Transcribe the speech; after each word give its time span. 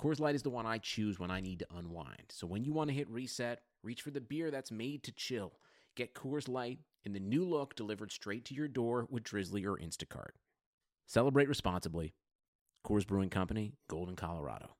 Coors 0.00 0.20
Light 0.20 0.34
is 0.34 0.42
the 0.42 0.50
one 0.50 0.66
I 0.66 0.78
choose 0.78 1.18
when 1.18 1.30
I 1.30 1.40
need 1.40 1.60
to 1.60 1.66
unwind. 1.76 2.24
So 2.30 2.46
when 2.46 2.64
you 2.64 2.72
want 2.72 2.90
to 2.90 2.96
hit 2.96 3.08
reset, 3.08 3.62
Reach 3.84 4.00
for 4.00 4.10
the 4.10 4.20
beer 4.20 4.50
that's 4.50 4.72
made 4.72 5.02
to 5.02 5.12
chill. 5.12 5.52
Get 5.94 6.14
Coors 6.14 6.48
Light 6.48 6.78
in 7.04 7.12
the 7.12 7.20
new 7.20 7.44
look 7.44 7.76
delivered 7.76 8.10
straight 8.10 8.46
to 8.46 8.54
your 8.54 8.66
door 8.66 9.06
with 9.10 9.24
Drizly 9.24 9.66
or 9.66 9.76
Instacart. 9.76 10.30
Celebrate 11.06 11.50
responsibly. 11.50 12.14
Coors 12.86 13.06
Brewing 13.06 13.28
Company, 13.28 13.74
Golden, 13.88 14.16
Colorado. 14.16 14.70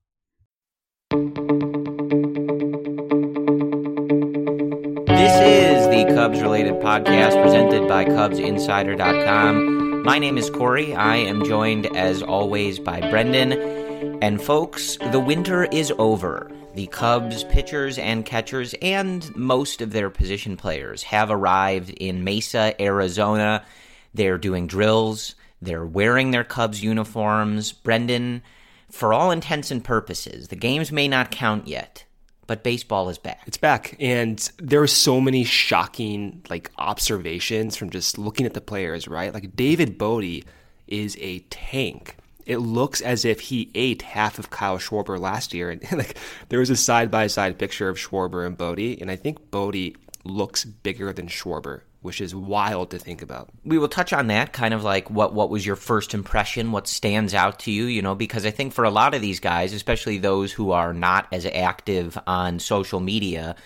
This 5.06 5.34
is 5.43 5.87
the 5.89 6.06
Cubs 6.15 6.41
related 6.41 6.77
podcast 6.77 7.43
presented 7.43 7.87
by 7.87 8.06
CubsInsider.com. 8.06 10.03
My 10.03 10.19
name 10.19 10.39
is 10.39 10.49
Corey. 10.49 10.95
I 10.95 11.17
am 11.17 11.45
joined, 11.45 11.95
as 11.95 12.23
always, 12.23 12.78
by 12.78 13.01
Brendan. 13.11 13.84
And 14.05 14.42
folks, 14.42 14.97
the 15.12 15.20
winter 15.20 15.64
is 15.64 15.92
over. 15.98 16.50
The 16.74 16.86
Cubs 16.88 17.44
pitchers 17.44 17.98
and 17.98 18.27
catchers 18.27 18.74
and 18.83 19.34
most 19.36 19.80
of 19.80 19.92
their 19.92 20.10
position 20.10 20.56
players 20.56 21.02
have 21.05 21.30
arrived 21.30 21.91
in 21.91 22.25
Mesa, 22.25 22.75
Arizona. 22.80 23.64
They're 24.12 24.38
doing 24.38 24.66
drills. 24.66 25.34
They're 25.62 25.86
wearing 25.86 26.30
their 26.30 26.44
Cubs 26.44 26.82
uniforms. 26.82 27.72
Brendan, 27.72 28.42
for 28.91 29.12
all 29.12 29.30
intents 29.30 29.70
and 29.70 29.84
purposes, 29.84 30.48
the 30.48 30.56
games 30.56 30.92
may 30.92 31.08
not 31.08 31.30
count 31.30 31.69
yet, 31.69 32.05
but 32.47 32.62
baseball 32.62 33.08
is 33.08 33.19
back. 33.19 33.42
It's 33.47 33.56
back, 33.56 33.97
and 33.98 34.38
there 34.58 34.82
are 34.82 34.86
so 34.86 35.20
many 35.20 35.44
shocking 35.44 36.42
like 36.50 36.70
observations 36.78 37.77
from 37.77 37.91
just 37.91 38.19
looking 38.19 38.47
at 38.47 38.55
the 38.55 38.60
players. 38.60 39.08
Right, 39.08 39.32
like 39.32 39.56
David 39.56 39.97
Bote 39.97 40.44
is 40.86 41.16
a 41.20 41.38
tank 41.50 42.16
it 42.47 42.59
looks 42.59 43.00
as 43.00 43.25
if 43.25 43.41
he 43.41 43.70
ate 43.75 44.03
half 44.03 44.39
of 44.39 44.50
Kyle 44.50 44.78
Schwarber 44.78 45.19
last 45.19 45.55
year. 45.55 45.70
And 45.70 45.83
like 45.92 46.17
there 46.48 46.61
was 46.61 46.70
a 46.70 46.77
side 46.77 47.11
by 47.11 47.27
side 47.27 47.59
picture 47.59 47.89
of 47.89 47.97
Schwarber 47.97 48.47
and 48.47 48.56
Bote, 48.56 49.00
and 49.00 49.11
I 49.11 49.17
think 49.17 49.50
Bote 49.50 49.97
looks 50.25 50.65
bigger 50.65 51.12
than 51.12 51.28
Schwarber, 51.28 51.83
which 52.03 52.20
is 52.20 52.34
wild 52.34 52.91
to 52.91 52.98
think 52.98 53.22
about. 53.22 53.50
We 53.65 53.78
will 53.78 53.89
touch 53.89 54.12
on 54.12 54.28
that, 54.28 54.53
kind 54.53 54.75
of 54.75 54.83
like 54.83 55.11
what 55.11 55.34
what 55.34 55.50
was 55.50 55.65
your 55.67 55.77
first 55.77 56.15
impression, 56.15 56.72
what 56.72 56.89
stands 56.89 57.34
out 57.34 57.60
to 57.60 57.71
you, 57.71 57.84
you 57.84 58.03
know, 58.03 58.15
because 58.15 58.47
I 58.47 58.50
think 58.50 58.72
for 58.72 58.84
a 58.84 58.91
lot 58.91 59.15
of 59.15 59.21
these 59.21 59.41
guys, 59.41 59.72
especially 59.72 60.19
those 60.19 60.53
who 60.53 60.72
are 60.72 60.93
not 60.93 61.26
as 61.32 61.47
active 61.47 62.19
on 62.26 62.59
social 62.59 63.00
media, 63.00 63.56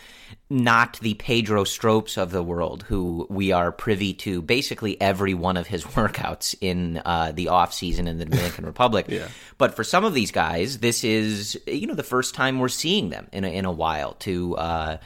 not 0.50 0.98
the 1.00 1.14
Pedro 1.14 1.64
Strops 1.64 2.16
of 2.16 2.30
the 2.30 2.42
world, 2.42 2.82
who 2.84 3.26
we 3.28 3.52
are 3.52 3.70
privy 3.70 4.14
to 4.14 4.40
basically 4.40 4.98
every 5.00 5.34
one 5.34 5.56
of 5.56 5.66
his 5.66 5.84
workouts 5.96 6.54
in 6.60 7.02
uh, 7.04 7.32
the 7.32 7.48
off 7.48 7.74
season 7.74 8.08
in 8.08 8.18
the 8.18 8.24
Dominican 8.24 8.64
Republic. 8.66 9.06
Yeah. 9.08 9.28
But 9.58 9.74
for 9.74 9.84
some 9.84 10.04
of 10.04 10.14
these 10.14 10.30
guys, 10.30 10.78
this 10.78 11.04
is 11.04 11.60
you 11.66 11.86
know 11.86 11.94
the 11.94 12.02
first 12.02 12.34
time 12.34 12.58
we're 12.58 12.68
seeing 12.68 13.10
them 13.10 13.28
in 13.32 13.44
a, 13.44 13.48
in 13.48 13.64
a 13.64 13.72
while. 13.72 14.14
To 14.20 14.56
uh, 14.56 14.98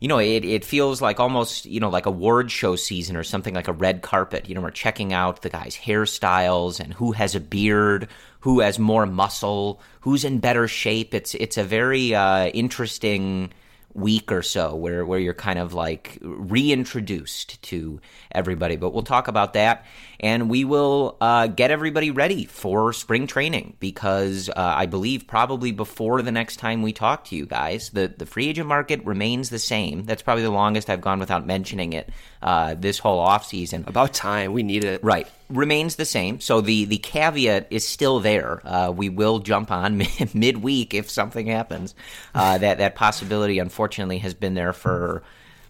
you 0.00 0.08
know, 0.08 0.18
it, 0.18 0.44
it 0.44 0.64
feels 0.64 1.02
like 1.02 1.18
almost 1.18 1.66
you 1.66 1.80
know 1.80 1.90
like 1.90 2.06
a 2.06 2.10
award 2.10 2.50
show 2.52 2.76
season 2.76 3.16
or 3.16 3.24
something 3.24 3.54
like 3.54 3.68
a 3.68 3.72
red 3.72 4.02
carpet. 4.02 4.48
You 4.48 4.54
know, 4.54 4.60
we're 4.60 4.70
checking 4.70 5.12
out 5.12 5.42
the 5.42 5.50
guys' 5.50 5.76
hairstyles 5.76 6.78
and 6.78 6.94
who 6.94 7.12
has 7.12 7.34
a 7.34 7.40
beard, 7.40 8.08
who 8.40 8.60
has 8.60 8.78
more 8.78 9.04
muscle, 9.04 9.80
who's 10.00 10.24
in 10.24 10.38
better 10.38 10.68
shape. 10.68 11.12
It's 11.12 11.34
it's 11.34 11.56
a 11.56 11.64
very 11.64 12.14
uh, 12.14 12.46
interesting 12.48 13.52
week 13.96 14.30
or 14.30 14.42
so 14.42 14.74
where, 14.74 15.04
where 15.04 15.18
you're 15.18 15.34
kind 15.34 15.58
of 15.58 15.72
like 15.74 16.18
reintroduced 16.20 17.60
to 17.62 18.00
everybody. 18.30 18.76
But 18.76 18.90
we'll 18.90 19.02
talk 19.02 19.28
about 19.28 19.54
that. 19.54 19.86
And 20.20 20.48
we 20.48 20.64
will 20.64 21.16
uh, 21.20 21.46
get 21.48 21.70
everybody 21.70 22.10
ready 22.10 22.44
for 22.44 22.92
spring 22.92 23.26
training 23.26 23.76
because 23.80 24.48
uh, 24.48 24.52
I 24.56 24.86
believe 24.86 25.26
probably 25.26 25.72
before 25.72 26.22
the 26.22 26.32
next 26.32 26.56
time 26.56 26.82
we 26.82 26.92
talk 26.92 27.24
to 27.26 27.36
you 27.36 27.46
guys, 27.46 27.90
the, 27.90 28.12
the 28.16 28.26
free 28.26 28.48
agent 28.48 28.68
market 28.68 29.04
remains 29.04 29.50
the 29.50 29.58
same. 29.58 30.04
That's 30.04 30.22
probably 30.22 30.44
the 30.44 30.50
longest 30.50 30.88
I've 30.88 31.00
gone 31.00 31.18
without 31.18 31.46
mentioning 31.46 31.92
it 31.92 32.10
uh, 32.46 32.76
this 32.78 33.00
whole 33.00 33.26
offseason. 33.26 33.88
About 33.88 34.14
time. 34.14 34.52
We 34.52 34.62
need 34.62 34.84
it. 34.84 35.02
Right. 35.02 35.28
Remains 35.50 35.96
the 35.96 36.04
same. 36.04 36.38
So 36.38 36.60
the, 36.60 36.84
the 36.84 36.98
caveat 36.98 37.66
is 37.70 37.86
still 37.86 38.20
there. 38.20 38.62
Uh, 38.64 38.92
we 38.92 39.08
will 39.08 39.40
jump 39.40 39.72
on 39.72 40.00
midweek 40.34 40.94
if 40.94 41.10
something 41.10 41.48
happens. 41.48 41.96
Uh, 42.36 42.58
that, 42.58 42.78
that 42.78 42.94
possibility, 42.94 43.58
unfortunately, 43.58 44.18
has 44.18 44.32
been 44.32 44.54
there 44.54 44.72
for 44.72 45.24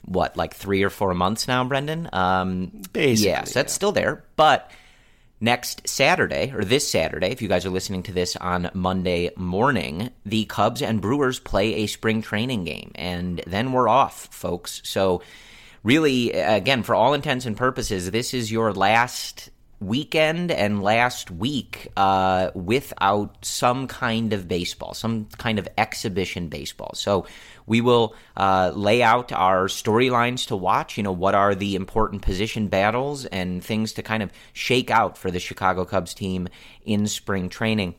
what, 0.05 0.37
like 0.37 0.55
three 0.55 0.83
or 0.83 0.91
four 0.91 1.15
months 1.15 1.49
now, 1.49 1.65
Brendan? 1.65 2.11
Um, 2.13 2.83
Basically. 2.93 3.31
Yes, 3.31 3.55
that's 3.55 3.73
still 3.73 3.93
there. 3.93 4.23
But 4.37 4.71
next 5.41 5.89
Saturday, 5.89 6.53
or 6.55 6.63
this 6.63 6.91
Saturday, 6.91 7.29
if 7.29 7.41
you 7.41 7.49
guys 7.49 7.65
are 7.65 7.71
listening 7.71 8.03
to 8.03 8.13
this 8.13 8.37
on 8.37 8.71
Monday 8.75 9.31
morning, 9.35 10.11
the 10.27 10.45
Cubs 10.45 10.83
and 10.83 11.01
Brewers 11.01 11.39
play 11.39 11.77
a 11.77 11.87
spring 11.87 12.21
training 12.21 12.65
game. 12.65 12.93
And 12.97 13.43
then 13.47 13.73
we're 13.73 13.89
off, 13.89 14.29
folks. 14.31 14.83
So, 14.85 15.23
really, 15.87 16.33
again, 16.33 16.83
for 16.83 16.97
all 16.97 17.15
intents 17.15 17.47
and 17.47 17.57
purposes, 17.57 18.11
this 18.11 18.35
is 18.35 18.51
your 18.51 18.73
last 18.73 19.51
weekend 19.79 20.51
and 20.51 20.83
last 20.83 21.31
week 21.31 21.93
uh, 21.97 22.51
without 22.55 23.37
some 23.45 23.87
kind 23.87 24.33
of 24.33 24.49
baseball, 24.49 24.95
some 24.95 25.27
kind 25.39 25.61
of 25.61 25.69
exhibition 25.79 26.49
baseball. 26.49 26.91
So 26.95 27.27
we 27.67 27.81
will 27.81 28.17
uh, 28.37 28.73
lay 28.75 29.01
out 29.01 29.31
our 29.31 29.69
storylines 29.69 30.49
to 30.49 30.57
watch. 30.57 30.97
You 30.97 31.05
know, 31.05 31.13
what 31.13 31.37
are 31.37 31.55
the 31.55 31.77
important 31.77 32.23
position 32.23 32.67
battles 32.67 33.25
and 33.27 33.63
things 33.63 33.93
to 33.93 34.03
kind 34.03 34.25
of 34.25 34.33
shake 34.55 34.91
out 34.91 35.17
for 35.17 35.31
the 35.31 35.39
Chicago 35.39 35.85
Cubs 35.85 36.15
team 36.15 36.49
in 36.85 37.07
spring 37.07 37.49
training. 37.49 37.95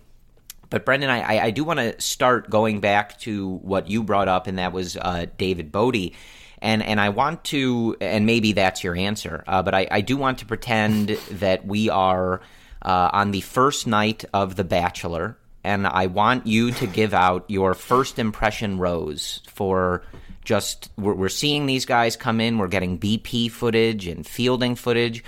But 0.69 0.83
Brendan, 0.83 1.09
I, 1.09 1.39
I 1.39 1.51
do 1.51 1.63
want 1.63 1.79
to 1.79 2.01
start 2.01 2.49
going 2.49 2.81
back 2.81 3.17
to 3.19 3.47
what 3.47 3.89
you 3.89 4.03
brought 4.03 4.27
up, 4.27 4.47
and 4.47 4.59
that 4.59 4.73
was 4.73 4.97
uh, 4.97 5.27
David 5.37 5.71
Bote 5.71 6.11
and 6.59 6.83
and 6.83 6.99
I 6.99 7.09
want 7.09 7.43
to, 7.45 7.95
and 8.01 8.25
maybe 8.25 8.53
that's 8.53 8.83
your 8.83 8.95
answer, 8.95 9.43
uh, 9.47 9.61
but 9.63 9.73
I, 9.75 9.87
I 9.89 10.01
do 10.01 10.17
want 10.17 10.39
to 10.39 10.45
pretend 10.45 11.09
that 11.31 11.65
we 11.65 11.89
are 11.89 12.41
uh, 12.81 13.09
on 13.13 13.31
the 13.31 13.41
first 13.41 13.87
night 13.87 14.25
of 14.33 14.55
The 14.55 14.63
Bachelor, 14.63 15.37
and 15.63 15.85
I 15.85 16.07
want 16.07 16.47
you 16.47 16.71
to 16.71 16.87
give 16.87 17.13
out 17.13 17.45
your 17.47 17.73
first 17.73 18.19
impression 18.19 18.77
rose 18.77 19.41
for 19.47 20.03
just 20.43 20.89
we're, 20.97 21.13
we're 21.13 21.29
seeing 21.29 21.65
these 21.65 21.85
guys 21.85 22.15
come 22.15 22.39
in, 22.39 22.57
we're 22.57 22.69
getting 22.69 22.97
BP 22.97 23.51
footage 23.51 24.07
and 24.07 24.25
fielding 24.25 24.75
footage. 24.75 25.23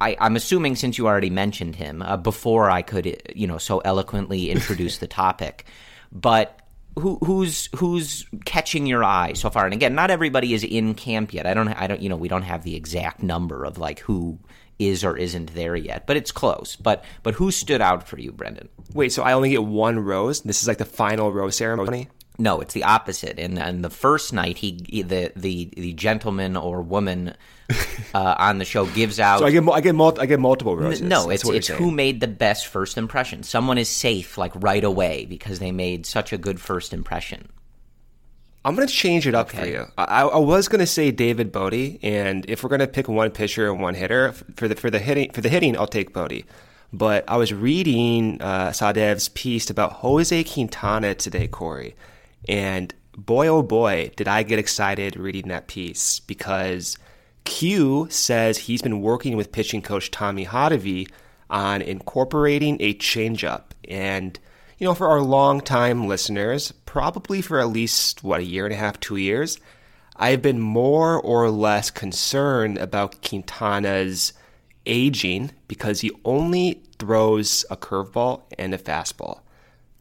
I, 0.00 0.16
am 0.18 0.36
assuming 0.36 0.76
since 0.76 0.98
you 0.98 1.06
already 1.06 1.30
mentioned 1.30 1.76
him 1.76 2.02
uh, 2.02 2.18
before 2.18 2.70
I 2.70 2.82
could, 2.82 3.22
you 3.34 3.46
know, 3.46 3.56
so 3.56 3.78
eloquently 3.78 4.50
introduce 4.50 4.98
the 4.98 5.06
topic, 5.06 5.64
but 6.12 6.60
who, 6.98 7.18
who's 7.24 7.68
who's 7.76 8.26
catching 8.44 8.86
your 8.86 9.04
eye 9.04 9.34
so 9.34 9.50
far? 9.50 9.64
And 9.64 9.74
again, 9.74 9.94
not 9.94 10.10
everybody 10.10 10.54
is 10.54 10.64
in 10.64 10.94
camp 10.94 11.34
yet. 11.34 11.46
I 11.46 11.54
don't. 11.54 11.68
I 11.68 11.86
don't. 11.86 12.00
You 12.00 12.08
know, 12.08 12.16
we 12.16 12.28
don't 12.28 12.42
have 12.42 12.64
the 12.64 12.74
exact 12.74 13.22
number 13.22 13.64
of 13.64 13.78
like 13.78 14.00
who 14.00 14.38
is 14.78 15.04
or 15.04 15.16
isn't 15.16 15.54
there 15.54 15.76
yet, 15.76 16.06
but 16.06 16.16
it's 16.16 16.32
close. 16.32 16.76
But 16.76 17.04
but 17.22 17.34
who 17.34 17.50
stood 17.50 17.80
out 17.80 18.08
for 18.08 18.18
you, 18.18 18.32
Brendan? 18.32 18.68
Wait, 18.94 19.12
so 19.12 19.22
I 19.22 19.32
only 19.32 19.50
get 19.50 19.64
one 19.64 19.98
rose. 19.98 20.40
This 20.42 20.62
is 20.62 20.68
like 20.68 20.78
the 20.78 20.84
final 20.84 21.32
rose 21.32 21.56
ceremony. 21.56 22.08
No, 22.38 22.60
it's 22.60 22.74
the 22.74 22.84
opposite. 22.84 23.38
And 23.38 23.58
and 23.58 23.84
the 23.84 23.90
first 23.90 24.32
night, 24.32 24.58
he 24.58 25.02
the 25.02 25.32
the 25.34 25.70
the 25.76 25.92
gentleman 25.94 26.56
or 26.56 26.82
woman 26.82 27.34
uh, 28.14 28.34
on 28.38 28.58
the 28.58 28.64
show 28.64 28.86
gives 28.86 29.18
out. 29.18 29.40
So 29.40 29.46
I 29.46 29.50
get 29.50 29.66
I 29.68 29.80
get 29.80 29.94
mul- 29.94 30.20
I 30.20 30.26
get 30.26 30.40
multiple 30.40 30.76
roses. 30.76 31.02
No, 31.02 31.30
it's 31.30 31.48
it's 31.48 31.68
who 31.68 31.90
made 31.90 32.20
the 32.20 32.28
best 32.28 32.66
first 32.66 32.98
impression. 32.98 33.42
Someone 33.42 33.78
is 33.78 33.88
safe 33.88 34.36
like 34.36 34.52
right 34.56 34.84
away 34.84 35.24
because 35.24 35.58
they 35.58 35.72
made 35.72 36.06
such 36.06 36.32
a 36.32 36.38
good 36.38 36.60
first 36.60 36.92
impression. 36.92 37.48
I'm 38.66 38.74
going 38.74 38.88
to 38.88 38.92
change 38.92 39.28
it 39.28 39.34
up 39.36 39.50
for 39.50 39.64
you. 39.64 39.86
I, 39.96 40.22
I 40.22 40.38
was 40.38 40.66
going 40.66 40.80
to 40.80 40.88
say 40.88 41.12
David 41.12 41.52
Bote, 41.52 42.00
and 42.02 42.44
if 42.48 42.64
we're 42.64 42.68
going 42.68 42.80
to 42.80 42.88
pick 42.88 43.06
one 43.08 43.30
pitcher 43.30 43.70
and 43.70 43.80
one 43.80 43.94
hitter 43.94 44.32
for 44.56 44.66
the 44.66 44.74
for 44.74 44.90
the 44.90 44.98
hitting 44.98 45.30
for 45.30 45.40
the 45.40 45.48
hitting, 45.48 45.78
I'll 45.78 45.86
take 45.86 46.12
Bote. 46.12 46.42
But 46.92 47.24
I 47.28 47.36
was 47.36 47.52
reading 47.52 48.42
uh, 48.42 48.70
Sahadev's 48.70 49.28
piece 49.30 49.70
about 49.70 49.92
Jose 49.94 50.44
Quintana 50.44 51.14
today, 51.14 51.46
Corey, 51.46 51.94
and 52.48 52.94
boy 53.16 53.48
oh 53.48 53.62
boy, 53.62 54.10
did 54.16 54.28
I 54.28 54.42
get 54.42 54.58
excited 54.58 55.16
reading 55.16 55.48
that 55.48 55.68
piece 55.68 56.20
because 56.20 56.98
Q 57.44 58.08
says 58.10 58.58
he's 58.58 58.82
been 58.82 59.00
working 59.00 59.36
with 59.36 59.52
pitching 59.52 59.82
coach 59.82 60.10
Tommy 60.10 60.46
Hottovy 60.46 61.08
on 61.48 61.80
incorporating 61.82 62.76
a 62.80 62.94
changeup 62.94 63.64
and 63.88 64.38
you 64.78 64.86
know, 64.86 64.94
for 64.94 65.08
our 65.08 65.22
long-time 65.22 66.06
listeners, 66.06 66.72
probably 66.84 67.40
for 67.40 67.58
at 67.58 67.68
least, 67.68 68.22
what, 68.22 68.40
a 68.40 68.44
year 68.44 68.66
and 68.66 68.74
a 68.74 68.76
half, 68.76 69.00
two 69.00 69.16
years, 69.16 69.58
I've 70.16 70.42
been 70.42 70.60
more 70.60 71.20
or 71.20 71.50
less 71.50 71.90
concerned 71.90 72.78
about 72.78 73.22
Quintana's 73.26 74.34
aging 74.84 75.52
because 75.66 76.00
he 76.00 76.10
only 76.24 76.82
throws 76.98 77.64
a 77.70 77.76
curveball 77.76 78.42
and 78.58 78.74
a 78.74 78.78
fastball. 78.78 79.40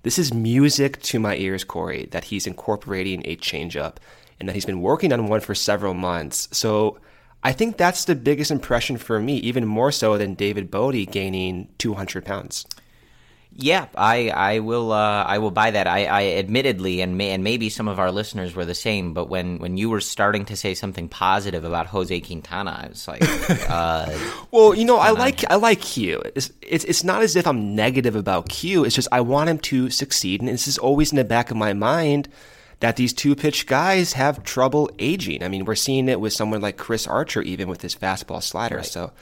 This 0.06 0.20
is 0.20 0.32
music 0.32 1.02
to 1.02 1.20
my 1.20 1.36
ears, 1.36 1.64
Corey, 1.64 2.08
that 2.12 2.26
he's 2.26 2.46
incorporating 2.46 3.24
a 3.26 3.36
changeup 3.38 3.96
and 4.40 4.48
that 4.48 4.54
he's 4.54 4.64
been 4.64 4.84
working 4.84 5.12
on 5.12 5.28
one 5.28 5.40
for 5.40 5.56
several 5.56 5.96
months. 5.96 6.48
So 6.52 7.00
I 7.44 7.54
think 7.54 7.76
that's 7.76 8.06
the 8.06 8.14
biggest 8.14 8.52
impression 8.52 8.98
for 8.98 9.20
me, 9.20 9.38
even 9.38 9.66
more 9.66 9.92
so 9.92 10.16
than 10.16 10.36
David 10.36 10.70
Bote 10.70 11.10
gaining 11.10 11.70
200 11.80 12.24
pounds. 12.24 12.68
Yeah, 13.58 13.88
I 13.96 14.30
I 14.30 14.60
will 14.60 14.92
uh, 14.92 15.24
I 15.24 15.38
will 15.38 15.52
buy 15.52 15.72
that. 15.72 15.88
I, 15.88 16.06
I 16.06 16.24
admittedly 16.34 17.00
and 17.00 17.18
may, 17.18 17.32
and 17.32 17.42
maybe 17.42 17.70
some 17.70 17.88
of 17.88 18.00
our 18.00 18.12
listeners 18.12 18.54
were 18.54 18.66
the 18.66 18.76
same, 18.76 19.14
but 19.14 19.30
when, 19.30 19.60
when 19.60 19.78
you 19.78 19.90
were 19.90 20.02
starting 20.02 20.44
to 20.46 20.58
say 20.58 20.74
something 20.74 21.08
positive 21.08 21.64
about 21.64 21.88
Jose 21.88 22.20
Quintana, 22.20 22.82
I 22.84 22.90
was 22.90 23.08
like, 23.08 23.22
uh, 23.70 24.12
well, 24.52 24.76
you 24.76 24.84
know, 24.84 24.98
I 24.98 25.12
like 25.12 25.50
I 25.50 25.56
like 25.56 25.80
Q. 25.80 26.22
It's, 26.36 26.52
it's 26.62 26.84
it's 26.84 27.06
not 27.06 27.22
as 27.22 27.38
if 27.38 27.48
I'm 27.48 27.76
negative 27.76 28.18
about 28.18 28.50
Q. 28.50 28.84
It's 28.84 28.96
just 28.96 29.08
I 29.14 29.22
want 29.22 29.50
him 29.50 29.60
to 29.60 29.90
succeed, 29.90 30.42
and 30.42 30.50
this 30.50 30.68
is 30.68 30.78
always 30.78 31.14
in 31.14 31.16
the 31.16 31.24
back 31.24 31.50
of 31.50 31.56
my 31.56 31.72
mind 31.72 32.28
that 32.82 32.98
these 32.98 33.14
two 33.14 33.36
pitch 33.38 33.68
guys 33.68 34.14
have 34.14 34.44
trouble 34.44 34.90
aging. 35.00 35.44
I 35.44 35.48
mean, 35.48 35.64
we're 35.64 35.76
seeing 35.76 36.10
it 36.10 36.20
with 36.20 36.34
someone 36.34 36.60
like 36.60 36.76
Chris 36.76 37.08
Archer, 37.08 37.42
even 37.42 37.70
with 37.70 37.82
his 37.82 37.96
fastball 37.96 38.44
slider. 38.44 38.78
Right. 38.78 38.86
So 38.86 39.14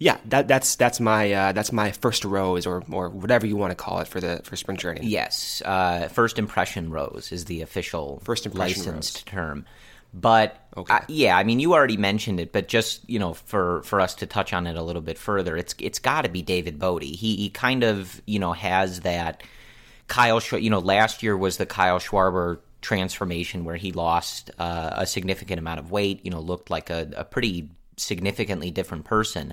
yeah, 0.00 0.16
that, 0.24 0.48
that's 0.48 0.76
that's 0.76 0.98
my 0.98 1.30
uh, 1.30 1.52
that's 1.52 1.72
my 1.72 1.92
first 1.92 2.24
rose 2.24 2.66
or 2.66 2.82
or 2.90 3.10
whatever 3.10 3.46
you 3.46 3.54
want 3.54 3.70
to 3.70 3.74
call 3.74 4.00
it 4.00 4.08
for 4.08 4.18
the 4.18 4.40
for 4.44 4.56
spring 4.56 4.78
training. 4.78 5.04
Yes, 5.04 5.60
uh, 5.62 6.08
first 6.08 6.38
impression 6.38 6.90
rose 6.90 7.30
is 7.32 7.44
the 7.44 7.60
official 7.60 8.18
first 8.24 8.52
licensed 8.54 9.18
rose. 9.18 9.24
term. 9.24 9.66
But 10.14 10.58
okay. 10.74 10.94
uh, 10.94 11.00
yeah, 11.06 11.36
I 11.36 11.44
mean, 11.44 11.60
you 11.60 11.74
already 11.74 11.98
mentioned 11.98 12.40
it, 12.40 12.50
but 12.50 12.66
just 12.66 13.08
you 13.10 13.18
know, 13.18 13.34
for 13.34 13.82
for 13.82 14.00
us 14.00 14.14
to 14.16 14.26
touch 14.26 14.54
on 14.54 14.66
it 14.66 14.74
a 14.74 14.82
little 14.82 15.02
bit 15.02 15.18
further, 15.18 15.54
it's 15.54 15.74
it's 15.78 15.98
got 15.98 16.22
to 16.22 16.30
be 16.30 16.40
David 16.40 16.78
Bote. 16.78 17.02
He 17.02 17.36
he 17.36 17.50
kind 17.50 17.84
of 17.84 18.22
you 18.24 18.38
know 18.38 18.54
has 18.54 19.00
that 19.00 19.42
Kyle. 20.08 20.40
You 20.52 20.70
know, 20.70 20.78
last 20.78 21.22
year 21.22 21.36
was 21.36 21.58
the 21.58 21.66
Kyle 21.66 21.98
Schwarber 21.98 22.60
transformation 22.80 23.66
where 23.66 23.76
he 23.76 23.92
lost 23.92 24.50
uh, 24.58 24.94
a 24.94 25.06
significant 25.06 25.58
amount 25.58 25.78
of 25.78 25.90
weight. 25.90 26.20
You 26.24 26.30
know, 26.30 26.40
looked 26.40 26.70
like 26.70 26.88
a, 26.88 27.10
a 27.14 27.24
pretty 27.24 27.68
significantly 27.98 28.70
different 28.70 29.04
person. 29.04 29.52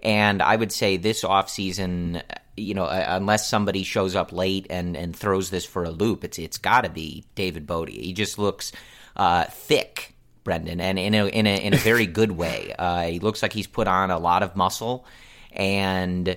And 0.00 0.40
I 0.42 0.54
would 0.54 0.72
say 0.72 0.96
this 0.96 1.24
offseason, 1.24 2.22
you 2.56 2.74
know, 2.74 2.84
uh, 2.84 3.04
unless 3.08 3.48
somebody 3.48 3.82
shows 3.82 4.14
up 4.14 4.32
late 4.32 4.66
and, 4.70 4.96
and 4.96 5.14
throws 5.14 5.50
this 5.50 5.64
for 5.64 5.84
a 5.84 5.90
loop, 5.90 6.24
it's 6.24 6.38
it's 6.38 6.58
got 6.58 6.82
to 6.82 6.90
be 6.90 7.24
David 7.34 7.66
Bote. 7.66 7.88
He 7.88 8.12
just 8.12 8.38
looks 8.38 8.72
uh, 9.16 9.44
thick, 9.44 10.14
Brendan, 10.44 10.80
and 10.80 10.98
in 10.98 11.14
a 11.14 11.26
in 11.26 11.46
a 11.46 11.56
in 11.56 11.74
a 11.74 11.78
very 11.78 12.06
good 12.06 12.32
way. 12.32 12.72
Uh, 12.78 13.02
he 13.02 13.18
looks 13.18 13.42
like 13.42 13.52
he's 13.52 13.66
put 13.66 13.88
on 13.88 14.10
a 14.10 14.18
lot 14.18 14.42
of 14.42 14.54
muscle, 14.54 15.04
and 15.52 16.36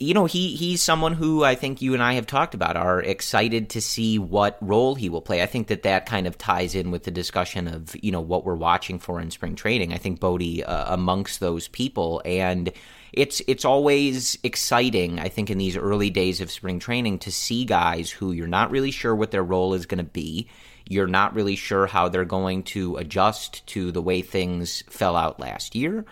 you 0.00 0.14
know, 0.14 0.24
he 0.24 0.56
he's 0.56 0.82
someone 0.82 1.12
who 1.12 1.44
I 1.44 1.54
think 1.54 1.82
you 1.82 1.92
and 1.92 2.02
I 2.02 2.14
have 2.14 2.26
talked 2.26 2.54
about 2.54 2.74
are 2.74 3.02
excited 3.02 3.68
to 3.70 3.82
see 3.82 4.18
what 4.18 4.56
role 4.62 4.94
he 4.94 5.10
will 5.10 5.20
play. 5.20 5.42
I 5.42 5.46
think 5.46 5.68
that 5.68 5.82
that 5.82 6.06
kind 6.06 6.26
of 6.26 6.38
ties 6.38 6.74
in 6.74 6.90
with 6.90 7.04
the 7.04 7.10
discussion 7.10 7.68
of 7.68 7.94
you 8.02 8.10
know 8.10 8.22
what 8.22 8.46
we're 8.46 8.54
watching 8.54 8.98
for 8.98 9.20
in 9.20 9.30
spring 9.30 9.54
training. 9.54 9.92
I 9.92 9.98
think 9.98 10.18
Bote 10.18 10.62
uh, 10.64 10.86
amongst 10.88 11.40
those 11.40 11.68
people, 11.68 12.22
and 12.24 12.72
it's 13.12 13.42
it's 13.46 13.66
always 13.66 14.38
exciting. 14.42 15.20
I 15.20 15.28
think 15.28 15.50
in 15.50 15.58
these 15.58 15.76
early 15.76 16.08
days 16.08 16.40
of 16.40 16.50
spring 16.50 16.78
training 16.78 17.18
to 17.20 17.30
see 17.30 17.66
guys 17.66 18.10
who 18.10 18.32
you're 18.32 18.46
not 18.46 18.70
really 18.70 18.92
sure 18.92 19.14
what 19.14 19.32
their 19.32 19.44
role 19.44 19.74
is 19.74 19.84
going 19.84 19.98
to 19.98 20.10
be. 20.10 20.48
You're 20.88 21.08
not 21.08 21.34
really 21.34 21.56
sure 21.56 21.86
how 21.86 22.08
they're 22.08 22.24
going 22.24 22.62
to 22.64 22.96
adjust 22.96 23.66
to 23.68 23.92
the 23.92 24.02
way 24.02 24.22
things 24.22 24.82
fell 24.88 25.14
out 25.14 25.38
last 25.38 25.74
year, 25.74 26.06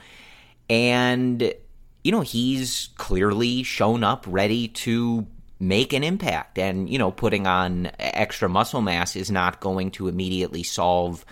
and 0.68 1.54
you 2.08 2.12
know, 2.12 2.22
he's 2.22 2.88
clearly 2.96 3.62
shown 3.62 4.02
up 4.02 4.24
ready 4.26 4.68
to 4.68 5.26
make 5.60 5.92
an 5.92 6.02
impact. 6.02 6.58
And, 6.58 6.88
you 6.88 6.98
know, 6.98 7.10
putting 7.10 7.46
on 7.46 7.90
extra 7.98 8.48
muscle 8.48 8.80
mass 8.80 9.14
is 9.14 9.30
not 9.30 9.60
going 9.60 9.90
to 9.90 10.08
immediately 10.08 10.62
solve, 10.62 11.26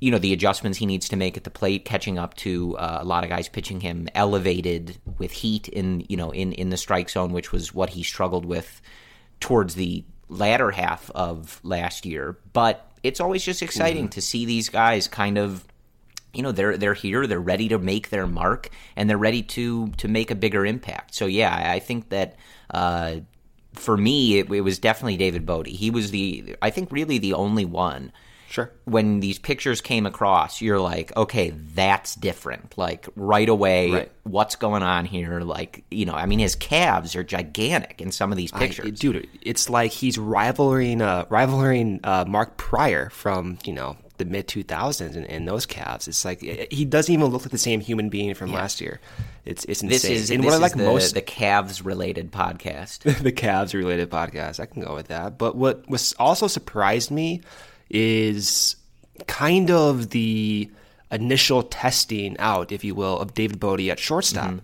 you 0.00 0.10
know, 0.10 0.16
the 0.16 0.32
adjustments 0.32 0.78
he 0.78 0.86
needs 0.86 1.10
to 1.10 1.16
make 1.16 1.36
at 1.36 1.44
the 1.44 1.50
plate, 1.50 1.84
catching 1.84 2.18
up 2.18 2.32
to 2.36 2.74
uh, 2.78 3.00
a 3.02 3.04
lot 3.04 3.22
of 3.22 3.28
guys 3.28 3.50
pitching 3.50 3.80
him 3.82 4.08
elevated 4.14 4.96
with 5.18 5.30
heat 5.30 5.68
in, 5.68 6.06
you 6.08 6.16
know, 6.16 6.30
in, 6.30 6.54
in 6.54 6.70
the 6.70 6.78
strike 6.78 7.10
zone, 7.10 7.34
which 7.34 7.52
was 7.52 7.74
what 7.74 7.90
he 7.90 8.02
struggled 8.02 8.46
with 8.46 8.80
towards 9.40 9.74
the 9.74 10.04
latter 10.30 10.70
half 10.70 11.10
of 11.10 11.60
last 11.62 12.06
year. 12.06 12.38
But 12.54 12.90
it's 13.02 13.20
always 13.20 13.44
just 13.44 13.60
exciting 13.60 14.04
mm-hmm. 14.04 14.12
to 14.12 14.22
see 14.22 14.46
these 14.46 14.70
guys 14.70 15.06
kind 15.06 15.36
of 15.36 15.66
you 16.32 16.42
know 16.42 16.52
they're 16.52 16.76
they're 16.76 16.94
here 16.94 17.26
they're 17.26 17.40
ready 17.40 17.68
to 17.68 17.78
make 17.78 18.10
their 18.10 18.26
mark 18.26 18.70
and 18.96 19.08
they're 19.08 19.18
ready 19.18 19.42
to 19.42 19.88
to 19.98 20.08
make 20.08 20.30
a 20.30 20.34
bigger 20.34 20.64
impact. 20.64 21.14
So 21.14 21.26
yeah 21.26 21.72
i 21.72 21.78
think 21.78 22.08
that 22.10 22.36
uh, 22.70 23.16
for 23.74 23.96
me 23.96 24.38
it, 24.38 24.50
it, 24.50 24.60
was 24.60 24.78
definitely 24.78 25.16
david 25.16 25.46
bote 25.46 25.66
he 25.66 25.90
was 25.90 26.10
the 26.10 26.56
i 26.60 26.70
think 26.70 26.92
really 26.92 27.18
the 27.18 27.32
only 27.34 27.64
one 27.64 28.12
sure. 28.48 28.70
when 28.84 29.20
these 29.20 29.38
pictures 29.38 29.80
came 29.80 30.06
across 30.06 30.60
you're 30.60 30.80
like 30.80 31.14
okay 31.16 31.50
that's 31.74 32.14
different. 32.14 32.76
Like 32.76 33.08
right 33.16 33.48
away 33.48 33.90
right. 33.90 34.12
what's 34.24 34.56
going 34.56 34.82
on 34.82 35.04
here? 35.04 35.40
Like 35.40 35.84
you 35.90 36.04
know 36.04 36.14
i 36.14 36.26
mean 36.26 36.38
his 36.38 36.54
calves 36.54 37.16
are 37.16 37.24
gigantic 37.24 38.00
in 38.00 38.12
some 38.12 38.30
of 38.30 38.36
these 38.36 38.52
pictures. 38.52 38.86
I, 38.86 38.90
dude 38.90 39.28
it's 39.40 39.68
like 39.68 39.90
he's 39.90 40.18
rivaling 40.18 41.00
uh 41.02 41.26
rivaling 41.28 42.00
uh, 42.04 42.24
mark 42.26 42.56
prior 42.56 43.10
from 43.10 43.58
you 43.64 43.72
know 43.72 43.96
the 44.24 44.30
mid 44.30 44.46
2000s 44.48 45.16
and, 45.16 45.26
and, 45.26 45.48
those 45.48 45.66
calves. 45.66 46.06
It's 46.06 46.24
like 46.24 46.40
he 46.40 46.84
doesn't 46.84 47.12
even 47.12 47.26
look 47.26 47.42
like 47.42 47.50
the 47.50 47.58
same 47.58 47.80
human 47.80 48.08
being 48.08 48.34
from 48.34 48.50
yeah. 48.50 48.56
last 48.56 48.80
year. 48.80 49.00
It's 49.44 49.64
it's 49.64 49.82
insane. 49.82 49.88
This 49.90 50.04
is, 50.04 50.30
and 50.30 50.42
this 50.42 50.50
what 50.50 50.54
I 50.54 50.58
like 50.58 50.72
the, 50.72 50.84
most 50.84 51.14
the 51.14 51.20
calves 51.20 51.82
related 51.82 52.30
podcast. 52.30 53.00
the 53.22 53.32
calves 53.32 53.74
related 53.74 54.10
podcast. 54.10 54.60
I 54.60 54.66
can 54.66 54.82
go 54.82 54.94
with 54.94 55.08
that. 55.08 55.38
But 55.38 55.56
what 55.56 55.88
was 55.88 56.12
also 56.14 56.46
surprised 56.46 57.10
me 57.10 57.40
is 57.90 58.76
kind 59.26 59.70
of 59.70 60.10
the 60.10 60.70
initial 61.10 61.62
testing 61.62 62.36
out, 62.38 62.72
if 62.72 62.84
you 62.84 62.94
will, 62.94 63.18
of 63.18 63.34
David 63.34 63.60
Bote 63.60 63.80
at 63.80 63.98
shortstop. 63.98 64.50
Mm-hmm. 64.50 64.58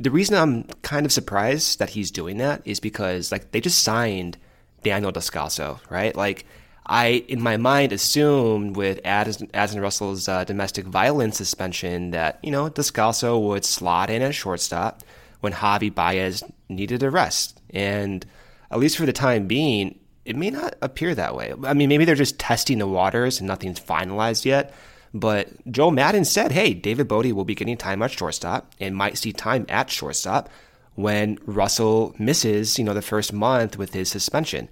The 0.00 0.10
reason 0.10 0.36
I'm 0.36 0.64
kind 0.82 1.06
of 1.06 1.12
surprised 1.12 1.78
that 1.78 1.90
he's 1.90 2.10
doing 2.10 2.38
that 2.38 2.62
is 2.64 2.78
because 2.78 3.32
like 3.32 3.50
they 3.52 3.60
just 3.60 3.82
signed 3.82 4.36
Daniel 4.82 5.12
Descalso, 5.12 5.80
right? 5.90 6.14
Like 6.14 6.44
I, 6.88 7.24
in 7.28 7.42
my 7.42 7.58
mind, 7.58 7.92
assumed 7.92 8.76
with 8.76 9.00
Addison 9.04 9.80
Russell's 9.80 10.26
uh, 10.26 10.44
domestic 10.44 10.86
violence 10.86 11.36
suspension 11.36 12.12
that, 12.12 12.38
you 12.42 12.50
know, 12.50 12.70
Descalso 12.70 13.40
would 13.48 13.64
slot 13.64 14.08
in 14.08 14.22
at 14.22 14.34
shortstop 14.34 15.02
when 15.40 15.52
Javi 15.52 15.94
Baez 15.94 16.42
needed 16.68 17.02
a 17.02 17.10
rest. 17.10 17.60
And 17.70 18.24
at 18.70 18.78
least 18.78 18.96
for 18.96 19.06
the 19.06 19.12
time 19.12 19.46
being, 19.46 19.98
it 20.24 20.36
may 20.36 20.50
not 20.50 20.76
appear 20.80 21.14
that 21.14 21.34
way. 21.34 21.52
I 21.64 21.74
mean, 21.74 21.88
maybe 21.88 22.04
they're 22.04 22.14
just 22.14 22.38
testing 22.38 22.78
the 22.78 22.86
waters 22.86 23.38
and 23.38 23.46
nothing's 23.46 23.80
finalized 23.80 24.44
yet. 24.44 24.74
But 25.12 25.48
Joe 25.70 25.90
Maddon 25.90 26.24
said, 26.24 26.52
hey, 26.52 26.74
David 26.74 27.08
Bote 27.08 27.32
will 27.32 27.44
be 27.44 27.54
getting 27.54 27.76
time 27.76 28.02
at 28.02 28.10
shortstop 28.10 28.74
and 28.80 28.94
might 28.96 29.18
see 29.18 29.32
time 29.32 29.66
at 29.68 29.90
shortstop 29.90 30.48
when 30.96 31.38
Russell 31.46 32.14
misses, 32.18 32.78
you 32.78 32.84
know, 32.84 32.94
the 32.94 33.02
first 33.02 33.32
month 33.32 33.78
with 33.78 33.94
his 33.94 34.08
suspension. 34.08 34.68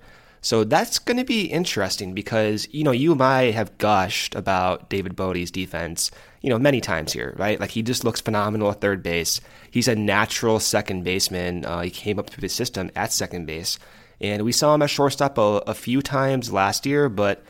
So 0.47 0.63
that's 0.63 1.01
going 1.01 1.17
to 1.17 1.25
be 1.25 1.47
interesting 1.47 2.15
because, 2.15 2.69
you 2.71 2.85
know, 2.85 2.93
you 2.93 3.11
and 3.11 3.21
I 3.21 3.51
have 3.51 3.77
gushed 3.79 4.37
about 4.37 4.89
David 4.89 5.17
Bote's 5.17 5.51
defense, 5.51 6.13
you 6.41 6.51
know, 6.51 6.57
many 6.57 6.81
times 6.81 7.13
here, 7.13 7.35
right? 7.37 7.59
Like 7.59 7.71
he 7.71 7.83
just 7.83 8.05
looks 8.05 8.21
phenomenal 8.21 8.71
at 8.71 8.81
third 8.81 9.03
base. 9.03 9.41
He's 9.73 9.89
a 9.89 9.97
natural 9.97 10.61
second 10.61 11.03
baseman. 11.03 11.65
Uh, 11.65 11.81
he 11.81 11.91
came 11.91 12.21
up 12.21 12.31
through 12.31 12.43
the 12.43 12.49
system 12.49 12.93
at 12.95 13.13
second 13.13 13.47
base. 13.47 13.81
And 14.21 14.45
we 14.45 14.53
saw 14.53 14.73
him 14.73 14.83
at 14.83 14.91
shortstop 14.91 15.37
a, 15.37 15.65
a 15.67 15.75
few 15.75 16.01
times 16.01 16.53
last 16.53 16.87
year, 16.87 17.09
but 17.09 17.43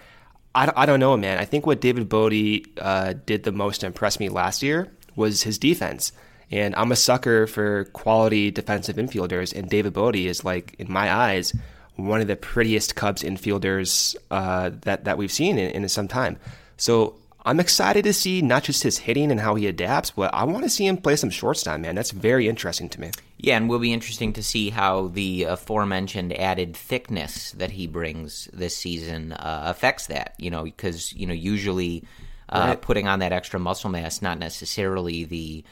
I, 0.55 0.73
I 0.75 0.87
don't 0.87 0.99
know, 0.99 1.19
man. 1.19 1.37
I 1.37 1.45
think 1.45 1.67
what 1.67 1.83
David 1.83 2.09
Bote 2.09 2.67
uh, 2.81 3.13
did 3.27 3.43
the 3.43 3.53
most 3.53 3.83
to 3.83 3.89
impress 3.89 4.19
me 4.19 4.31
last 4.31 4.63
year 4.63 4.91
was 5.15 5.43
his 5.43 5.59
defense. 5.59 6.13
And 6.51 6.75
I'm 6.75 6.93
a 6.93 6.97
sucker 6.97 7.47
for 7.47 7.85
quality 7.93 8.51
defensive 8.51 8.97
infielders, 8.97 9.55
and 9.55 9.69
David 9.69 9.93
Bote 9.93 10.17
is 10.17 10.47
like, 10.47 10.77
in 10.79 10.91
my 10.91 11.13
eyes, 11.13 11.53
one 11.97 12.21
of 12.21 12.27
the 12.27 12.37
prettiest 12.37 12.95
Cubs 12.95 13.23
infielders 13.23 14.15
uh, 14.31 14.71
that 14.83 15.05
that 15.05 15.19
we've 15.19 15.33
seen 15.33 15.59
in, 15.59 15.71
in 15.83 15.89
some 15.89 16.09
time. 16.09 16.39
So 16.77 17.15
I'm 17.45 17.61
excited 17.61 18.05
to 18.05 18.13
see 18.13 18.43
not 18.43 18.65
just 18.65 18.83
his 18.83 18.99
hitting 18.99 19.31
and 19.31 19.41
how 19.41 19.55
he 19.55 19.67
adapts, 19.67 20.11
but 20.11 20.35
I 20.35 20.45
want 20.45 20.65
to 20.65 20.69
see 20.71 20.87
him 20.87 20.97
play 20.97 21.15
some 21.15 21.31
shortstop, 21.31 21.79
man. 21.79 21.95
That's 21.95 22.11
very 22.11 22.49
interesting 22.49 22.89
to 22.89 23.01
me. 23.01 23.13
Yeah, 23.39 23.57
and 23.57 23.69
will 23.69 23.79
be 23.79 23.93
interesting 23.93 24.33
to 24.33 24.43
see 24.43 24.71
how 24.71 25.09
the 25.09 25.45
aforementioned 25.45 26.33
added 26.33 26.77
thickness 26.77 27.53
that 27.53 27.71
he 27.71 27.87
brings 27.87 28.49
this 28.53 28.77
season 28.77 29.33
uh, 29.33 29.63
affects 29.67 30.09
that. 30.09 30.35
You 30.39 30.51
know, 30.51 30.65
because 30.65 31.13
you 31.13 31.27
know 31.27 31.35
usually 31.35 32.03
uh, 32.49 32.65
right. 32.69 32.81
putting 32.81 33.07
on 33.07 33.21
that 33.21 33.33
extra 33.33 33.61
muscle 33.61 33.91
mass 33.91 34.23
not 34.23 34.39
necessarily 34.39 35.25
the 35.25 35.65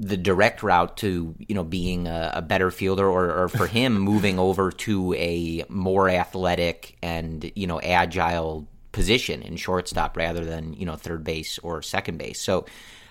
the 0.00 0.16
direct 0.16 0.62
route 0.62 0.96
to 0.96 1.34
you 1.38 1.54
know 1.54 1.62
being 1.62 2.08
a, 2.08 2.32
a 2.36 2.42
better 2.42 2.70
fielder 2.70 3.06
or, 3.06 3.30
or 3.42 3.48
for 3.48 3.66
him 3.66 3.98
moving 3.98 4.38
over 4.38 4.72
to 4.72 5.12
a 5.14 5.64
more 5.68 6.08
athletic 6.08 6.96
and 7.02 7.52
you 7.54 7.66
know 7.66 7.80
agile 7.80 8.66
position 8.92 9.42
in 9.42 9.56
shortstop 9.56 10.16
rather 10.16 10.44
than 10.44 10.72
you 10.72 10.86
know 10.86 10.96
third 10.96 11.22
base 11.22 11.58
or 11.58 11.82
second 11.82 12.16
base. 12.16 12.40
So 12.40 12.64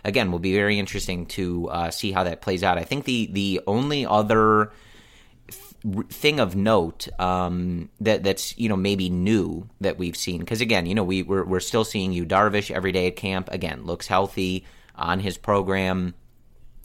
again, 0.03 0.31
will 0.31 0.39
be 0.39 0.53
very 0.53 0.79
interesting 0.79 1.27
to 1.27 1.69
uh, 1.69 1.91
see 1.91 2.11
how 2.11 2.23
that 2.23 2.41
plays 2.41 2.63
out. 2.63 2.77
I 2.77 2.83
think 2.83 3.05
the 3.05 3.29
the 3.31 3.61
only 3.67 4.05
other 4.05 4.71
th- 5.47 6.07
thing 6.07 6.39
of 6.39 6.55
note 6.55 7.07
um, 7.19 7.89
that 8.01 8.23
that's 8.23 8.57
you 8.57 8.67
know 8.67 8.75
maybe 8.75 9.09
new 9.09 9.69
that 9.79 9.99
we've 9.99 10.17
seen 10.17 10.39
because 10.39 10.59
again 10.59 10.87
you 10.87 10.95
know 10.95 11.03
we 11.03 11.21
we're, 11.21 11.45
we're 11.45 11.59
still 11.59 11.85
seeing 11.85 12.11
Yu 12.13 12.25
Darvish 12.25 12.71
every 12.71 12.91
day 12.91 13.07
at 13.07 13.15
camp 13.15 13.49
again 13.51 13.85
looks 13.85 14.07
healthy 14.07 14.65
on 14.95 15.19
his 15.19 15.37
program. 15.37 16.15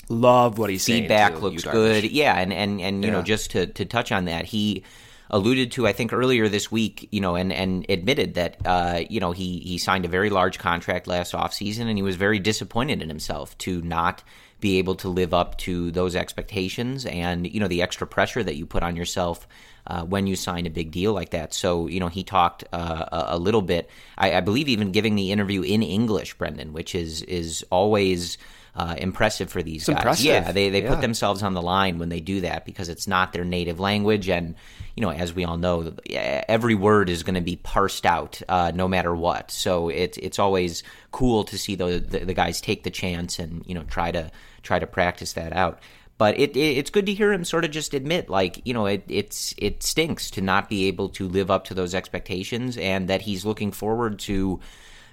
Love 0.08 0.58
what 0.58 0.70
he's 0.70 0.84
feedback 0.84 1.40
looks 1.40 1.64
good. 1.64 2.04
Yeah, 2.04 2.36
and 2.38 2.52
and 2.52 2.80
and 2.80 3.02
you 3.02 3.10
yeah. 3.10 3.16
know 3.16 3.22
just 3.22 3.52
to 3.52 3.66
to 3.66 3.84
touch 3.84 4.12
on 4.12 4.26
that 4.26 4.44
he 4.44 4.84
alluded 5.30 5.72
to, 5.72 5.86
I 5.86 5.92
think, 5.92 6.12
earlier 6.12 6.48
this 6.48 6.70
week, 6.70 7.08
you 7.10 7.20
know, 7.20 7.34
and, 7.34 7.52
and 7.52 7.86
admitted 7.88 8.34
that, 8.34 8.56
uh, 8.64 9.00
you 9.08 9.20
know, 9.20 9.32
he, 9.32 9.58
he 9.60 9.78
signed 9.78 10.04
a 10.04 10.08
very 10.08 10.30
large 10.30 10.58
contract 10.58 11.06
last 11.06 11.32
offseason 11.32 11.86
and 11.86 11.98
he 11.98 12.02
was 12.02 12.16
very 12.16 12.38
disappointed 12.38 13.02
in 13.02 13.08
himself 13.08 13.56
to 13.58 13.80
not 13.82 14.22
be 14.60 14.78
able 14.78 14.94
to 14.94 15.08
live 15.08 15.34
up 15.34 15.58
to 15.58 15.90
those 15.90 16.14
expectations 16.14 17.04
and, 17.06 17.52
you 17.52 17.58
know, 17.58 17.68
the 17.68 17.82
extra 17.82 18.06
pressure 18.06 18.42
that 18.42 18.56
you 18.56 18.64
put 18.64 18.82
on 18.82 18.96
yourself 18.96 19.48
uh, 19.86 20.04
when 20.04 20.26
you 20.26 20.36
sign 20.36 20.66
a 20.66 20.70
big 20.70 20.90
deal 20.90 21.12
like 21.12 21.30
that. 21.30 21.52
So, 21.52 21.88
you 21.88 22.00
know, 22.00 22.08
he 22.08 22.22
talked 22.22 22.64
uh, 22.72 23.04
a, 23.10 23.24
a, 23.34 23.38
little 23.38 23.60
bit, 23.60 23.90
I, 24.16 24.36
I, 24.36 24.40
believe 24.40 24.68
even 24.68 24.92
giving 24.92 25.14
the 25.14 25.32
interview 25.32 25.62
in 25.62 25.82
English, 25.82 26.34
Brendan, 26.34 26.72
which 26.72 26.94
is, 26.94 27.22
is 27.22 27.64
always– 27.70 28.38
uh, 28.76 28.94
impressive 28.98 29.50
for 29.50 29.62
these 29.62 29.82
it's 29.82 29.88
guys. 29.88 29.96
Impressive. 29.98 30.26
Yeah, 30.26 30.52
they 30.52 30.68
they 30.70 30.82
yeah. 30.82 30.90
put 30.90 31.00
themselves 31.00 31.42
on 31.42 31.54
the 31.54 31.62
line 31.62 31.98
when 31.98 32.08
they 32.08 32.20
do 32.20 32.40
that 32.40 32.64
because 32.64 32.88
it's 32.88 33.06
not 33.06 33.32
their 33.32 33.44
native 33.44 33.78
language, 33.78 34.28
and 34.28 34.54
you 34.96 35.02
know, 35.02 35.10
as 35.10 35.32
we 35.32 35.44
all 35.44 35.56
know, 35.56 35.94
every 36.10 36.74
word 36.74 37.08
is 37.08 37.22
going 37.22 37.36
to 37.36 37.40
be 37.40 37.56
parsed 37.56 38.06
out 38.06 38.42
uh, 38.48 38.72
no 38.74 38.88
matter 38.88 39.14
what. 39.14 39.50
So 39.50 39.88
it's 39.88 40.18
it's 40.18 40.38
always 40.38 40.82
cool 41.12 41.44
to 41.44 41.58
see 41.58 41.76
the, 41.76 41.98
the, 42.00 42.20
the 42.20 42.34
guys 42.34 42.60
take 42.60 42.82
the 42.82 42.90
chance 42.90 43.38
and 43.38 43.64
you 43.66 43.74
know 43.74 43.84
try 43.84 44.10
to 44.10 44.30
try 44.62 44.78
to 44.78 44.86
practice 44.86 45.34
that 45.34 45.52
out 45.52 45.80
but 46.16 46.38
it, 46.38 46.56
it, 46.56 46.78
it's 46.78 46.90
good 46.90 47.06
to 47.06 47.12
hear 47.12 47.32
him 47.32 47.44
sort 47.44 47.64
of 47.64 47.70
just 47.70 47.94
admit 47.94 48.28
like 48.28 48.60
you 48.64 48.74
know 48.74 48.86
it 48.86 49.04
it's 49.08 49.54
it 49.58 49.82
stinks 49.82 50.30
to 50.30 50.40
not 50.40 50.68
be 50.68 50.86
able 50.86 51.08
to 51.08 51.28
live 51.28 51.50
up 51.50 51.64
to 51.64 51.74
those 51.74 51.94
expectations 51.94 52.76
and 52.76 53.08
that 53.08 53.22
he's 53.22 53.44
looking 53.44 53.72
forward 53.72 54.18
to 54.18 54.60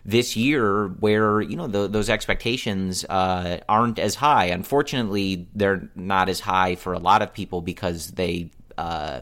this 0.05 0.35
year 0.35 0.87
where 0.87 1.41
you 1.41 1.55
know 1.55 1.67
the, 1.67 1.87
those 1.87 2.09
expectations 2.09 3.05
uh, 3.05 3.59
aren't 3.69 3.99
as 3.99 4.15
high. 4.15 4.45
Unfortunately, 4.45 5.47
they're 5.53 5.89
not 5.95 6.29
as 6.29 6.39
high 6.39 6.75
for 6.75 6.93
a 6.93 6.99
lot 6.99 7.21
of 7.21 7.33
people 7.33 7.61
because 7.61 8.11
they. 8.11 8.51
Uh, 8.77 9.21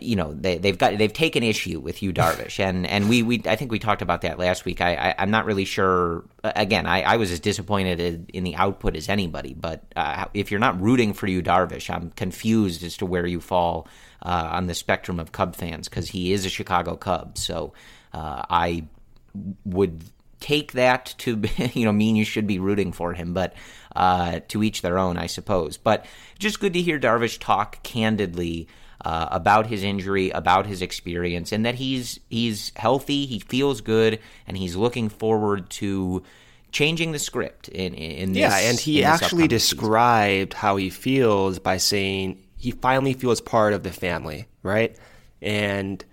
you 0.00 0.16
know 0.16 0.32
they, 0.34 0.58
they've 0.58 0.78
got 0.78 0.98
they've 0.98 1.12
taken 1.12 1.44
issue 1.44 1.78
with 1.78 2.02
Yu 2.02 2.12
Darvish 2.12 2.58
and 2.58 2.86
and 2.86 3.08
we, 3.08 3.22
we 3.22 3.42
I 3.46 3.54
think 3.54 3.70
we 3.70 3.78
talked 3.78 4.02
about 4.02 4.22
that 4.22 4.36
last 4.36 4.64
week 4.64 4.80
I, 4.80 4.94
I 4.94 5.22
am 5.22 5.30
not 5.30 5.44
really 5.44 5.64
sure 5.64 6.24
again 6.42 6.86
I, 6.86 7.02
I 7.02 7.16
was 7.18 7.30
as 7.30 7.38
disappointed 7.38 8.30
in 8.34 8.42
the 8.42 8.56
output 8.56 8.96
as 8.96 9.08
anybody 9.08 9.54
but 9.54 9.84
uh, 9.94 10.24
if 10.34 10.50
you're 10.50 10.58
not 10.58 10.80
rooting 10.80 11.12
for 11.12 11.28
Yu 11.28 11.40
Darvish 11.40 11.88
I'm 11.88 12.10
confused 12.10 12.82
as 12.82 12.96
to 12.96 13.06
where 13.06 13.26
you 13.26 13.40
fall 13.40 13.86
uh, 14.22 14.48
on 14.52 14.66
the 14.66 14.74
spectrum 14.74 15.20
of 15.20 15.30
Cub 15.30 15.54
fans 15.54 15.88
because 15.88 16.08
he 16.08 16.32
is 16.32 16.44
a 16.44 16.50
Chicago 16.50 16.96
Cub 16.96 17.38
so 17.38 17.72
uh, 18.12 18.42
I 18.50 18.86
would 19.64 20.02
take 20.40 20.72
that 20.72 21.14
to 21.18 21.42
you 21.72 21.84
know 21.84 21.92
mean 21.92 22.16
you 22.16 22.24
should 22.24 22.46
be 22.46 22.58
rooting 22.58 22.92
for 22.92 23.12
him, 23.12 23.34
but 23.34 23.54
uh, 23.94 24.40
to 24.48 24.62
each 24.62 24.82
their 24.82 24.98
own, 24.98 25.16
I 25.16 25.26
suppose. 25.26 25.76
But 25.76 26.06
just 26.38 26.60
good 26.60 26.74
to 26.74 26.82
hear 26.82 26.98
Darvish 26.98 27.38
talk 27.38 27.82
candidly 27.82 28.68
uh, 29.04 29.28
about 29.30 29.66
his 29.66 29.82
injury, 29.82 30.30
about 30.30 30.66
his 30.66 30.82
experience, 30.82 31.52
and 31.52 31.64
that 31.66 31.76
he's 31.76 32.20
he's 32.28 32.72
healthy, 32.76 33.26
he 33.26 33.38
feels 33.40 33.80
good, 33.80 34.20
and 34.46 34.56
he's 34.56 34.76
looking 34.76 35.08
forward 35.08 35.70
to 35.70 36.22
changing 36.72 37.12
the 37.12 37.18
script 37.18 37.68
in 37.68 37.94
in 37.94 38.32
this, 38.32 38.40
yeah. 38.40 38.58
And 38.58 38.78
he 38.78 39.04
actually 39.04 39.48
described 39.48 40.52
season. 40.52 40.60
how 40.60 40.76
he 40.76 40.90
feels 40.90 41.58
by 41.58 41.78
saying 41.78 42.42
he 42.56 42.70
finally 42.70 43.12
feels 43.12 43.40
part 43.40 43.72
of 43.72 43.82
the 43.82 43.92
family, 43.92 44.46
right? 44.62 44.96
And 45.40 46.04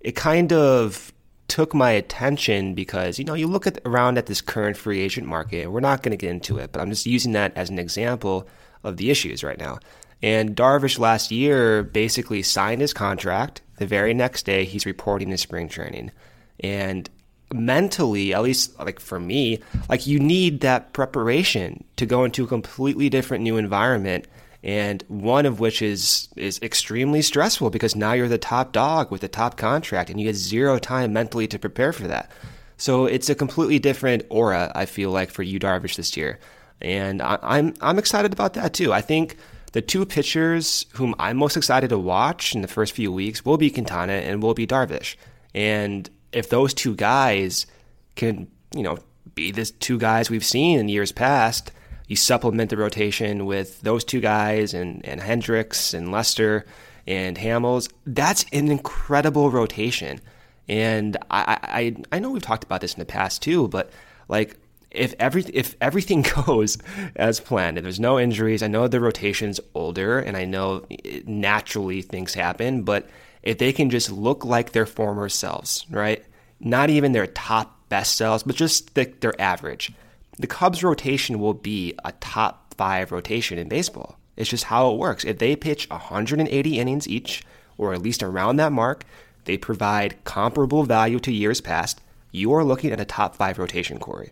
it 0.00 0.12
kind 0.12 0.52
of 0.52 1.12
took 1.48 1.74
my 1.74 1.90
attention 1.90 2.74
because 2.74 3.18
you 3.18 3.24
know 3.24 3.34
you 3.34 3.46
look 3.46 3.66
at 3.66 3.80
around 3.84 4.18
at 4.18 4.26
this 4.26 4.40
current 4.40 4.76
free 4.76 5.00
agent 5.00 5.26
market. 5.26 5.64
And 5.64 5.72
we're 5.72 5.80
not 5.80 6.02
going 6.02 6.12
to 6.12 6.16
get 6.16 6.30
into 6.30 6.58
it, 6.58 6.72
but 6.72 6.80
I'm 6.80 6.90
just 6.90 7.06
using 7.06 7.32
that 7.32 7.56
as 7.56 7.70
an 7.70 7.78
example 7.78 8.48
of 8.84 8.96
the 8.96 9.10
issues 9.10 9.44
right 9.44 9.58
now. 9.58 9.78
And 10.22 10.56
Darvish 10.56 10.98
last 10.98 11.30
year 11.30 11.82
basically 11.82 12.42
signed 12.42 12.80
his 12.80 12.92
contract. 12.92 13.60
The 13.78 13.86
very 13.86 14.14
next 14.14 14.46
day, 14.46 14.64
he's 14.64 14.86
reporting 14.86 15.30
to 15.30 15.38
spring 15.38 15.68
training, 15.68 16.12
and 16.60 17.10
mentally, 17.52 18.32
at 18.32 18.42
least 18.42 18.78
like 18.78 19.00
for 19.00 19.18
me, 19.20 19.60
like 19.88 20.06
you 20.06 20.18
need 20.18 20.60
that 20.60 20.92
preparation 20.92 21.84
to 21.96 22.06
go 22.06 22.24
into 22.24 22.44
a 22.44 22.48
completely 22.48 23.08
different 23.08 23.42
new 23.42 23.56
environment 23.56 24.26
and 24.62 25.02
one 25.08 25.44
of 25.44 25.60
which 25.60 25.82
is 25.82 26.28
is 26.36 26.60
extremely 26.62 27.22
stressful 27.22 27.70
because 27.70 27.96
now 27.96 28.12
you're 28.12 28.28
the 28.28 28.38
top 28.38 28.72
dog 28.72 29.10
with 29.10 29.20
the 29.20 29.28
top 29.28 29.56
contract 29.56 30.08
and 30.08 30.20
you 30.20 30.26
get 30.26 30.36
zero 30.36 30.78
time 30.78 31.12
mentally 31.12 31.48
to 31.48 31.58
prepare 31.58 31.92
for 31.92 32.06
that. 32.06 32.30
So 32.76 33.06
it's 33.06 33.28
a 33.28 33.34
completely 33.34 33.78
different 33.78 34.24
aura 34.28 34.70
I 34.74 34.86
feel 34.86 35.10
like 35.10 35.30
for 35.30 35.42
Yu 35.42 35.58
Darvish 35.58 35.96
this 35.96 36.16
year, 36.16 36.38
and 36.80 37.20
I, 37.20 37.38
I'm 37.42 37.74
I'm 37.80 37.98
excited 37.98 38.32
about 38.32 38.54
that 38.54 38.74
too. 38.74 38.92
I 38.92 39.00
think 39.00 39.36
the 39.72 39.82
two 39.82 40.04
pitchers 40.04 40.86
whom 40.94 41.14
I'm 41.18 41.36
most 41.38 41.56
excited 41.56 41.90
to 41.90 41.98
watch 41.98 42.54
in 42.54 42.62
the 42.62 42.68
first 42.68 42.92
few 42.92 43.10
weeks 43.12 43.44
will 43.44 43.56
be 43.56 43.70
Quintana 43.70 44.14
and 44.14 44.42
will 44.42 44.54
be 44.54 44.66
Darvish, 44.66 45.16
and 45.54 46.08
if 46.32 46.48
those 46.48 46.72
two 46.72 46.94
guys 46.94 47.66
can 48.14 48.48
you 48.74 48.82
know 48.82 48.98
be 49.34 49.50
the 49.50 49.64
two 49.64 49.98
guys 49.98 50.30
we've 50.30 50.44
seen 50.44 50.78
in 50.78 50.88
years 50.88 51.10
past 51.10 51.72
you 52.12 52.16
supplement 52.16 52.68
the 52.68 52.76
rotation 52.76 53.46
with 53.46 53.80
those 53.80 54.04
two 54.04 54.20
guys 54.20 54.74
and, 54.74 55.02
and 55.06 55.18
Hendricks 55.18 55.94
and 55.94 56.12
Lester 56.12 56.66
and 57.06 57.38
Hamels. 57.38 57.90
That's 58.04 58.44
an 58.52 58.70
incredible 58.70 59.50
rotation. 59.50 60.20
And 60.68 61.16
I, 61.30 61.58
I, 61.62 61.96
I 62.12 62.18
know 62.18 62.30
we've 62.30 62.42
talked 62.42 62.64
about 62.64 62.82
this 62.82 62.92
in 62.92 62.98
the 62.98 63.06
past 63.06 63.40
too, 63.40 63.66
but 63.68 63.90
like 64.28 64.58
if 64.90 65.14
every 65.18 65.42
if 65.54 65.74
everything 65.80 66.20
goes 66.46 66.76
as 67.16 67.40
planned 67.40 67.78
and 67.78 67.86
there's 67.86 67.98
no 67.98 68.20
injuries, 68.20 68.62
I 68.62 68.66
know 68.66 68.88
the 68.88 69.00
rotation's 69.00 69.58
older 69.72 70.18
and 70.18 70.36
I 70.36 70.44
know 70.44 70.84
naturally 71.24 72.02
things 72.02 72.34
happen, 72.34 72.82
but 72.82 73.08
if 73.42 73.56
they 73.56 73.72
can 73.72 73.88
just 73.88 74.12
look 74.12 74.44
like 74.44 74.72
their 74.72 74.84
former 74.84 75.30
selves, 75.30 75.86
right? 75.88 76.22
Not 76.60 76.90
even 76.90 77.12
their 77.12 77.26
top 77.26 77.88
best 77.88 78.16
selves, 78.16 78.42
but 78.42 78.54
just 78.54 78.94
the, 78.96 79.06
their 79.20 79.40
average 79.40 79.92
the 80.38 80.46
Cubs 80.46 80.82
rotation 80.82 81.38
will 81.38 81.54
be 81.54 81.94
a 82.04 82.12
top 82.12 82.74
five 82.74 83.12
rotation 83.12 83.58
in 83.58 83.68
baseball. 83.68 84.18
It's 84.36 84.50
just 84.50 84.64
how 84.64 84.90
it 84.90 84.98
works. 84.98 85.24
If 85.24 85.38
they 85.38 85.56
pitch 85.56 85.88
180 85.90 86.78
innings 86.78 87.06
each, 87.06 87.44
or 87.76 87.92
at 87.92 88.02
least 88.02 88.22
around 88.22 88.56
that 88.56 88.72
mark, 88.72 89.04
they 89.44 89.58
provide 89.58 90.24
comparable 90.24 90.84
value 90.84 91.18
to 91.20 91.32
years 91.32 91.60
past. 91.60 92.00
You 92.30 92.52
are 92.54 92.64
looking 92.64 92.92
at 92.92 93.00
a 93.00 93.04
top 93.04 93.36
five 93.36 93.58
rotation, 93.58 93.98
Corey. 93.98 94.30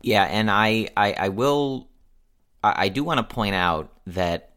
Yeah, 0.00 0.24
and 0.24 0.50
I, 0.50 0.88
I, 0.96 1.12
I 1.12 1.28
will, 1.28 1.88
I, 2.62 2.84
I 2.84 2.88
do 2.88 3.04
want 3.04 3.18
to 3.18 3.34
point 3.34 3.54
out 3.54 3.90
that 4.06 4.52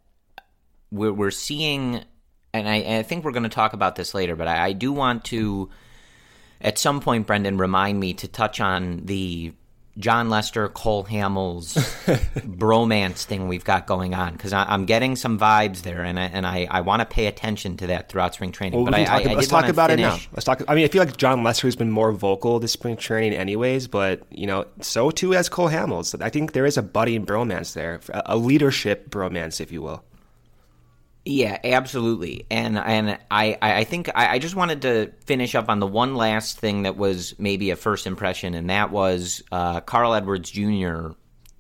we're, 0.92 1.14
we're 1.14 1.32
seeing, 1.32 2.04
and 2.54 2.70
I, 2.70 2.76
and 2.76 3.00
I 3.00 3.04
think 3.04 3.26
we're 3.26 3.32
going 3.32 3.44
to 3.44 3.50
talk 3.50 3.74
about 3.74 3.96
this 3.96 4.14
later, 4.14 4.36
but 4.36 4.48
I, 4.48 4.68
I 4.68 4.72
do 4.74 4.92
want 4.92 5.26
to, 5.26 5.70
at 6.62 6.78
some 6.78 7.02
point, 7.02 7.28
Brendan, 7.28 7.58
remind 7.58 8.00
me 8.00 8.14
to 8.16 8.28
touch 8.28 8.60
on 8.62 9.06
the 9.06 9.54
Jon 9.98 10.30
Lester, 10.30 10.68
Cole 10.70 11.04
Hamels 11.06 11.74
bromance 12.42 13.24
thing 13.24 13.48
we've 13.48 13.64
got 13.64 13.88
going 13.88 14.14
on 14.14 14.34
because 14.34 14.54
I'm 14.54 14.86
getting 14.86 15.16
some 15.16 15.40
vibes 15.40 15.82
there, 15.82 16.04
and 16.04 16.20
I, 16.20 16.24
and 16.24 16.46
I, 16.46 16.68
I 16.70 16.82
want 16.82 17.02
to 17.02 17.06
pay 17.06 17.26
attention 17.26 17.78
to 17.78 17.88
that 17.88 18.10
throughout 18.10 18.36
spring 18.36 18.52
training. 18.52 18.78
Well, 18.78 18.92
but 18.92 18.94
I, 18.94 19.06
I, 19.06 19.32
I, 19.32 19.34
let's 19.34 19.48
talk 19.48 19.68
about 19.68 19.90
finish. 19.90 20.06
it 20.06 20.08
now. 20.08 20.20
Let's 20.34 20.46
talk. 20.46 20.62
I 20.68 20.76
mean, 20.76 20.86
I 20.86 20.88
feel 20.88 21.04
like 21.04 21.18
Jon 21.18 21.44
Lester's 21.44 21.76
been 21.76 21.92
more 21.92 22.12
vocal 22.12 22.60
this 22.60 22.72
spring 22.72 22.98
training, 22.98 23.34
anyways. 23.34 23.88
But 23.88 24.22
you 24.30 24.46
know, 24.46 24.66
so 24.82 25.10
too 25.10 25.32
has 25.32 25.50
Cole 25.50 25.70
Hamels. 25.70 26.20
I 26.22 26.30
think 26.30 26.52
there 26.52 26.66
is 26.66 26.78
a 26.78 26.84
budding 26.84 27.26
bromance 27.26 27.74
there, 27.74 28.00
a 28.14 28.38
leadership 28.38 29.10
bromance, 29.10 29.60
if 29.60 29.72
you 29.72 29.82
will. 29.82 30.04
Yeah, 31.30 31.58
absolutely. 31.62 32.46
And 32.50 32.78
and 32.78 33.20
I, 33.30 33.58
I 33.62 33.84
think 33.84 34.10
I, 34.16 34.36
I 34.36 34.40
just 34.40 34.56
wanted 34.56 34.84
to 34.84 35.12
finish 35.26 35.56
up 35.56 35.68
on 35.68 35.80
the 35.82 35.88
one 35.88 36.16
last 36.16 36.58
thing 36.58 36.84
that 36.84 36.96
was 36.96 37.38
maybe 37.38 37.72
a 37.72 37.76
first 37.76 38.08
impression, 38.08 38.54
and 38.54 38.70
that 38.70 38.92
was 38.92 39.44
uh, 39.52 39.82
Carl 39.82 40.14
Edwards 40.14 40.50
Jr. 40.50 41.10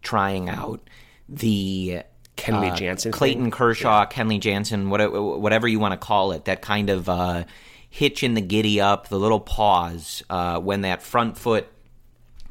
trying 0.01 0.47
out 0.47 0.89
the 1.27 2.03
Kenley 2.37 2.71
uh, 2.71 2.75
Jansen 2.75 3.11
thing? 3.11 3.17
Clayton 3.17 3.51
Kershaw, 3.51 4.05
Kenley 4.05 4.39
Jansen, 4.39 4.89
whatever, 4.89 5.21
whatever 5.21 5.67
you 5.67 5.79
want 5.79 5.91
to 5.91 5.97
call 5.97 6.31
it, 6.31 6.45
that 6.45 6.61
kind 6.61 6.89
of 6.89 7.09
uh, 7.09 7.43
hitch 7.89 8.23
in 8.23 8.35
the 8.35 8.41
giddy 8.41 8.79
up, 8.79 9.09
the 9.09 9.19
little 9.19 9.41
pause 9.41 10.23
uh, 10.29 10.61
when 10.61 10.81
that 10.81 11.01
front 11.01 11.37
foot 11.37 11.67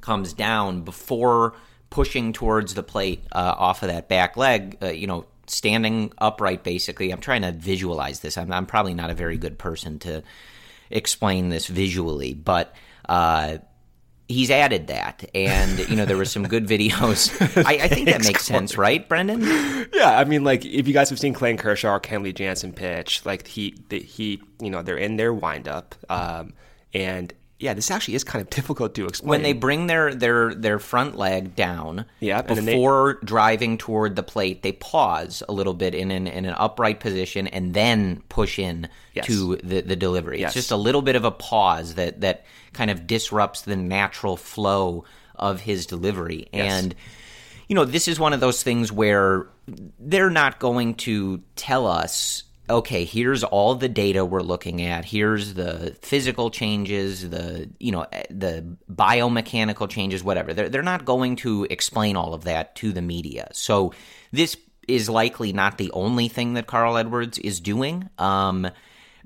comes 0.03 0.35
down 0.35 0.83
before 0.83 1.55
pushing 1.89 2.35
towards 2.35 2.75
the 2.75 2.83
plate 2.83 3.25
uh, 3.33 3.55
off 3.57 3.83
of 3.83 3.89
that 3.89 4.07
back 4.07 4.37
leg, 4.37 4.77
uh, 4.83 4.89
you 4.89 5.07
know, 5.07 5.25
standing 5.49 6.13
upright 6.19 6.63
basically. 6.63 7.11
I'm 7.11 7.21
trying 7.21 7.43
to 7.43 7.53
visualize 7.53 8.21
this. 8.21 8.37
I'm, 8.37 8.53
I'm 8.53 8.67
probably 8.67 8.95
not 8.95 9.11
a 9.11 9.15
very 9.15 9.37
good 9.37 9.59
person 9.59 9.99
to 10.01 10.23
explain 10.91 11.49
this 11.49 11.67
visually, 11.67 12.35
but 12.35 12.75
uh, 13.09 13.59
he's 14.29 14.51
added 14.51 14.89
that. 14.89 15.29
And, 15.35 15.79
you 15.89 15.97
know, 15.97 16.05
there 16.05 16.17
were 16.17 16.25
some 16.25 16.45
good 16.45 16.67
videos. 16.67 17.31
I, 17.65 17.85
I 17.85 17.89
think 17.89 18.09
that 18.09 18.25
makes 18.25 18.45
sense, 18.45 18.77
right, 18.77 19.09
Brendan? 19.09 19.43
Yeah, 19.93 20.19
I 20.19 20.25
mean, 20.25 20.45
like 20.45 20.65
if 20.65 20.89
you 20.89 20.95
guys 20.95 21.11
have 21.11 21.19
seen 21.19 21.33
Clayton 21.33 21.59
Kershaw 21.59 21.99
Kenley 21.99 22.35
Jansen 22.35 22.73
pitch, 22.73 23.25
like 23.25 23.47
he, 23.47 23.77
the, 23.89 24.01
he, 24.01 24.43
you 24.61 24.71
know, 24.71 24.83
they're 24.83 24.97
in 24.97 25.17
their 25.17 25.33
windup, 25.33 25.95
um, 26.09 26.55
and 26.93 27.33
yeah, 27.59 27.73
this 27.73 27.91
actually 27.91 28.15
is 28.17 28.25
kind 28.25 28.43
of 28.43 28.51
difficult 28.59 28.95
to 28.97 29.07
explain. 29.07 29.29
when 29.31 29.43
they 29.43 29.53
bring 29.55 29.87
their 29.87 30.15
their 30.15 30.55
their 30.55 30.79
front 30.79 31.17
leg 31.17 31.55
down 31.57 32.05
and 32.21 32.57
then 32.59 32.65
they- 32.67 32.75
before 32.75 33.19
driving 33.25 33.79
toward 33.79 34.15
the 34.17 34.23
plate 34.23 34.63
they 34.63 34.73
pause 34.73 35.43
a 35.49 35.53
little 35.53 35.75
bit 35.75 35.95
in 35.95 36.11
an, 36.11 36.27
in 36.27 36.45
an 36.45 36.55
upright 36.59 37.01
position 37.01 37.47
and 37.47 37.73
then 37.75 38.23
push 38.29 38.59
in 38.59 38.89
Yes. 39.15 39.27
to 39.27 39.57
the, 39.57 39.81
the 39.81 39.97
delivery 39.97 40.41
Yes. 40.41 40.49
it's 40.51 40.55
just 40.55 40.71
a 40.71 40.77
little 40.77 41.01
bit 41.03 41.17
of 41.17 41.25
a 41.25 41.31
pause 41.31 41.95
that 41.95 42.21
that 42.21 42.45
kind 42.75 42.91
of 42.91 43.07
disrupts 43.07 43.63
the 43.63 43.77
natural 43.77 44.37
flow 44.37 45.05
of 45.35 45.61
his 45.61 45.87
delivery 45.87 46.49
and 46.53 46.95
you 47.69 47.75
know 47.75 47.85
this 47.87 48.07
is 48.09 48.21
one 48.21 48.33
of 48.35 48.41
those 48.41 48.63
things 48.63 48.93
where 48.93 49.47
they're 49.99 50.31
not 50.31 50.59
going 50.59 50.95
to 50.95 51.43
tell 51.57 51.87
us 51.87 52.43
okay 52.69 53.05
here's 53.05 53.45
all 53.45 53.75
the 53.75 53.89
data 53.89 54.25
we're 54.25 54.41
looking 54.41 54.83
at. 54.83 55.05
Here's 55.05 55.55
the 55.55 55.97
physical 56.03 56.51
changes 56.51 57.29
the 57.29 57.71
you 57.79 57.93
know 57.93 58.07
eh, 58.13 58.25
the 58.31 58.77
biomechanical 58.93 59.89
changes 59.89 60.23
whatever. 60.23 60.55
They're, 60.55 60.69
they're 60.69 60.83
not 60.83 61.05
going 61.05 61.37
to 61.37 61.67
explain 61.71 62.17
all 62.17 62.35
of 62.35 62.45
that 62.45 62.75
to 62.77 62.93
the 62.93 63.03
media. 63.03 63.49
So 63.53 63.93
this 64.33 64.57
is 64.89 65.09
likely 65.09 65.53
not 65.53 65.79
the 65.79 65.91
only 65.93 66.29
thing 66.29 66.55
that 66.55 66.67
carl 66.67 66.97
edwards 66.97 67.39
is 67.39 67.61
doing. 67.61 68.09
Um, 68.19 68.69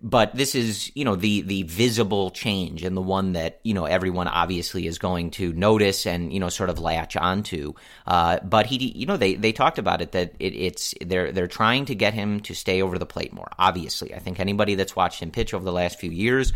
but 0.03 0.35
this 0.35 0.55
is 0.55 0.91
you 0.95 1.05
know 1.05 1.15
the 1.15 1.43
the 1.43 1.63
visible 1.65 2.31
change 2.31 2.85
and 2.85 2.97
the 2.97 3.03
one 3.03 3.33
that 3.35 3.61
you 3.63 3.75
know 3.75 3.85
everyone 3.85 4.29
obviously 4.29 4.87
is 4.87 4.99
going 4.99 5.31
to 5.31 5.53
notice 5.53 6.07
and 6.07 6.33
you 6.33 6.41
know 6.41 6.49
sort 6.49 6.71
of 6.71 6.79
latch 6.79 7.17
onto. 7.17 7.75
Uh, 8.07 8.39
but 8.43 8.67
he 8.67 8.77
you 8.77 9.07
know 9.07 9.17
they 9.17 9.35
they 9.35 9.53
talked 9.53 9.79
about 9.79 10.01
it 10.01 10.13
that 10.13 10.35
it, 10.39 10.55
it's 10.55 10.95
they're 11.05 11.33
they're 11.33 11.47
trying 11.47 11.85
to 11.85 11.95
get 11.95 12.15
him 12.15 12.41
to 12.41 12.55
stay 12.55 12.81
over 12.81 12.99
the 12.99 13.07
plate 13.07 13.33
more 13.33 13.51
obviously. 13.59 14.15
I 14.15 14.19
think 14.19 14.41
anybody 14.41 14.75
that's 14.75 14.97
watched 14.97 15.21
him 15.21 15.31
pitch 15.31 15.53
over 15.53 15.65
the 15.65 15.73
last 15.73 15.99
few 15.99 16.11
years 16.11 16.53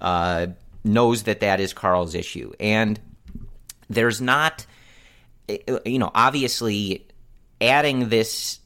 uh, 0.00 0.48
knows 0.82 1.24
that 1.24 1.40
that 1.40 1.60
is 1.60 1.74
carl's 1.74 2.14
issue. 2.14 2.52
And 2.58 2.98
there's 3.90 4.20
not 4.20 4.64
you 5.48 5.98
know 5.98 6.10
obviously 6.14 7.06
adding 7.60 8.08
this 8.08 8.58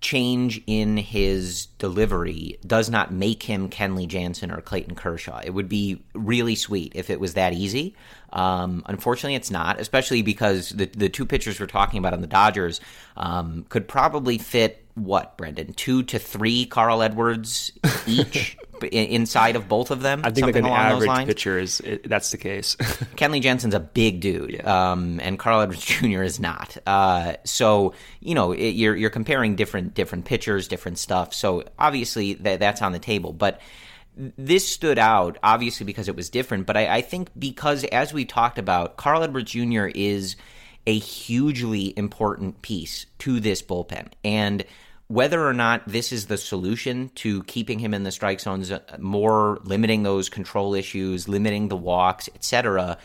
change 0.00 0.62
in 0.66 0.96
his 0.96 1.66
delivery 1.78 2.58
does 2.66 2.88
not 2.88 3.12
make 3.12 3.42
him 3.42 3.68
Kenley 3.68 4.06
Jansen 4.06 4.50
or 4.50 4.60
Clayton 4.60 4.94
Kershaw. 4.94 5.40
It 5.44 5.50
would 5.50 5.68
be 5.68 6.02
really 6.14 6.54
sweet 6.54 6.92
if 6.94 7.10
it 7.10 7.20
was 7.20 7.34
that 7.34 7.52
easy. 7.52 7.94
Um, 8.32 8.82
unfortunately, 8.86 9.34
it's 9.34 9.50
not, 9.50 9.78
especially 9.80 10.22
because 10.22 10.70
the 10.70 10.86
the 10.86 11.08
two 11.08 11.26
pitchers 11.26 11.60
we're 11.60 11.66
talking 11.66 11.98
about 11.98 12.12
on 12.12 12.20
the 12.20 12.26
Dodgers 12.26 12.80
um, 13.16 13.66
could 13.68 13.88
probably 13.88 14.38
fit 14.38 14.84
what 14.94 15.36
Brendan 15.36 15.74
two 15.74 16.02
to 16.04 16.18
three 16.18 16.64
Carl 16.64 17.02
Edwards 17.02 17.72
each 18.06 18.56
inside 18.84 19.56
of 19.56 19.68
both 19.68 19.90
of 19.90 20.02
them. 20.02 20.22
I 20.24 20.30
think 20.30 20.46
like 20.46 20.56
an 20.56 20.66
average 20.66 21.26
pitcher 21.26 21.58
is 21.58 21.80
it, 21.80 22.08
that's 22.08 22.30
the 22.30 22.38
case. 22.38 22.76
Kenley 23.16 23.40
Jansen's 23.40 23.74
a 23.74 23.80
big 23.80 24.20
dude, 24.20 24.64
um, 24.66 25.20
and 25.22 25.38
Carl 25.38 25.60
Edwards 25.60 25.84
Jr. 25.84 26.22
is 26.22 26.40
not. 26.40 26.76
Uh, 26.86 27.34
so 27.44 27.94
you 28.20 28.34
know 28.34 28.52
it, 28.52 28.70
you're 28.70 28.96
you're 28.96 29.10
comparing 29.10 29.56
different 29.56 29.94
different 29.94 30.24
pitchers, 30.24 30.68
different 30.68 30.98
stuff. 30.98 31.34
So 31.34 31.64
obviously 31.78 32.34
that 32.34 32.60
that's 32.60 32.82
on 32.82 32.92
the 32.92 32.98
table, 32.98 33.32
but 33.32 33.60
this 34.16 34.68
stood 34.68 34.98
out 34.98 35.38
obviously 35.42 35.86
because 35.86 36.08
it 36.08 36.16
was 36.16 36.30
different. 36.30 36.66
But 36.66 36.76
I, 36.76 36.96
I 36.96 37.00
think 37.00 37.30
because 37.38 37.84
as 37.84 38.12
we 38.12 38.24
talked 38.24 38.58
about, 38.58 38.96
Carl 38.96 39.22
Edwards 39.22 39.52
Jr. 39.52 39.86
is 39.94 40.36
a 40.86 40.98
hugely 40.98 41.92
important 41.96 42.62
piece 42.62 43.06
to 43.20 43.40
this 43.40 43.62
bullpen, 43.62 44.08
and 44.24 44.64
whether 45.10 45.46
or 45.46 45.52
not 45.52 45.82
this 45.86 46.12
is 46.12 46.26
the 46.26 46.38
solution 46.38 47.10
to 47.16 47.42
keeping 47.44 47.78
him 47.78 47.92
in 47.94 48.04
the 48.04 48.12
strike 48.12 48.40
zones 48.40 48.70
uh, 48.70 48.80
more, 48.98 49.58
limiting 49.64 50.02
those 50.02 50.28
control 50.28 50.74
issues, 50.74 51.28
limiting 51.28 51.68
the 51.68 51.76
walks, 51.76 52.28
etc 52.34 52.96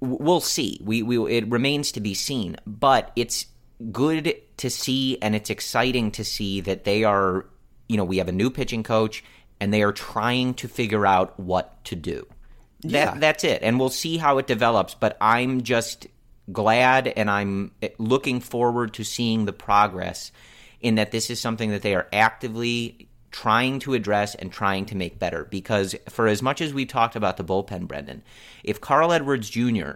we'll 0.00 0.40
see. 0.40 0.80
We 0.82 1.02
we 1.02 1.36
it 1.36 1.48
remains 1.48 1.92
to 1.92 2.00
be 2.00 2.14
seen, 2.14 2.56
but 2.66 3.12
it's 3.16 3.46
good 3.92 4.36
to 4.58 4.70
see 4.70 5.18
and 5.22 5.34
it's 5.34 5.50
exciting 5.50 6.10
to 6.12 6.24
see 6.24 6.60
that 6.62 6.84
they 6.84 7.04
are, 7.04 7.46
you 7.88 7.96
know, 7.96 8.04
we 8.04 8.18
have 8.18 8.28
a 8.28 8.32
new 8.32 8.50
pitching 8.50 8.82
coach 8.82 9.24
and 9.60 9.72
they 9.72 9.82
are 9.82 9.92
trying 9.92 10.54
to 10.54 10.68
figure 10.68 11.06
out 11.06 11.38
what 11.38 11.82
to 11.84 11.96
do. 11.96 12.26
Yeah. 12.80 13.06
That 13.06 13.20
that's 13.20 13.44
it. 13.44 13.62
And 13.62 13.78
we'll 13.78 13.88
see 13.88 14.16
how 14.18 14.38
it 14.38 14.46
develops, 14.46 14.94
but 14.94 15.16
I'm 15.20 15.62
just 15.62 16.06
glad 16.50 17.08
and 17.08 17.30
I'm 17.30 17.72
looking 17.98 18.40
forward 18.40 18.94
to 18.94 19.04
seeing 19.04 19.44
the 19.44 19.52
progress 19.52 20.32
in 20.80 20.94
that 20.96 21.10
this 21.10 21.30
is 21.30 21.40
something 21.40 21.70
that 21.70 21.82
they 21.82 21.94
are 21.94 22.08
actively 22.12 23.08
trying 23.30 23.78
to 23.80 23.94
address 23.94 24.34
and 24.34 24.52
trying 24.52 24.86
to 24.86 24.96
make 24.96 25.18
better. 25.18 25.44
Because 25.44 25.94
for 26.08 26.26
as 26.26 26.42
much 26.42 26.60
as 26.60 26.72
we 26.72 26.86
talked 26.86 27.16
about 27.16 27.36
the 27.36 27.44
bullpen, 27.44 27.86
Brendan, 27.86 28.22
if 28.64 28.80
Carl 28.80 29.12
Edwards 29.12 29.50
Jr. 29.50 29.92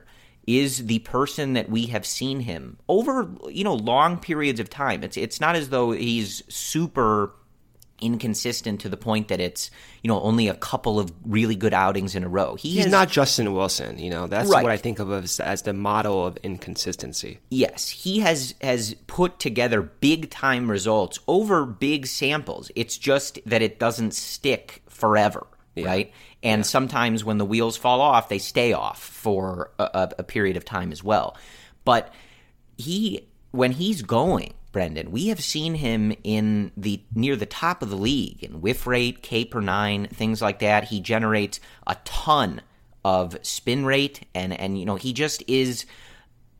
is 0.46 0.86
the 0.86 1.00
person 1.00 1.54
that 1.54 1.70
we 1.70 1.86
have 1.86 2.04
seen 2.04 2.40
him 2.40 2.78
over, 2.88 3.30
you 3.48 3.64
know, 3.64 3.74
long 3.74 4.18
periods 4.18 4.60
of 4.60 4.68
time, 4.68 5.02
it's 5.02 5.16
it's 5.16 5.40
not 5.40 5.56
as 5.56 5.70
though 5.70 5.92
he's 5.92 6.42
super 6.52 7.32
inconsistent 8.02 8.80
to 8.80 8.88
the 8.88 8.96
point 8.96 9.28
that 9.28 9.40
it's 9.40 9.70
you 10.02 10.08
know 10.08 10.20
only 10.20 10.48
a 10.48 10.54
couple 10.54 10.98
of 10.98 11.12
really 11.24 11.54
good 11.56 11.72
outings 11.72 12.14
in 12.14 12.24
a 12.24 12.28
row. 12.28 12.56
He 12.56 12.70
He's 12.70 12.86
not 12.88 13.08
Justin 13.08 13.52
Wilson, 13.54 13.98
you 13.98 14.10
know. 14.10 14.26
That's 14.26 14.50
Right. 14.50 14.62
what 14.62 14.72
I 14.72 14.76
think 14.76 14.98
of 14.98 15.10
as, 15.12 15.40
as 15.40 15.62
the 15.62 15.72
model 15.72 16.26
of 16.26 16.36
inconsistency. 16.42 17.38
Yes, 17.50 17.88
he 17.88 18.18
has 18.20 18.54
has 18.60 18.94
put 19.06 19.38
together 19.38 19.80
big 19.82 20.28
time 20.30 20.70
results 20.70 21.18
over 21.28 21.64
big 21.64 22.06
samples. 22.06 22.70
It's 22.74 22.98
just 22.98 23.38
that 23.46 23.62
it 23.62 23.78
doesn't 23.78 24.14
stick 24.14 24.82
forever, 24.88 25.46
right? 25.76 26.12
And 26.42 26.66
sometimes 26.66 27.24
when 27.24 27.38
the 27.38 27.44
wheels 27.46 27.76
fall 27.76 28.00
off, 28.00 28.28
they 28.28 28.38
stay 28.38 28.72
off 28.72 29.00
for 29.02 29.70
a, 29.78 30.12
a 30.18 30.22
period 30.24 30.56
of 30.56 30.64
time 30.64 30.90
as 30.90 31.04
well. 31.04 31.36
But 31.84 32.12
he, 32.76 33.28
when 33.52 33.70
he's 33.72 34.02
going, 34.02 34.54
Brendan, 34.72 35.10
we 35.10 35.28
have 35.28 35.42
seen 35.44 35.74
him 35.74 36.14
in 36.24 36.72
the 36.76 37.02
near 37.14 37.36
the 37.36 37.46
top 37.46 37.82
of 37.82 37.90
the 37.90 37.96
league 37.96 38.42
in 38.42 38.62
whiff 38.62 38.86
rate, 38.86 39.22
K 39.22 39.44
per 39.44 39.60
nine, 39.60 40.06
things 40.06 40.40
like 40.40 40.58
that. 40.60 40.84
He 40.84 41.00
generates 41.00 41.60
a 41.86 41.96
ton 42.04 42.62
of 43.04 43.36
spin 43.42 43.84
rate, 43.84 44.26
and 44.34 44.58
and 44.58 44.78
you 44.80 44.86
know 44.86 44.96
he 44.96 45.12
just 45.12 45.42
is 45.46 45.84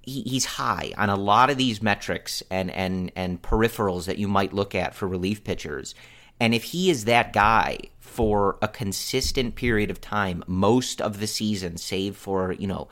he, 0.03 0.22
he's 0.22 0.44
high 0.44 0.92
on 0.96 1.09
a 1.09 1.16
lot 1.16 1.51
of 1.51 1.57
these 1.57 1.83
metrics 1.83 2.42
and 2.51 2.70
and 2.70 3.11
and 3.16 3.40
peripherals 3.40 4.05
that 4.05 4.18
you 4.18 4.29
might 4.29 4.53
look 4.53 4.75
at 4.75 4.94
for 4.94 5.09
relief 5.09 5.42
pitchers. 5.42 5.94
And 6.38 6.55
if 6.55 6.64
he 6.64 6.90
is 6.90 7.05
that 7.07 7.33
guy 7.33 7.79
for 8.01 8.59
a 8.61 8.68
consistent 8.68 9.55
period 9.55 9.90
of 9.90 10.01
time, 10.01 10.44
most 10.46 11.01
of 11.01 11.18
the 11.18 11.27
season, 11.27 11.79
save 11.79 12.16
for 12.16 12.53
you 12.53 12.66
know, 12.66 12.88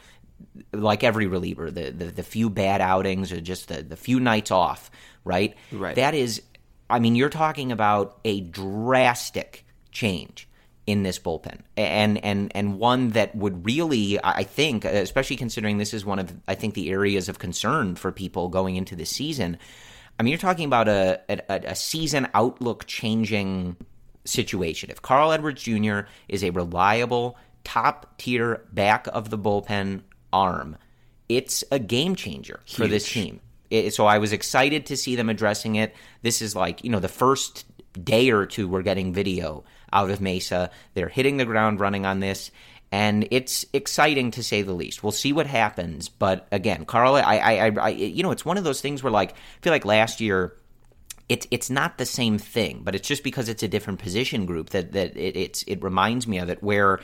like 0.73 1.05
every 1.05 1.27
reliever, 1.27 1.71
the 1.71 1.91
the, 1.91 2.07
the 2.07 2.23
few 2.23 2.51
bad 2.51 2.81
outings 2.81 3.33
or 3.33 3.41
just 3.41 3.69
the 3.69 3.83
the 3.83 3.97
few 3.97 4.21
nights 4.21 4.51
off, 4.51 4.91
right? 5.25 5.55
Right. 5.73 5.97
That 5.97 6.15
is, 6.15 6.43
I 6.89 6.99
mean, 6.99 7.17
you're 7.17 7.29
talking 7.29 7.73
about 7.73 8.19
a 8.25 8.41
drastic 8.41 9.65
change 9.91 10.49
in 10.87 11.03
this 11.03 11.19
bullpen, 11.19 11.61
and 11.77 12.23
and 12.25 12.51
and 12.55 12.79
one 12.79 13.11
that 13.11 13.35
would 13.35 13.65
really, 13.65 14.19
I 14.23 14.45
think, 14.45 14.85
especially 14.85 15.37
considering 15.37 15.79
this 15.79 15.95
is 15.95 16.05
one 16.05 16.19
of 16.19 16.33
I 16.49 16.55
think 16.55 16.75
the 16.75 16.91
areas 16.91 17.29
of 17.29 17.39
concern 17.39 17.95
for 17.97 18.13
people 18.13 18.49
going 18.49 18.77
into 18.77 18.97
this 18.97 19.11
season. 19.11 19.59
I 20.19 20.23
mean, 20.23 20.33
you're 20.33 20.39
talking 20.39 20.67
about 20.67 20.89
a 20.89 21.21
a, 21.29 21.61
a 21.71 21.75
season 21.75 22.29
outlook 22.35 22.87
changing 22.87 23.77
situation. 24.25 24.91
If 24.91 25.03
Carl 25.03 25.33
Edwards 25.33 25.63
Jr. 25.63 26.01
is 26.29 26.45
a 26.45 26.51
reliable 26.51 27.37
top 27.65 28.17
tier 28.19 28.67
back 28.73 29.07
of 29.13 29.31
the 29.31 29.39
bullpen 29.39 30.03
arm, 30.33 30.77
it's 31.29 31.65
a 31.71 31.79
game 31.79 32.17
changer 32.17 32.61
for 32.67 32.87
this 32.87 33.09
team. 33.09 33.41
It, 33.71 33.95
so 33.95 34.07
I 34.07 34.19
was 34.19 34.33
excited 34.33 34.87
to 34.87 34.97
see 34.97 35.15
them 35.15 35.29
addressing 35.29 35.77
it. 35.77 35.95
This 36.23 36.43
is 36.43 36.57
like 36.57 36.83
you 36.85 36.91
know 36.91 37.01
the 37.01 37.09
first 37.09 37.65
day 38.03 38.31
or 38.31 38.47
two, 38.47 38.69
we're 38.69 38.83
getting 38.83 39.13
video 39.13 39.65
out 39.93 40.11
of 40.11 40.21
Mesa. 40.21 40.71
They're 40.95 41.09
hitting 41.09 41.37
the 41.37 41.45
ground 41.45 41.81
running 41.81 42.07
on 42.07 42.21
this. 42.21 42.51
And 42.93 43.29
it's 43.31 43.65
exciting 43.73 44.33
to 44.33 44.43
say 44.43 44.63
the 44.63 44.73
least. 44.73 45.05
We'll 45.05 45.13
see 45.13 45.33
what 45.33 45.47
happens, 45.47 46.09
but 46.09 46.49
again, 46.51 46.85
Carl, 46.85 47.15
I, 47.15 47.39
I, 47.39 47.71
I, 47.71 47.89
you 47.91 48.25
know, 48.25 48.33
it's 48.33 48.45
one 48.45 48.59
of 48.59 48.65
those 48.65 48.81
things 48.81 49.01
where, 49.01 49.13
like, 49.13 49.31
I 49.33 49.35
feel 49.63 49.73
like 49.73 49.85
last 49.85 50.21
year, 50.21 50.57
it's 51.29 51.47
it's 51.53 51.71
not 51.71 51.99
the 51.99 52.07
same 52.07 52.37
thing, 52.39 52.81
but 52.83 52.97
it's 52.97 53.07
just 53.07 53.23
because 53.23 53.49
it's 53.49 53.63
a 53.63 53.69
different 53.69 54.01
position 54.01 54.45
group 54.45 54.71
that 54.71 54.91
that 54.93 55.17
it, 55.17 55.37
it's 55.37 55.63
it 55.69 55.81
reminds 55.85 56.27
me 56.27 56.39
of 56.39 56.51
it. 56.51 56.61
Where 56.65 56.99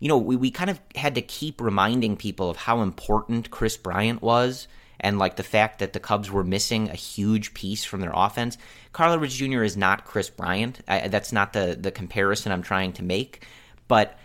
you 0.00 0.08
know 0.08 0.18
we, 0.18 0.36
we 0.36 0.50
kind 0.50 0.70
of 0.70 0.80
had 0.94 1.14
to 1.16 1.22
keep 1.22 1.60
reminding 1.60 2.16
people 2.16 2.50
of 2.50 2.56
how 2.56 2.82
important 2.82 3.50
Kris 3.50 3.76
Bryant 3.76 4.22
was, 4.22 4.68
and 5.00 5.18
like 5.18 5.36
the 5.36 5.42
fact 5.42 5.78
that 5.78 5.92
the 5.92 6.00
Cubs 6.00 6.30
were 6.30 6.44
missing 6.44 6.88
a 6.88 6.94
huge 6.94 7.54
piece 7.54 7.84
from 7.84 8.00
their 8.00 8.12
offense. 8.14 8.58
Carl 8.92 9.12
Edwards 9.12 9.36
Jr. 9.36 9.62
is 9.62 9.76
not 9.76 10.04
Kris 10.04 10.30
Bryant. 10.30 10.80
I, 10.88 11.08
that's 11.08 11.32
not 11.32 11.52
the 11.52 11.76
the 11.78 11.90
comparison 11.90 12.52
I'm 12.52 12.62
trying 12.62 12.92
to 12.94 13.02
make, 13.02 13.46
but 13.86 14.18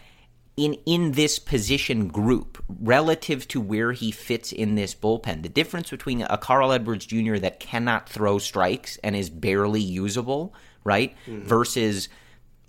in 0.56 0.76
in 0.86 1.14
this 1.14 1.40
position 1.40 2.08
group 2.08 2.64
relative 2.68 3.48
to 3.50 3.60
where 3.60 3.92
he 3.92 4.12
fits 4.12 4.52
in 4.52 4.76
this 4.76 4.94
bullpen. 4.94 5.42
The 5.42 5.50
difference 5.50 5.90
between 5.90 6.22
a 6.22 6.38
Carl 6.38 6.72
Edwards 6.72 7.06
Jr. 7.06 7.38
that 7.38 7.60
cannot 7.60 8.10
throw 8.10 8.38
strikes 8.38 8.98
and 9.04 9.16
is 9.16 9.30
barely 9.30 9.82
usable, 9.82 10.54
right, 10.84 11.16
mm-hmm. 11.26 11.48
versus 11.48 12.10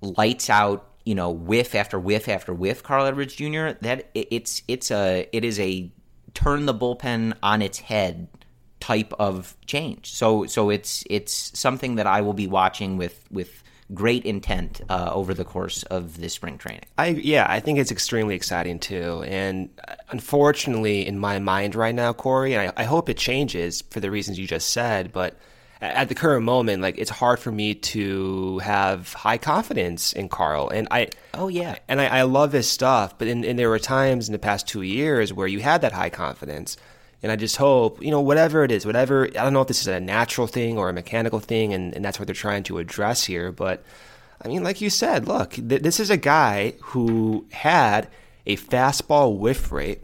lights 0.00 0.48
out, 0.48 0.88
you 1.04 1.14
know, 1.14 1.30
whiff 1.30 1.74
after 1.74 1.98
whiff 1.98 2.28
after 2.28 2.52
whiff 2.52 2.82
Carl 2.82 3.06
Edwards 3.06 3.34
Jr. 3.34 3.70
That 3.80 4.10
it's 4.14 4.62
it's 4.68 4.90
a 4.90 5.28
it 5.32 5.44
is 5.44 5.60
a 5.60 5.90
turn 6.32 6.66
the 6.66 6.74
bullpen 6.74 7.34
on 7.42 7.62
its 7.62 7.78
head 7.78 8.28
type 8.80 9.12
of 9.18 9.56
change. 9.66 10.12
So 10.12 10.46
so 10.46 10.70
it's 10.70 11.04
it's 11.08 11.58
something 11.58 11.96
that 11.96 12.06
I 12.06 12.20
will 12.20 12.32
be 12.32 12.46
watching 12.46 12.96
with 12.96 13.26
with 13.30 13.62
great 13.92 14.24
intent 14.24 14.80
uh, 14.88 15.10
over 15.12 15.34
the 15.34 15.44
course 15.44 15.82
of 15.84 16.18
this 16.18 16.32
spring 16.32 16.56
training. 16.58 16.84
I 16.96 17.08
yeah, 17.08 17.46
I 17.48 17.60
think 17.60 17.78
it's 17.78 17.90
extremely 17.90 18.34
exciting 18.34 18.78
too. 18.78 19.22
And 19.26 19.68
uh, 19.86 19.96
unfortunately, 20.10 21.06
in 21.06 21.18
my 21.18 21.38
mind 21.38 21.74
right 21.74 21.94
now, 21.94 22.12
Corey, 22.12 22.54
and 22.54 22.72
I, 22.76 22.82
I 22.82 22.84
hope 22.84 23.08
it 23.08 23.18
changes 23.18 23.82
for 23.90 24.00
the 24.00 24.10
reasons 24.10 24.38
you 24.38 24.46
just 24.46 24.70
said, 24.70 25.12
but 25.12 25.36
at 25.84 26.08
the 26.08 26.14
current 26.14 26.44
moment, 26.44 26.82
like 26.82 26.98
it's 26.98 27.10
hard 27.10 27.38
for 27.38 27.52
me 27.52 27.74
to 27.74 28.58
have 28.60 29.12
high 29.12 29.38
confidence 29.38 30.12
in 30.12 30.28
Carl. 30.28 30.68
And 30.68 30.88
I 30.90 31.08
oh 31.34 31.48
yeah, 31.48 31.76
and 31.88 32.00
I, 32.00 32.06
I 32.06 32.22
love 32.22 32.52
his 32.52 32.68
stuff. 32.68 33.18
But 33.18 33.28
in, 33.28 33.44
and 33.44 33.58
there 33.58 33.68
were 33.68 33.78
times 33.78 34.28
in 34.28 34.32
the 34.32 34.38
past 34.38 34.66
two 34.66 34.82
years 34.82 35.32
where 35.32 35.46
you 35.46 35.60
had 35.60 35.82
that 35.82 35.92
high 35.92 36.10
confidence. 36.10 36.76
And 37.22 37.32
I 37.32 37.36
just 37.36 37.56
hope, 37.56 38.02
you 38.02 38.10
know, 38.10 38.20
whatever 38.20 38.64
it 38.64 38.70
is, 38.70 38.84
whatever, 38.84 39.24
I 39.24 39.44
don't 39.44 39.54
know 39.54 39.62
if 39.62 39.68
this 39.68 39.80
is 39.80 39.86
a 39.86 39.98
natural 39.98 40.46
thing 40.46 40.76
or 40.76 40.90
a 40.90 40.92
mechanical 40.92 41.40
thing, 41.40 41.72
and, 41.72 41.94
and 41.94 42.04
that's 42.04 42.18
what 42.18 42.26
they're 42.26 42.34
trying 42.34 42.64
to 42.64 42.76
address 42.76 43.24
here. 43.24 43.50
But 43.50 43.82
I 44.42 44.48
mean, 44.48 44.62
like 44.62 44.82
you 44.82 44.90
said, 44.90 45.26
look, 45.26 45.52
th- 45.52 45.80
this 45.80 45.98
is 46.00 46.10
a 46.10 46.18
guy 46.18 46.74
who 46.82 47.46
had 47.50 48.08
a 48.44 48.58
fastball 48.58 49.38
whiff 49.38 49.72
rate 49.72 50.02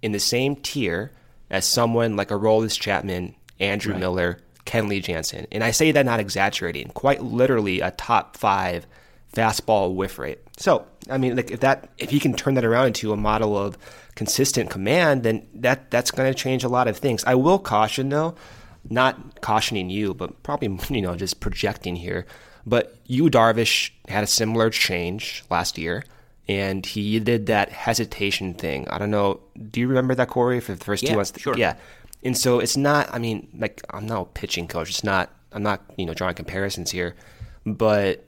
in 0.00 0.12
the 0.12 0.20
same 0.20 0.54
tier 0.54 1.10
as 1.50 1.66
someone 1.66 2.14
like 2.14 2.28
Aroldis 2.28 2.78
Chapman, 2.78 3.34
Andrew 3.58 3.92
right. 3.92 4.00
Miller, 4.00 4.38
Kenley 4.66 5.02
Jansen. 5.02 5.46
And 5.52 5.62
I 5.62 5.70
say 5.70 5.92
that 5.92 6.06
not 6.06 6.20
exaggerating, 6.20 6.88
quite 6.88 7.22
literally 7.22 7.80
a 7.80 7.90
top 7.90 8.36
five 8.36 8.86
fastball 9.34 9.94
whiff 9.94 10.18
rate. 10.18 10.38
So, 10.56 10.86
I 11.10 11.18
mean, 11.18 11.36
like 11.36 11.50
if 11.50 11.60
that 11.60 11.88
if 11.98 12.10
he 12.10 12.20
can 12.20 12.34
turn 12.34 12.54
that 12.54 12.64
around 12.64 12.88
into 12.88 13.12
a 13.12 13.16
model 13.16 13.58
of 13.58 13.76
consistent 14.14 14.70
command, 14.70 15.22
then 15.22 15.46
that 15.54 15.90
that's 15.90 16.10
going 16.10 16.32
to 16.32 16.38
change 16.38 16.64
a 16.64 16.68
lot 16.68 16.88
of 16.88 16.96
things. 16.96 17.24
I 17.24 17.34
will 17.34 17.58
caution 17.58 18.08
though, 18.08 18.34
not 18.88 19.40
cautioning 19.40 19.90
you, 19.90 20.14
but 20.14 20.42
probably 20.42 20.78
you 20.96 21.02
know 21.02 21.16
just 21.16 21.40
projecting 21.40 21.96
here. 21.96 22.26
But 22.66 22.96
Yu 23.06 23.28
Darvish 23.28 23.90
had 24.08 24.24
a 24.24 24.26
similar 24.26 24.70
change 24.70 25.44
last 25.50 25.76
year, 25.76 26.04
and 26.48 26.86
he 26.86 27.20
did 27.20 27.46
that 27.46 27.70
hesitation 27.70 28.54
thing. 28.54 28.88
I 28.88 28.98
don't 28.98 29.10
know. 29.10 29.40
Do 29.70 29.80
you 29.80 29.88
remember 29.88 30.14
that, 30.14 30.28
Corey? 30.28 30.60
For 30.60 30.72
the 30.72 30.82
first 30.82 31.02
yeah, 31.02 31.10
two 31.10 31.16
months, 31.16 31.38
sure. 31.38 31.58
Yeah. 31.58 31.76
And 32.24 32.36
so 32.36 32.58
it's 32.58 32.76
not. 32.76 33.12
I 33.12 33.18
mean, 33.18 33.48
like 33.58 33.82
I'm 33.90 34.06
not 34.06 34.20
a 34.20 34.24
pitching 34.26 34.68
coach. 34.68 34.90
It's 34.90 35.04
not. 35.04 35.30
I'm 35.52 35.62
not 35.62 35.82
you 35.96 36.06
know 36.06 36.14
drawing 36.14 36.34
comparisons 36.34 36.90
here, 36.90 37.14
but 37.64 38.24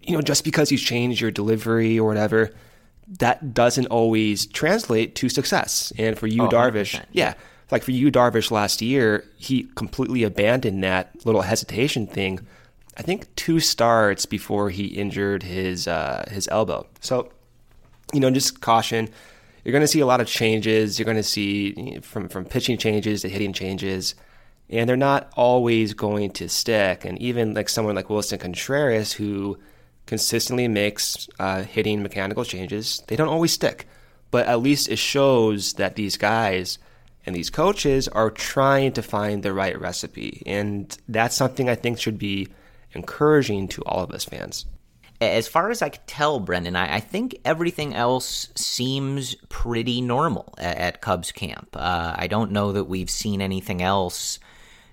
you 0.00 0.14
know 0.14 0.22
just 0.22 0.44
because 0.44 0.70
you 0.70 0.78
change 0.78 1.20
your 1.20 1.30
delivery 1.30 1.98
or 1.98 2.06
whatever 2.06 2.52
that 3.08 3.54
doesn't 3.54 3.86
always 3.86 4.46
translate 4.46 5.14
to 5.16 5.28
success. 5.28 5.92
And 5.98 6.18
for 6.18 6.26
you, 6.26 6.44
oh, 6.44 6.48
Darvish, 6.48 7.02
yeah, 7.12 7.34
like 7.70 7.82
for 7.82 7.92
you, 7.92 8.10
Darvish 8.10 8.50
last 8.50 8.82
year, 8.82 9.24
he 9.36 9.64
completely 9.74 10.22
abandoned 10.22 10.82
that 10.82 11.24
little 11.24 11.42
hesitation 11.42 12.06
thing. 12.06 12.46
I 12.96 13.02
think 13.02 13.32
two 13.36 13.60
starts 13.60 14.26
before 14.26 14.70
he 14.70 14.86
injured 14.86 15.42
his 15.42 15.86
uh, 15.86 16.24
his 16.30 16.48
elbow. 16.48 16.86
So, 17.00 17.30
you 18.12 18.20
know, 18.20 18.30
just 18.30 18.60
caution. 18.60 19.08
You're 19.66 19.72
going 19.72 19.82
to 19.82 19.88
see 19.88 19.98
a 19.98 20.06
lot 20.06 20.20
of 20.20 20.28
changes. 20.28 20.96
You're 20.96 21.06
going 21.06 21.16
to 21.16 21.24
see 21.24 21.98
from 21.98 22.28
from 22.28 22.44
pitching 22.44 22.78
changes 22.78 23.22
to 23.22 23.28
hitting 23.28 23.52
changes, 23.52 24.14
and 24.70 24.88
they're 24.88 24.96
not 24.96 25.28
always 25.34 25.92
going 25.92 26.30
to 26.34 26.48
stick. 26.48 27.04
And 27.04 27.18
even 27.20 27.52
like 27.54 27.68
someone 27.68 27.96
like 27.96 28.06
Willson 28.06 28.38
Contreras, 28.38 29.12
who 29.12 29.58
consistently 30.06 30.68
makes 30.68 31.28
uh, 31.40 31.64
hitting 31.64 32.00
mechanical 32.00 32.44
changes. 32.44 33.02
They 33.08 33.16
don't 33.16 33.26
always 33.26 33.52
stick, 33.52 33.88
but 34.30 34.46
at 34.46 34.62
least 34.62 34.88
it 34.88 35.00
shows 35.00 35.72
that 35.72 35.96
these 35.96 36.16
guys 36.16 36.78
and 37.26 37.34
these 37.34 37.50
coaches 37.50 38.06
are 38.06 38.30
trying 38.30 38.92
to 38.92 39.02
find 39.02 39.42
the 39.42 39.52
right 39.52 39.76
recipe. 39.80 40.44
And 40.46 40.96
that's 41.08 41.34
something 41.34 41.68
I 41.68 41.74
think 41.74 41.98
should 41.98 42.18
be 42.18 42.46
encouraging 42.92 43.66
to 43.70 43.82
all 43.82 44.04
of 44.04 44.12
us 44.12 44.24
fans. 44.24 44.64
As 45.20 45.48
far 45.48 45.70
as 45.70 45.80
I 45.80 45.88
can 45.88 46.02
tell, 46.06 46.40
Brendan, 46.40 46.76
I, 46.76 46.96
I 46.96 47.00
think 47.00 47.38
everything 47.44 47.94
else 47.94 48.50
seems 48.54 49.34
pretty 49.48 50.00
normal 50.00 50.54
at, 50.58 50.76
at 50.76 51.00
Cubs 51.00 51.32
camp. 51.32 51.70
Uh, 51.74 52.14
I 52.16 52.26
don't 52.26 52.50
know 52.50 52.72
that 52.72 52.84
we've 52.84 53.08
seen 53.08 53.40
anything 53.40 53.82
else 53.82 54.38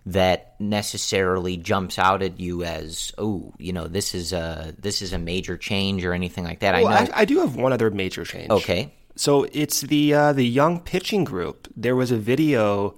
that 0.05 0.55
necessarily 0.59 1.57
jumps 1.57 1.97
out 1.97 2.21
at 2.21 2.39
you 2.39 2.63
as 2.63 3.13
oh 3.17 3.53
you 3.57 3.71
know 3.71 3.87
this 3.87 4.13
is 4.13 4.33
a 4.33 4.75
this 4.77 5.01
is 5.01 5.13
a 5.13 5.17
major 5.17 5.57
change 5.57 6.03
or 6.03 6.13
anything 6.13 6.43
like 6.43 6.59
that. 6.59 6.73
Well, 6.73 6.87
I 6.87 7.05
know 7.05 7.11
I, 7.13 7.21
I, 7.21 7.25
do 7.25 7.39
have 7.39 7.55
one 7.55 7.71
other 7.71 7.89
major 7.89 8.25
change. 8.25 8.49
Okay, 8.49 8.93
so 9.15 9.47
it's 9.51 9.81
the 9.81 10.13
uh, 10.13 10.33
the 10.33 10.45
young 10.45 10.79
pitching 10.81 11.23
group. 11.23 11.67
There 11.75 11.95
was 11.95 12.11
a 12.11 12.17
video. 12.17 12.95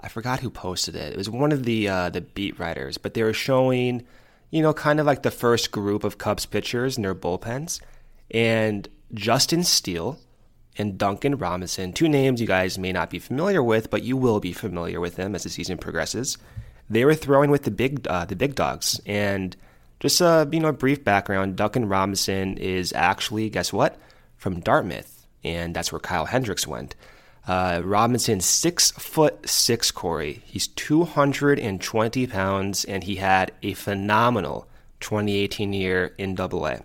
I 0.00 0.08
forgot 0.08 0.40
who 0.40 0.50
posted 0.50 0.96
it. 0.96 1.12
It 1.12 1.16
was 1.16 1.30
one 1.30 1.52
of 1.52 1.64
the 1.64 1.88
uh, 1.88 2.10
the 2.10 2.20
beat 2.20 2.58
writers, 2.58 2.98
but 2.98 3.14
they 3.14 3.22
were 3.22 3.32
showing, 3.32 4.04
you 4.52 4.62
know, 4.62 4.72
kind 4.72 5.00
of 5.00 5.06
like 5.06 5.22
the 5.22 5.30
first 5.30 5.72
group 5.72 6.04
of 6.04 6.18
Cubs 6.18 6.46
pitchers 6.46 6.96
in 6.96 7.02
their 7.02 7.14
bullpens, 7.14 7.80
and 8.30 8.86
Justin 9.14 9.64
Steele 9.64 10.18
and 10.78 10.98
Duncan 10.98 11.36
Robinson, 11.36 11.92
two 11.92 12.08
names 12.08 12.40
you 12.40 12.46
guys 12.46 12.78
may 12.78 12.92
not 12.92 13.10
be 13.10 13.18
familiar 13.18 13.62
with, 13.62 13.90
but 13.90 14.02
you 14.02 14.16
will 14.16 14.40
be 14.40 14.52
familiar 14.52 15.00
with 15.00 15.16
them 15.16 15.34
as 15.34 15.42
the 15.42 15.48
season 15.48 15.78
progresses. 15.78 16.38
They 16.88 17.04
were 17.04 17.14
throwing 17.14 17.50
with 17.50 17.62
the 17.62 17.70
big 17.70 18.06
uh, 18.06 18.26
the 18.26 18.36
big 18.36 18.54
dogs, 18.54 19.00
and 19.06 19.56
just 20.00 20.20
a 20.20 20.46
you 20.52 20.60
know 20.60 20.68
a 20.68 20.72
brief 20.74 21.02
background. 21.02 21.56
Duncan 21.56 21.88
Robinson 21.88 22.58
is 22.58 22.92
actually 22.92 23.48
guess 23.48 23.72
what 23.72 23.98
from 24.36 24.60
Dartmouth, 24.60 25.26
and 25.42 25.74
that's 25.74 25.90
where 25.92 25.98
Kyle 25.98 26.26
Hendricks 26.26 26.66
went. 26.66 26.94
Uh, 27.46 27.82
Robinson 27.84 28.40
six 28.40 28.92
foot 28.92 29.48
six, 29.48 29.90
Corey. 29.90 30.42
He's 30.44 30.68
two 30.68 31.04
hundred 31.04 31.58
and 31.58 31.80
twenty 31.80 32.26
pounds, 32.26 32.84
and 32.84 33.04
he 33.04 33.16
had 33.16 33.52
a 33.62 33.74
phenomenal 33.74 34.68
2018 35.00 35.72
year 35.72 36.14
in 36.18 36.34
Double 36.34 36.66
A. 36.66 36.80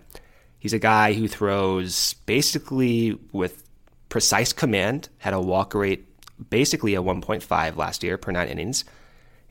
He's 0.58 0.72
a 0.72 0.78
guy 0.78 1.12
who 1.12 1.28
throws 1.28 2.14
basically 2.26 3.16
with 3.32 3.62
precise 4.08 4.52
command, 4.52 5.08
had 5.18 5.32
a 5.32 5.40
walk 5.40 5.74
rate 5.74 6.08
basically 6.50 6.94
a 6.94 7.02
1.5 7.02 7.76
last 7.76 8.02
year 8.02 8.16
per 8.16 8.32
nine 8.32 8.48
innings. 8.48 8.84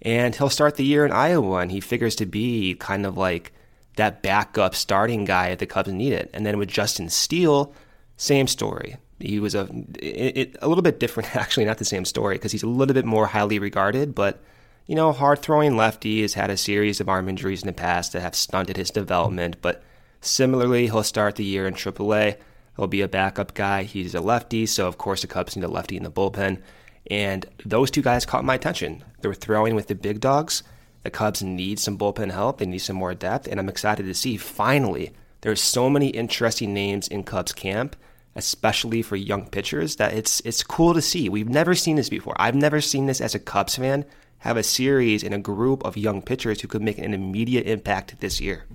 And 0.02 0.36
he'll 0.36 0.50
start 0.50 0.76
the 0.76 0.86
year 0.86 1.06
in 1.06 1.12
Iowa, 1.12 1.58
and 1.58 1.72
he 1.72 1.80
figures 1.80 2.16
to 2.18 2.26
be 2.26 2.76
kind 2.76 3.06
of 3.06 3.18
like 3.18 3.52
that 3.96 4.22
backup 4.22 4.76
starting 4.76 5.26
guy 5.26 5.48
if 5.48 5.60
the 5.60 5.66
Cubs 5.66 5.92
need 5.92 6.14
it. 6.14 6.30
And 6.34 6.46
then 6.46 6.58
with 6.58 6.70
Justin 6.70 7.10
Steele, 7.10 7.74
same 8.16 8.48
story. 8.48 8.98
He 9.20 9.40
was 9.40 9.56
a 9.56 9.68
it, 10.00 10.56
a 10.62 10.68
little 10.68 10.82
bit 10.82 11.00
different, 11.00 11.36
actually, 11.36 11.66
not 11.66 11.78
the 11.78 11.86
same 11.86 12.06
story 12.06 12.36
because 12.36 12.52
he's 12.52 12.64
a 12.64 12.68
little 12.68 12.94
bit 12.94 13.06
more 13.06 13.28
highly 13.28 13.60
regarded, 13.60 14.16
but 14.16 14.42
you 14.86 14.96
know, 14.96 15.12
hard 15.12 15.40
throwing 15.40 15.76
lefty 15.76 16.22
has 16.22 16.34
had 16.34 16.50
a 16.50 16.58
series 16.58 17.02
of 17.02 17.10
arm 17.10 17.28
injuries 17.28 17.62
in 17.62 17.68
the 17.68 17.74
past 17.74 18.14
that 18.14 18.22
have 18.22 18.36
stunted 18.36 18.78
his 18.78 18.90
development. 18.90 19.58
But 19.62 19.84
similarly, 20.22 20.86
he'll 20.86 21.04
start 21.04 21.36
the 21.36 21.44
year 21.44 21.68
in 21.68 21.74
AAA. 21.74 22.38
He'll 22.78 22.88
be 22.88 23.02
a 23.02 23.08
backup 23.08 23.54
guy. 23.54 23.84
He's 23.84 24.16
a 24.16 24.22
lefty, 24.22 24.66
so 24.66 24.88
of 24.88 24.98
course 24.98 25.22
the 25.22 25.28
Cubs 25.28 25.56
need 25.56 25.66
a 25.66 25.68
lefty 25.68 25.98
in 25.98 26.04
the 26.04 26.12
bullpen. 26.12 26.62
And 27.12 27.46
those 27.66 27.92
two 27.92 28.02
guys 28.02 28.26
caught 28.26 28.46
my 28.46 28.56
attention. 28.56 29.04
They 29.20 29.28
were 29.28 29.34
throwing 29.34 29.76
with 29.76 29.88
the 29.88 29.96
big 29.96 30.22
dogs. 30.22 30.64
The 31.04 31.12
Cubs 31.12 31.44
need 31.44 31.80
some 31.80 31.98
bullpen 31.98 32.32
help. 32.32 32.60
They 32.60 32.66
need 32.66 32.80
some 32.80 32.96
more 32.96 33.14
depth, 33.14 33.48
and 33.48 33.60
I'm 33.60 33.70
excited 33.70 34.04
to 34.04 34.14
see 34.14 34.38
finally 34.38 35.12
there's 35.42 35.62
so 35.62 35.90
many 35.90 36.08
interesting 36.10 36.74
names 36.74 37.08
in 37.08 37.24
Cubs 37.24 37.54
camp, 37.54 37.96
especially 38.38 39.02
for 39.02 39.16
young 39.16 39.50
pitchers, 39.50 39.98
that 39.98 40.14
it's 40.14 40.40
it's 40.46 40.64
cool 40.64 40.94
to 40.94 41.02
see. 41.02 41.28
We've 41.28 41.50
never 41.50 41.76
seen 41.76 41.98
this 41.98 42.10
before. 42.10 42.36
I've 42.40 42.56
never 42.56 42.80
seen 42.80 43.08
this 43.08 43.20
as 43.20 43.36
a 43.36 43.40
Cubs 43.40 43.76
fan 43.76 44.06
have 44.40 44.56
a 44.56 44.64
series 44.64 45.24
in 45.24 45.34
a 45.34 45.40
group 45.40 45.84
of 45.84 45.98
young 45.98 46.22
pitchers 46.22 46.62
who 46.62 46.68
could 46.68 46.82
make 46.82 47.00
an 47.00 47.14
immediate 47.14 47.66
impact 47.68 48.20
this 48.20 48.40
year. 48.40 48.66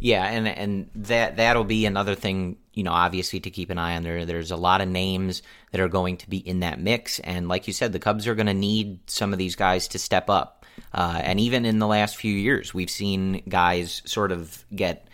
Yeah, 0.00 0.24
and 0.24 0.48
and 0.48 0.90
that 0.94 1.36
that'll 1.36 1.64
be 1.64 1.84
another 1.86 2.14
thing, 2.14 2.56
you 2.72 2.82
know, 2.82 2.92
obviously 2.92 3.40
to 3.40 3.50
keep 3.50 3.70
an 3.70 3.78
eye 3.78 3.96
on. 3.96 4.02
There, 4.02 4.24
there's 4.24 4.50
a 4.50 4.56
lot 4.56 4.80
of 4.80 4.88
names 4.88 5.42
that 5.72 5.80
are 5.80 5.88
going 5.88 6.16
to 6.18 6.30
be 6.30 6.38
in 6.38 6.60
that 6.60 6.80
mix, 6.80 7.18
and 7.20 7.48
like 7.48 7.66
you 7.66 7.72
said, 7.72 7.92
the 7.92 7.98
Cubs 7.98 8.26
are 8.26 8.34
going 8.34 8.46
to 8.46 8.54
need 8.54 8.98
some 9.10 9.32
of 9.32 9.38
these 9.38 9.56
guys 9.56 9.88
to 9.88 9.98
step 9.98 10.30
up. 10.30 10.64
Uh, 10.92 11.20
and 11.22 11.40
even 11.40 11.64
in 11.64 11.80
the 11.80 11.86
last 11.86 12.16
few 12.16 12.32
years, 12.32 12.72
we've 12.72 12.90
seen 12.90 13.42
guys 13.48 14.00
sort 14.04 14.30
of 14.30 14.64
get 14.74 15.07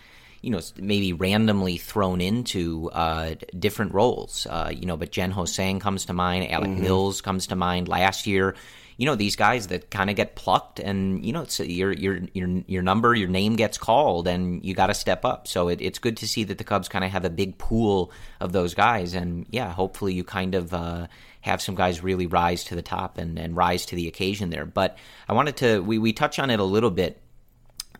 you 0.45 0.51
know, 0.51 0.59
maybe 0.77 1.11
randomly 1.11 1.77
thrown 1.77 2.21
into 2.21 2.91
uh, 2.91 3.33
different 3.57 3.95
roles. 3.95 4.45
Uh, 4.47 4.71
you 4.71 4.85
know, 4.85 4.95
but 4.95 5.11
Jen-Ho 5.11 5.45
Tseng 5.45 5.79
comes 5.79 6.05
to 6.05 6.13
mind, 6.13 6.51
Alec 6.51 6.69
mm-hmm. 6.69 6.83
Mills 6.83 7.19
comes 7.19 7.47
to 7.47 7.55
mind 7.55 7.87
last 7.87 8.27
year. 8.27 8.55
You 8.97 9.07
know, 9.07 9.15
these 9.15 9.35
guys 9.35 9.67
that 9.67 9.89
kind 9.89 10.11
of 10.11 10.15
get 10.15 10.35
plucked, 10.35 10.79
and 10.79 11.25
you 11.25 11.33
know, 11.33 11.41
it's 11.41 11.59
your 11.59 11.91
your 11.91 12.19
your 12.33 12.63
your 12.67 12.83
number, 12.83 13.15
your 13.15 13.27
name 13.27 13.55
gets 13.55 13.79
called, 13.79 14.27
and 14.27 14.63
you 14.63 14.75
got 14.75 14.87
to 14.87 14.93
step 14.93 15.25
up. 15.25 15.47
So 15.47 15.67
it, 15.67 15.81
it's 15.81 15.97
good 15.97 16.15
to 16.17 16.27
see 16.27 16.43
that 16.43 16.59
the 16.59 16.63
Cubs 16.63 16.87
kind 16.89 17.03
of 17.03 17.09
have 17.09 17.25
a 17.25 17.29
big 17.31 17.57
pool 17.57 18.11
of 18.39 18.51
those 18.51 18.75
guys, 18.75 19.15
and 19.15 19.47
yeah, 19.49 19.73
hopefully 19.73 20.13
you 20.13 20.23
kind 20.23 20.55
of. 20.55 20.73
Uh, 20.73 21.07
have 21.41 21.61
some 21.61 21.75
guys 21.75 22.01
really 22.01 22.25
rise 22.25 22.63
to 22.63 22.73
the 22.73 22.81
top 22.81 23.19
and, 23.19 23.37
and 23.37 23.55
rise 23.55 23.85
to 23.85 23.95
the 23.95 24.07
occasion 24.07 24.49
there. 24.49 24.65
But 24.65 24.97
I 25.29 25.33
wanted 25.33 25.57
to 25.57 25.79
we, 25.79 25.99
we 25.99 26.11
touch 26.11 26.39
on 26.39 26.49
it 26.49 26.59
a 26.59 26.63
little 26.63 26.89
bit, 26.89 27.21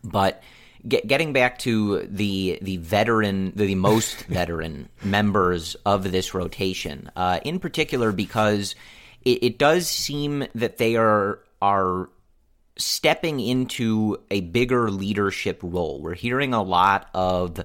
but 0.02 0.42
get, 0.88 1.06
getting 1.06 1.32
back 1.32 1.58
to 1.60 2.06
the 2.06 2.58
the 2.62 2.76
veteran, 2.78 3.52
the 3.54 3.74
most 3.74 4.24
veteran 4.28 4.88
members 5.02 5.76
of 5.86 6.10
this 6.10 6.34
rotation, 6.34 7.10
uh, 7.16 7.40
in 7.44 7.58
particular 7.58 8.12
because 8.12 8.74
it, 9.24 9.42
it 9.42 9.58
does 9.58 9.88
seem 9.88 10.46
that 10.54 10.78
they 10.78 10.96
are 10.96 11.40
are 11.60 12.08
stepping 12.78 13.40
into 13.40 14.18
a 14.30 14.40
bigger 14.42 14.90
leadership 14.90 15.60
role. 15.62 16.00
We're 16.00 16.14
hearing 16.14 16.52
a 16.52 16.62
lot 16.62 17.08
of 17.14 17.64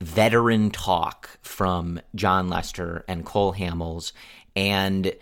veteran 0.00 0.70
talk 0.70 1.38
from 1.42 2.00
Jon 2.14 2.48
Lester 2.48 3.04
and 3.06 3.24
Cole 3.24 3.54
Hamels, 3.54 4.12
and 4.56 5.12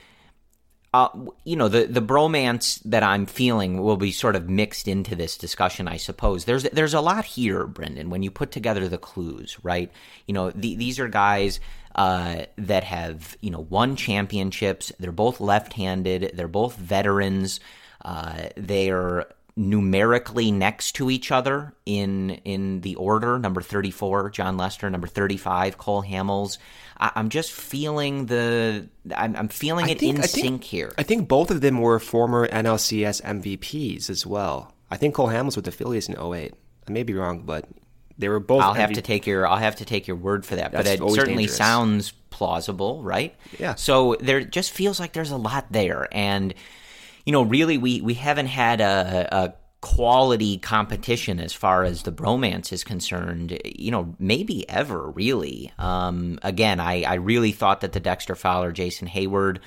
uh, 0.95 1.09
you 1.45 1.57
know 1.57 1.69
the 1.69 1.87
the 1.87 2.01
bromance 2.01 2.81
that 2.85 3.03
I'm 3.03 3.27
feeling 3.27 3.83
will 3.83 3.99
be 3.99 4.11
sort 4.11 4.37
of 4.37 4.49
mixed 4.49 4.89
into 4.89 5.15
this 5.15 5.37
discussion, 5.37 5.87
I 5.87 5.99
suppose. 5.99 6.47
There's 6.47 6.63
there's 6.65 6.95
a 6.95 7.01
lot 7.01 7.25
here, 7.27 7.67
Brendan, 7.67 8.09
when 8.09 8.23
you 8.23 8.31
put 8.31 8.51
together 8.51 8.89
the 8.89 8.99
clues, 8.99 9.59
right? 9.63 9.93
You 10.27 10.35
know, 10.35 10.51
the, 10.51 10.77
these 10.77 10.99
are 10.99 11.09
guys 11.09 11.61
uh, 11.95 12.45
that 12.57 12.85
have 12.85 13.37
you 13.43 13.51
know 13.51 13.61
won 13.61 13.97
championships. 13.97 14.91
They're 14.99 15.13
both 15.13 15.41
left-handed. 15.41 16.33
They're 16.35 16.49
both 16.49 16.77
veterans. 16.77 17.61
Uh, 18.03 18.49
they're 18.57 19.27
numerically 19.57 20.53
next 20.53 20.93
to 20.93 21.11
each 21.11 21.33
other 21.33 21.75
in 21.85 22.31
in 22.45 22.81
the 22.81 22.95
order. 22.95 23.39
Number 23.39 23.61
thirty 23.61 23.91
four, 23.91 24.31
Jon 24.31 24.57
Lester. 24.57 24.89
Number 24.89 25.09
thirty 25.09 25.37
five, 25.37 25.77
Cole 25.77 26.03
Hamels. 26.03 26.57
I, 26.99 27.13
am 27.17 27.29
just 27.29 27.53
feeling 27.53 28.27
the. 28.27 28.89
I'm, 29.15 29.37
I'm 29.37 29.49
feeling 29.49 29.87
I 29.87 29.91
it 29.91 30.01
think, 30.01 30.17
in 30.17 30.23
think, 30.23 30.45
sync 30.45 30.65
here. 30.65 30.93
I 30.99 31.03
think 31.03 31.29
both 31.29 31.51
of 31.51 31.61
them 31.61 31.81
were 31.81 31.99
former 31.99 32.49
NLCS 32.49 33.23
MVPs 33.23 34.11
as 34.11 34.27
well. 34.27 34.75
I 34.91 34.97
think 34.97 35.15
Cole 35.15 35.29
Hamels 35.29 35.57
with 35.57 35.65
the 35.65 35.71
Phillies 35.71 36.09
in 36.09 36.19
08. 36.19 36.55
I 36.89 36.91
may 36.91 37.03
be 37.03 37.15
wrong, 37.15 37.43
but 37.43 37.67
they 38.19 38.29
were 38.29 38.41
both. 38.41 38.63
I'll 38.63 38.75
have 38.75 38.93
to 38.95 39.03
take 39.03 39.27
your. 39.27 39.47
I'll 39.47 39.57
have 39.57 39.77
to 39.77 39.85
take 39.85 40.09
your 40.09 40.17
word 40.17 40.45
for 40.45 40.57
that. 40.57 40.73
That's 40.73 40.97
but 40.97 41.07
it 41.07 41.15
certainly 41.15 41.45
dangerous. 41.45 41.57
sounds 41.57 42.13
plausible, 42.31 43.03
right? 43.03 43.37
Yeah. 43.59 43.77
So 43.77 44.17
there 44.21 44.41
just 44.41 44.73
feels 44.73 44.99
like 44.99 45.13
there's 45.13 45.31
a 45.31 45.37
lot 45.37 45.67
there, 45.71 46.09
and 46.11 46.53
you 47.25 47.33
know, 47.33 47.43
really, 47.43 47.79
we 47.79 48.01
we 48.01 48.15
haven't 48.15 48.47
had 48.47 48.81
a, 48.81 49.29
a 49.31 49.55
quality 49.81 50.59
competition 50.59 51.39
as 51.39 51.53
far 51.53 51.85
as 51.85 52.03
the 52.03 52.13
bromance 52.13 52.73
is 52.73 52.83
concerned, 52.83 53.59
you 53.65 53.91
know, 53.91 54.15
maybe 54.19 54.69
ever 54.69 55.11
really. 55.11 55.73
Um, 55.79 56.39
again, 56.43 56.81
I, 56.81 57.03
I 57.03 57.15
really 57.15 57.53
thought 57.53 57.83
that 57.83 57.93
the 57.93 58.01
Dexter 58.01 58.35
Fowler, 58.35 58.73
Jason 58.73 59.07
Heyward 59.07 59.59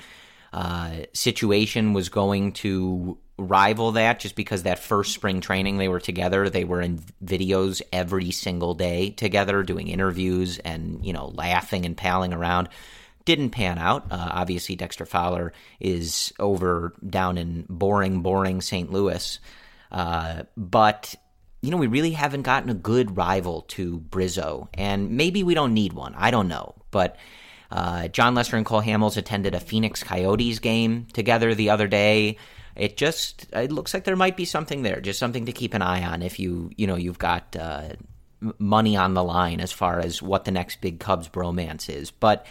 uh, 0.52 0.96
situation 1.14 1.94
was 1.94 2.10
going 2.10 2.52
to 2.52 3.16
rival 3.38 3.92
that 3.92 4.20
just 4.20 4.36
because 4.36 4.64
that 4.64 4.78
first 4.78 5.14
spring 5.14 5.40
training 5.40 5.78
they 5.78 5.88
were 5.88 6.00
together. 6.00 6.50
They 6.50 6.64
were 6.64 6.82
in 6.82 6.98
videos 7.24 7.80
every 7.90 8.30
single 8.32 8.74
day 8.74 9.10
together, 9.10 9.62
doing 9.62 9.88
interviews 9.88 10.58
and, 10.58 11.04
you 11.04 11.14
know, 11.14 11.28
laughing 11.28 11.86
and 11.86 11.96
palling 11.96 12.34
around 12.34 12.68
didn't 13.24 13.50
pan 13.50 13.78
out. 13.78 14.10
Uh, 14.10 14.28
obviously, 14.32 14.76
Dexter 14.76 15.06
Fowler 15.06 15.52
is 15.80 16.32
over 16.38 16.92
down 17.08 17.38
in 17.38 17.66
boring, 17.68 18.20
boring 18.20 18.60
St. 18.60 18.90
Louis. 18.90 19.38
Uh, 19.92 20.42
but, 20.56 21.14
you 21.60 21.70
know, 21.70 21.76
we 21.76 21.86
really 21.86 22.12
haven't 22.12 22.42
gotten 22.42 22.70
a 22.70 22.74
good 22.74 23.16
rival 23.16 23.62
to 23.62 24.00
Bryzzo. 24.00 24.68
And 24.74 25.12
maybe 25.12 25.44
we 25.44 25.54
don't 25.54 25.74
need 25.74 25.92
one. 25.92 26.14
I 26.16 26.32
don't 26.32 26.48
know. 26.48 26.74
But 26.90 27.16
uh, 27.70 28.08
Jon 28.08 28.34
Lester 28.34 28.56
and 28.56 28.66
Cole 28.66 28.82
Hamels 28.82 29.16
attended 29.16 29.54
a 29.54 29.60
Phoenix 29.60 30.02
Coyotes 30.02 30.58
game 30.58 31.06
together 31.12 31.54
the 31.54 31.70
other 31.70 31.86
day. 31.86 32.38
It 32.74 32.96
just 32.96 33.46
it 33.52 33.70
looks 33.70 33.92
like 33.92 34.04
there 34.04 34.16
might 34.16 34.36
be 34.36 34.46
something 34.46 34.82
there, 34.82 35.00
just 35.00 35.18
something 35.18 35.46
to 35.46 35.52
keep 35.52 35.74
an 35.74 35.82
eye 35.82 36.02
on 36.04 36.22
if 36.22 36.38
you 36.38 36.70
you 36.76 36.86
know 36.86 36.96
you've 36.96 37.18
got 37.18 37.54
uh, 37.54 37.90
money 38.58 38.96
on 38.96 39.14
the 39.14 39.22
line 39.24 39.60
as 39.60 39.72
far 39.72 40.00
as 40.00 40.22
what 40.22 40.44
the 40.44 40.50
next 40.50 40.80
big 40.80 40.98
Cubs 40.98 41.28
bromance 41.28 41.94
is. 41.94 42.10
But 42.10 42.46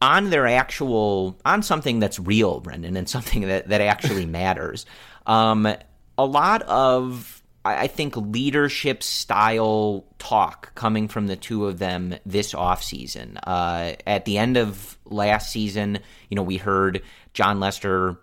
on 0.00 0.30
their 0.30 0.46
actual 0.46 1.38
on 1.44 1.62
something 1.62 2.00
that's 2.00 2.18
real, 2.18 2.60
Brendan, 2.60 2.96
and 2.96 3.08
something 3.08 3.42
that 3.42 3.68
that 3.68 3.80
actually 3.80 4.26
matters. 4.26 4.86
Um, 5.26 5.74
a 6.18 6.24
lot 6.24 6.62
of 6.62 7.42
I 7.64 7.86
think 7.86 8.16
leadership 8.16 9.04
style 9.04 10.04
talk 10.18 10.74
coming 10.74 11.06
from 11.06 11.28
the 11.28 11.36
two 11.36 11.66
of 11.66 11.78
them 11.78 12.16
this 12.26 12.54
offseason. 12.54 13.38
Uh, 13.46 13.92
at 14.04 14.24
the 14.24 14.36
end 14.38 14.56
of 14.56 14.98
last 15.04 15.52
season, 15.52 16.00
you 16.28 16.34
know, 16.34 16.42
we 16.42 16.56
heard 16.56 17.02
Jon 17.34 17.60
Lester 17.60 18.18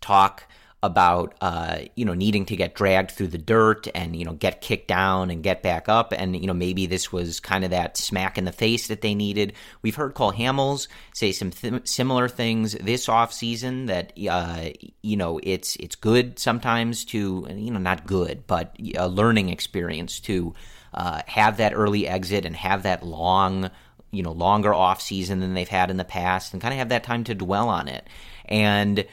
talk 0.00 0.44
about 0.82 1.34
uh, 1.40 1.78
you 1.96 2.04
know 2.04 2.14
needing 2.14 2.44
to 2.46 2.56
get 2.56 2.74
dragged 2.74 3.10
through 3.10 3.28
the 3.28 3.38
dirt 3.38 3.88
and 3.94 4.14
you 4.14 4.24
know 4.24 4.34
get 4.34 4.60
kicked 4.60 4.88
down 4.88 5.30
and 5.30 5.42
get 5.42 5.62
back 5.62 5.88
up 5.88 6.12
and 6.12 6.36
you 6.36 6.46
know 6.46 6.54
maybe 6.54 6.86
this 6.86 7.10
was 7.10 7.40
kind 7.40 7.64
of 7.64 7.70
that 7.70 7.96
smack 7.96 8.36
in 8.36 8.44
the 8.44 8.52
face 8.52 8.88
that 8.88 9.00
they 9.00 9.14
needed. 9.14 9.54
We've 9.82 9.94
heard 9.94 10.14
Cole 10.14 10.32
Hamels 10.32 10.88
say 11.14 11.32
some 11.32 11.50
th- 11.50 11.88
similar 11.88 12.28
things 12.28 12.72
this 12.74 13.08
off 13.08 13.32
season 13.32 13.86
that 13.86 14.12
uh, 14.30 14.68
you 15.02 15.16
know 15.16 15.40
it's 15.42 15.76
it's 15.76 15.96
good 15.96 16.38
sometimes 16.38 17.04
to 17.06 17.46
you 17.50 17.70
know 17.70 17.80
not 17.80 18.06
good 18.06 18.46
but 18.46 18.76
a 18.96 19.08
learning 19.08 19.48
experience 19.48 20.20
to 20.20 20.54
uh, 20.92 21.22
have 21.26 21.56
that 21.56 21.74
early 21.74 22.06
exit 22.06 22.44
and 22.44 22.54
have 22.54 22.82
that 22.82 23.04
long 23.04 23.70
you 24.10 24.22
know 24.22 24.32
longer 24.32 24.72
off 24.72 25.00
season 25.00 25.40
than 25.40 25.54
they've 25.54 25.68
had 25.68 25.90
in 25.90 25.96
the 25.96 26.04
past 26.04 26.52
and 26.52 26.62
kind 26.62 26.72
of 26.72 26.78
have 26.78 26.90
that 26.90 27.02
time 27.02 27.24
to 27.24 27.34
dwell 27.34 27.68
on 27.68 27.88
it 27.88 28.06
and 28.44 29.06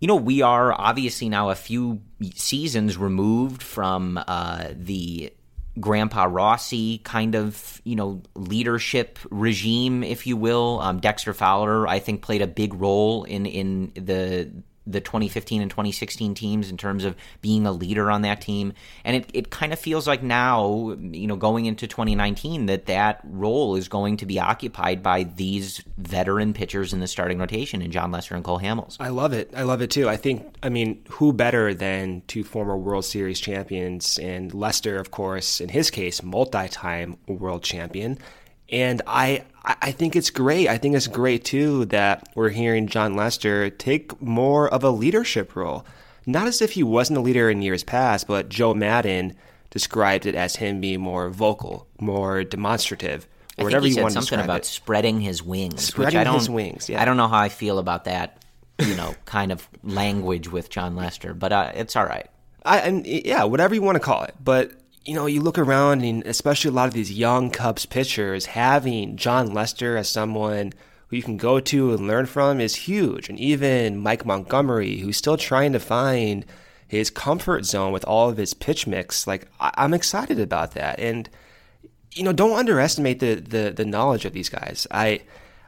you 0.00 0.08
know, 0.08 0.16
we 0.16 0.42
are 0.42 0.72
obviously 0.72 1.28
now 1.28 1.50
a 1.50 1.54
few 1.54 2.00
seasons 2.34 2.96
removed 2.96 3.62
from 3.62 4.18
uh, 4.26 4.68
the 4.72 5.32
Grandpa 5.78 6.26
Rossy 6.26 7.04
kind 7.04 7.34
of, 7.34 7.80
you 7.84 7.96
know, 7.96 8.22
leadership 8.34 9.18
regime, 9.30 10.02
if 10.02 10.26
you 10.26 10.36
will. 10.36 10.80
Um, 10.80 11.00
Dexter 11.00 11.34
Fowler, 11.34 11.86
I 11.86 11.98
think, 11.98 12.22
played 12.22 12.42
a 12.42 12.46
big 12.46 12.74
role 12.74 13.24
in 13.24 13.44
in 13.46 13.92
the 13.94 14.50
the 14.86 15.00
2015 15.00 15.62
and 15.62 15.70
2016 15.70 16.34
teams 16.34 16.70
in 16.70 16.76
terms 16.76 17.04
of 17.04 17.14
being 17.40 17.66
a 17.66 17.72
leader 17.72 18.10
on 18.10 18.22
that 18.22 18.40
team. 18.40 18.72
And 19.04 19.16
it, 19.16 19.30
it 19.32 19.50
kind 19.50 19.72
of 19.72 19.78
feels 19.78 20.06
like 20.06 20.22
now, 20.22 20.96
you 21.00 21.26
know, 21.26 21.36
going 21.36 21.66
into 21.66 21.86
2019, 21.86 22.66
that 22.66 22.86
that 22.86 23.20
role 23.24 23.76
is 23.76 23.88
going 23.88 24.16
to 24.18 24.26
be 24.26 24.40
occupied 24.40 25.02
by 25.02 25.24
these 25.24 25.82
veteran 25.98 26.54
pitchers 26.54 26.92
in 26.92 27.00
the 27.00 27.06
starting 27.06 27.38
rotation 27.38 27.82
in 27.82 27.90
Jon 27.90 28.10
Lester 28.10 28.34
and 28.34 28.44
Cole 28.44 28.58
Hamels. 28.58 28.96
I 28.98 29.08
love 29.08 29.32
it. 29.32 29.50
I 29.54 29.62
love 29.62 29.82
it 29.82 29.90
too. 29.90 30.08
I 30.08 30.16
think, 30.16 30.54
I 30.62 30.68
mean, 30.68 31.04
who 31.10 31.32
better 31.32 31.74
than 31.74 32.22
two 32.26 32.44
former 32.44 32.76
World 32.76 33.04
Series 33.04 33.40
champions 33.40 34.18
and 34.18 34.52
Lester, 34.54 34.96
of 34.96 35.10
course, 35.10 35.60
in 35.60 35.68
his 35.68 35.90
case, 35.90 36.22
multi 36.22 36.68
time 36.68 37.18
world 37.26 37.62
champion. 37.62 38.18
And 38.70 39.02
I, 39.06 39.44
I 39.62 39.92
think 39.92 40.16
it's 40.16 40.30
great. 40.30 40.68
I 40.68 40.78
think 40.78 40.96
it's 40.96 41.06
great 41.06 41.44
too 41.44 41.84
that 41.86 42.28
we're 42.34 42.48
hearing 42.48 42.86
Jon 42.86 43.14
Lester 43.14 43.68
take 43.68 44.20
more 44.20 44.68
of 44.68 44.82
a 44.82 44.90
leadership 44.90 45.54
role. 45.54 45.84
Not 46.26 46.46
as 46.46 46.62
if 46.62 46.72
he 46.72 46.82
wasn't 46.82 47.18
a 47.18 47.22
leader 47.22 47.50
in 47.50 47.60
years 47.62 47.84
past, 47.84 48.26
but 48.26 48.48
Joe 48.48 48.72
Maddon 48.74 49.34
described 49.70 50.26
it 50.26 50.34
as 50.34 50.56
him 50.56 50.80
being 50.80 51.00
more 51.00 51.28
vocal, 51.30 51.86
more 52.00 52.44
demonstrative. 52.44 53.26
I 53.58 53.64
think 53.64 53.84
he 53.84 53.92
said 53.92 54.12
something 54.12 54.40
about 54.40 54.60
it. 54.60 54.64
spreading 54.64 55.20
his 55.20 55.42
wings. 55.42 55.82
Spreading 55.82 56.20
I 56.20 56.24
don't, 56.24 56.34
his 56.34 56.48
wings. 56.48 56.88
Yeah. 56.88 57.02
I 57.02 57.04
don't 57.04 57.16
know 57.16 57.28
how 57.28 57.38
I 57.38 57.48
feel 57.50 57.78
about 57.78 58.04
that. 58.04 58.42
You 58.78 58.94
know, 58.94 59.14
kind 59.26 59.52
of 59.52 59.68
language 59.82 60.48
with 60.48 60.70
Jon 60.70 60.96
Lester, 60.96 61.34
but 61.34 61.52
uh, 61.52 61.72
it's 61.74 61.96
all 61.96 62.06
right. 62.06 62.26
I, 62.64 62.78
and 62.78 63.06
yeah, 63.06 63.44
whatever 63.44 63.74
you 63.74 63.82
want 63.82 63.96
to 63.96 64.00
call 64.00 64.22
it. 64.22 64.34
But 64.42 64.72
you 65.04 65.14
know, 65.14 65.26
you 65.26 65.40
look 65.40 65.58
around 65.58 66.02
and 66.02 66.24
especially 66.26 66.68
a 66.70 66.74
lot 66.74 66.88
of 66.88 66.94
these 66.94 67.12
young 67.12 67.50
Cubs 67.50 67.86
pitchers 67.86 68.46
having 68.46 69.16
Jon 69.16 69.52
Lester 69.52 69.96
as 69.96 70.08
someone 70.08 70.72
who 71.08 71.16
you 71.16 71.22
can 71.22 71.36
go 71.36 71.58
to 71.58 71.92
and 71.92 72.06
learn 72.06 72.26
from 72.26 72.60
is 72.60 72.74
huge. 72.74 73.28
And 73.28 73.38
even 73.38 73.98
Mike 73.98 74.24
Montgomery, 74.26 74.98
who's 74.98 75.16
still 75.16 75.36
trying 75.36 75.72
to 75.72 75.80
find 75.80 76.44
his 76.86 77.08
comfort 77.10 77.64
zone 77.64 77.92
with 77.92 78.04
all 78.04 78.28
of 78.28 78.36
his 78.36 78.52
pitch 78.52 78.86
mix. 78.86 79.26
Like 79.26 79.46
I- 79.58 79.72
I'm 79.76 79.94
excited 79.94 80.38
about 80.40 80.72
that, 80.72 80.98
and 80.98 81.28
you 82.12 82.24
know, 82.24 82.32
don't 82.32 82.58
underestimate 82.58 83.20
the 83.20 83.36
the, 83.36 83.72
the 83.74 83.84
knowledge 83.84 84.24
of 84.24 84.32
these 84.32 84.48
guys. 84.48 84.86
I 84.90 85.20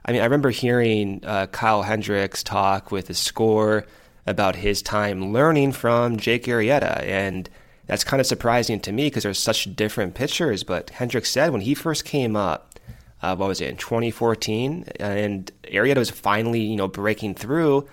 I 0.04 0.10
mean, 0.12 0.20
I 0.20 0.24
remember 0.24 0.50
hearing 0.50 1.20
uh, 1.24 1.46
Kyle 1.46 1.82
Hendricks 1.82 2.42
talk 2.42 2.90
with 2.90 3.08
a 3.08 3.14
score 3.14 3.86
about 4.26 4.56
his 4.56 4.82
time 4.82 5.32
learning 5.32 5.72
from 5.72 6.16
Jake 6.16 6.44
Arrieta, 6.46 7.02
and 7.04 7.48
that's 7.92 8.04
kind 8.04 8.22
of 8.22 8.26
surprising 8.26 8.80
to 8.80 8.90
me 8.90 9.04
because 9.04 9.24
they're 9.24 9.34
such 9.34 9.76
different 9.76 10.14
pitchers. 10.14 10.64
But 10.64 10.88
Hendricks 10.88 11.30
said 11.30 11.52
when 11.52 11.60
he 11.60 11.74
first 11.74 12.06
came 12.06 12.36
up, 12.36 12.80
uh, 13.20 13.36
what 13.36 13.48
was 13.48 13.60
it 13.60 13.68
in 13.68 13.76
2014, 13.76 14.86
and 14.98 15.50
Arrieta 15.64 15.98
was 15.98 16.08
finally 16.08 16.62
you 16.62 16.74
know 16.76 16.88
breaking 16.88 17.34
through. 17.34 17.86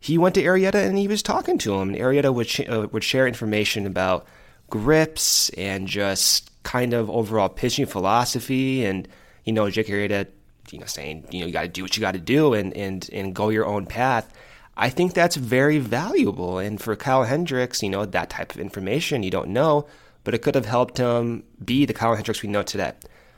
He 0.00 0.16
went 0.16 0.36
to 0.36 0.42
Arrieta 0.42 0.76
and 0.76 0.96
he 0.96 1.06
was 1.06 1.22
talking 1.22 1.58
to 1.58 1.74
him, 1.74 1.90
and 1.90 1.98
Arrieta 1.98 2.32
would 2.32 2.48
sh- 2.48 2.66
uh, 2.66 2.88
would 2.92 3.04
share 3.04 3.26
information 3.28 3.86
about 3.86 4.26
grips 4.70 5.50
and 5.50 5.86
just 5.86 6.50
kind 6.62 6.94
of 6.94 7.10
overall 7.10 7.50
pitching 7.50 7.84
philosophy, 7.84 8.86
and 8.86 9.06
you 9.44 9.52
know 9.52 9.68
Jake 9.68 9.88
Arrieta, 9.88 10.28
you 10.70 10.78
know 10.78 10.86
saying 10.86 11.26
you 11.30 11.40
know 11.40 11.46
you 11.46 11.52
got 11.52 11.62
to 11.62 11.68
do 11.68 11.82
what 11.82 11.94
you 11.94 12.00
got 12.00 12.14
to 12.14 12.18
do 12.18 12.54
and 12.54 12.74
and 12.74 13.06
and 13.12 13.34
go 13.34 13.50
your 13.50 13.66
own 13.66 13.84
path. 13.84 14.32
I 14.76 14.88
think 14.88 15.12
that's 15.12 15.36
very 15.36 15.78
valuable. 15.78 16.58
And 16.58 16.80
for 16.80 16.96
Kyle 16.96 17.24
Hendricks, 17.24 17.82
you 17.82 17.90
know, 17.90 18.04
that 18.04 18.30
type 18.30 18.54
of 18.54 18.60
information 18.60 19.22
you 19.22 19.30
don't 19.30 19.48
know, 19.50 19.86
but 20.24 20.34
it 20.34 20.42
could 20.42 20.54
have 20.54 20.66
helped 20.66 20.98
him 20.98 21.44
be 21.64 21.84
the 21.84 21.94
Kyle 21.94 22.14
Hendricks 22.14 22.42
we 22.42 22.48
know 22.48 22.62
today. 22.62 22.92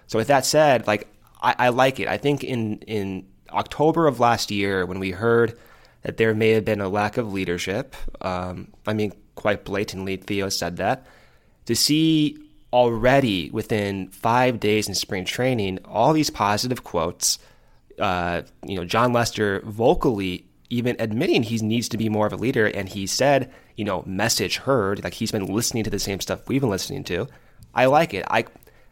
So 0.07 0.19
with 0.19 0.29
that 0.29 0.47
said, 0.47 0.87
like 0.87 1.09
I, 1.43 1.55
I 1.59 1.69
like 1.71 1.99
it. 2.01 2.09
I 2.09 2.19
think 2.19 2.45
in 2.45 2.79
in 2.81 3.27
October 3.51 4.07
of 4.07 4.21
last 4.21 4.51
year 4.51 4.87
when 4.87 4.99
we 4.99 5.11
heard 5.11 5.59
that 6.03 6.17
there 6.19 6.35
may 6.35 6.51
have 6.51 6.65
been 6.65 6.81
a 6.81 6.89
lack 6.89 7.17
of 7.17 7.33
leadership, 7.33 7.97
um, 8.21 8.69
I 8.87 8.93
mean, 8.93 9.13
quite 9.35 9.65
blatantly, 9.65 10.17
Theo 10.17 10.49
said 10.49 10.77
that. 10.77 11.07
To 11.67 11.75
see 11.75 12.39
already 12.73 13.51
within 13.51 14.09
five 14.09 14.61
days 14.61 14.89
in 14.89 14.95
spring 14.95 15.25
training 15.25 15.79
all 15.85 16.13
these 16.13 16.29
positive 16.29 16.85
quotes, 16.85 17.39
uh, 17.99 18.43
you 18.67 18.77
know, 18.77 18.85
Jon 18.85 19.13
Lester 19.13 19.63
vocally 19.65 20.45
even 20.75 20.97
admitting 20.99 21.45
he 21.45 21.59
needs 21.59 21.89
to 21.89 21.97
be 21.97 22.09
more 22.09 22.27
of 22.27 22.33
a 22.33 22.37
leader. 22.37 22.67
And 22.67 22.89
he 22.89 23.07
said, 23.07 23.53
you 23.77 23.85
know, 23.85 24.03
message 24.07 24.57
heard, 24.59 25.05
like 25.05 25.15
he's 25.15 25.31
been 25.31 25.47
listening 25.47 25.85
to 25.85 25.91
the 25.91 26.01
same 26.01 26.21
stuff 26.21 26.49
we've 26.49 26.61
been 26.61 26.71
listening 26.71 27.05
to. 27.05 27.29
I 27.75 27.87
like 27.87 28.13
it. 28.13 28.25
I, 28.29 28.47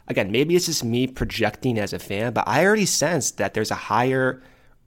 again, 0.07 0.31
maybe 0.31 0.55
it's 0.55 0.67
just 0.67 0.85
me 0.85 1.09
projecting 1.09 1.79
as 1.79 1.93
a 1.93 1.99
fan, 1.99 2.33
but 2.33 2.47
I 2.47 2.65
already 2.65 2.87
sense 2.87 3.33
that 3.33 3.55
there's 3.55 3.73
a 3.73 3.77
higher 3.91 4.43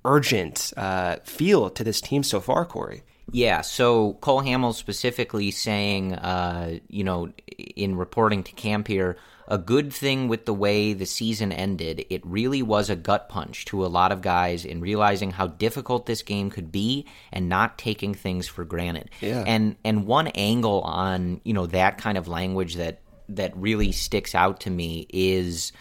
urgent 0.05 0.71
uh, 0.77 1.17
feel 1.23 1.69
to 1.69 1.83
this 1.83 1.99
team 1.99 2.23
so 2.23 2.39
far, 2.39 2.65
Corey. 2.65 3.03
Yeah, 3.31 3.61
so 3.61 4.13
Cole 4.21 4.41
Hamels 4.41 4.75
specifically 4.75 5.51
saying, 5.51 6.13
uh, 6.13 6.79
you 6.87 7.03
know, 7.03 7.33
in 7.57 7.97
reporting 7.97 8.43
to 8.43 8.51
camp 8.53 8.87
here, 8.87 9.17
a 9.47 9.57
good 9.57 9.93
thing 9.93 10.27
with 10.27 10.45
the 10.45 10.53
way 10.53 10.93
the 10.93 11.05
season 11.05 11.51
ended, 11.51 12.05
it 12.09 12.25
really 12.25 12.61
was 12.63 12.89
a 12.89 12.95
gut 12.95 13.29
punch 13.29 13.65
to 13.65 13.85
a 13.85 13.87
lot 13.87 14.11
of 14.11 14.21
guys 14.21 14.65
in 14.65 14.81
realizing 14.81 15.31
how 15.31 15.47
difficult 15.47 16.05
this 16.05 16.23
game 16.23 16.49
could 16.49 16.71
be 16.71 17.05
and 17.31 17.47
not 17.47 17.77
taking 17.77 18.13
things 18.15 18.47
for 18.47 18.65
granted. 18.65 19.09
Yeah. 19.21 19.43
And 19.45 19.75
and 19.83 20.07
one 20.07 20.27
angle 20.27 20.81
on, 20.81 21.41
you 21.43 21.53
know, 21.53 21.67
that 21.67 21.97
kind 21.97 22.17
of 22.17 22.27
language 22.27 22.75
that 22.75 23.01
that 23.29 23.55
really 23.55 23.91
sticks 23.91 24.33
out 24.35 24.61
to 24.61 24.69
me 24.69 25.05
is 25.09 25.71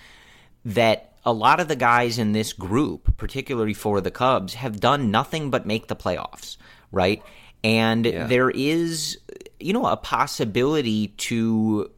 that 0.64 1.12
a 1.24 1.32
lot 1.32 1.60
of 1.60 1.68
the 1.68 1.76
guys 1.76 2.18
in 2.18 2.32
this 2.32 2.52
group, 2.52 3.16
particularly 3.16 3.74
for 3.74 4.00
the 4.00 4.10
Cubs, 4.10 4.54
have 4.54 4.78
done 4.80 5.10
nothing 5.10 5.50
but 5.50 5.66
make 5.66 5.86
the 5.88 5.96
playoffs, 5.96 6.56
right? 6.92 7.22
And 7.62 8.04
Yeah. 8.04 8.26
there 8.26 8.50
is, 8.50 9.18
you 9.58 9.72
know, 9.72 9.86
a 9.86 9.96
possibility 9.96 11.08
to 11.08 11.90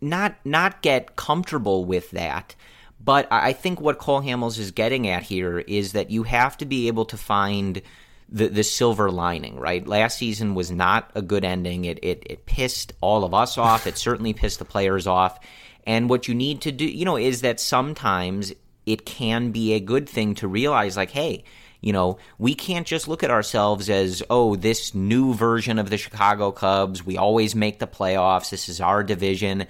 not 0.00 0.34
not 0.44 0.82
get 0.82 1.16
comfortable 1.16 1.84
with 1.84 2.10
that. 2.12 2.54
But 3.02 3.28
I 3.30 3.54
think 3.54 3.80
what 3.80 3.98
Cole 3.98 4.20
Hamels 4.20 4.58
is 4.58 4.72
getting 4.72 5.08
at 5.08 5.22
here 5.22 5.58
is 5.58 5.92
that 5.92 6.10
you 6.10 6.24
have 6.24 6.58
to 6.58 6.66
be 6.66 6.88
able 6.88 7.06
to 7.06 7.16
find 7.16 7.80
the 8.28 8.48
the 8.48 8.62
silver 8.62 9.10
lining, 9.10 9.58
right? 9.58 9.86
Last 9.86 10.18
season 10.18 10.54
was 10.54 10.70
not 10.70 11.10
a 11.14 11.22
good 11.22 11.44
ending. 11.44 11.86
It 11.86 11.98
it, 12.02 12.22
it 12.28 12.46
pissed 12.46 12.92
all 13.00 13.24
of 13.24 13.34
us 13.34 13.56
off. 13.58 13.86
It 13.86 13.96
certainly 13.96 14.32
pissed 14.32 14.58
the 14.58 14.64
players 14.64 15.06
off. 15.06 15.40
And 15.86 16.10
what 16.10 16.28
you 16.28 16.34
need 16.34 16.60
to 16.62 16.72
do, 16.72 16.84
you 16.84 17.04
know, 17.06 17.16
is 17.16 17.40
that 17.40 17.58
sometimes 17.58 18.52
it 18.84 19.06
can 19.06 19.50
be 19.50 19.72
a 19.72 19.80
good 19.80 20.08
thing 20.08 20.34
to 20.36 20.48
realize, 20.48 20.96
like, 20.96 21.10
hey, 21.10 21.44
you 21.80 21.92
know, 21.92 22.18
we 22.38 22.54
can't 22.54 22.86
just 22.86 23.08
look 23.08 23.22
at 23.22 23.30
ourselves 23.30 23.88
as, 23.88 24.22
oh, 24.28 24.56
this 24.56 24.94
new 24.94 25.32
version 25.34 25.78
of 25.78 25.88
the 25.88 25.96
Chicago 25.96 26.52
Cubs. 26.52 27.04
We 27.04 27.16
always 27.16 27.54
make 27.54 27.78
the 27.78 27.86
playoffs. 27.86 28.50
This 28.50 28.68
is 28.68 28.80
our 28.80 29.02
division. 29.02 29.66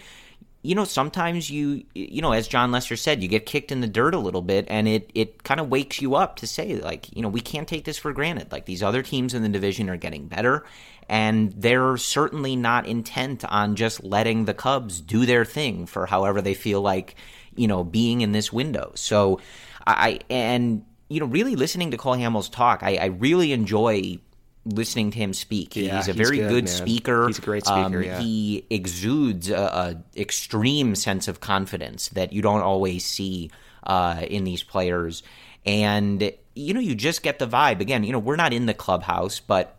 You 0.62 0.74
know, 0.74 0.84
sometimes 0.84 1.48
you, 1.48 1.84
you 1.94 2.20
know, 2.20 2.32
as 2.32 2.48
Jon 2.48 2.72
Lester 2.72 2.96
said, 2.96 3.22
you 3.22 3.28
get 3.28 3.46
kicked 3.46 3.72
in 3.72 3.80
the 3.80 3.86
dirt 3.86 4.14
a 4.14 4.18
little 4.18 4.42
bit, 4.42 4.66
and 4.68 4.86
it 4.86 5.10
it 5.14 5.42
kind 5.42 5.58
of 5.58 5.70
wakes 5.70 6.02
you 6.02 6.16
up 6.16 6.36
to 6.36 6.46
say, 6.46 6.76
like, 6.76 7.14
you 7.16 7.22
know, 7.22 7.28
we 7.28 7.40
can't 7.40 7.66
take 7.66 7.84
this 7.84 7.96
for 7.96 8.12
granted. 8.12 8.52
Like 8.52 8.66
these 8.66 8.82
other 8.82 9.02
teams 9.02 9.32
in 9.32 9.42
the 9.42 9.48
division 9.48 9.88
are 9.88 9.96
getting 9.96 10.26
better, 10.26 10.66
and 11.08 11.52
they're 11.52 11.96
certainly 11.96 12.56
not 12.56 12.86
intent 12.86 13.44
on 13.44 13.74
just 13.74 14.04
letting 14.04 14.44
the 14.44 14.52
Cubs 14.52 15.00
do 15.00 15.24
their 15.24 15.46
thing 15.46 15.86
for 15.86 16.04
however 16.06 16.42
they 16.42 16.54
feel 16.54 16.82
like, 16.82 17.14
you 17.54 17.68
know, 17.68 17.82
being 17.82 18.20
in 18.20 18.32
this 18.32 18.52
window. 18.52 18.92
So, 18.96 19.40
I 19.86 20.20
and 20.28 20.84
you 21.10 21.20
know, 21.20 21.26
really 21.26 21.56
listening 21.56 21.90
to 21.90 21.96
Cole 21.96 22.16
Hamels 22.16 22.50
talk, 22.50 22.82
I, 22.82 22.96
I 22.96 23.04
really 23.06 23.52
enjoy 23.52 24.18
listening 24.64 25.10
to 25.10 25.18
him 25.18 25.34
speak. 25.34 25.74
Yeah, 25.74 25.96
he's 25.96 26.08
a 26.08 26.12
he's 26.12 26.16
very 26.16 26.38
good, 26.38 26.48
good, 26.48 26.68
speaker. 26.68 27.26
He's 27.26 27.38
a 27.38 27.42
great 27.42 27.66
speaker, 27.66 27.98
Um, 27.98 28.02
yeah. 28.02 28.20
He 28.20 28.64
exudes 28.70 29.50
a, 29.50 29.56
a 29.56 30.20
extreme 30.20 30.94
sense 30.94 31.28
of 31.28 31.40
confidence 31.40 32.08
that 32.10 32.32
you 32.32 32.42
don't 32.42 32.62
always 32.62 33.04
see 33.04 33.50
uh, 33.82 34.24
in 34.28 34.44
these 34.44 34.62
players, 34.62 35.22
and 35.66 36.32
you 36.54 36.74
know, 36.74 36.80
you 36.80 36.94
just 36.94 37.22
get 37.22 37.38
the 37.38 37.46
vibe. 37.46 37.80
Again, 37.80 38.04
you 38.04 38.12
know, 38.12 38.18
we're 38.18 38.36
not 38.36 38.52
in 38.52 38.66
the 38.66 38.74
clubhouse, 38.74 39.40
but 39.40 39.76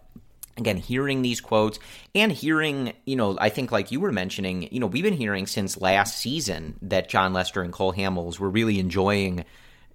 again 0.57 0.75
hearing 0.75 1.21
these 1.21 1.39
quotes 1.39 1.79
and 2.13 2.29
hearing 2.29 2.91
you 3.05 3.15
know 3.15 3.37
i 3.39 3.47
think 3.47 3.71
like 3.71 3.89
you 3.89 4.01
were 4.01 4.11
mentioning 4.11 4.67
you 4.69 4.81
know 4.81 4.85
we've 4.85 5.03
been 5.05 5.13
hearing 5.13 5.47
since 5.47 5.79
last 5.79 6.17
season 6.17 6.77
that 6.81 7.07
jon 7.07 7.31
lester 7.31 7.61
and 7.61 7.71
cole 7.71 7.93
hamels 7.93 8.37
were 8.37 8.49
really 8.49 8.77
enjoying 8.77 9.45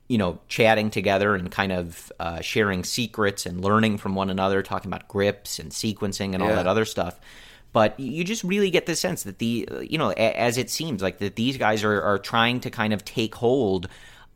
you 0.09 0.19
know 0.19 0.39
chatting 0.49 0.91
together 0.91 1.35
and 1.35 1.51
kind 1.51 1.73
of 1.73 2.13
uh, 2.21 2.41
sharing 2.41 2.85
secrets 2.85 3.47
and 3.47 3.61
learning 3.63 3.99
from 3.99 4.15
one 4.15 4.31
another 4.31 4.63
talking 4.63 4.91
about 4.91 5.09
grips 5.09 5.59
and 5.59 5.73
sequencing 5.73 6.35
and 6.35 6.43
all 6.43 6.49
Yeah. 6.51 6.57
that 6.57 6.67
other 6.67 6.85
stuff 6.85 7.19
but 7.73 7.99
you 8.01 8.25
just 8.25 8.43
really 8.45 8.71
get 8.71 8.87
the 8.87 8.97
sense 8.97 9.25
that 9.25 9.39
the 9.39 9.69
you 9.83 9.99
know 9.99 10.11
a- 10.11 10.39
as 10.41 10.57
it 10.59 10.71
seems 10.71 11.03
like 11.03 11.19
that 11.19 11.37
these 11.37 11.57
guys 11.59 11.83
are, 11.85 12.01
are 12.03 12.19
trying 12.19 12.61
to 12.61 12.71
kind 12.71 12.93
of 12.93 13.05
take 13.05 13.35
hold 13.35 13.89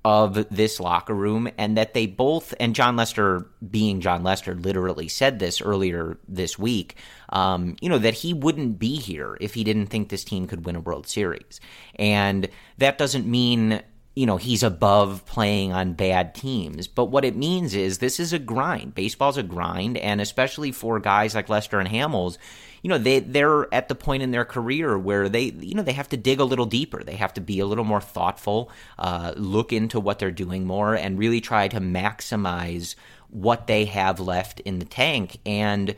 of 0.02 0.46
this 0.50 0.80
locker 0.80 1.12
room 1.14 1.46
and 1.59 1.76
that 1.76 1.92
they 1.92 2.06
both 2.06 2.54
and 2.59 2.74
Jon 2.74 2.96
Lester 2.96 3.46
being 3.70 4.00
Jon 4.00 4.22
Lester 4.22 4.54
literally 4.54 5.09
said 5.09 5.38
this 5.38 5.61
earlier 5.61 6.16
this 6.26 6.59
week 6.59 6.96
um, 7.28 7.76
you 7.83 7.88
know 7.90 7.98
that 7.98 8.14
he 8.14 8.33
wouldn't 8.33 8.78
be 8.78 8.96
here 8.96 9.37
if 9.42 9.52
he 9.54 9.62
didn't 9.62 9.87
think 9.88 10.09
this 10.09 10.24
team 10.24 10.46
could 10.46 10.64
win 10.64 10.74
a 10.74 10.80
World 10.80 11.06
Series 11.06 11.61
and 11.96 12.48
that 12.78 12.96
doesn't 12.96 13.26
mean 13.26 13.83
you 14.20 14.26
know 14.26 14.37
he's 14.37 14.62
above 14.62 15.24
playing 15.24 15.72
on 15.72 15.94
bad 15.94 16.35
teams. 16.35 16.87
But 16.87 17.06
what 17.06 17.24
it 17.24 17.37
means 17.37 17.74
is 17.74 17.98
this 17.98 18.20
is 18.20 18.35
a 18.35 18.38
grind. 18.38 18.94
Baseball's 18.94 19.38
a 19.38 19.42
grind 19.42 19.96
and 19.96 20.20
especially 20.20 20.72
for 20.72 21.00
guys 21.00 21.35
like 21.35 21.48
Lester 21.48 21.80
and 21.80 21.88
Hamels 21.88 22.37
you 22.83 22.88
know 22.88 22.98
they 22.98 23.20
they're 23.20 23.72
at 23.74 23.88
the 23.88 23.94
point 23.94 24.22
in 24.22 24.30
their 24.30 24.44
career 24.44 24.98
where 24.98 25.28
they 25.28 25.44
you 25.44 25.74
know 25.74 25.83
they 25.83 25.92
have 25.92 26.09
to 26.11 26.16
dig 26.16 26.40
a 26.40 26.44
little 26.44 26.66
deeper. 26.66 27.02
They 27.02 27.16
have 27.16 27.35
to 27.35 27.40
be 27.40 27.61
a 27.61 27.66
little 27.66 27.85
more 27.85 28.00
thoughtful 28.00 28.70
uh, 28.98 29.33
look 29.37 29.72
into 29.72 30.00
what 30.00 30.18
they're 30.18 30.30
doing 30.30 30.66
more 30.66 30.94
and 30.94 31.18
really 31.18 31.40
try 31.40 31.68
to 31.68 31.80
maximize 31.80 32.94
what 33.28 33.66
they 33.66 33.85
have 33.87 34.20
left 34.20 34.61
in 34.61 34.78
the 34.78 34.85
tank. 34.85 35.38
And 35.46 35.94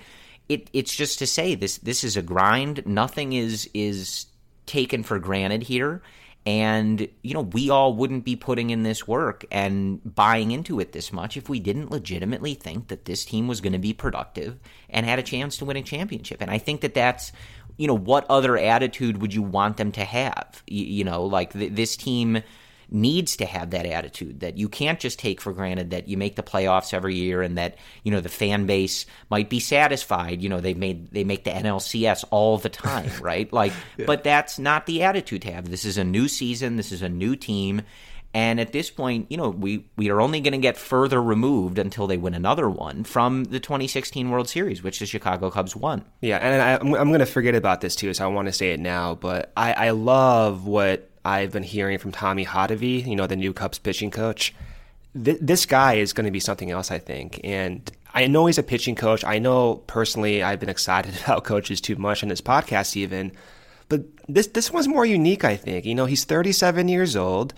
it 0.49 0.71
it's 0.73 0.95
just 0.95 1.19
to 1.21 1.27
say 1.27 1.55
this 1.55 1.79
this 1.79 2.05
is 2.05 2.17
a 2.17 2.23
grind. 2.23 2.87
Nothing 2.87 3.33
is 3.33 3.69
is 3.75 4.27
taken 4.67 5.03
for 5.03 5.19
granted 5.19 5.65
here 5.65 6.03
and 6.45 7.07
you 7.23 7.35
know 7.35 7.43
we 7.43 7.71
all 7.71 7.95
wouldn't 7.95 8.25
be 8.25 8.35
putting 8.35 8.71
in 8.71 8.83
this 8.83 9.07
work 9.07 9.45
and 9.51 10.01
buying 10.15 10.51
into 10.51 10.81
it 10.81 10.93
this 10.93 11.13
much 11.13 11.37
if 11.37 11.49
we 11.49 11.61
didn't 11.61 11.91
legitimately 11.91 12.55
think 12.55 12.89
that 12.89 13.05
this 13.05 13.25
team 13.25 13.47
was 13.47 13.61
going 13.61 13.73
to 13.73 13.79
be 13.79 13.93
productive 13.93 14.59
and 14.91 15.07
had 15.07 15.19
a 15.19 15.23
chance 15.23 15.57
to 15.57 15.65
win 15.65 15.77
a 15.77 15.83
championship. 15.83 16.41
And 16.41 16.51
i 16.51 16.59
think 16.59 16.81
that 16.81 16.95
that's 16.95 17.33
you 17.77 17.87
know 17.87 17.97
what 17.97 18.27
other 18.29 18.59
attitude 18.59 19.21
would 19.21 19.33
you 19.33 19.43
want 19.43 19.77
them 19.77 19.93
to 19.93 20.05
have? 20.05 20.63
You, 20.67 20.85
you 20.85 21.05
know 21.05 21.25
like 21.25 21.53
th- 21.53 21.73
this 21.73 21.97
team 21.97 22.43
needs 22.93 23.37
to 23.37 23.47
have 23.47 23.71
that 23.71 23.87
attitude 23.87 24.41
that 24.41 24.57
you 24.57 24.69
can't 24.69 25.01
just 25.01 25.19
take 25.19 25.41
for 25.41 25.53
granted 25.53 25.91
that 25.91 26.09
you 26.09 26.17
make 26.17 26.37
the 26.37 26.43
playoffs 26.43 26.93
every 26.95 27.15
year 27.15 27.43
and 27.43 27.59
that 27.59 27.77
you 28.03 28.11
know 28.11 28.21
the 28.21 28.29
fan 28.29 28.67
base 28.67 29.07
might 29.31 29.49
be 29.49 29.61
satisfied. 29.61 30.43
You 30.43 30.49
know 30.49 30.61
they 30.61 30.75
made 30.75 31.11
they 31.11 31.25
make 31.25 31.45
the 31.45 31.51
NLCS 31.51 32.25
all 32.31 32.59
the 32.59 32.69
time 32.69 33.11
right? 33.21 33.53
Like 33.53 33.73
but 34.07 34.25
that's 34.25 34.59
not 34.59 34.87
the 34.87 35.03
attitude 35.03 35.43
to 35.43 35.53
have. 35.53 35.71
This 35.71 35.85
is 35.85 35.99
a 35.99 36.05
new 36.05 36.29
season. 36.29 36.77
This 36.77 36.93
is 36.93 37.03
a 37.03 37.09
new 37.09 37.37
team. 37.37 37.83
And 38.35 38.61
at 38.61 38.73
this 38.73 38.91
point, 38.91 39.27
you 39.31 39.37
know, 39.37 39.51
we, 39.51 39.87
we 39.97 40.11
are 40.11 40.21
only 40.21 40.41
going 40.41 40.53
to 40.53 40.59
get 40.59 40.79
further 40.79 41.23
removed 41.23 41.79
until 41.79 42.07
they 42.07 42.17
win 42.17 42.33
another 42.33 42.69
one 42.69 43.05
from 43.05 43.45
the 43.45 43.61
2016 43.61 44.31
World 44.31 44.49
Series, 44.49 44.83
which 44.83 44.99
the 45.01 45.07
Chicago 45.07 45.51
Cubs 45.51 45.77
won. 45.77 46.05
Yeah, 46.23 46.39
and 46.39 46.63
I, 46.63 46.75
I'm, 46.77 46.95
I'm 46.95 47.09
going 47.09 47.21
to 47.21 47.27
forget 47.27 47.55
about 47.55 47.83
this 47.83 47.95
too, 47.95 48.15
so 48.15 48.25
I 48.25 48.29
want 48.29 48.47
to 48.49 48.53
say 48.53 48.73
it 48.73 48.81
now. 48.81 49.15
But 49.15 49.53
I, 49.55 49.73
I 49.75 49.91
love 49.91 50.67
what 50.67 51.11
I've 51.25 51.53
been 51.53 51.63
hearing 51.63 51.99
from 51.99 52.13
Tommy 52.13 52.45
Hottovy, 52.45 53.07
you 53.07 53.17
know, 53.17 53.27
the 53.27 53.37
new 53.37 53.53
Cubs 53.53 53.79
pitching 53.79 54.11
coach. 54.11 54.55
Th- 55.23 55.39
this 55.41 55.67
guy 55.67 55.95
is 55.95 56.13
going 56.13 56.25
to 56.25 56.31
be 56.31 56.41
something 56.41 56.71
else, 56.71 56.91
I 56.91 56.99
think. 56.99 57.41
And 57.45 57.91
I 58.15 58.27
know 58.27 58.47
he's 58.47 58.59
a 58.59 58.63
pitching 58.63 58.95
coach. 58.95 59.25
I 59.25 59.39
know 59.39 59.77
personally 59.87 60.43
I've 60.43 60.61
been 60.61 60.69
excited 60.69 61.15
about 61.25 61.45
coaches 61.45 61.81
too 61.81 61.97
much 61.97 62.23
in 62.23 62.29
this 62.29 62.41
podcast, 62.41 62.97
even. 62.97 63.33
But 63.89 64.03
this 64.29 64.49
this 64.49 64.71
one's 64.71 64.89
more 64.89 65.07
unique, 65.07 65.45
I 65.45 65.57
think. 65.57 65.85
You 65.85 65.95
know, 65.95 66.07
he's 66.07 66.25
37 66.25 66.89
years 66.89 67.17
old. 67.17 67.55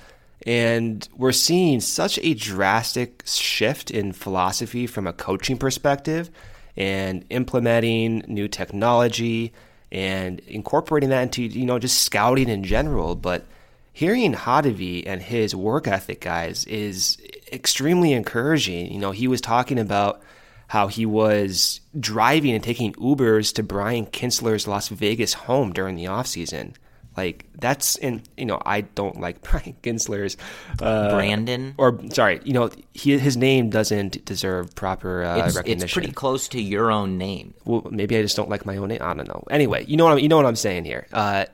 And 0.47 1.09
we're 1.17 1.33
seeing 1.33 1.81
such 1.81 2.19
a 2.23 2.35
drastic 2.35 3.23
shift 3.25 3.91
in 3.91 4.13
philosophy 4.13 4.87
from 4.87 5.07
a 5.07 5.13
coaching 5.13 5.57
perspective 5.57 6.31
and 6.77 7.25
implementing 7.31 8.25
new 8.27 8.49
technology 8.49 9.53
and 9.91 10.41
incorporating 10.41 11.11
that 11.11 11.23
into, 11.23 11.43
you 11.43 11.65
know, 11.65 11.79
just 11.79 12.03
scouting 12.03 12.49
in 12.49 12.65
general. 12.65 13.15
But 13.15 13.47
hearing 13.95 14.35
Hottovy 14.35 15.05
and 15.07 15.23
his 15.23 15.55
work 15.55 15.89
ethic, 15.89 16.21
guys, 16.21 16.67
is 16.67 17.17
extremely 17.51 18.13
encouraging. 18.13 18.93
You 18.93 18.99
know, 18.99 19.13
he 19.13 19.29
was 19.29 19.41
talking 19.41 19.79
about 19.79 20.21
how 20.67 20.89
he 20.89 21.07
was 21.07 21.81
driving 21.99 22.55
and 22.55 22.63
taking 22.63 22.93
Ubers 22.95 23.55
to 23.55 23.63
Brian 23.63 24.05
Kintzler's 24.07 24.67
Las 24.67 24.89
Vegas 24.89 25.33
home 25.33 25.73
during 25.73 25.95
the 25.95 26.07
offseason. 26.07 26.75
Like 27.17 27.47
that's 27.55 27.95
in 27.95 28.23
you 28.37 28.45
know 28.45 28.61
I 28.67 28.81
don't 28.81 29.21
like 29.21 29.41
Brian 29.49 29.77
Kintzler's 29.85 30.37
uh, 30.83 31.15
Brandon 31.15 31.77
or 31.79 32.01
sorry 32.11 32.41
you 32.45 32.53
know 32.53 32.71
he, 32.93 33.17
his 33.17 33.37
name 33.37 33.71
doesn't 33.71 34.25
deserve 34.25 34.75
proper 34.75 35.23
uh, 35.23 35.47
it's, 35.47 35.55
recognition. 35.55 35.85
It's 35.85 35.93
pretty 35.93 36.13
close 36.13 36.49
to 36.49 36.61
your 36.61 36.91
own 36.91 37.17
name. 37.17 37.55
Well, 37.65 37.87
maybe 37.89 38.17
I 38.17 38.23
just 38.23 38.37
don't 38.37 38.51
like 38.51 38.67
my 38.67 38.77
own 38.79 38.89
name. 38.89 38.99
I 39.01 39.15
don't 39.15 39.29
know. 39.29 39.45
Anyway, 39.49 39.85
you 39.87 39.97
know 39.97 40.07
what 40.07 40.15
I'm, 40.15 40.19
you 40.19 40.29
know 40.29 40.37
what 40.37 40.47
I'm 40.47 40.57
saying 40.57 40.87
here. 40.87 41.07
Uh, 41.13 41.45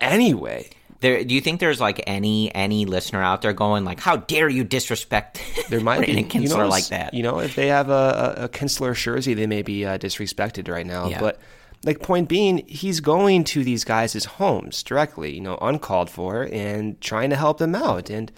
anyway, 0.00 0.70
there, 1.02 1.24
do 1.24 1.34
you 1.34 1.40
think 1.40 1.60
there's 1.60 1.80
like 1.80 2.02
any 2.06 2.54
any 2.54 2.86
listener 2.86 3.22
out 3.22 3.42
there 3.42 3.52
going 3.52 3.84
like, 3.84 4.00
"How 4.00 4.16
dare 4.16 4.48
you 4.48 4.64
disrespect"? 4.64 5.42
There 5.68 5.80
might 5.80 6.04
be 6.04 6.22
Kintzler 6.24 6.42
you 6.42 6.48
know, 6.48 6.68
like 6.68 6.88
that. 6.88 7.14
You 7.14 7.22
know, 7.22 7.40
if 7.40 7.54
they 7.54 7.68
have 7.68 7.88
a, 7.88 8.36
a, 8.38 8.44
a 8.44 8.48
Kintzler 8.48 8.94
jersey, 8.94 9.32
they 9.32 9.46
may 9.46 9.62
be 9.62 9.86
uh, 9.86 9.96
disrespected 9.96 10.68
right 10.68 10.86
now. 10.86 11.08
Yeah. 11.08 11.18
But 11.18 11.40
like 11.84 12.00
point 12.02 12.28
being, 12.28 12.58
he's 12.66 13.00
going 13.00 13.44
to 13.44 13.64
these 13.64 13.84
guys' 13.84 14.24
homes 14.24 14.82
directly, 14.82 15.34
you 15.34 15.40
know, 15.40 15.56
uncalled 15.62 16.10
for, 16.10 16.42
and 16.52 17.00
trying 17.00 17.30
to 17.30 17.36
help 17.36 17.58
them 17.58 17.74
out. 17.74 18.10
And 18.10 18.30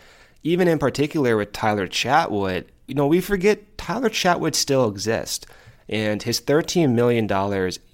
even 0.44 0.68
in 0.68 0.78
particular 0.78 1.36
with 1.36 1.52
Tyler 1.52 1.88
Chatwood, 1.88 2.66
you 2.86 2.94
know, 2.94 3.06
we 3.06 3.20
forget 3.20 3.76
Tyler 3.76 4.10
Chatwood 4.10 4.54
still 4.54 4.88
exists, 4.88 5.46
and 5.88 6.22
his 6.22 6.40
$13 6.40 6.92
million 6.92 7.30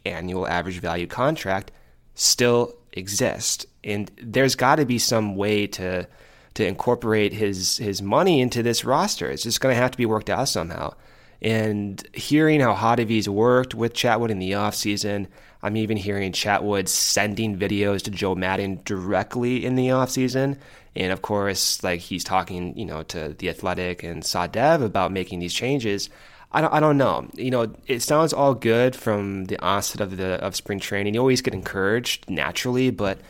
annual 0.04 0.46
average 0.46 0.80
value 0.80 1.06
contract 1.06 1.70
still 2.14 2.74
exists. 2.92 3.66
And 3.82 4.10
there's 4.22 4.54
got 4.54 4.76
to 4.76 4.84
be 4.84 4.98
some 4.98 5.36
way 5.36 5.66
to 5.68 6.06
to 6.54 6.66
incorporate 6.66 7.32
his 7.32 7.76
his 7.78 8.02
money 8.02 8.40
into 8.40 8.62
this 8.62 8.84
roster. 8.84 9.30
It's 9.30 9.44
just 9.44 9.60
going 9.60 9.74
to 9.74 9.80
have 9.80 9.92
to 9.92 9.98
be 9.98 10.06
worked 10.06 10.30
out 10.30 10.48
somehow 10.48 10.94
and 11.42 12.06
hearing 12.12 12.60
how 12.60 12.74
Hottovy's 12.74 13.28
worked 13.28 13.74
with 13.74 13.94
Chatwood 13.94 14.30
in 14.30 14.38
the 14.38 14.52
offseason. 14.52 15.26
I'm 15.62 15.76
even 15.76 15.96
hearing 15.96 16.32
Chatwood 16.32 16.88
sending 16.88 17.58
videos 17.58 18.02
to 18.02 18.10
Joe 18.10 18.34
Maddon 18.34 18.80
directly 18.84 19.64
in 19.64 19.74
the 19.74 19.88
offseason. 19.88 20.58
And 20.96 21.12
of 21.12 21.22
course, 21.22 21.82
like 21.82 22.00
he's 22.00 22.24
talking, 22.24 22.76
you 22.76 22.84
know, 22.84 23.02
to 23.04 23.34
the 23.38 23.48
Athletic 23.48 24.02
and 24.02 24.22
Sahadev 24.22 24.82
about 24.82 25.12
making 25.12 25.38
these 25.38 25.54
changes. 25.54 26.10
I 26.52 26.60
don't, 26.60 26.72
I 26.74 26.80
don't 26.80 26.98
know. 26.98 27.28
You 27.34 27.50
know, 27.50 27.72
it 27.86 28.00
sounds 28.00 28.32
all 28.32 28.54
good 28.54 28.96
from 28.96 29.44
the 29.44 29.58
onset 29.60 30.00
of 30.00 30.16
the 30.16 30.34
of 30.44 30.56
spring 30.56 30.80
training. 30.80 31.14
You 31.14 31.20
always 31.20 31.42
get 31.42 31.54
encouraged 31.54 32.28
naturally, 32.28 32.90
but 32.90 33.20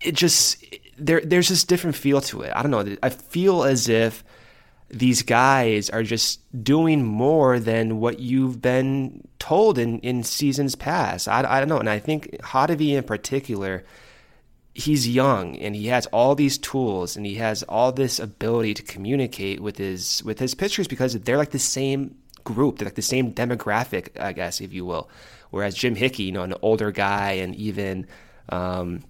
it 0.00 0.14
just 0.14 0.64
there 0.98 1.20
there's 1.20 1.48
this 1.48 1.64
different 1.64 1.96
feel 1.96 2.20
to 2.22 2.42
it. 2.42 2.52
I 2.54 2.62
don't 2.62 2.70
know. 2.70 2.96
I 3.02 3.08
feel 3.08 3.64
as 3.64 3.88
if 3.88 4.24
these 4.90 5.22
guys 5.22 5.90
are 5.90 6.02
just 6.02 6.40
doing 6.62 7.04
more 7.04 7.58
than 7.58 7.98
what 7.98 8.20
you've 8.20 8.62
been 8.62 9.26
told 9.38 9.78
in, 9.78 9.98
in 10.00 10.22
seasons 10.22 10.74
past. 10.74 11.26
I, 11.26 11.44
I 11.48 11.58
don't 11.58 11.68
know. 11.68 11.78
And 11.78 11.90
I 11.90 11.98
think 11.98 12.30
Hottovy 12.42 12.90
in 12.90 13.02
particular, 13.02 13.84
he's 14.74 15.08
young 15.08 15.56
and 15.56 15.74
he 15.74 15.86
has 15.88 16.06
all 16.06 16.34
these 16.34 16.58
tools 16.58 17.16
and 17.16 17.26
he 17.26 17.36
has 17.36 17.62
all 17.64 17.92
this 17.92 18.18
ability 18.18 18.74
to 18.74 18.82
communicate 18.82 19.60
with 19.60 19.78
his 19.78 20.22
with 20.24 20.38
his 20.38 20.54
pitchers 20.54 20.86
because 20.86 21.14
they're 21.20 21.38
like 21.38 21.50
the 21.50 21.58
same 21.58 22.16
group, 22.44 22.78
they're 22.78 22.86
like 22.86 22.94
the 22.94 23.02
same 23.02 23.32
demographic, 23.32 24.20
I 24.20 24.32
guess, 24.32 24.60
if 24.60 24.72
you 24.72 24.84
will. 24.84 25.08
Whereas 25.50 25.74
Jim 25.74 25.94
Hickey, 25.94 26.24
you 26.24 26.32
know, 26.32 26.42
an 26.42 26.54
older 26.62 26.90
guy 26.92 27.32
and 27.32 27.54
even 27.56 28.06
um, 28.48 29.02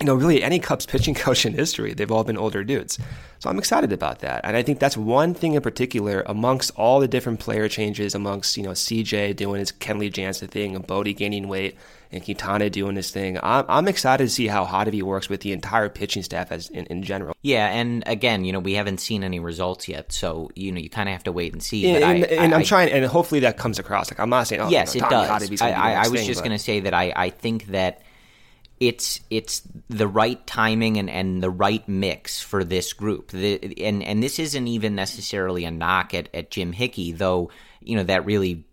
you 0.00 0.06
know, 0.06 0.14
really 0.14 0.42
any 0.42 0.58
Cubs 0.58 0.86
pitching 0.86 1.14
coach 1.14 1.44
in 1.44 1.54
history, 1.54 1.92
they've 1.94 2.10
all 2.10 2.24
been 2.24 2.38
older 2.38 2.62
dudes. 2.62 2.98
So 3.40 3.50
I'm 3.50 3.58
excited 3.58 3.92
about 3.92 4.20
that. 4.20 4.44
And 4.44 4.56
I 4.56 4.62
think 4.62 4.78
that's 4.78 4.96
one 4.96 5.34
thing 5.34 5.54
in 5.54 5.62
particular 5.62 6.22
amongst 6.26 6.72
all 6.76 7.00
the 7.00 7.08
different 7.08 7.40
player 7.40 7.68
changes, 7.68 8.14
amongst, 8.14 8.56
you 8.56 8.62
know, 8.62 8.70
CJ 8.70 9.36
doing 9.36 9.60
his 9.60 9.72
Kenley 9.72 10.12
Jansen 10.12 10.48
thing 10.48 10.74
and 10.74 10.86
Bote 10.86 11.16
gaining 11.16 11.48
weight 11.48 11.76
and 12.10 12.24
Quintana 12.24 12.70
doing 12.70 12.96
his 12.96 13.10
thing. 13.10 13.38
I'm, 13.42 13.64
I'm 13.68 13.88
excited 13.88 14.24
to 14.24 14.30
see 14.30 14.46
how 14.46 14.64
Hottovy 14.64 15.02
works 15.02 15.28
with 15.28 15.40
the 15.40 15.52
entire 15.52 15.88
pitching 15.88 16.22
staff 16.22 16.50
as 16.50 16.68
in, 16.70 16.86
in 16.86 17.02
general. 17.02 17.36
Yeah. 17.42 17.66
And 17.68 18.02
again, 18.06 18.44
you 18.44 18.52
know, 18.52 18.60
we 18.60 18.74
haven't 18.74 18.98
seen 18.98 19.22
any 19.22 19.40
results 19.40 19.88
yet. 19.88 20.12
So, 20.12 20.50
you 20.54 20.72
know, 20.72 20.80
you 20.80 20.90
kind 20.90 21.08
of 21.08 21.12
have 21.12 21.24
to 21.24 21.32
wait 21.32 21.52
and 21.52 21.62
see. 21.62 21.90
And, 21.90 22.04
I, 22.04 22.14
and 22.14 22.54
I, 22.54 22.58
am 22.58 22.64
trying, 22.64 22.90
and 22.90 23.04
hopefully 23.04 23.40
that 23.40 23.56
comes 23.56 23.78
across. 23.78 24.10
Like, 24.10 24.20
I'm 24.20 24.30
not 24.30 24.46
saying, 24.46 24.62
oh, 24.62 24.68
yes, 24.68 24.94
you 24.94 25.00
know, 25.00 25.08
it 25.08 25.10
does. 25.10 25.62
I, 25.62 25.94
I, 26.04 26.08
was 26.08 26.26
just 26.26 26.40
going 26.40 26.56
to 26.56 26.58
say 26.58 26.80
that 26.80 26.94
I, 26.94 27.12
I 27.14 27.30
think 27.30 27.66
that 27.66 28.02
it's 28.80 29.20
it's 29.30 29.62
the 29.88 30.08
right 30.08 30.44
timing 30.46 30.98
and, 30.98 31.10
and 31.10 31.42
the 31.42 31.50
right 31.50 31.86
mix 31.88 32.40
for 32.40 32.64
this 32.64 32.92
group. 32.92 33.30
The, 33.30 33.84
and 33.84 34.02
and 34.02 34.22
this 34.22 34.38
isn't 34.38 34.66
even 34.66 34.94
necessarily 34.94 35.64
a 35.64 35.70
knock 35.70 36.14
at, 36.14 36.28
at 36.34 36.50
Jim 36.50 36.72
Hickey, 36.72 37.12
though 37.12 37.50
you 37.80 37.96
know 37.96 38.04
that 38.04 38.24
really 38.24 38.64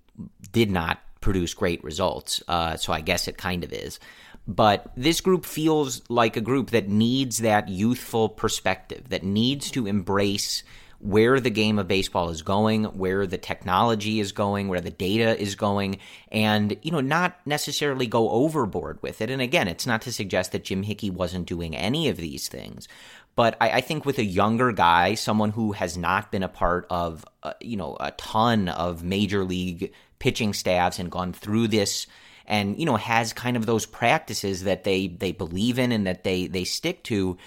did 0.51 0.71
not 0.71 0.99
produce 1.21 1.53
great 1.53 1.83
results. 1.83 2.41
Uh, 2.47 2.77
so 2.77 2.93
I 2.93 3.01
guess 3.01 3.27
it 3.27 3.37
kind 3.37 3.63
of 3.63 3.73
is. 3.73 3.99
But 4.47 4.91
this 4.95 5.21
group 5.21 5.43
feels 5.43 6.03
like 6.07 6.37
a 6.37 6.41
group 6.41 6.69
that 6.69 6.87
needs 6.87 7.39
that 7.39 7.67
youthful 7.67 8.29
perspective, 8.29 9.09
that 9.09 9.23
needs 9.23 9.71
to 9.71 9.87
embrace 9.87 10.63
where 11.05 11.39
the 11.39 11.51
game 11.51 11.77
of 11.77 11.87
baseball 11.87 12.29
is 12.29 12.41
going, 12.41 12.85
where 12.85 13.27
the 13.27 13.37
technology 13.37 14.19
is 14.19 14.31
going, 14.31 14.67
where 14.67 14.81
the 14.81 14.89
data 14.89 15.39
is 15.39 15.53
going, 15.53 15.99
and 16.31 16.75
you 16.81 16.91
know, 16.91 16.99
not 16.99 17.39
necessarily 17.45 18.07
go 18.07 18.29
overboard 18.31 19.01
with 19.03 19.21
it. 19.21 19.29
And 19.29 19.41
again, 19.41 19.67
it's 19.67 19.85
not 19.85 20.01
to 20.03 20.11
suggest 20.11 20.51
that 20.51 20.63
Jim 20.63 20.81
Hickey 20.81 21.11
wasn't 21.11 21.47
doing 21.47 21.75
any 21.75 22.09
of 22.09 22.17
these 22.17 22.47
things, 22.47 22.87
but 23.35 23.55
I, 23.61 23.69
I 23.69 23.81
think 23.81 24.03
with 24.03 24.17
a 24.17 24.25
younger 24.25 24.71
guy, 24.71 25.13
someone 25.13 25.51
who 25.51 25.73
has 25.73 25.95
not 25.95 26.31
been 26.31 26.41
a 26.43 26.49
part 26.49 26.87
of 26.89 27.23
uh, 27.43 27.53
you 27.61 27.77
know 27.77 27.95
a 27.99 28.11
ton 28.11 28.67
of 28.69 29.03
major 29.03 29.43
league 29.43 29.93
pitching 30.17 30.53
staffs 30.53 30.97
and 30.97 31.11
gone 31.11 31.33
through 31.33 31.67
this 31.67 32.07
and 32.47 32.79
you 32.79 32.85
know 32.85 32.95
has 32.95 33.31
kind 33.31 33.57
of 33.57 33.67
those 33.67 33.85
practices 33.85 34.63
that 34.63 34.83
they 34.83 35.07
they 35.07 35.31
believe 35.31 35.77
in 35.77 35.91
and 35.91 36.07
that 36.07 36.23
they 36.23 36.47
they 36.47 36.63
stick 36.63 37.03
to 37.03 37.37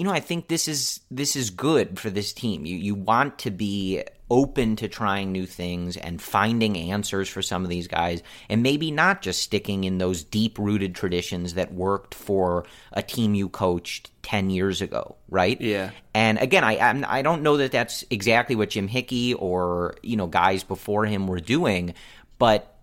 you 0.00 0.06
know, 0.06 0.12
I 0.12 0.20
think 0.20 0.48
this 0.48 0.66
is 0.66 1.00
this 1.10 1.36
is 1.36 1.50
good 1.50 1.98
for 2.00 2.08
this 2.08 2.32
team. 2.32 2.64
You 2.64 2.78
you 2.78 2.94
want 2.94 3.40
to 3.40 3.50
be 3.50 4.02
open 4.30 4.74
to 4.76 4.88
trying 4.88 5.30
new 5.30 5.44
things 5.44 5.98
and 5.98 6.22
finding 6.22 6.78
answers 6.78 7.28
for 7.28 7.42
some 7.42 7.64
of 7.64 7.68
these 7.68 7.86
guys 7.86 8.22
and 8.48 8.62
maybe 8.62 8.90
not 8.90 9.20
just 9.20 9.42
sticking 9.42 9.84
in 9.84 9.98
those 9.98 10.24
deep-rooted 10.24 10.94
traditions 10.94 11.52
that 11.54 11.74
worked 11.74 12.14
for 12.14 12.64
a 12.94 13.02
team 13.02 13.34
you 13.34 13.50
coached 13.50 14.10
10 14.22 14.48
years 14.48 14.80
ago, 14.80 15.16
right? 15.28 15.60
Yeah. 15.60 15.90
And 16.14 16.38
again, 16.38 16.64
I 16.64 16.78
I'm, 16.78 17.04
I 17.06 17.20
don't 17.20 17.42
know 17.42 17.58
that 17.58 17.70
that's 17.70 18.02
exactly 18.08 18.56
what 18.56 18.70
Jim 18.70 18.88
Hickey 18.88 19.34
or, 19.34 19.96
you 20.02 20.16
know, 20.16 20.28
guys 20.28 20.64
before 20.64 21.04
him 21.04 21.26
were 21.26 21.40
doing, 21.40 21.92
but 22.38 22.74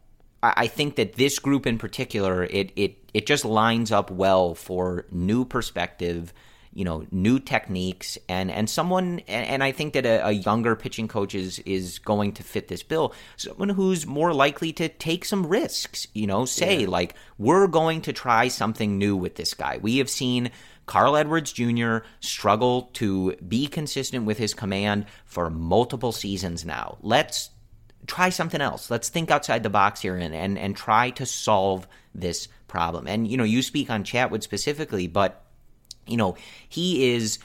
I 0.44 0.68
think 0.68 0.98
that 0.98 1.14
this 1.14 1.40
group 1.40 1.66
in 1.66 1.80
particular, 1.80 2.44
it 2.44 2.74
it 2.76 3.10
it 3.12 3.26
just 3.26 3.44
lines 3.44 3.92
up 3.92 4.12
well 4.12 4.54
for 4.54 5.08
new 5.10 5.46
perspective 5.46 6.32
you 6.78 6.86
know 6.86 7.08
new 7.10 7.40
techniques 7.40 8.20
and 8.30 8.52
and 8.52 8.70
someone 8.70 9.20
and, 9.28 9.64
I 9.64 9.72
think 9.72 9.94
that 9.94 10.06
a, 10.06 10.28
a, 10.28 10.32
younger 10.32 10.76
pitching 10.76 11.08
coach 11.08 11.34
is 11.34 11.58
is 11.60 11.98
going 11.98 12.34
to 12.34 12.44
fit 12.44 12.68
this 12.68 12.84
bill 12.84 13.16
someone 13.36 13.70
who's 13.70 14.06
more 14.06 14.32
likely 14.32 14.72
to 14.74 14.88
take 14.88 15.26
some 15.26 15.48
risks 15.48 16.08
you 16.14 16.28
know 16.28 16.46
say 16.46 16.82
yeah. 16.82 16.88
like 16.88 17.16
we're 17.40 17.66
going 17.66 18.02
to 18.02 18.14
try 18.14 18.48
something 18.48 19.00
new 19.00 19.16
with 19.18 19.36
this 19.36 19.56
guy 19.56 19.80
we 19.82 19.98
have 19.98 20.10
seen 20.10 20.52
Carl 20.86 21.18
Edwards 21.18 21.52
Jr. 21.52 21.98
struggle 22.20 22.84
to 22.94 23.36
be 23.38 23.66
consistent 23.68 24.26
with 24.26 24.38
his 24.38 24.54
command 24.54 25.08
for 25.26 25.50
multiple 25.50 26.12
seasons 26.12 26.64
now 26.64 27.00
let's 27.02 27.50
try 28.06 28.30
something 28.30 28.62
else 28.62 28.92
let's 28.92 29.10
think 29.10 29.32
outside 29.32 29.64
the 29.64 29.70
box 29.72 30.02
here 30.02 30.16
and 30.16 30.36
and, 30.36 30.60
and 30.60 30.78
try 30.78 31.10
to 31.10 31.26
solve 31.26 31.88
this 32.14 32.48
problem 32.68 33.08
and 33.08 33.28
you 33.28 33.36
know 33.36 33.44
you 33.44 33.64
speak 33.64 33.90
on 33.90 34.04
Chatwood 34.04 34.44
specifically 34.44 35.08
but 35.08 35.44
you 36.08 36.18
know, 36.18 36.36
he 36.70 37.14
is 37.14 37.40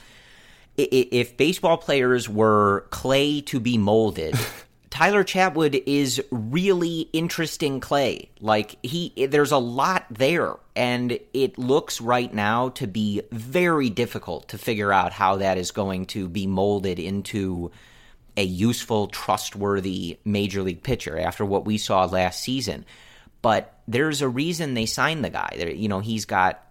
if 0.75 1.37
baseball 1.37 1.77
players 1.77 2.27
were 2.27 2.87
clay 2.89 3.41
to 3.41 3.59
be 3.59 3.77
molded, 3.77 4.35
Tyler 4.89 5.23
Chatwood 5.23 5.81
is 5.87 6.21
really 6.29 7.09
interesting 7.13 7.79
clay. 7.79 8.29
Like 8.39 8.77
he 8.83 9.27
there's 9.27 9.51
a 9.51 9.57
lot 9.57 10.05
there 10.09 10.55
and 10.75 11.17
it 11.33 11.57
looks 11.57 11.99
right 11.99 12.31
now 12.31 12.69
to 12.69 12.87
be 12.87 13.21
very 13.31 13.89
difficult 13.89 14.49
to 14.49 14.57
figure 14.57 14.93
out 14.93 15.11
how 15.11 15.37
that 15.37 15.57
is 15.57 15.71
going 15.71 16.05
to 16.07 16.27
be 16.27 16.47
molded 16.47 16.99
into 16.99 17.71
a 18.37 18.43
useful, 18.43 19.07
trustworthy 19.07 20.17
major 20.25 20.63
league 20.63 20.83
pitcher 20.83 21.19
after 21.19 21.45
what 21.45 21.65
we 21.65 21.77
saw 21.77 22.05
last 22.05 22.41
season. 22.41 22.85
But 23.41 23.77
there's 23.87 24.21
a 24.21 24.29
reason 24.29 24.73
they 24.73 24.85
signed 24.85 25.23
the 25.23 25.29
guy. 25.29 25.73
You 25.75 25.89
know, 25.89 25.99
he's 25.99 26.25
got 26.25 26.63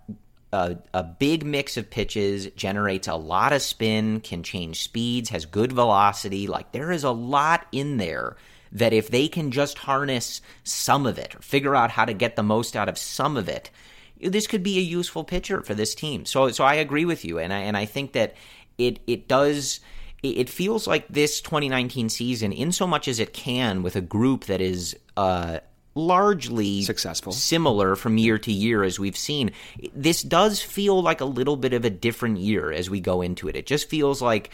a, 0.53 0.77
a, 0.93 1.03
big 1.03 1.45
mix 1.45 1.77
of 1.77 1.91
pitches, 1.91 2.47
generates 2.57 3.09
a 3.09 3.15
lot 3.15 3.53
of 3.53 3.63
spin, 3.63 4.21
can 4.21 4.43
change 4.43 4.83
speeds, 4.83 5.31
has 5.31 5.47
good 5.47 5.73
velocity. 5.73 6.47
Like 6.47 6.73
there 6.73 6.93
is 6.93 7.05
a 7.05 7.11
lot 7.11 7.67
in 7.73 7.97
there 7.97 8.37
that 8.71 8.93
if 8.93 9.09
they 9.09 9.29
can 9.29 9.51
just 9.51 9.79
harness 9.79 10.41
some 10.65 11.07
of 11.07 11.19
it 11.19 11.35
or 11.35 11.41
figure 11.41 11.75
out 11.75 11.91
how 11.91 12.05
to 12.05 12.15
get 12.15 12.37
the 12.37 12.43
most 12.43 12.77
out 12.77 12.89
of 12.89 12.99
some 12.99 13.37
of 13.37 13.49
it, 13.49 13.71
this 14.21 14.47
could 14.47 14.63
be 14.63 14.79
a 14.79 14.83
useful 14.83 15.25
pitcher 15.25 15.63
for 15.63 15.75
this 15.75 15.95
team. 15.95 16.25
So 16.27 16.51
so 16.51 16.65
I 16.65 16.75
agree 16.75 17.05
with 17.05 17.25
you 17.25 17.39
and 17.39 17.53
I 17.53 17.59
and 17.61 17.77
I 17.77 17.87
think 17.87 18.13
that 18.13 18.35
it 18.79 19.01
it 19.07 19.29
does 19.29 19.81
it 20.23 20.49
feels 20.49 20.87
like 20.87 21.09
this 21.09 21.41
2019 21.41 22.09
season 22.09 22.53
in 22.53 22.71
so 22.71 22.87
much 22.87 23.09
as 23.09 23.19
it 23.19 23.33
can 23.33 23.83
with 23.83 23.97
a 23.97 24.01
group 24.01 24.45
that 24.45 24.61
is 24.61 24.97
uh, 25.17 25.59
largely 25.95 26.83
successful, 26.83 27.33
similar 27.33 27.97
from 27.97 28.19
year 28.19 28.39
to 28.39 28.53
year 28.53 28.83
as 28.83 28.99
we've 28.99 29.17
seen. 29.17 29.53
This 29.95 30.23
does 30.23 30.61
feel 30.63 31.03
like 31.03 31.21
a 31.21 31.27
little 31.27 31.57
bit 31.57 31.73
of 31.73 31.85
a 31.85 31.91
different 31.91 32.39
year 32.39 32.73
as 32.73 32.89
we 32.89 33.01
go 33.01 33.23
into 33.23 33.49
it. 33.49 33.57
It 33.57 33.67
just 33.67 33.89
feels 33.89 34.23
like 34.23 34.51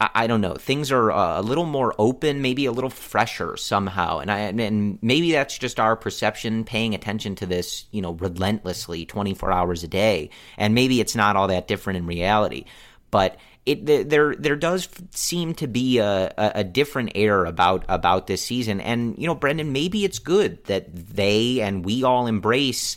I, 0.00 0.26
don't 0.26 0.40
know 0.40 0.54
things 0.54 0.90
are 0.90 1.12
uh, 1.12 1.40
a 1.40 1.42
little 1.42 1.66
more 1.66 1.94
open, 1.98 2.40
maybe 2.40 2.64
a 2.64 2.72
little 2.72 2.88
fresher 2.88 3.58
somehow, 3.58 4.18
and 4.20 4.30
I 4.30 4.38
and 4.38 4.98
maybe 5.02 5.32
that's 5.32 5.58
just 5.58 5.78
our 5.78 5.94
perception, 5.94 6.64
paying 6.64 6.94
attention 6.94 7.34
to 7.36 7.46
this, 7.46 7.84
you 7.90 8.00
know, 8.00 8.12
relentlessly, 8.12 9.04
twenty 9.04 9.34
four 9.34 9.52
hours 9.52 9.84
a 9.84 9.88
day, 9.88 10.30
and 10.56 10.74
maybe 10.74 11.00
it's 11.00 11.14
not 11.14 11.36
all 11.36 11.48
that 11.48 11.68
different 11.68 11.98
in 11.98 12.06
reality, 12.06 12.64
but 13.10 13.36
it 13.66 14.08
there 14.08 14.34
there 14.34 14.56
does 14.56 14.88
seem 15.12 15.54
to 15.54 15.66
be 15.66 15.98
a, 15.98 16.32
a 16.36 16.64
different 16.64 17.12
air 17.14 17.44
about 17.44 17.84
about 17.88 18.26
this 18.26 18.42
season, 18.42 18.80
and 18.80 19.16
you 19.18 19.26
know, 19.26 19.34
Brendan, 19.34 19.72
maybe 19.72 20.04
it's 20.04 20.18
good 20.18 20.64
that 20.64 20.94
they 20.94 21.60
and 21.60 21.84
we 21.84 22.02
all 22.02 22.26
embrace. 22.26 22.96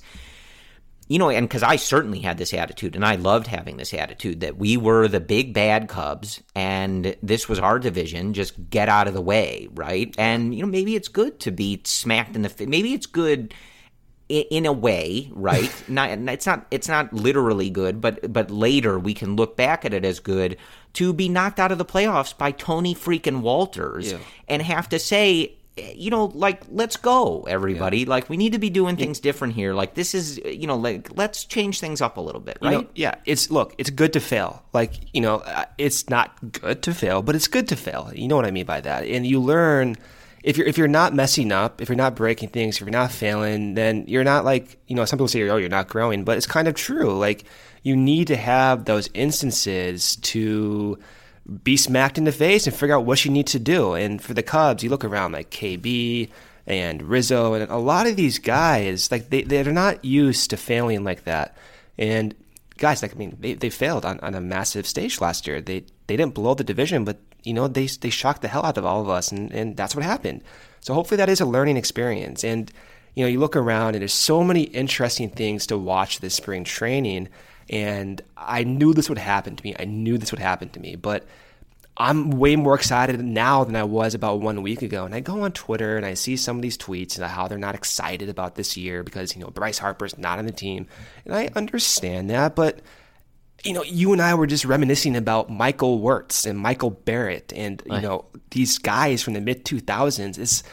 You 1.10 1.20
know, 1.20 1.30
and 1.30 1.48
because 1.48 1.64
I 1.64 1.76
certainly 1.76 2.22
had 2.22 2.38
this 2.38 2.54
attitude, 2.54 2.96
and 2.96 3.06
I 3.06 3.16
loved 3.16 3.48
having 3.48 3.76
this 3.76 3.94
attitude 3.94 4.40
that 4.40 4.58
we 4.58 4.78
were 4.78 5.10
the 5.10 5.20
big 5.20 5.54
bad 5.54 5.90
Cubs, 5.90 6.42
and 6.56 7.16
this 7.22 7.50
was 7.50 7.60
our 7.60 7.78
division. 7.78 8.34
Just 8.34 8.70
get 8.70 8.88
out 8.88 9.10
of 9.10 9.14
the 9.14 9.22
way, 9.22 9.68
right? 9.74 10.16
And 10.18 10.56
you 10.56 10.62
know, 10.62 10.70
maybe 10.70 10.96
it's 10.96 11.10
good 11.10 11.42
to 11.42 11.52
be 11.52 11.82
smacked 11.84 12.38
in 12.38 12.42
the. 12.42 12.66
Maybe 12.66 12.94
it's 12.94 13.06
good 13.06 13.54
in 14.42 14.66
a 14.66 14.74
way, 14.74 15.30
right? 15.34 15.72
not 15.88 16.10
it's 16.10 16.46
not 16.46 16.66
it's 16.72 16.88
not 16.88 17.14
literally 17.14 17.70
good, 17.70 18.02
but 18.02 18.32
but 18.32 18.52
later 18.52 19.00
we 19.00 19.14
can 19.14 19.36
look 19.36 19.56
back 19.56 19.86
at 19.86 19.94
it 19.94 20.06
as 20.06 20.20
good 20.20 20.58
to 20.94 21.14
be 21.14 21.30
knocked 21.30 21.60
out 21.60 21.72
of 21.72 21.78
the 21.78 21.86
playoffs 21.86 22.38
by 22.38 22.52
Tony 22.52 22.94
freaking 22.94 23.42
Wolters 23.42 24.12
yeah. 24.12 24.18
and 24.48 24.62
have 24.62 24.90
to 24.90 25.00
say 25.00 25.56
you 25.76 26.12
know 26.12 26.26
like 26.36 26.62
let's 26.70 26.98
go 26.98 27.44
everybody 27.48 28.00
yeah. 28.00 28.10
like 28.10 28.30
we 28.30 28.38
need 28.38 28.52
to 28.52 28.60
be 28.60 28.70
doing 28.70 28.96
things 28.96 29.20
different 29.20 29.56
here 29.56 29.74
like 29.74 29.96
this 29.96 30.14
is 30.14 30.38
you 30.46 30.68
know 30.68 30.76
like 30.76 31.10
let's 31.18 31.46
change 31.46 31.80
things 31.80 32.00
up 32.00 32.18
a 32.18 32.22
little 32.22 32.42
bit 32.42 32.60
right 32.62 32.74
you 32.74 32.78
know, 32.82 32.88
yeah 32.94 33.16
it's 33.26 33.50
look 33.50 33.74
it's 33.80 33.90
good 33.90 34.14
to 34.14 34.20
fail 34.20 34.64
like 34.72 34.94
you 35.16 35.22
know 35.22 35.38
uh, 35.38 35.66
it's 35.80 36.12
not 36.12 36.32
good 36.52 36.84
to 36.84 36.94
fail 36.94 37.24
but 37.24 37.36
it's 37.36 37.48
good 37.48 37.68
to 37.68 37.76
fail 37.76 38.12
you 38.14 38.28
know 38.28 38.36
what 38.36 38.46
i 38.46 38.52
mean 38.52 38.68
by 38.68 38.80
that 38.82 39.04
and 39.04 39.26
you 39.26 39.40
learn 39.40 39.96
if 40.44 40.58
you're 40.58 40.68
if 40.68 40.78
you're 40.78 40.88
not 40.90 41.14
messing 41.14 41.52
up, 41.52 41.82
if 41.82 41.88
you're 41.88 41.96
not 41.96 42.16
breaking 42.16 42.50
things, 42.50 42.76
if 42.76 42.82
you're 42.82 42.90
not 42.90 43.12
failing, 43.12 43.76
then 43.76 44.04
you're 44.08 44.26
not 44.26 44.44
like 44.44 44.78
you 44.88 44.96
know 44.96 45.06
some 45.06 45.18
people 45.18 45.30
say 45.30 45.50
oh 45.50 45.58
you're 45.58 45.70
not 45.70 45.88
growing, 45.88 46.26
but 46.26 46.38
it's 46.38 46.46
kind 46.46 46.68
of 46.68 46.76
true. 46.76 47.18
Like 47.18 47.46
you 47.82 47.96
need 47.96 48.28
to 48.28 48.36
have 48.36 48.86
those 48.86 49.10
instances 49.14 50.18
to 50.18 51.00
be 51.64 51.78
smacked 51.78 52.18
in 52.18 52.26
the 52.26 52.32
face 52.32 52.68
and 52.68 52.76
figure 52.76 52.96
out 52.96 53.06
what 53.06 53.24
you 53.26 53.32
need 53.32 53.48
to 53.48 53.60
do. 53.60 53.94
And 53.94 54.22
for 54.22 54.34
the 54.34 54.44
Cubs, 54.44 54.84
you 54.84 54.90
look 54.90 55.04
around 55.04 55.32
like 55.32 55.50
KB 55.50 56.30
and 56.66 57.02
Rizzo 57.04 57.54
and 57.54 57.70
a 57.70 57.78
lot 57.78 58.08
of 58.08 58.16
these 58.16 58.40
guys 58.40 59.12
like 59.12 59.30
they 59.30 59.44
they're 59.44 59.72
not 59.72 60.04
used 60.04 60.50
to 60.50 60.58
failing 60.58 61.06
like 61.06 61.24
that. 61.24 61.56
And 61.98 62.36
guys, 62.78 63.02
like 63.02 63.16
I 63.16 63.18
mean, 63.18 63.38
they, 63.40 63.54
they 63.54 63.70
failed 63.70 64.04
on, 64.04 64.20
on 64.20 64.36
a 64.36 64.42
massive 64.42 64.88
stage 64.88 65.22
last 65.22 65.48
year. 65.48 65.62
They 65.62 65.86
they 66.08 66.18
didn't 66.18 66.34
blow 66.34 66.54
the 66.54 66.66
division, 66.66 67.06
but 67.06 67.18
you 67.44 67.54
know, 67.54 67.68
they 67.68 67.88
they 67.88 68.10
shocked 68.10 68.42
the 68.42 68.48
hell 68.48 68.66
out 68.66 68.78
of 68.78 68.86
all 68.86 69.02
of 69.02 69.10
us, 69.10 69.32
and 69.32 69.52
and 69.52 69.78
that's 69.78 69.96
what 69.96 70.04
happened. 70.04 70.42
So 70.82 70.94
hopefully 70.94 71.18
that 71.18 71.30
is 71.30 71.42
a 71.42 71.46
learning 71.46 71.78
experience. 71.78 72.44
And 72.44 72.72
you 73.16 73.24
know, 73.24 73.30
you 73.30 73.40
look 73.40 73.56
around, 73.56 73.96
and 73.96 74.02
there's 74.02 74.14
so 74.14 74.44
many 74.44 74.64
interesting 74.64 75.30
things 75.30 75.68
to 75.68 75.78
watch 75.78 76.20
this 76.20 76.36
spring 76.36 76.64
training. 76.64 77.30
And 77.70 78.22
I 78.36 78.64
knew 78.64 78.94
this 78.94 79.08
would 79.10 79.18
happen 79.18 79.56
to 79.56 79.64
me. 79.64 79.76
I 79.80 79.86
knew 79.86 80.18
this 80.18 80.32
would 80.32 80.40
happen 80.42 80.70
to 80.70 80.80
me, 80.80 80.96
but 80.96 81.26
I'm 81.96 82.32
way 82.32 82.56
more 82.56 82.74
excited 82.76 83.24
now 83.24 83.64
than 83.64 83.76
I 83.76 83.84
was 83.84 84.16
about 84.16 84.42
one 84.42 84.64
week 84.64 84.82
ago. 84.82 85.06
And 85.06 85.14
I 85.14 85.20
go 85.20 85.44
on 85.44 85.52
Twitter 85.52 85.96
and 85.96 86.06
I 86.06 86.16
see 86.16 86.36
some 86.38 86.56
of 86.56 86.62
these 86.64 86.78
tweets 86.78 87.18
about 87.18 87.30
how 87.30 87.48
they're 87.48 87.60
not 87.60 87.76
excited 87.76 88.30
about 88.30 88.56
this 88.56 88.76
year 88.76 89.04
because, 89.04 89.36
you 89.36 89.42
know, 89.42 89.50
Bryce 89.50 89.78
Harper's 89.78 90.18
not 90.18 90.40
on 90.40 90.46
the 90.46 90.52
team. 90.52 90.88
And 91.24 91.36
I 91.36 91.50
understand 91.56 92.32
that, 92.32 92.56
but 92.56 92.80
you 93.64 93.74
know, 93.74 93.84
you 93.84 94.12
and 94.12 94.22
I 94.22 94.34
were 94.36 94.48
just 94.48 94.66
reminiscing 94.66 95.16
about 95.16 95.50
Michael 95.50 96.00
Wuertz 96.00 96.46
and 96.46 96.60
Michael 96.60 96.90
Barrett 96.92 97.54
and, 97.56 97.82
you 97.86 97.94
right. 97.94 98.04
know, 98.04 98.26
these 98.52 98.78
guys 98.78 99.24
from 99.24 99.34
the 99.34 99.42
mid 99.42 99.64
2000s. 99.66 100.38
It's 100.38 100.64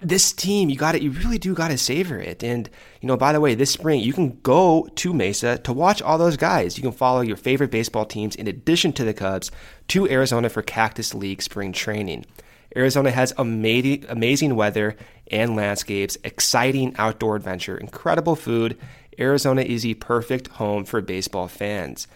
this 0.00 0.32
team, 0.32 0.70
you 0.70 0.76
got 0.76 0.94
it. 0.94 1.02
You 1.02 1.10
really 1.10 1.38
do 1.38 1.54
got 1.54 1.68
to 1.68 1.78
savor 1.78 2.18
it. 2.18 2.42
And, 2.44 2.70
you 3.00 3.08
know, 3.08 3.16
by 3.16 3.32
the 3.32 3.40
way, 3.40 3.54
this 3.54 3.72
spring, 3.72 4.00
you 4.00 4.12
can 4.12 4.38
go 4.42 4.88
to 4.94 5.12
Mesa 5.12 5.58
to 5.58 5.72
watch 5.72 6.00
all 6.00 6.18
those 6.18 6.36
guys. 6.36 6.78
You 6.78 6.82
can 6.82 6.92
follow 6.92 7.20
your 7.20 7.36
favorite 7.36 7.70
baseball 7.70 8.06
teams 8.06 8.36
in 8.36 8.46
addition 8.46 8.92
to 8.94 9.04
the 9.04 9.12
Cubs 9.12 9.50
to 9.88 10.08
Arizona 10.08 10.48
for 10.48 10.62
Cactus 10.62 11.14
League 11.14 11.42
spring 11.42 11.72
training. 11.72 12.24
Arizona 12.76 13.10
has 13.10 13.34
amazing, 13.38 14.04
amazing 14.08 14.54
weather 14.54 14.96
and 15.30 15.56
landscapes, 15.56 16.16
exciting 16.22 16.94
outdoor 16.96 17.36
adventure, 17.36 17.76
incredible 17.76 18.36
food, 18.36 18.78
Arizona 19.18 19.62
is 19.62 19.82
the 19.82 19.94
perfect 19.94 20.48
home 20.48 20.84
for 20.84 21.00
baseball 21.00 21.48
fans. 21.48 22.06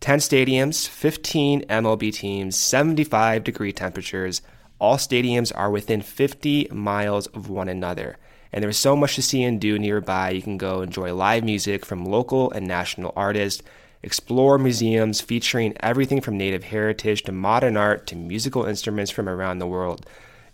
10 0.00 0.18
stadiums, 0.18 0.88
15 0.88 1.62
MLB 1.62 2.12
teams, 2.12 2.56
75 2.56 3.44
degree 3.44 3.72
temperatures. 3.72 4.40
All 4.78 4.96
stadiums 4.96 5.52
are 5.54 5.70
within 5.70 6.00
50 6.00 6.68
miles 6.70 7.26
of 7.28 7.50
one 7.50 7.68
another. 7.68 8.16
And 8.52 8.64
there's 8.64 8.78
so 8.78 8.96
much 8.96 9.14
to 9.16 9.22
see 9.22 9.42
and 9.42 9.60
do 9.60 9.78
nearby. 9.78 10.30
You 10.30 10.42
can 10.42 10.56
go 10.58 10.80
enjoy 10.80 11.14
live 11.14 11.44
music 11.44 11.84
from 11.84 12.04
local 12.04 12.50
and 12.50 12.66
national 12.66 13.12
artists, 13.14 13.62
explore 14.02 14.58
museums 14.58 15.20
featuring 15.20 15.74
everything 15.80 16.20
from 16.20 16.38
native 16.38 16.64
heritage 16.64 17.22
to 17.24 17.32
modern 17.32 17.76
art 17.76 18.06
to 18.08 18.16
musical 18.16 18.64
instruments 18.64 19.10
from 19.10 19.28
around 19.28 19.58
the 19.58 19.66
world. 19.66 20.06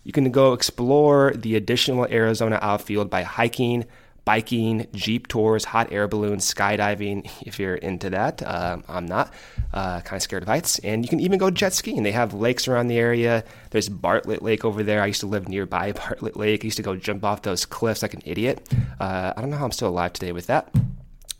You 0.03 0.11
can 0.11 0.31
go 0.31 0.53
explore 0.53 1.33
the 1.35 1.55
additional 1.55 2.05
Arizona 2.05 2.59
outfield 2.61 3.09
by 3.09 3.23
hiking, 3.23 3.85
biking, 4.27 4.85
jeep 4.91 5.29
tours, 5.29 5.63
hot 5.63 5.93
air 5.93 6.05
balloons, 6.05 6.53
skydiving. 6.53 7.29
If 7.47 7.59
you're 7.59 7.75
into 7.75 8.09
that, 8.09 8.43
uh, 8.43 8.79
I'm 8.89 9.05
not. 9.05 9.33
Uh, 9.73 10.01
kind 10.01 10.17
of 10.17 10.21
scared 10.21 10.43
of 10.43 10.49
heights. 10.49 10.79
And 10.79 11.05
you 11.05 11.09
can 11.09 11.21
even 11.21 11.39
go 11.39 11.49
jet 11.49 11.71
skiing. 11.71 12.03
They 12.03 12.11
have 12.11 12.33
lakes 12.33 12.67
around 12.67 12.87
the 12.87 12.97
area. 12.97 13.45
There's 13.69 13.87
Bartlett 13.87 14.41
Lake 14.41 14.65
over 14.65 14.83
there. 14.83 15.01
I 15.01 15.05
used 15.05 15.21
to 15.21 15.27
live 15.27 15.47
nearby 15.47 15.91
Bartlett 16.03 16.35
Lake. 16.35 16.65
I 16.65 16.65
used 16.65 16.75
to 16.75 16.83
go 16.83 16.97
jump 16.97 17.23
off 17.23 17.43
those 17.43 17.65
cliffs 17.65 18.01
like 18.01 18.13
an 18.13 18.21
idiot. 18.25 18.67
Uh, 18.99 19.31
I 19.35 19.39
don't 19.39 19.49
know 19.49 19.55
how 19.55 19.63
I'm 19.63 19.71
still 19.71 19.87
alive 19.87 20.11
today 20.11 20.33
with 20.33 20.47
that. 20.47 20.75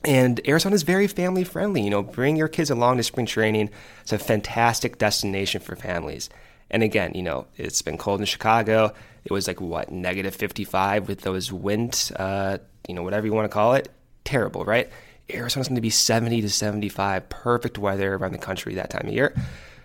And 0.05 0.39
Arizona 0.47 0.75
is 0.75 0.83
very 0.83 1.07
family 1.07 1.43
friendly. 1.43 1.81
You 1.81 1.89
know, 1.89 2.03
bring 2.03 2.38
your 2.38 2.47
kids 2.47 2.69
along 2.69 2.97
to 2.97 3.03
spring 3.03 3.25
training. 3.25 3.69
It's 4.03 4.13
a 4.13 4.17
fantastic 4.17 4.97
destination 4.97 5.59
for 5.59 5.75
families. 5.75 6.29
And 6.69 6.83
again, 6.83 7.13
you 7.15 7.23
know, 7.23 7.47
it's 7.57 7.81
been 7.81 7.97
cold 7.97 8.21
in 8.21 8.25
Chicago. 8.25 8.93
It 9.25 9.31
was 9.33 9.47
like 9.47 9.59
what 9.59 9.91
negative 9.91 10.33
55 10.35 11.09
with 11.09 11.21
those 11.21 11.51
wind 11.51 12.11
uh, 12.15 12.59
you 12.88 12.93
know, 12.93 13.03
whatever 13.03 13.25
you 13.25 13.33
want 13.33 13.45
to 13.45 13.53
call 13.53 13.73
it, 13.73 13.89
terrible, 14.23 14.65
right? 14.65 14.89
Arizona's 15.29 15.67
going 15.67 15.75
to 15.75 15.81
be 15.81 15.89
70 15.89 16.41
to 16.41 16.49
75, 16.49 17.29
perfect 17.29 17.77
weather 17.77 18.15
around 18.15 18.31
the 18.31 18.38
country 18.38 18.75
that 18.75 18.89
time 18.89 19.07
of 19.07 19.13
year. 19.13 19.33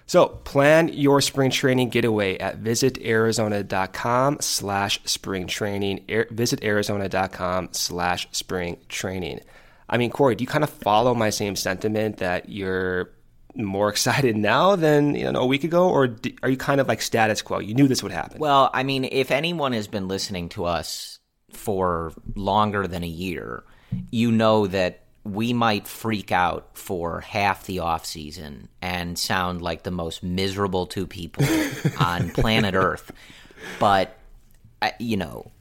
So 0.07 0.27
plan 0.27 0.89
your 0.89 1.21
spring 1.21 1.51
training 1.51 1.89
getaway 1.89 2.39
at 2.39 2.61
visitarizona.com 2.61 4.39
slash 4.41 5.01
spring 5.05 5.47
training. 5.47 6.05
Air, 6.09 6.27
visit 6.31 6.63
arizona.com 6.63 7.71
slash 7.73 8.29
spring 8.33 8.79
training. 8.89 9.41
I 9.89 9.99
mean, 9.99 10.11
Corey, 10.11 10.35
do 10.35 10.43
you 10.43 10.49
kind 10.49 10.65
of 10.65 10.71
follow 10.71 11.15
my 11.15 11.31
same 11.31 11.57
sentiment 11.57 12.19
that 12.19 12.49
you're 12.49 13.11
more 13.55 13.89
excited 13.91 14.37
now 14.37 14.77
than 14.77 15.15
you 15.15 15.31
know 15.31 15.41
a 15.41 15.47
week 15.47 15.65
ago, 15.65 15.89
or 15.89 16.17
are 16.43 16.49
you 16.49 16.57
kind 16.57 16.81
of 16.81 16.89
like 16.89 17.01
status 17.01 17.43
quo? 17.43 17.61
You 17.61 17.75
knew 17.75 17.89
this 17.89 18.03
would 18.03 18.13
happen. 18.13 18.39
Well, 18.39 18.71
I 18.73 18.83
mean, 18.83 19.05
if 19.05 19.31
anyone 19.31 19.73
has 19.73 19.89
been 19.89 20.09
listening 20.09 20.49
to 20.51 20.65
us 20.65 21.21
for 21.57 22.13
longer 22.35 22.87
than 22.87 23.03
a 23.03 23.09
year, 23.09 23.65
you 24.11 24.33
know 24.33 24.67
that 24.67 25.01
we 25.25 25.53
might 25.53 25.87
freak 25.87 26.33
out 26.33 26.71
for 26.75 27.21
half 27.21 27.65
the 27.67 27.79
off 27.79 28.05
season 28.05 28.69
and 28.81 29.19
sound 29.19 29.63
like 29.63 29.85
the 29.85 29.91
most 29.91 30.23
miserable 30.23 30.87
two 30.87 31.07
people 31.07 31.45
on 32.01 32.31
planet 32.31 32.75
Earth. 32.75 33.13
But 33.79 34.19
uh, 34.81 34.91
you 34.99 35.17
know, 35.17 35.53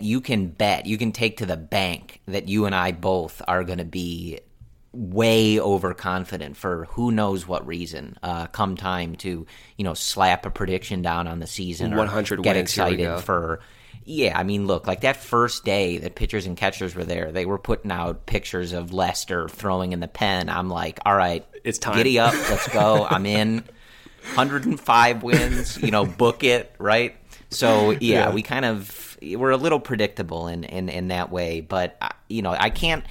you 0.00 0.20
can 0.20 0.48
bet, 0.48 0.86
you 0.86 0.98
can 0.98 1.12
take 1.12 1.38
to 1.38 1.46
the 1.46 1.56
bank 1.56 2.20
that 2.26 2.48
you 2.48 2.66
and 2.66 2.74
I 2.74 2.92
both 2.92 3.40
are 3.48 3.64
going 3.64 3.78
to 3.78 3.84
be 3.84 4.40
way 4.92 5.60
overconfident 5.60 6.56
for 6.56 6.86
who 6.90 7.10
knows 7.10 7.46
what 7.46 7.66
reason. 7.66 8.18
Uh, 8.22 8.46
come 8.48 8.76
time 8.76 9.14
to 9.16 9.46
you 9.76 9.84
know 9.84 9.94
slap 9.94 10.44
a 10.46 10.50
prediction 10.50 11.00
down 11.02 11.26
on 11.26 11.38
the 11.38 11.46
season, 11.46 11.94
or 11.94 11.98
100 11.98 12.42
get 12.42 12.56
wins, 12.56 12.74
here 12.74 12.84
we 12.84 12.92
excited 12.92 13.24
for. 13.24 13.60
Yeah, 14.12 14.36
I 14.36 14.42
mean, 14.42 14.66
look, 14.66 14.88
like 14.88 15.02
that 15.02 15.16
first 15.18 15.64
day 15.64 15.98
that 15.98 16.16
pitchers 16.16 16.44
and 16.44 16.56
catchers 16.56 16.96
were 16.96 17.04
there, 17.04 17.30
they 17.30 17.46
were 17.46 17.58
putting 17.58 17.92
out 17.92 18.26
pictures 18.26 18.72
of 18.72 18.92
Lester 18.92 19.48
throwing 19.48 19.92
in 19.92 20.00
the 20.00 20.08
pen. 20.08 20.48
I'm 20.48 20.68
like, 20.68 20.98
all 21.06 21.14
right, 21.16 21.46
It's 21.62 21.78
time. 21.78 21.94
Giddy 21.96 22.18
up, 22.18 22.34
let's 22.34 22.66
go. 22.68 23.06
I'm 23.08 23.24
in. 23.24 23.62
105 24.34 25.22
wins, 25.22 25.78
you 25.80 25.90
know, 25.90 26.04
book 26.04 26.44
it, 26.44 26.74
right? 26.78 27.16
So 27.50 27.90
yeah, 27.90 27.98
Yeah. 28.00 28.32
we 28.32 28.42
kind 28.42 28.64
of 28.64 29.16
we're 29.22 29.50
a 29.50 29.56
little 29.56 29.80
predictable 29.80 30.48
in 30.48 30.64
in 30.64 30.88
in 30.88 31.08
that 31.08 31.30
way, 31.30 31.60
but 31.60 31.96
uh, 32.00 32.08
you 32.28 32.42
know, 32.42 32.50
I 32.58 32.70
can't. 32.70 33.04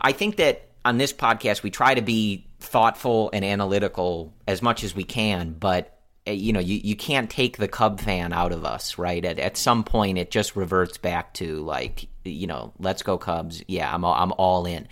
I 0.00 0.12
think 0.12 0.36
that 0.36 0.68
on 0.84 0.98
this 0.98 1.12
podcast 1.12 1.62
we 1.62 1.70
try 1.70 1.94
to 1.94 2.02
be 2.02 2.46
thoughtful 2.60 3.30
and 3.32 3.44
analytical 3.44 4.32
as 4.48 4.62
much 4.62 4.84
as 4.84 4.94
we 4.94 5.04
can, 5.04 5.52
but 5.52 5.93
you 6.26 6.52
know, 6.52 6.60
you, 6.60 6.80
you 6.82 6.96
can't 6.96 7.28
take 7.28 7.58
the 7.58 7.68
Cub 7.68 8.00
fan 8.00 8.32
out 8.32 8.52
of 8.52 8.64
us, 8.64 8.96
right? 8.98 9.24
At, 9.24 9.38
at 9.38 9.56
some 9.56 9.84
point, 9.84 10.18
it 10.18 10.30
just 10.30 10.56
reverts 10.56 10.96
back 10.96 11.34
to 11.34 11.58
like, 11.58 12.08
you 12.24 12.46
know, 12.46 12.72
let's 12.78 13.02
go 13.02 13.18
Cubs. 13.18 13.62
Yeah, 13.68 13.92
I'm 13.92 14.04
all, 14.04 14.14
I'm 14.14 14.32
all 14.38 14.66
in. 14.66 14.88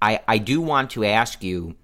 I 0.00 0.20
I 0.26 0.38
do 0.38 0.60
want 0.60 0.90
to 0.92 1.04
ask 1.04 1.42
you 1.42 1.76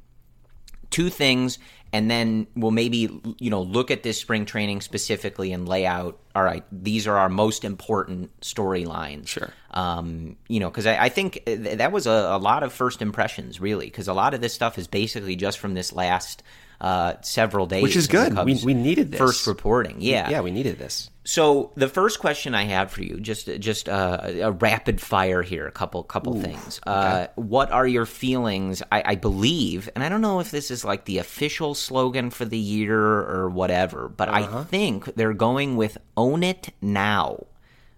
two 0.91 1.11
things 1.11 1.59
and 1.93 2.11
then 2.11 2.47
we'll 2.55 2.71
maybe 2.71 3.09
you 3.39 3.51
know 3.51 3.63
look 3.63 3.91
at 3.91 4.03
this 4.03 4.19
spring 4.21 4.45
training 4.45 4.81
specifically 4.81 5.53
and 5.53 5.69
lay 5.69 5.87
out 5.87 6.19
all 6.35 6.43
right 6.43 6.65
these 6.73 7.07
are 7.07 7.17
our 7.17 7.29
most 7.29 7.65
important 7.65 8.39
storylines 8.41 9.29
Sure. 9.29 9.51
um, 9.73 10.37
you 10.49 10.61
know 10.61 10.71
because 10.71 10.87
I, 10.87 11.05
I 11.05 11.09
think 11.09 11.43
th- 11.45 11.79
that 11.79 11.93
was 11.93 12.07
a, 12.07 12.11
a 12.11 12.39
lot 12.39 12.63
of 12.63 12.73
first 12.73 13.03
impressions 13.03 13.61
really 13.61 13.87
because 13.87 14.09
a 14.09 14.15
lot 14.15 14.35
of 14.35 14.41
this 14.41 14.55
stuff 14.55 14.79
is 14.79 14.87
basically 14.87 15.37
just 15.37 15.59
from 15.59 15.75
this 15.75 15.93
last 15.93 16.43
uh, 16.81 17.15
several 17.23 17.67
days 17.67 17.83
Which 17.83 17.97
is 17.97 18.07
good. 18.07 18.37
We- 18.45 18.61
we 18.65 18.75
needed 18.75 19.11
this. 19.13 19.19
first 19.19 19.47
reporting 19.47 19.97
yeah 20.01 20.29
Yeah, 20.31 20.41
we 20.43 20.51
needed 20.51 20.79
this. 20.79 21.09
so 21.25 21.73
the 21.75 21.89
first 21.89 22.21
question 22.21 22.55
I 22.55 22.65
have 22.65 22.91
for 22.91 23.03
you, 23.03 23.19
just 23.21 23.49
just 23.59 23.89
uh, 23.89 24.21
a 24.23 24.53
rapid 24.53 25.01
fire 25.01 25.43
here, 25.43 25.67
a 25.67 25.73
couple 25.73 26.03
couple 26.05 26.41
things. 26.41 26.81
Uh, 26.87 27.27
what 27.35 27.71
are 27.73 27.87
your 27.87 28.07
feelings? 28.07 28.83
I, 28.93 29.03
I 29.05 29.15
believe, 29.17 29.89
and 29.95 30.05
I 30.05 30.09
don't 30.09 30.21
know 30.23 30.39
if 30.41 30.51
this 30.51 30.71
is 30.71 30.85
like 30.85 31.05
the 31.05 31.19
official 31.19 31.75
slogan 31.75 32.31
for 32.31 32.45
the 32.45 32.59
year 32.59 32.95
or 33.01 33.49
whatever, 33.51 34.09
but 34.09 34.29
Uh-huh. 34.29 34.61
I 34.61 34.65
think 34.65 35.05
they're 35.17 35.35
going 35.35 35.77
with 35.77 35.99
"Own 36.17 36.43
It 36.45 36.71
Now." 36.81 37.45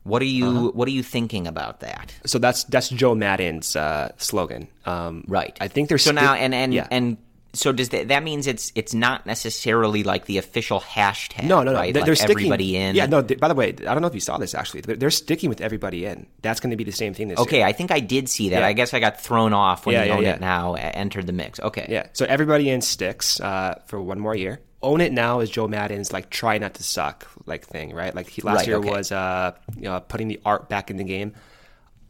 What 0.05 0.23
are 0.23 0.33
you 0.41 0.47
Uh-huh. 0.49 0.71
What 0.73 0.89
are 0.89 0.93
you 0.97 1.03
thinking 1.03 1.47
about 1.47 1.81
that? 1.81 2.15
So 2.25 2.39
that's 2.39 2.65
that's 2.65 2.89
Joe 2.89 3.15
Maddon's 3.15 3.77
uh, 3.77 4.13
slogan. 4.17 4.69
Um, 4.87 5.25
Right. 5.29 5.53
I 5.61 5.69
think 5.69 5.89
there's 5.91 6.05
so 6.05 6.13
now 6.13 6.33
and 6.35 6.55
and 6.55 6.73
yeah. 6.73 6.87
and. 6.91 7.19
So 7.59 7.73
does 7.73 7.89
that 7.89 8.09
that 8.09 8.23
means 8.23 8.47
it's 8.47 8.71
it's 8.77 8.95
not 8.95 9.27
necessarily 9.27 10.05
like 10.05 10.27
the 10.27 10.39
official 10.39 10.81
hashtag? 10.81 11.43
No, 11.43 11.63
no, 11.63 11.73
no. 11.73 11.79
Right? 11.79 11.93
They're, 11.93 12.03
like 12.03 12.07
they're 12.07 12.15
sticking, 12.15 12.37
everybody 12.37 12.77
in. 12.77 12.95
Yeah, 12.95 13.07
no. 13.07 13.21
They, 13.21 13.35
by 13.35 13.49
the 13.49 13.55
way, 13.55 13.71
I 13.71 13.73
don't 13.73 14.01
know 14.01 14.07
if 14.07 14.15
you 14.15 14.21
saw 14.21 14.39
this. 14.39 14.55
Actually, 14.55 14.83
they're, 14.83 14.97
they're 14.97 15.11
sticking 15.11 15.49
with 15.49 15.61
everybody 15.61 16.05
in. 16.07 16.27
That's 16.41 16.61
going 16.61 16.71
to 16.71 16.77
be 16.77 16.85
the 16.85 16.93
same 16.93 17.15
thing 17.15 17.29
this 17.29 17.39
Okay, 17.41 17.59
year. 17.59 17.67
I 17.67 17.73
think 17.73 17.91
I 17.91 17.99
did 18.01 18.29
see 18.29 18.51
that. 18.51 18.61
Yeah. 18.61 18.67
I 18.67 18.73
guess 18.75 18.95
I 18.95 19.01
got 19.01 19.21
thrown 19.21 19.53
off 19.53 19.87
when 19.87 19.95
Yeah, 19.95 20.05
yeah, 20.05 20.15
Own 20.15 20.23
yeah. 20.23 20.35
It 20.35 20.41
Now 20.41 20.75
entered 20.75 21.27
the 21.27 21.33
mix. 21.33 21.59
Okay. 21.59 21.87
Yeah. 21.89 22.07
So 22.13 22.25
everybody 22.27 22.71
in 22.71 22.81
sticks 22.81 23.41
uh, 23.41 23.81
for 23.87 24.01
one 24.01 24.21
more 24.21 24.37
year. 24.37 24.61
Own 24.81 25.01
it 25.01 25.13
now 25.13 25.41
is 25.41 25.51
Joe 25.51 25.67
Maddon's 25.67 26.13
like 26.13 26.31
try 26.31 26.59
not 26.59 26.75
to 26.75 26.85
suck 26.85 27.27
like 27.47 27.67
thing, 27.67 27.93
right? 27.93 28.15
Like 28.15 28.29
he, 28.29 28.43
last 28.43 28.59
Right, 28.59 28.69
year 28.69 28.77
okay. 28.77 28.91
was 28.91 29.11
uh, 29.11 29.53
you 29.75 29.83
know, 29.83 29.99
putting 29.99 30.29
the 30.29 30.41
art 30.45 30.69
back 30.69 30.91
in 30.93 30.97
the 30.97 31.05
game. 31.05 31.35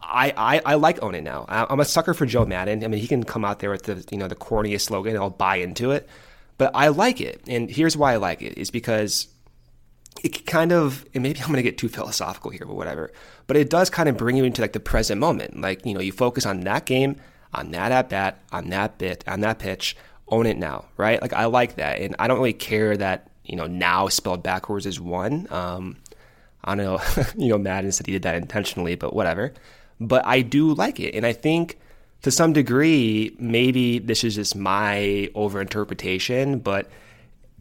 I, 0.01 0.33
I, 0.37 0.61
I 0.65 0.75
like 0.75 1.03
own 1.03 1.15
it 1.15 1.23
now. 1.23 1.45
I, 1.49 1.67
I'm 1.69 1.81
a 1.81 1.85
sucker 1.85 2.15
for 2.15 2.27
Joe 2.27 2.45
Maddon. 2.45 2.85
I 2.85 2.89
mean, 2.89 3.01
he 3.01 3.07
can 3.07 3.25
come 3.25 3.45
out 3.45 3.59
there 3.59 3.71
with 3.71 3.85
the 3.85 4.05
you 4.11 4.19
know 4.19 4.29
the 4.29 4.37
corniest 4.37 4.83
slogan. 4.83 5.15
and 5.15 5.23
I'll 5.23 5.31
buy 5.31 5.57
into 5.57 5.91
it, 5.91 6.09
but 6.57 6.71
I 6.75 6.89
like 6.89 7.21
it. 7.21 7.43
And 7.47 7.71
here's 7.71 7.97
why 7.97 8.13
I 8.13 8.17
like 8.17 8.43
it 8.43 8.57
is 8.57 8.71
because 8.71 9.29
it 10.23 10.47
kind 10.47 10.73
of 10.73 11.05
and 11.15 11.23
maybe 11.23 11.41
I'm 11.41 11.47
going 11.47 11.57
to 11.57 11.63
get 11.63 11.79
too 11.79 11.89
philosophical 11.89 12.51
here, 12.51 12.65
but 12.67 12.75
whatever. 12.75 13.13
But 13.47 13.57
it 13.57 13.71
does 13.71 13.91
kind 13.91 14.09
of 14.09 14.17
bring 14.17 14.37
you 14.37 14.45
into 14.45 14.63
like 14.63 14.73
the 14.73 14.81
present 14.81 15.21
moment. 15.21 15.61
Like 15.61 15.85
you 15.85 15.95
know, 15.95 16.01
you 16.01 16.13
focus 16.13 16.47
on 16.47 16.61
that 16.61 16.87
game, 16.87 17.17
on 17.53 17.71
that 17.73 17.93
at 17.93 18.09
bat, 18.09 18.41
on 18.53 18.71
that 18.71 18.99
bit, 18.99 19.25
on 19.27 19.41
that 19.41 19.59
pitch. 19.59 19.97
Own 20.31 20.45
it 20.45 20.59
now, 20.59 20.85
right? 20.99 21.21
Like 21.23 21.33
I 21.33 21.47
like 21.47 21.77
that, 21.77 22.01
and 22.01 22.15
I 22.19 22.29
don't 22.29 22.39
really 22.39 22.53
care 22.53 22.97
that 22.97 23.31
you 23.45 23.57
know 23.57 23.67
now 23.67 24.09
spelled 24.09 24.43
backwards 24.43 24.85
is 24.85 25.01
one. 25.01 25.47
Um, 25.51 25.97
I 26.65 26.75
don't 26.75 26.85
know, 26.85 27.01
you 27.37 27.49
know, 27.49 27.59
Maddon 27.59 27.93
said 27.93 28.07
he 28.07 28.13
did 28.13 28.23
that 28.23 28.35
intentionally, 28.35 28.95
but 28.95 29.15
whatever. 29.15 29.55
But 30.01 30.25
I 30.27 30.43
do 30.43 30.75
like 30.75 31.01
it, 31.01 31.15
and 31.15 31.27
I 31.27 31.33
think 31.33 31.79
to 32.23 32.31
some 32.31 32.53
degree, 32.53 33.37
maybe 33.39 33.99
this 33.99 34.25
is 34.25 34.35
just 34.35 34.57
my 34.57 35.31
overinterpretation, 35.35 36.63
but 36.63 36.91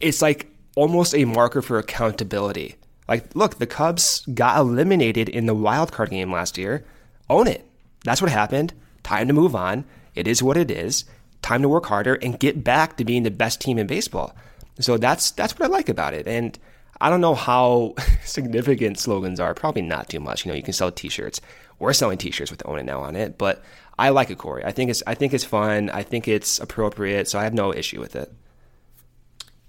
it's 0.00 0.22
like 0.22 0.48
almost 0.76 1.14
a 1.14 1.24
marker 1.24 1.62
for 1.62 1.78
accountability. 1.78 2.76
Like, 3.08 3.34
look, 3.34 3.58
the 3.58 3.66
Cubs 3.66 4.24
got 4.26 4.58
eliminated 4.58 5.28
in 5.28 5.46
the 5.46 5.54
wild 5.54 5.92
card 5.92 6.10
game 6.10 6.30
last 6.30 6.58
year. 6.58 6.84
Own 7.30 7.46
it. 7.46 7.64
That's 8.04 8.20
what 8.20 8.30
happened. 8.30 8.74
Time 9.02 9.28
to 9.28 9.34
move 9.34 9.54
on. 9.54 9.84
It 10.14 10.28
is 10.28 10.42
what 10.42 10.56
it 10.56 10.70
is. 10.70 11.04
Time 11.40 11.62
to 11.62 11.68
work 11.68 11.86
harder 11.86 12.14
and 12.14 12.38
get 12.38 12.62
back 12.64 12.96
to 12.96 13.04
being 13.04 13.22
the 13.22 13.30
best 13.30 13.60
team 13.60 13.78
in 13.78 13.86
baseball. 13.86 14.34
So 14.80 14.98
that's 14.98 15.30
that's 15.30 15.58
what 15.58 15.68
I 15.68 15.72
like 15.72 15.88
about 15.88 16.14
it. 16.14 16.26
And 16.26 16.58
I 17.00 17.10
don't 17.10 17.20
know 17.20 17.34
how 17.34 17.94
significant 18.24 18.98
slogans 18.98 19.40
are. 19.40 19.54
Probably 19.54 19.82
not 19.82 20.08
too 20.08 20.20
much. 20.20 20.44
You 20.44 20.52
know, 20.52 20.56
you 20.56 20.62
can 20.62 20.72
sell 20.72 20.90
T-shirts. 20.90 21.40
We're 21.78 21.92
selling 21.92 22.18
T-shirts 22.18 22.50
with 22.50 22.62
"Own 22.66 22.78
It 22.78 22.84
Now" 22.84 23.00
on 23.00 23.16
it, 23.16 23.38
but 23.38 23.62
I 23.98 24.10
like 24.10 24.30
it, 24.30 24.38
Corey. 24.38 24.64
I 24.64 24.72
think 24.72 24.90
it's 24.90 25.02
I 25.06 25.14
think 25.14 25.34
it's 25.34 25.44
fun. 25.44 25.90
I 25.90 26.02
think 26.02 26.28
it's 26.28 26.58
appropriate. 26.60 27.28
So 27.28 27.38
I 27.38 27.44
have 27.44 27.54
no 27.54 27.72
issue 27.74 28.00
with 28.00 28.16
it. 28.16 28.32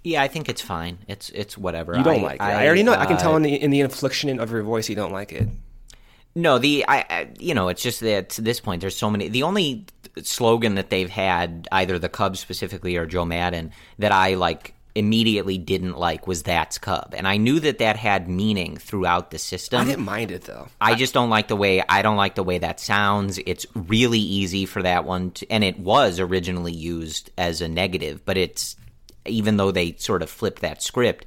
Yeah, 0.04 0.22
I 0.22 0.28
think 0.28 0.48
it's 0.48 0.62
fine. 0.62 1.00
It's 1.08 1.30
it's 1.30 1.58
whatever. 1.58 1.96
You 1.98 2.04
don't 2.04 2.22
like 2.22 2.36
it. 2.36 2.42
I, 2.42 2.66
already 2.66 2.84
know. 2.84 2.94
I 2.94 3.06
can 3.06 3.18
uh, 3.18 3.20
tell 3.20 3.36
in 3.36 3.44
the 3.44 3.54
in 3.54 3.72
the 3.72 3.82
inflection 3.82 4.40
of 4.40 4.52
your 4.52 4.64
voice 4.64 4.88
you 4.88 4.96
don't 4.96 5.12
like 5.12 5.32
it. 5.34 5.48
No, 6.36 6.58
the 6.58 6.86
I, 6.88 7.06
I 7.10 7.28
you 7.40 7.54
know 7.54 7.68
it's 7.68 7.82
just 7.82 8.00
that 8.02 8.30
to 8.32 8.42
this 8.42 8.60
point 8.60 8.82
there's 8.82 8.96
so 8.96 9.10
many. 9.10 9.28
The 9.28 9.44
only 9.44 9.86
slogan 10.22 10.76
that 10.76 10.90
they've 10.90 11.10
had 11.10 11.68
either 11.72 12.00
the 12.00 12.10
Cubs 12.10 12.40
specifically 12.40 12.96
or 12.98 13.06
Joe 13.06 13.26
Maddon 13.26 13.72
that 13.98 14.12
I 14.12 14.36
like 14.36 14.74
immediately 14.96 15.58
didn't 15.58 15.98
like 15.98 16.28
was 16.28 16.44
that's 16.44 16.78
Cub, 16.78 17.14
and 17.16 17.28
I 17.28 17.38
knew 17.38 17.60
that 17.60 17.78
that 17.80 17.96
had 17.96 18.28
meaning 18.28 18.78
throughout 18.78 19.32
the 19.32 19.38
system. 19.38 19.82
I 19.82 19.86
didn't 19.86 20.06
mind 20.06 20.32
it 20.32 20.44
though. 20.44 20.68
I 20.82 20.96
just 20.96 21.14
don't 21.14 21.30
like 21.30 21.48
the 21.48 21.56
way 21.56 21.84
I 21.88 22.02
don't 22.02 22.18
like 22.18 22.36
the 22.36 22.44
way 22.44 22.58
that 22.58 22.80
sounds. 22.80 23.40
It's 23.46 23.66
really 23.74 24.20
easy 24.20 24.66
for 24.66 24.82
that 24.84 25.06
one, 25.06 25.32
to, 25.32 25.52
and 25.52 25.64
it 25.64 25.80
was 25.80 26.20
originally 26.20 26.74
used 26.74 27.30
as 27.38 27.62
a 27.62 27.68
negative, 27.68 28.26
but 28.26 28.38
it's 28.38 28.76
even 29.26 29.58
though 29.58 29.72
they 29.72 29.94
sort 29.98 30.22
of 30.22 30.30
flipped 30.30 30.62
that 30.62 30.82
script, 30.82 31.26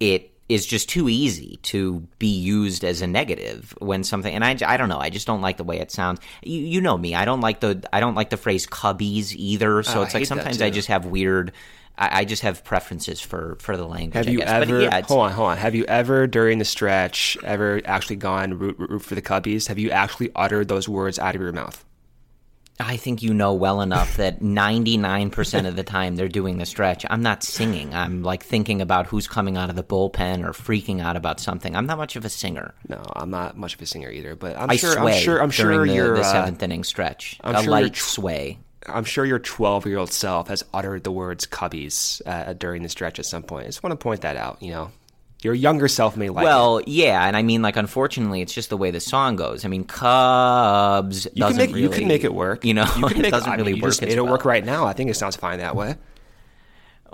it 0.00 0.28
is 0.48 0.66
just 0.66 0.88
too 0.88 1.08
easy 1.08 1.58
to 1.62 2.06
be 2.18 2.26
used 2.26 2.84
as 2.84 3.00
a 3.00 3.06
negative 3.06 3.74
when 3.78 4.04
something. 4.04 4.34
And 4.34 4.44
I, 4.44 4.56
I 4.66 4.76
don't 4.76 4.90
know. 4.90 4.98
I 4.98 5.08
just 5.08 5.26
don't 5.26 5.40
like 5.40 5.56
the 5.56 5.64
way 5.64 5.78
it 5.78 5.90
sounds. 5.90 6.20
You, 6.42 6.60
you 6.60 6.80
know 6.82 6.98
me. 6.98 7.14
I 7.14 7.24
don't 7.24 7.40
like 7.40 7.60
the 7.60 7.82
I 7.92 8.00
don't 8.00 8.14
like 8.14 8.28
the 8.28 8.36
phrase 8.36 8.66
cubbies 8.66 9.32
either. 9.34 9.82
So 9.82 10.00
Oh, 10.00 10.02
it's 10.02 10.12
like 10.14 10.26
sometimes 10.26 10.60
I 10.60 10.68
just 10.70 10.88
have 10.88 11.06
weird. 11.06 11.52
I, 11.98 12.20
I 12.20 12.24
just 12.24 12.42
have 12.42 12.64
preferences 12.64 13.20
for 13.20 13.56
for 13.60 13.76
the 13.76 13.86
language. 13.86 14.14
Have 14.14 14.28
I 14.28 14.30
you 14.30 14.38
guess. 14.38 14.50
But 14.50 14.62
ever? 14.68 14.80
yeah, 14.82 15.00
hold 15.02 15.20
on, 15.20 15.32
hold 15.32 15.50
on. 15.50 15.56
Have 15.58 15.74
you 15.74 15.84
ever 15.84 16.26
during 16.26 16.58
the 16.58 16.64
stretch 16.64 17.36
ever 17.44 17.80
actually 17.84 18.16
gone 18.16 18.58
root, 18.58 18.78
root, 18.78 18.90
root 18.90 19.02
for 19.02 19.14
the 19.14 19.22
Cubbies? 19.22 19.68
Have 19.68 19.78
you 19.78 19.90
actually 19.90 20.30
uttered 20.34 20.68
those 20.68 20.88
words 20.88 21.18
out 21.18 21.34
of 21.34 21.40
your 21.40 21.52
mouth? 21.52 21.84
I 22.80 22.96
think 22.96 23.22
you 23.22 23.34
know 23.34 23.52
well 23.52 23.80
enough 23.80 24.16
that 24.16 24.40
99% 24.40 25.68
of 25.68 25.76
the 25.76 25.82
time 25.82 26.16
they're 26.16 26.28
doing 26.28 26.58
the 26.58 26.66
stretch. 26.66 27.04
I'm 27.08 27.22
not 27.22 27.42
singing. 27.42 27.94
I'm 27.94 28.22
like 28.22 28.42
thinking 28.42 28.80
about 28.80 29.06
who's 29.06 29.28
coming 29.28 29.56
out 29.56 29.70
of 29.70 29.76
the 29.76 29.84
bullpen 29.84 30.44
or 30.44 30.52
freaking 30.52 31.00
out 31.00 31.16
about 31.16 31.38
something. 31.38 31.76
I'm 31.76 31.86
not 31.86 31.98
much 31.98 32.16
of 32.16 32.24
a 32.24 32.28
singer. 32.28 32.74
No, 32.88 33.02
I'm 33.14 33.30
not 33.30 33.56
much 33.56 33.74
of 33.74 33.82
a 33.82 33.86
singer 33.86 34.10
either. 34.10 34.34
But 34.34 34.56
I'm 34.56 34.70
I 34.70 34.76
sure. 34.76 34.98
I'm 34.98 35.12
sure. 35.14 35.40
I'm 35.40 35.50
sure 35.50 35.86
the, 35.86 35.94
your 35.94 36.14
the 36.16 36.22
uh, 36.22 36.32
seventh 36.32 36.62
inning 36.62 36.82
stretch. 36.82 37.38
I'm 37.42 37.56
a 37.56 37.62
sure 37.62 37.70
light 37.70 37.94
tw- 37.94 37.98
sway. 37.98 38.58
I'm 38.86 39.04
sure 39.04 39.24
your 39.24 39.38
12 39.38 39.86
year 39.86 39.98
old 39.98 40.12
self 40.12 40.48
has 40.48 40.64
uttered 40.74 41.04
the 41.04 41.12
words 41.12 41.46
Cubbies 41.46 42.20
uh, 42.26 42.52
during 42.54 42.82
the 42.82 42.88
stretch 42.88 43.18
at 43.18 43.26
some 43.26 43.42
point. 43.42 43.64
I 43.64 43.68
just 43.68 43.82
want 43.82 43.92
to 43.92 44.02
point 44.02 44.22
that 44.22 44.36
out. 44.36 44.62
You 44.62 44.70
know, 44.72 44.90
your 45.42 45.54
younger 45.54 45.88
self 45.88 46.16
may 46.16 46.28
like. 46.30 46.42
it. 46.42 46.46
Well, 46.46 46.80
yeah, 46.86 47.26
and 47.26 47.36
I 47.36 47.42
mean, 47.42 47.62
like, 47.62 47.76
unfortunately, 47.76 48.40
it's 48.42 48.54
just 48.54 48.70
the 48.70 48.76
way 48.76 48.90
the 48.90 49.00
song 49.00 49.36
goes. 49.36 49.64
I 49.64 49.68
mean, 49.68 49.84
Cubs 49.84 51.26
you 51.26 51.30
can 51.30 51.40
doesn't 51.40 51.56
make 51.58 51.68
really, 51.70 51.82
you 51.82 51.88
can 51.88 52.08
make 52.08 52.24
it 52.24 52.34
work. 52.34 52.64
You 52.64 52.74
know, 52.74 52.86
you 52.96 53.06
can 53.06 53.16
it 53.18 53.22
make 53.22 53.30
doesn't 53.32 53.48
I 53.48 53.56
mean, 53.56 53.66
really 53.66 53.76
you 53.76 53.82
work. 53.82 53.90
just 53.90 54.02
as 54.02 54.08
made 54.08 54.18
it 54.18 54.22
well. 54.22 54.32
work 54.32 54.44
right 54.44 54.64
now. 54.64 54.86
I 54.86 54.92
think 54.92 55.10
it 55.10 55.14
sounds 55.14 55.36
fine 55.36 55.58
that 55.58 55.76
way. 55.76 55.96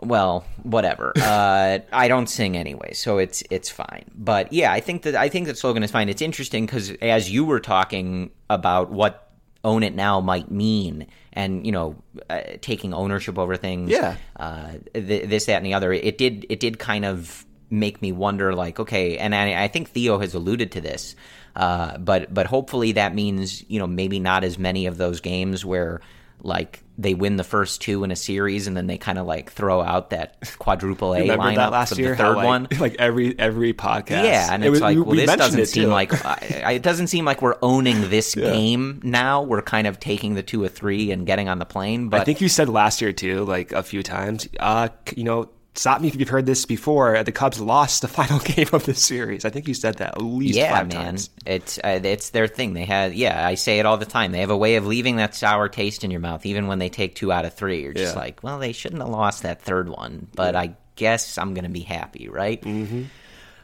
well 0.01 0.45
whatever 0.63 1.13
uh, 1.17 1.79
i 1.93 2.07
don't 2.07 2.29
sing 2.29 2.57
anyway 2.57 2.93
so 2.93 3.19
it's 3.19 3.43
it's 3.51 3.69
fine 3.69 4.05
but 4.15 4.53
yeah 4.53 4.73
i 4.73 4.79
think 4.79 5.03
that 5.03 5.17
i 5.17 5.29
think 5.29 5.47
that 5.49 5.59
slogan 5.59 5.83
is 5.83 5.91
fine 5.91 6.09
it's 6.09 6.23
interesting 6.23 6.67
because 6.67 6.91
as 7.03 7.29
you 7.31 7.45
were 7.45 7.59
talking 7.59 8.31
about 8.49 8.91
what 8.91 9.28
own 9.69 9.83
it 9.83 9.95
now 9.95 10.21
might 10.21 10.51
mean, 10.51 11.07
and 11.33 11.65
you 11.67 11.73
know, 11.73 11.97
uh, 12.29 12.41
taking 12.61 12.95
ownership 12.95 13.39
over 13.39 13.57
things. 13.57 13.91
Yeah. 13.91 14.17
Uh, 14.35 14.73
th- 14.95 15.29
this, 15.29 15.47
that, 15.47 15.57
and 15.57 15.67
the 15.67 15.75
other. 15.75 15.93
It 15.93 16.19
did. 16.19 16.47
It 16.49 16.61
did 16.61 16.79
kind 16.79 17.05
of 17.05 17.45
make 17.71 18.01
me 18.01 18.13
wonder, 18.13 18.55
like, 18.55 18.81
okay, 18.81 19.19
and 19.19 19.35
I, 19.35 19.65
I 19.65 19.69
think 19.69 19.91
Theo 19.91 20.19
has 20.19 20.35
alluded 20.35 20.73
to 20.73 20.81
this. 20.81 21.15
Uh, 21.55 21.99
but 21.99 22.33
but 22.33 22.47
hopefully 22.47 22.93
that 22.93 23.15
means 23.15 23.69
you 23.69 23.79
know 23.79 23.87
maybe 23.87 24.21
not 24.21 24.45
as 24.45 24.59
many 24.59 24.87
of 24.87 24.97
those 24.97 25.21
games 25.21 25.65
where 25.65 26.01
like 26.41 26.83
they 27.01 27.15
win 27.15 27.37
the 27.37 27.45
first 27.45 27.81
two 27.81 28.03
in 28.03 28.11
a 28.11 28.17
series 28.17 28.67
and 28.67 28.77
then 28.77 28.89
they 28.89 28.99
kind 28.99 29.19
of 29.19 29.27
like 29.27 29.53
throw 29.53 29.81
out 29.81 30.11
that 30.11 30.37
quadruple 30.59 31.15
A 31.15 31.21
Remember 31.21 31.45
lineup 31.45 31.55
that 31.57 31.71
last 31.73 31.95
for 31.95 32.01
year? 32.01 32.11
the 32.11 32.17
third 32.17 32.37
like, 32.37 32.45
one. 32.47 32.69
like 32.81 32.97
every 32.97 33.39
every 33.39 33.73
podcast. 33.73 34.25
Yeah, 34.25 34.49
and 34.53 34.65
It 34.65 34.67
it's 34.67 34.73
was- 34.73 34.81
like, 34.81 34.97
we- 34.97 35.03
well, 35.03 35.11
we 35.13 35.25
this 35.27 35.37
doesn't 35.37 35.67
seem 35.67 35.89
like 35.91 36.11
it 36.13 36.83
doesn't 36.83 37.07
seem 37.07 37.25
like 37.25 37.41
we're 37.41 37.57
owning 37.63 38.11
this 38.11 38.35
Yeah. 38.35 38.51
game 38.53 39.01
now. 39.05 39.43
We're 39.43 39.63
kind 39.63 39.87
of 39.87 40.01
taking 40.01 40.35
the 40.35 40.43
two 40.43 40.63
or 40.63 40.69
three 40.69 41.13
and 41.13 41.25
getting 41.25 41.49
on 41.49 41.59
the 41.61 41.65
plane. 41.67 42.09
But 42.09 42.21
I 42.21 42.25
think 42.25 42.41
you 42.41 42.49
said 42.49 42.69
last 42.69 43.01
year 43.01 43.13
too, 43.13 43.45
like 43.45 43.71
a 43.73 43.83
few 43.85 44.03
times. 44.03 44.49
Uh, 44.59 44.89
you 45.15 45.23
know, 45.25 45.49
stop 45.79 46.01
me 46.01 46.09
if 46.09 46.17
you've 46.17 46.29
heard 46.29 46.45
this 46.47 46.65
before. 46.65 47.23
The 47.23 47.33
Cubs 47.33 47.61
lost 47.61 48.03
the 48.03 48.09
final 48.19 48.39
game 48.41 48.69
of 48.73 48.85
the 48.85 48.95
series. 48.95 49.45
I 49.45 49.51
think 49.51 49.69
you 49.69 49.75
said 49.75 49.97
that 49.99 50.17
at 50.17 50.23
least 50.23 50.59
yeah, 50.59 50.77
five 50.77 50.89
man, 50.93 51.05
times. 51.05 51.31
it's 51.47 51.79
uh, 51.79 52.01
it's 52.03 52.31
their 52.31 52.47
thing. 52.49 52.75
They 52.75 52.85
had 52.85 53.15
yeah, 53.15 53.47
I 53.47 53.55
say 53.55 53.79
it 53.79 53.87
all 53.87 53.97
the 53.97 54.05
time. 54.07 54.33
They 54.33 54.41
have 54.41 54.51
a 54.51 54.57
way 54.57 54.77
of 54.77 54.87
leaving 54.87 55.17
that 55.17 55.35
sour 55.35 55.69
taste 55.69 56.05
in 56.05 56.11
your 56.11 56.21
mouth, 56.21 56.45
even 56.45 56.67
when 56.67 56.79
they 56.79 56.89
take 56.89 57.15
two 57.15 57.31
out 57.33 57.45
of 57.45 57.55
three. 57.55 57.83
You're 57.83 57.95
just 57.95 58.15
Yeah. 58.15 58.21
like, 58.21 58.43
well, 58.43 58.59
they 58.59 58.73
shouldn't 58.73 59.01
have 59.01 59.11
lost 59.11 59.45
that 59.45 59.63
third 59.63 59.89
one, 59.89 60.27
but 60.35 60.57
I 60.57 60.75
guess 60.97 61.39
I'm 61.39 61.55
gonna 61.55 61.69
be 61.69 61.81
happy, 61.81 62.29
right? 62.29 62.61
Mm-hmm. 62.61 63.05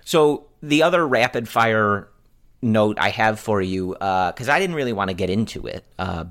So 0.05 0.47
the 0.63 0.83
other 0.85 1.07
rapid 1.07 1.49
fire 1.49 2.09
note 2.63 2.99
I 2.99 3.11
have 3.11 3.41
for 3.41 3.61
you, 3.61 3.93
because 3.99 4.49
I 4.49 4.59
didn't 4.61 4.77
really 4.77 4.93
want 4.93 5.09
to 5.09 5.15
get 5.15 5.31
into 5.31 5.67
it, 5.67 5.85
uh, 5.99 6.25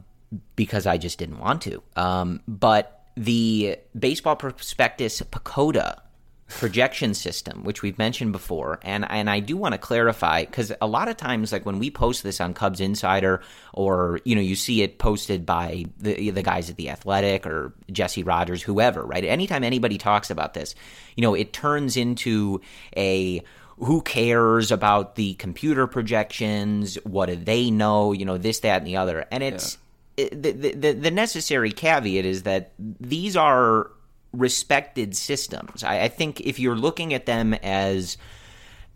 because 0.55 0.87
I 0.87 0.97
just 0.97 1.19
didn't 1.19 1.39
want 1.39 1.61
to. 1.63 1.83
Um, 1.95 2.41
but 2.47 3.02
the 3.15 3.77
Baseball 3.97 4.35
Prospectus 4.35 5.21
PECOTA 5.21 5.99
projection 6.47 7.13
system, 7.13 7.63
which 7.63 7.81
we've 7.81 7.97
mentioned 7.97 8.31
before, 8.31 8.79
and 8.83 9.09
and 9.09 9.29
I 9.29 9.39
do 9.39 9.57
want 9.57 9.73
to 9.73 9.77
clarify 9.77 10.45
because 10.45 10.71
a 10.81 10.87
lot 10.87 11.07
of 11.07 11.17
times, 11.17 11.51
like 11.51 11.65
when 11.65 11.79
we 11.79 11.89
post 11.89 12.23
this 12.23 12.39
on 12.39 12.53
Cubs 12.53 12.79
Insider, 12.79 13.41
or 13.73 14.19
you 14.23 14.35
know, 14.35 14.41
you 14.41 14.55
see 14.55 14.81
it 14.81 14.99
posted 14.99 15.45
by 15.45 15.85
the 15.97 16.31
the 16.31 16.43
guys 16.43 16.69
at 16.69 16.75
the 16.75 16.89
Athletic 16.89 17.45
or 17.45 17.73
Jesse 17.91 18.23
Rogers, 18.23 18.61
whoever, 18.61 19.03
right? 19.03 19.23
Anytime 19.23 19.63
anybody 19.63 19.97
talks 19.97 20.29
about 20.29 20.53
this, 20.53 20.75
you 21.15 21.21
know, 21.21 21.33
it 21.33 21.53
turns 21.53 21.97
into 21.97 22.61
a 22.95 23.41
who 23.77 24.01
cares 24.01 24.71
about 24.71 25.15
the 25.15 25.33
computer 25.35 25.87
projections? 25.87 26.95
What 27.03 27.27
do 27.27 27.35
they 27.35 27.71
know? 27.71 28.11
You 28.11 28.25
know, 28.25 28.37
this, 28.37 28.59
that, 28.59 28.77
and 28.77 28.87
the 28.87 28.97
other, 28.97 29.25
and 29.31 29.43
it's. 29.43 29.77
The, 30.15 30.51
the 30.51 30.91
the 30.93 31.11
necessary 31.11 31.71
caveat 31.71 32.25
is 32.25 32.43
that 32.43 32.73
these 32.77 33.35
are 33.35 33.89
respected 34.31 35.15
systems. 35.15 35.83
I, 35.83 36.01
I 36.01 36.07
think 36.07 36.41
if 36.41 36.59
you're 36.59 36.75
looking 36.75 37.13
at 37.13 37.25
them 37.25 37.53
as 37.55 38.17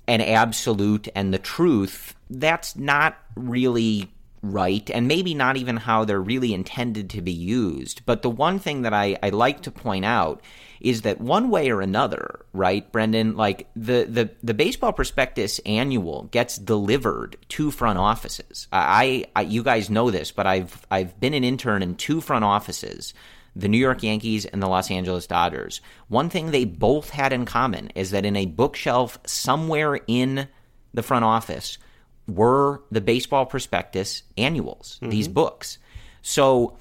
an 0.08 0.22
absolute 0.22 1.08
and 1.16 1.34
the 1.34 1.40
truth, 1.40 2.16
that's 2.30 2.76
not 2.76 3.18
really 3.36 4.12
right, 4.42 4.90
and 4.92 5.08
maybe 5.08 5.34
not 5.34 5.58
even 5.58 5.78
how 5.78 6.06
they're 6.06 6.22
really 6.22 6.54
intended 6.54 7.10
to 7.12 7.22
be 7.22 7.32
used. 7.32 8.06
But 8.06 8.22
the 8.22 8.30
one 8.30 8.60
thing 8.60 8.84
that 8.84 8.94
I, 8.94 9.18
I 9.24 9.30
like 9.30 9.62
to 9.62 9.72
point 9.72 10.06
out 10.06 10.42
is 10.80 11.02
that 11.02 11.20
one 11.20 11.50
way 11.50 11.70
or 11.70 11.82
another, 11.82 12.46
right, 12.54 12.90
Brendan, 12.92 13.36
like 13.36 13.68
the, 13.76 14.06
the, 14.10 14.30
the 14.44 14.54
baseball 14.54 14.94
prospectus 14.94 15.60
annual 15.66 16.24
gets 16.32 16.58
delivered 16.58 17.38
to 17.50 17.72
front 17.72 18.00
offices. 18.00 18.68
I, 18.72 19.26
I 19.36 19.42
you 19.42 19.64
guys 19.64 19.90
know 19.90 20.12
this, 20.12 20.32
but 20.32 20.48
I've 20.48 20.86
I've 20.92 21.20
been 21.20 21.34
an 21.34 21.44
intern 21.44 21.84
in 21.84 21.96
two 21.96 22.22
front 22.22 22.46
offices 22.46 23.14
the 23.58 23.68
New 23.68 23.78
York 23.78 24.04
Yankees 24.04 24.46
and 24.46 24.62
the 24.62 24.68
Los 24.68 24.92
Angeles 24.92 25.26
Dodgers. 25.26 25.82
One 26.10 26.30
thing 26.30 26.52
they 26.52 26.64
both 26.64 27.10
had 27.10 27.34
in 27.34 27.46
common 27.46 27.90
is 27.96 28.12
that 28.12 28.26
in 28.26 28.36
a 28.36 28.46
bookshelf 28.46 29.18
somewhere 29.26 30.00
in 30.08 30.48
the 30.94 31.02
front 31.02 31.26
office 31.26 31.80
were 32.28 32.84
the 32.92 33.02
baseball 33.02 33.46
prospectus 33.46 34.24
annuals, 34.38 35.00
these 35.02 35.28
mm-hmm. 35.28 35.34
books. 35.34 35.80
So 36.22 36.78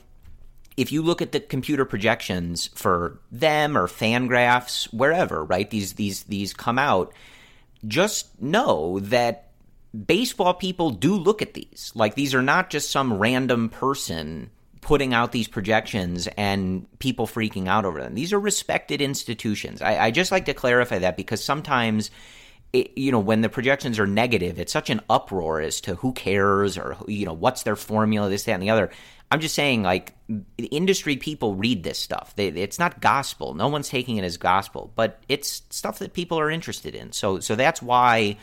if 0.76 0.92
you 0.92 1.02
look 1.02 1.22
at 1.22 1.32
the 1.32 1.40
computer 1.40 1.84
projections 1.84 2.68
for 2.74 3.18
them 3.32 3.76
or 3.76 3.86
Fangraphs, 3.86 4.92
wherever, 4.92 5.42
right? 5.44 5.70
These 5.70 5.94
these 5.94 6.24
these 6.24 6.52
come 6.52 6.78
out. 6.78 7.12
Just 7.86 8.40
know 8.40 9.00
that 9.00 9.50
baseball 10.06 10.54
people 10.54 10.90
do 10.90 11.14
look 11.14 11.40
at 11.40 11.54
these. 11.54 11.92
Like 11.94 12.14
these 12.14 12.34
are 12.34 12.42
not 12.42 12.68
just 12.70 12.90
some 12.90 13.14
random 13.14 13.68
person 13.68 14.50
putting 14.82 15.14
out 15.14 15.32
these 15.32 15.48
projections 15.48 16.28
and 16.36 16.86
people 16.98 17.26
freaking 17.26 17.68
out 17.68 17.84
over 17.84 18.00
them. 18.00 18.14
These 18.14 18.32
are 18.32 18.40
respected 18.40 19.00
institutions. 19.00 19.80
I, 19.80 20.06
I 20.06 20.10
just 20.10 20.30
like 20.30 20.44
to 20.46 20.54
clarify 20.54 20.98
that 20.98 21.16
because 21.16 21.42
sometimes. 21.42 22.10
It, 22.72 22.98
you 22.98 23.12
know, 23.12 23.20
when 23.20 23.42
the 23.42 23.48
projections 23.48 23.98
are 24.00 24.08
negative, 24.08 24.58
it's 24.58 24.72
such 24.72 24.90
an 24.90 25.00
uproar 25.08 25.60
as 25.60 25.80
to 25.82 25.94
who 25.94 26.12
cares 26.12 26.76
or 26.76 26.96
you 27.06 27.24
know 27.24 27.32
what's 27.32 27.62
their 27.62 27.76
formula, 27.76 28.28
this, 28.28 28.42
that, 28.42 28.52
and 28.52 28.62
the 28.62 28.70
other. 28.70 28.90
I'm 29.30 29.40
just 29.40 29.54
saying, 29.54 29.82
like, 29.82 30.14
industry 30.70 31.16
people 31.16 31.56
read 31.56 31.82
this 31.82 31.98
stuff. 31.98 32.34
They, 32.36 32.48
it's 32.48 32.78
not 32.78 33.00
gospel. 33.00 33.54
No 33.54 33.68
one's 33.68 33.88
taking 33.88 34.16
it 34.18 34.24
as 34.24 34.36
gospel, 34.36 34.92
but 34.94 35.20
it's 35.28 35.62
stuff 35.70 35.98
that 35.98 36.12
people 36.12 36.38
are 36.38 36.50
interested 36.50 36.94
in. 36.94 37.12
So, 37.12 37.40
so 37.40 37.56
that's 37.56 37.82
why 37.82 38.36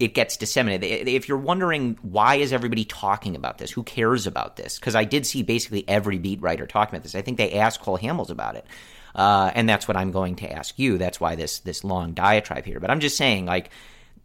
it 0.00 0.14
gets 0.14 0.36
disseminated. 0.36 1.08
If 1.08 1.28
you're 1.28 1.38
wondering 1.38 1.98
why 2.02 2.36
is 2.36 2.52
everybody 2.52 2.84
talking 2.84 3.36
about 3.36 3.58
this, 3.58 3.70
who 3.70 3.82
cares 3.82 4.26
about 4.26 4.56
this? 4.56 4.78
Because 4.78 4.94
I 4.94 5.04
did 5.04 5.26
see 5.26 5.42
basically 5.42 5.88
every 5.88 6.18
beat 6.18 6.40
writer 6.40 6.66
talking 6.66 6.94
about 6.94 7.02
this. 7.02 7.14
I 7.14 7.22
think 7.22 7.36
they 7.36 7.54
asked 7.54 7.80
Cole 7.80 7.98
Hamels 7.98 8.30
about 8.30 8.56
it, 8.56 8.66
uh, 9.14 9.50
and 9.54 9.68
that's 9.68 9.88
what 9.88 9.96
I'm 9.96 10.12
going 10.12 10.36
to 10.36 10.52
ask 10.52 10.78
you. 10.78 10.98
That's 10.98 11.20
why 11.20 11.34
this 11.34 11.60
this 11.60 11.82
long 11.82 12.12
diatribe 12.12 12.64
here. 12.64 12.80
But 12.80 12.90
I'm 12.90 13.00
just 13.00 13.16
saying, 13.16 13.46
like, 13.46 13.70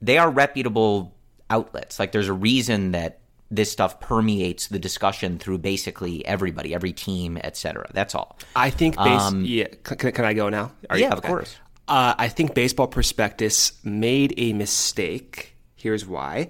they 0.02 0.18
are 0.20 0.30
reputable 0.30 1.14
outlets. 1.50 2.00
Like, 2.00 2.12
there's 2.12 2.28
a 2.30 2.34
reason 2.34 2.91
that 2.91 3.20
this 3.52 3.72
stuff 3.72 4.00
permeates 4.00 4.68
the 4.68 4.80
discussion 4.80 5.38
through 5.38 5.60
basically 5.60 6.26
everybody, 6.26 6.74
every 6.74 6.91
team, 6.94 7.38
etc. 7.44 7.88
That's 7.94 8.16
all. 8.16 8.38
I 8.56 8.70
think. 8.70 8.96
Base, 8.98 9.22
Um, 9.22 9.44
yeah. 9.46 9.68
Can, 9.84 10.12
can- 10.12 10.26
I 10.26 10.34
go 10.34 10.50
now? 10.50 10.72
Are 10.89 10.98
Yeah, 10.98 11.10
of 11.12 11.22
course. 11.22 11.56
Uh, 11.88 12.16
I 12.18 12.30
think 12.30 12.54
Baseball 12.54 12.88
Prospectus 12.88 13.74
made 13.84 14.34
a 14.38 14.54
mistake. 14.54 15.56
Here's 15.76 16.06
why. 16.06 16.50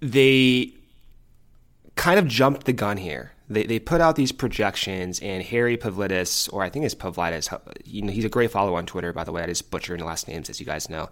They 0.00 0.72
kind 1.94 2.18
of 2.18 2.26
jumped 2.26 2.64
the 2.64 2.72
gun 2.72 2.96
here. 2.96 3.32
They, 3.48 3.64
they 3.64 3.78
put 3.78 4.00
out 4.00 4.16
these 4.16 4.32
projections, 4.32 5.20
and 5.20 5.42
Harry 5.42 5.76
Pavlidis, 5.76 6.50
or 6.52 6.62
I 6.62 6.70
think 6.70 6.86
it's 6.86 6.94
Pavlidis, 6.94 7.54
you 7.84 8.00
know, 8.02 8.12
he's 8.12 8.24
a 8.24 8.30
great 8.30 8.50
follow 8.50 8.74
on 8.76 8.86
Twitter, 8.86 9.12
by 9.12 9.24
the 9.24 9.32
way. 9.32 9.42
I 9.42 9.46
just 9.46 9.70
butchered 9.70 10.00
the 10.00 10.04
last 10.06 10.26
names, 10.26 10.48
as 10.48 10.58
you 10.58 10.64
guys 10.64 10.88
know. 10.88 11.10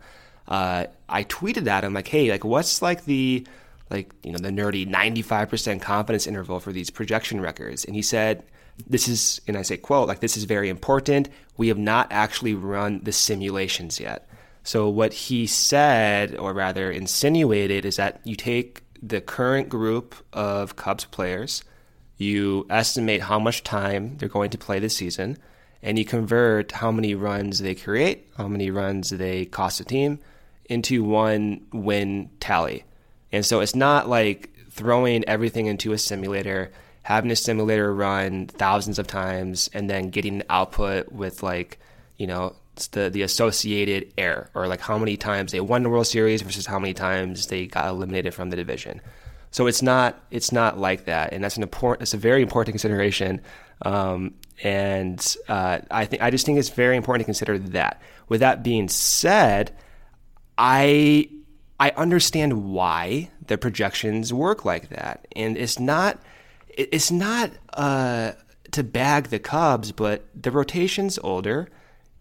Uh, 0.48 0.86
I 1.08 1.24
tweeted 1.24 1.66
at 1.68 1.84
him 1.84 1.92
like, 1.92 2.08
"Hey, 2.08 2.30
like, 2.30 2.44
what's 2.44 2.80
like 2.80 3.04
the 3.04 3.46
like 3.90 4.12
you 4.22 4.32
know 4.32 4.38
the 4.38 4.50
nerdy 4.50 4.86
ninety 4.86 5.22
five 5.22 5.48
percent 5.48 5.82
confidence 5.82 6.26
interval 6.26 6.60
for 6.60 6.72
these 6.72 6.90
projection 6.90 7.40
records?" 7.40 7.84
And 7.84 7.94
he 7.94 8.02
said, 8.02 8.44
"This 8.86 9.08
is," 9.08 9.40
and 9.46 9.56
I 9.56 9.62
say, 9.62 9.76
"quote 9.76 10.08
like 10.08 10.20
this 10.20 10.36
is 10.36 10.44
very 10.44 10.68
important. 10.68 11.28
We 11.56 11.68
have 11.68 11.78
not 11.78 12.08
actually 12.10 12.54
run 12.54 13.00
the 13.02 13.12
simulations 13.12 14.00
yet." 14.00 14.28
So 14.62 14.88
what 14.88 15.12
he 15.12 15.46
said, 15.46 16.36
or 16.36 16.52
rather 16.52 16.90
insinuated, 16.90 17.84
is 17.84 17.96
that 17.96 18.20
you 18.24 18.36
take 18.36 18.82
the 19.02 19.20
current 19.20 19.68
group 19.68 20.14
of 20.32 20.76
Cubs 20.76 21.06
players, 21.06 21.64
you 22.18 22.66
estimate 22.68 23.22
how 23.22 23.38
much 23.38 23.64
time 23.64 24.16
they're 24.18 24.28
going 24.28 24.50
to 24.50 24.58
play 24.58 24.78
this 24.78 24.96
season, 24.96 25.38
and 25.82 25.98
you 25.98 26.04
convert 26.04 26.72
how 26.72 26.92
many 26.92 27.14
runs 27.14 27.60
they 27.60 27.74
create, 27.74 28.28
how 28.36 28.46
many 28.46 28.70
runs 28.70 29.08
they 29.10 29.46
cost 29.46 29.78
the 29.78 29.84
team, 29.84 30.18
into 30.68 31.02
one 31.02 31.62
win 31.72 32.28
tally. 32.38 32.84
And 33.32 33.44
so 33.44 33.60
it's 33.60 33.74
not 33.74 34.08
like 34.08 34.50
throwing 34.70 35.24
everything 35.28 35.66
into 35.66 35.92
a 35.92 35.98
simulator, 35.98 36.72
having 37.02 37.30
a 37.30 37.36
simulator 37.36 37.94
run 37.94 38.46
thousands 38.46 38.98
of 38.98 39.06
times, 39.06 39.70
and 39.72 39.88
then 39.88 40.10
getting 40.10 40.42
output 40.48 41.12
with 41.12 41.42
like, 41.42 41.78
you 42.16 42.26
know, 42.26 42.56
the 42.92 43.10
the 43.10 43.22
associated 43.22 44.12
error 44.16 44.50
or 44.54 44.66
like 44.66 44.80
how 44.80 44.96
many 44.96 45.16
times 45.16 45.52
they 45.52 45.60
won 45.60 45.82
the 45.82 45.90
World 45.90 46.06
Series 46.06 46.42
versus 46.42 46.66
how 46.66 46.78
many 46.78 46.94
times 46.94 47.46
they 47.48 47.66
got 47.66 47.88
eliminated 47.88 48.34
from 48.34 48.50
the 48.50 48.56
division. 48.56 49.00
So 49.50 49.66
it's 49.66 49.82
not 49.82 50.22
it's 50.30 50.52
not 50.52 50.78
like 50.78 51.04
that, 51.06 51.32
and 51.32 51.42
that's 51.42 51.56
an 51.56 51.62
important 51.62 52.02
it's 52.02 52.14
a 52.14 52.18
very 52.18 52.42
important 52.42 52.74
consideration. 52.74 53.40
Um, 53.82 54.34
and 54.62 55.36
uh, 55.48 55.78
I 55.90 56.04
think 56.04 56.22
I 56.22 56.30
just 56.30 56.46
think 56.46 56.58
it's 56.58 56.68
very 56.68 56.96
important 56.96 57.22
to 57.22 57.24
consider 57.26 57.58
that. 57.58 58.00
With 58.28 58.40
that 58.40 58.62
being 58.62 58.88
said, 58.88 59.72
I 60.56 61.28
I 61.80 61.90
understand 61.96 62.70
why 62.70 63.30
the 63.46 63.56
projections 63.56 64.34
work 64.34 64.66
like 64.66 64.90
that, 64.90 65.26
and 65.34 65.56
it's 65.56 65.80
not 65.80 66.20
it's 66.68 67.10
not 67.10 67.50
uh, 67.72 68.32
to 68.72 68.84
bag 68.84 69.28
the 69.28 69.38
Cubs, 69.38 69.90
but 69.90 70.26
the 70.40 70.50
rotation's 70.50 71.18
older, 71.18 71.68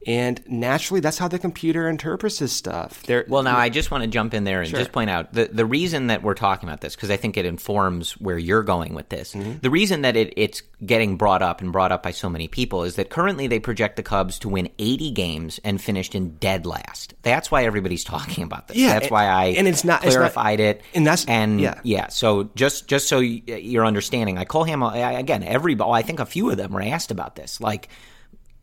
And 0.07 0.41
naturally, 0.47 1.01
that's 1.01 1.17
how 1.17 1.27
the 1.27 1.39
computer 1.39 1.89
interprets 1.89 2.39
this 2.39 2.53
stuff. 2.53 3.03
They're, 3.03 3.25
well, 3.27 3.43
now 3.43 3.57
I 3.57 3.67
just 3.67 3.91
want 3.91 4.03
to 4.03 4.09
jump 4.09 4.33
in 4.33 4.45
there 4.45 4.61
and 4.61 4.69
sure. 4.69 4.79
just 4.79 4.93
point 4.93 5.09
out 5.09 5.33
the 5.33 5.49
the 5.51 5.65
reason 5.65 6.07
that 6.07 6.23
we're 6.23 6.35
talking 6.35 6.69
about 6.69 6.79
this 6.79 6.95
because 6.95 7.11
I 7.11 7.17
think 7.17 7.35
it 7.35 7.45
informs 7.45 8.13
where 8.13 8.37
you're 8.37 8.63
going 8.63 8.93
with 8.93 9.09
this. 9.09 9.33
Mm-hmm. 9.33 9.59
The 9.61 9.69
reason 9.69 10.03
that 10.03 10.15
it, 10.15 10.33
it's 10.37 10.61
getting 10.85 11.17
brought 11.17 11.41
up 11.41 11.59
and 11.59 11.73
brought 11.73 11.91
up 11.91 12.01
by 12.01 12.11
so 12.11 12.29
many 12.29 12.47
people 12.47 12.83
is 12.83 12.95
that 12.95 13.09
currently 13.09 13.47
they 13.47 13.59
project 13.59 13.97
the 13.97 14.03
Cubs 14.03 14.39
to 14.39 14.49
win 14.49 14.69
80 14.79 15.11
games 15.11 15.59
and 15.65 15.81
finished 15.81 16.15
in 16.15 16.37
dead 16.37 16.65
last. 16.65 17.13
That's 17.21 17.51
why 17.51 17.65
everybody's 17.65 18.03
talking 18.05 18.45
about 18.45 18.69
this. 18.69 18.77
Yeah, 18.77 18.99
that's 18.99 19.11
why 19.11 19.25
I 19.25 19.45
and 19.47 19.67
it's 19.67 19.83
not 19.83 20.01
clarified 20.01 20.61
it's 20.61 20.79
not, 20.81 20.91
it. 20.91 20.97
And 20.97 21.05
that's 21.07 21.25
and 21.25 21.59
yeah. 21.59 21.81
yeah. 21.83 22.07
So 22.07 22.49
just 22.55 22.87
just 22.87 23.09
so 23.09 23.19
you're 23.19 23.85
understanding, 23.85 24.37
I 24.37 24.45
call 24.45 24.63
him 24.63 24.81
again. 24.81 25.43
Every 25.43 25.77
I 25.79 26.03
think 26.03 26.21
a 26.21 26.25
few 26.25 26.49
of 26.49 26.55
them 26.55 26.71
were 26.71 26.81
asked 26.81 27.11
about 27.11 27.35
this, 27.35 27.59
like 27.59 27.89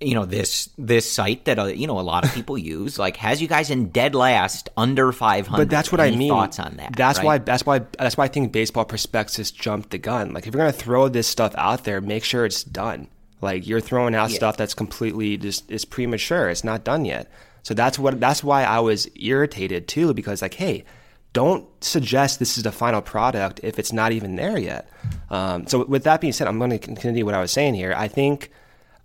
you 0.00 0.14
know 0.14 0.26
this 0.26 0.68
this 0.76 1.10
site 1.10 1.46
that 1.46 1.58
uh, 1.58 1.64
you 1.64 1.86
know 1.86 1.98
a 1.98 2.02
lot 2.02 2.24
of 2.24 2.32
people 2.34 2.58
use 2.58 2.98
like 2.98 3.16
has 3.16 3.40
you 3.40 3.48
guys 3.48 3.70
in 3.70 3.88
dead 3.88 4.14
last 4.14 4.68
under 4.76 5.10
500 5.10 5.56
but 5.56 5.70
that's 5.70 5.90
what 5.90 6.00
Any 6.00 6.14
i 6.14 6.18
mean. 6.18 6.28
thoughts 6.28 6.58
on 6.58 6.76
that 6.76 6.94
that's 6.94 7.18
right? 7.18 7.24
why 7.24 7.38
that's 7.38 7.64
why 7.64 7.78
that's 7.98 8.16
why 8.16 8.24
i 8.24 8.28
think 8.28 8.52
baseball 8.52 8.84
prospectus 8.84 9.50
jumped 9.50 9.90
the 9.90 9.98
gun. 9.98 10.32
Like 10.32 10.46
if 10.46 10.54
you're 10.54 10.62
going 10.62 10.72
to 10.72 10.78
throw 10.78 11.08
this 11.08 11.26
stuff 11.26 11.54
out 11.56 11.84
there 11.84 12.00
make 12.00 12.24
sure 12.24 12.44
it's 12.44 12.64
done. 12.64 13.08
Like 13.40 13.66
you're 13.66 13.80
throwing 13.80 14.14
out 14.14 14.30
yeah. 14.30 14.36
stuff 14.36 14.56
that's 14.56 14.74
completely 14.74 15.36
just 15.36 15.70
is 15.70 15.84
premature. 15.84 16.48
It's 16.48 16.64
not 16.64 16.84
done 16.84 17.04
yet. 17.04 17.30
So 17.62 17.74
that's 17.74 17.98
what 17.98 18.20
that's 18.20 18.44
why 18.44 18.64
i 18.64 18.78
was 18.80 19.08
irritated 19.16 19.88
too 19.88 20.12
because 20.14 20.42
like 20.42 20.54
hey 20.54 20.84
don't 21.32 21.66
suggest 21.84 22.38
this 22.38 22.56
is 22.56 22.64
the 22.64 22.72
final 22.72 23.02
product 23.02 23.60
if 23.62 23.78
it's 23.78 23.92
not 23.92 24.12
even 24.12 24.36
there 24.36 24.58
yet. 24.58 24.88
Um, 25.30 25.66
so 25.66 25.84
with 25.84 26.04
that 26.04 26.20
being 26.20 26.34
said 26.34 26.48
i'm 26.48 26.58
going 26.58 26.70
to 26.70 26.78
continue 26.78 27.24
what 27.24 27.34
i 27.34 27.40
was 27.40 27.50
saying 27.50 27.74
here. 27.74 27.94
I 27.96 28.08
think 28.08 28.50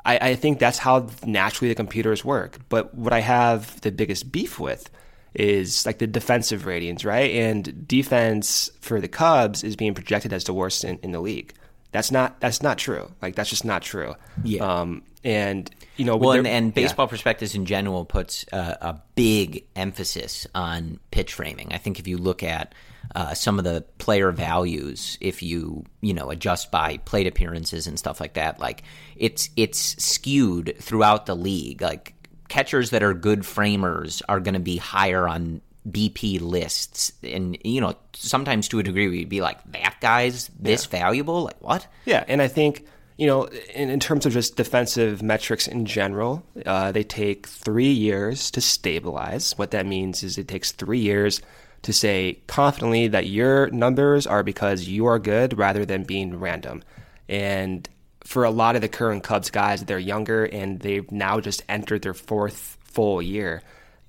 I, 0.05 0.17
I 0.29 0.35
think 0.35 0.59
that's 0.59 0.77
how 0.77 1.07
naturally 1.25 1.69
the 1.69 1.75
computers 1.75 2.25
work. 2.25 2.59
But 2.69 2.93
what 2.95 3.13
I 3.13 3.19
have 3.19 3.79
the 3.81 3.91
biggest 3.91 4.31
beef 4.31 4.59
with 4.59 4.89
is 5.33 5.85
like 5.85 5.99
the 5.99 6.07
defensive 6.07 6.65
ratings, 6.65 7.05
right? 7.05 7.31
And 7.31 7.87
defense 7.87 8.69
for 8.81 8.99
the 8.99 9.07
Cubs 9.07 9.63
is 9.63 9.75
being 9.75 9.93
projected 9.93 10.33
as 10.33 10.43
the 10.43 10.53
worst 10.53 10.83
in, 10.83 10.99
in 11.03 11.11
the 11.11 11.21
league. 11.21 11.53
That's 11.91 12.11
not 12.11 12.39
that's 12.39 12.61
not 12.61 12.77
true. 12.77 13.11
Like 13.21 13.35
that's 13.35 13.49
just 13.49 13.65
not 13.65 13.81
true. 13.81 14.15
Yeah. 14.43 14.63
Um, 14.63 15.03
and 15.23 15.69
you 15.97 16.05
know, 16.05 16.15
well, 16.17 16.31
and, 16.31 16.47
and, 16.47 16.73
baseball 16.73 17.05
yeah. 17.05 17.09
prospectus 17.09 17.53
in 17.53 17.65
general 17.65 18.05
puts 18.05 18.45
a, 18.51 18.77
a, 18.81 19.01
big 19.13 19.65
emphasis 19.75 20.47
on 20.55 20.99
pitch 21.11 21.33
framing. 21.33 21.73
I 21.73 21.77
think 21.77 21.99
if 21.99 22.07
you 22.07 22.17
look 22.17 22.41
at 22.41 22.73
uh, 23.13 23.35
some 23.35 23.59
of 23.59 23.65
the 23.65 23.85
player 23.99 24.31
values, 24.31 25.17
if 25.21 25.43
you 25.43 25.85
you 25.99 26.13
know 26.13 26.31
adjust 26.31 26.71
by 26.71 26.97
plate 26.97 27.27
appearances 27.27 27.85
and 27.85 27.99
stuff 27.99 28.19
like 28.19 28.33
that, 28.33 28.59
like 28.59 28.83
it's 29.15 29.49
it's 29.55 30.03
skewed 30.03 30.75
throughout 30.79 31.27
the 31.27 31.35
league. 31.35 31.81
Like 31.81 32.15
catchers 32.47 32.89
that 32.89 33.03
are 33.03 33.13
good 33.13 33.45
framers 33.45 34.23
are 34.27 34.39
going 34.39 34.55
to 34.55 34.59
be 34.59 34.77
higher 34.77 35.27
on 35.27 35.61
BP 35.89 36.41
lists, 36.41 37.11
and 37.23 37.57
you 37.63 37.81
know 37.81 37.95
sometimes 38.13 38.67
to 38.69 38.79
a 38.79 38.83
degree 38.83 39.07
we'd 39.07 39.29
be 39.29 39.41
like 39.41 39.59
that 39.71 39.97
guy's 40.01 40.49
this 40.59 40.85
yeah. 40.85 40.99
valuable. 40.99 41.43
Like 41.43 41.61
what? 41.61 41.87
Yeah, 42.05 42.23
and 42.27 42.41
I 42.41 42.47
think 42.47 42.85
you 43.17 43.27
know, 43.27 43.45
in, 43.75 43.91
in, 43.91 43.99
terms 43.99 44.25
of 44.25 44.33
just 44.33 44.55
defensive 44.55 45.21
metrics 45.21 45.67
in 45.67 45.85
general, 45.85 46.43
uh, 46.65 46.91
they 46.91 47.03
take 47.03 47.45
three 47.45 47.91
years 47.91 48.49
to 48.49 48.61
stabilize. 48.61 49.55
What 49.59 49.71
that 49.71 49.85
means 49.85 50.23
is 50.23 50.39
it 50.39 50.47
takes 50.47 50.71
three 50.71 51.01
years 51.01 51.39
to 51.83 51.93
say 51.93 52.39
confidently 52.47 53.07
that 53.09 53.27
your 53.27 53.69
numbers 53.69 54.25
are 54.25 54.41
because 54.41 54.87
you 54.87 55.05
are 55.05 55.19
good 55.19 55.57
rather 55.57 55.85
than 55.85 56.03
being 56.03 56.39
random. 56.39 56.83
And 57.29 57.87
for 58.23 58.43
a 58.43 58.51
lot 58.51 58.75
of 58.75 58.81
the 58.81 58.89
current 58.89 59.23
Cubs 59.23 59.49
guys, 59.49 59.83
they're 59.85 59.99
younger 59.99 60.45
and 60.45 60.79
they've 60.79 61.11
now 61.11 61.39
just 61.39 61.63
entered 61.69 62.01
their 62.01 62.13
fourth 62.13 62.77
full 62.81 63.21
year. 63.21 63.61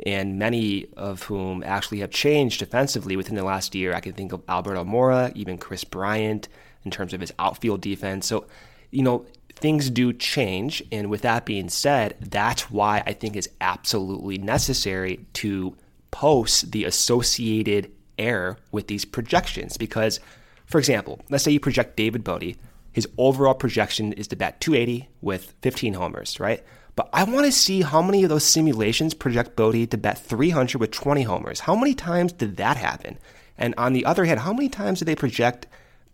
And 0.05 0.39
many 0.39 0.89
of 0.97 1.25
whom 1.25 1.63
actually 1.63 2.01
have 2.01 2.11
changed 2.11 2.59
defensively 2.59 3.17
within 3.17 3.37
the 3.37 3.45
last 3.45 3.75
year. 3.75 3.95
I 3.95 4.01
can 4.01 4.13
think 4.13 4.33
of 4.33 4.43
Albert 4.49 4.75
Almora, 4.75 5.33
even 5.37 5.59
Kris 5.59 5.85
Bryant, 5.85 6.49
in 6.85 6.91
terms 6.91 7.15
of 7.15 7.21
his 7.21 7.33
outfield 7.39 7.81
defense. 7.81 8.27
So 8.27 8.47
you 8.93 9.03
know, 9.03 9.27
things 9.57 9.91
do 9.91 10.13
change. 10.13 10.85
And 10.93 11.11
with 11.11 11.23
that 11.23 11.45
being 11.45 11.69
said, 11.69 12.17
that's 12.21 12.71
why 12.71 13.03
I 13.05 13.13
think 13.15 13.35
it's 13.35 13.49
absolutely 13.61 14.39
necessary 14.39 15.27
to 15.35 15.77
post 16.13 16.71
the 16.71 16.85
associated 16.85 17.91
error 18.19 18.59
with 18.71 18.87
these 18.87 19.05
projections. 19.05 19.77
Because, 19.77 20.21
for 20.67 20.79
example, 20.79 21.21
let's 21.29 21.43
say 21.43 21.51
you 21.51 21.59
project 21.59 21.97
David 21.97 22.23
Bote, 22.23 22.55
his 22.93 23.09
overall 23.17 23.55
projection 23.55 24.13
is 24.13 24.29
to 24.29 24.37
bat 24.37 24.61
280 24.61 25.09
with 25.23 25.55
15 25.63 25.95
homers, 25.95 26.39
right? 26.39 26.63
But 26.95 27.09
I 27.13 27.25
want 27.25 27.47
to 27.47 27.53
see 27.53 27.83
how 27.83 28.03
many 28.03 28.23
of 28.23 28.29
those 28.29 28.45
simulations 28.45 29.15
project 29.15 29.57
Bote 29.57 29.91
to 29.91 29.97
bat 29.97 30.19
300 30.19 30.79
with 30.79 30.91
20 30.91 31.23
homers. 31.23 31.61
How 31.61 31.75
many 31.75 31.95
times 31.95 32.33
did 32.33 32.59
that 32.59 32.77
happen? 32.77 33.19
And 33.57 33.75
on 33.79 33.93
the 33.93 34.05
other 34.05 34.25
hand, 34.25 34.41
how 34.41 34.53
many 34.53 34.69
times 34.69 34.99
did 34.99 35.07
they 35.07 35.15
project 35.15 35.67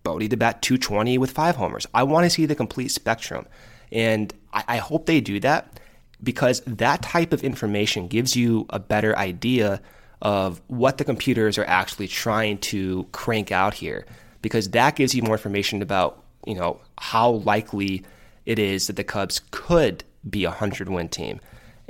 Bote 0.02 0.30
to 0.30 0.36
bat 0.36 0.62
220 0.62 1.18
with 1.18 1.30
five 1.32 1.56
homers. 1.56 1.86
I 1.92 2.04
want 2.04 2.24
to 2.24 2.30
see 2.30 2.46
the 2.46 2.54
complete 2.54 2.88
spectrum. 2.88 3.46
And 3.92 4.32
I, 4.52 4.64
I 4.68 4.76
hope 4.78 5.06
they 5.06 5.20
do 5.20 5.40
that 5.40 5.80
because 6.22 6.60
that 6.66 7.02
type 7.02 7.32
of 7.32 7.44
information 7.44 8.08
gives 8.08 8.34
you 8.34 8.66
a 8.70 8.78
better 8.78 9.16
idea 9.16 9.80
of 10.22 10.60
what 10.66 10.98
the 10.98 11.04
computers 11.04 11.58
are 11.58 11.66
actually 11.66 12.08
trying 12.08 12.58
to 12.58 13.06
crank 13.12 13.52
out 13.52 13.74
here 13.74 14.04
because 14.42 14.70
that 14.70 14.96
gives 14.96 15.14
you 15.14 15.22
more 15.22 15.34
information 15.34 15.80
about 15.80 16.24
you 16.44 16.56
know 16.56 16.80
how 16.98 17.30
likely 17.30 18.02
it 18.44 18.58
is 18.58 18.88
that 18.88 18.96
the 18.96 19.04
Cubs 19.04 19.40
could 19.52 20.02
be 20.30 20.44
a 20.44 20.50
100 20.50 20.88
win 20.88 21.08
team. 21.08 21.40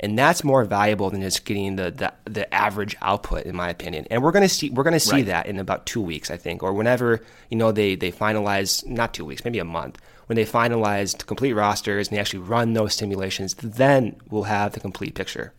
And 0.01 0.17
that's 0.17 0.45
more 0.45 0.63
valuable 0.63 1.09
than 1.09 1.21
just 1.21 1.43
getting 1.43 1.75
the, 1.75 1.91
the, 1.91 2.13
the 2.23 2.53
average 2.53 2.95
output 3.01 3.43
in 3.43 3.55
my 3.55 3.69
opinion. 3.69 4.07
And 4.09 4.23
we're 4.23 4.31
going 4.31 4.47
to 4.47 4.49
see 4.49 4.69
we're 4.69 4.83
to 4.99 5.05
see 5.05 5.17
right. 5.17 5.25
that 5.27 5.45
in 5.45 5.59
about 5.59 5.85
two 5.85 6.01
weeks 6.01 6.29
i 6.29 6.37
think 6.37 6.63
or 6.63 6.73
whenever 6.73 7.21
you 7.49 7.57
know 7.57 7.71
they 7.71 7.95
they 7.95 8.11
finalize 8.11 8.85
not 8.85 9.13
two 9.13 9.25
weeks 9.25 9.43
maybe 9.43 9.59
a 9.59 9.65
month 9.65 9.99
when 10.27 10.35
they 10.35 10.45
finalize 10.45 11.25
complete 11.25 11.53
rosters 11.53 12.07
and 12.07 12.15
they 12.15 12.19
actually 12.19 12.39
run 12.39 12.73
those 12.73 12.93
simulations 12.93 13.53
then 13.55 14.15
we'll 14.29 14.43
have 14.43 14.73
the 14.73 14.79
complete 14.79 15.15
picture 15.15 15.53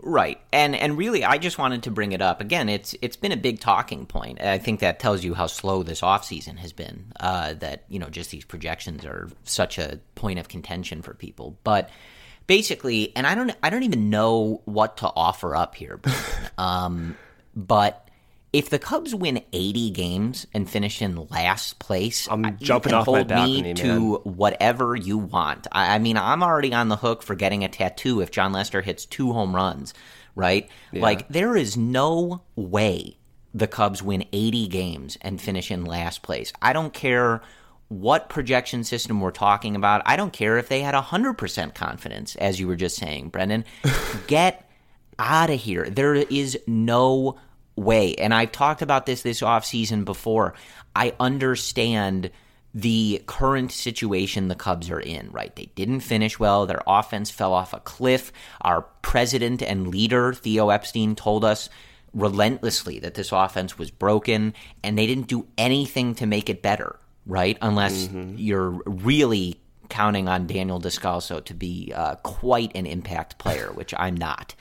Right. 0.00 0.40
And 0.52 0.76
and 0.76 0.96
really 0.96 1.24
I 1.24 1.38
just 1.38 1.58
wanted 1.58 1.82
to 1.84 1.90
bring 1.90 2.12
it 2.12 2.22
up. 2.22 2.40
Again, 2.40 2.68
it's 2.68 2.94
it's 3.02 3.16
been 3.16 3.32
a 3.32 3.36
big 3.36 3.60
talking 3.60 4.06
point. 4.06 4.40
I 4.40 4.58
think 4.58 4.80
that 4.80 5.00
tells 5.00 5.24
you 5.24 5.34
how 5.34 5.48
slow 5.48 5.82
this 5.82 6.02
offseason 6.02 6.58
has 6.58 6.72
been. 6.72 7.12
Uh, 7.18 7.54
that, 7.54 7.84
you 7.88 7.98
know, 7.98 8.08
just 8.08 8.30
these 8.30 8.44
projections 8.44 9.04
are 9.04 9.28
such 9.44 9.78
a 9.78 9.98
point 10.14 10.38
of 10.38 10.48
contention 10.48 11.02
for 11.02 11.14
people. 11.14 11.58
But 11.64 11.90
basically, 12.46 13.12
and 13.16 13.26
I 13.26 13.34
don't 13.34 13.50
I 13.62 13.70
don't 13.70 13.82
even 13.82 14.08
know 14.08 14.62
what 14.64 14.98
to 14.98 15.08
offer 15.08 15.56
up 15.56 15.74
here, 15.74 16.00
um, 16.58 17.16
but 17.56 18.07
if 18.52 18.70
the 18.70 18.78
Cubs 18.78 19.14
win 19.14 19.42
80 19.52 19.90
games 19.90 20.46
and 20.54 20.68
finish 20.68 21.02
in 21.02 21.26
last 21.28 21.78
place, 21.78 22.26
I'm 22.30 22.56
jumping 22.58 22.94
off 22.94 23.04
hold 23.04 23.18
my 23.18 23.22
balcony, 23.24 23.62
me 23.62 23.74
to 23.74 24.16
whatever 24.24 24.96
you 24.96 25.18
want. 25.18 25.66
I, 25.70 25.94
I, 25.94 25.98
mean, 25.98 26.16
I'm 26.16 26.42
already 26.42 26.72
on 26.72 26.88
the 26.88 26.96
hook 26.96 27.22
for 27.22 27.34
getting 27.34 27.64
a 27.64 27.68
tattoo 27.68 28.20
if 28.20 28.30
Jon 28.30 28.52
Lester 28.52 28.80
hits 28.80 29.04
two 29.04 29.32
home 29.32 29.54
runs, 29.54 29.92
right? 30.34 30.68
Yeah. 30.92 31.02
Like 31.02 31.28
there 31.28 31.56
is 31.56 31.76
no 31.76 32.42
way 32.56 33.18
the 33.52 33.66
Cubs 33.66 34.02
win 34.02 34.24
80 34.32 34.68
games 34.68 35.18
and 35.20 35.40
finish 35.40 35.70
in 35.70 35.84
last 35.84 36.22
place. 36.22 36.52
I 36.62 36.72
don't 36.72 36.92
care 36.92 37.42
what 37.88 38.28
projection 38.28 38.84
system 38.84 39.20
we're 39.20 39.30
talking 39.30 39.74
about. 39.74 40.02
I 40.06 40.16
don't 40.16 40.32
care 40.32 40.58
if 40.58 40.68
they 40.68 40.80
had 40.80 40.94
100% 40.94 41.74
confidence, 41.74 42.36
as 42.36 42.60
you 42.60 42.66
were 42.66 42.76
just 42.76 42.96
saying, 42.96 43.28
Brendan. 43.28 43.64
Get 44.26 44.68
out 45.18 45.50
of 45.50 45.60
here. 45.60 45.88
There 45.88 46.14
is 46.14 46.58
no 46.66 47.38
way. 47.78 48.14
And 48.14 48.34
I've 48.34 48.52
talked 48.52 48.82
about 48.82 49.06
this 49.06 49.22
this 49.22 49.40
offseason 49.40 50.04
before. 50.04 50.54
I 50.94 51.14
understand 51.20 52.30
the 52.74 53.22
current 53.26 53.72
situation 53.72 54.48
the 54.48 54.54
Cubs 54.54 54.90
are 54.90 55.00
in, 55.00 55.30
right? 55.30 55.54
They 55.56 55.70
didn't 55.74 56.00
finish 56.00 56.38
well. 56.38 56.66
Their 56.66 56.82
offense 56.86 57.30
fell 57.30 57.52
off 57.52 57.72
a 57.72 57.80
cliff. 57.80 58.32
Our 58.60 58.82
president 59.02 59.62
and 59.62 59.88
leader, 59.88 60.32
Theo 60.32 60.68
Epstein, 60.68 61.16
told 61.16 61.44
us 61.44 61.70
relentlessly 62.12 62.98
that 63.00 63.14
this 63.14 63.32
offense 63.32 63.78
was 63.78 63.90
broken, 63.90 64.54
and 64.82 64.98
they 64.98 65.06
didn't 65.06 65.28
do 65.28 65.46
anything 65.56 66.14
to 66.16 66.26
make 66.26 66.50
it 66.50 66.62
better 66.62 66.98
right? 67.28 67.58
Unless 67.62 68.08
mm-hmm. 68.08 68.34
you're 68.38 68.70
really 68.86 69.60
counting 69.88 70.28
on 70.28 70.46
Daniel 70.46 70.80
Descalso 70.80 71.44
to 71.44 71.54
be 71.54 71.92
uh, 71.94 72.16
quite 72.16 72.72
an 72.74 72.86
impact 72.86 73.38
player, 73.38 73.70
which 73.72 73.94
I'm 73.96 74.16
not. 74.16 74.54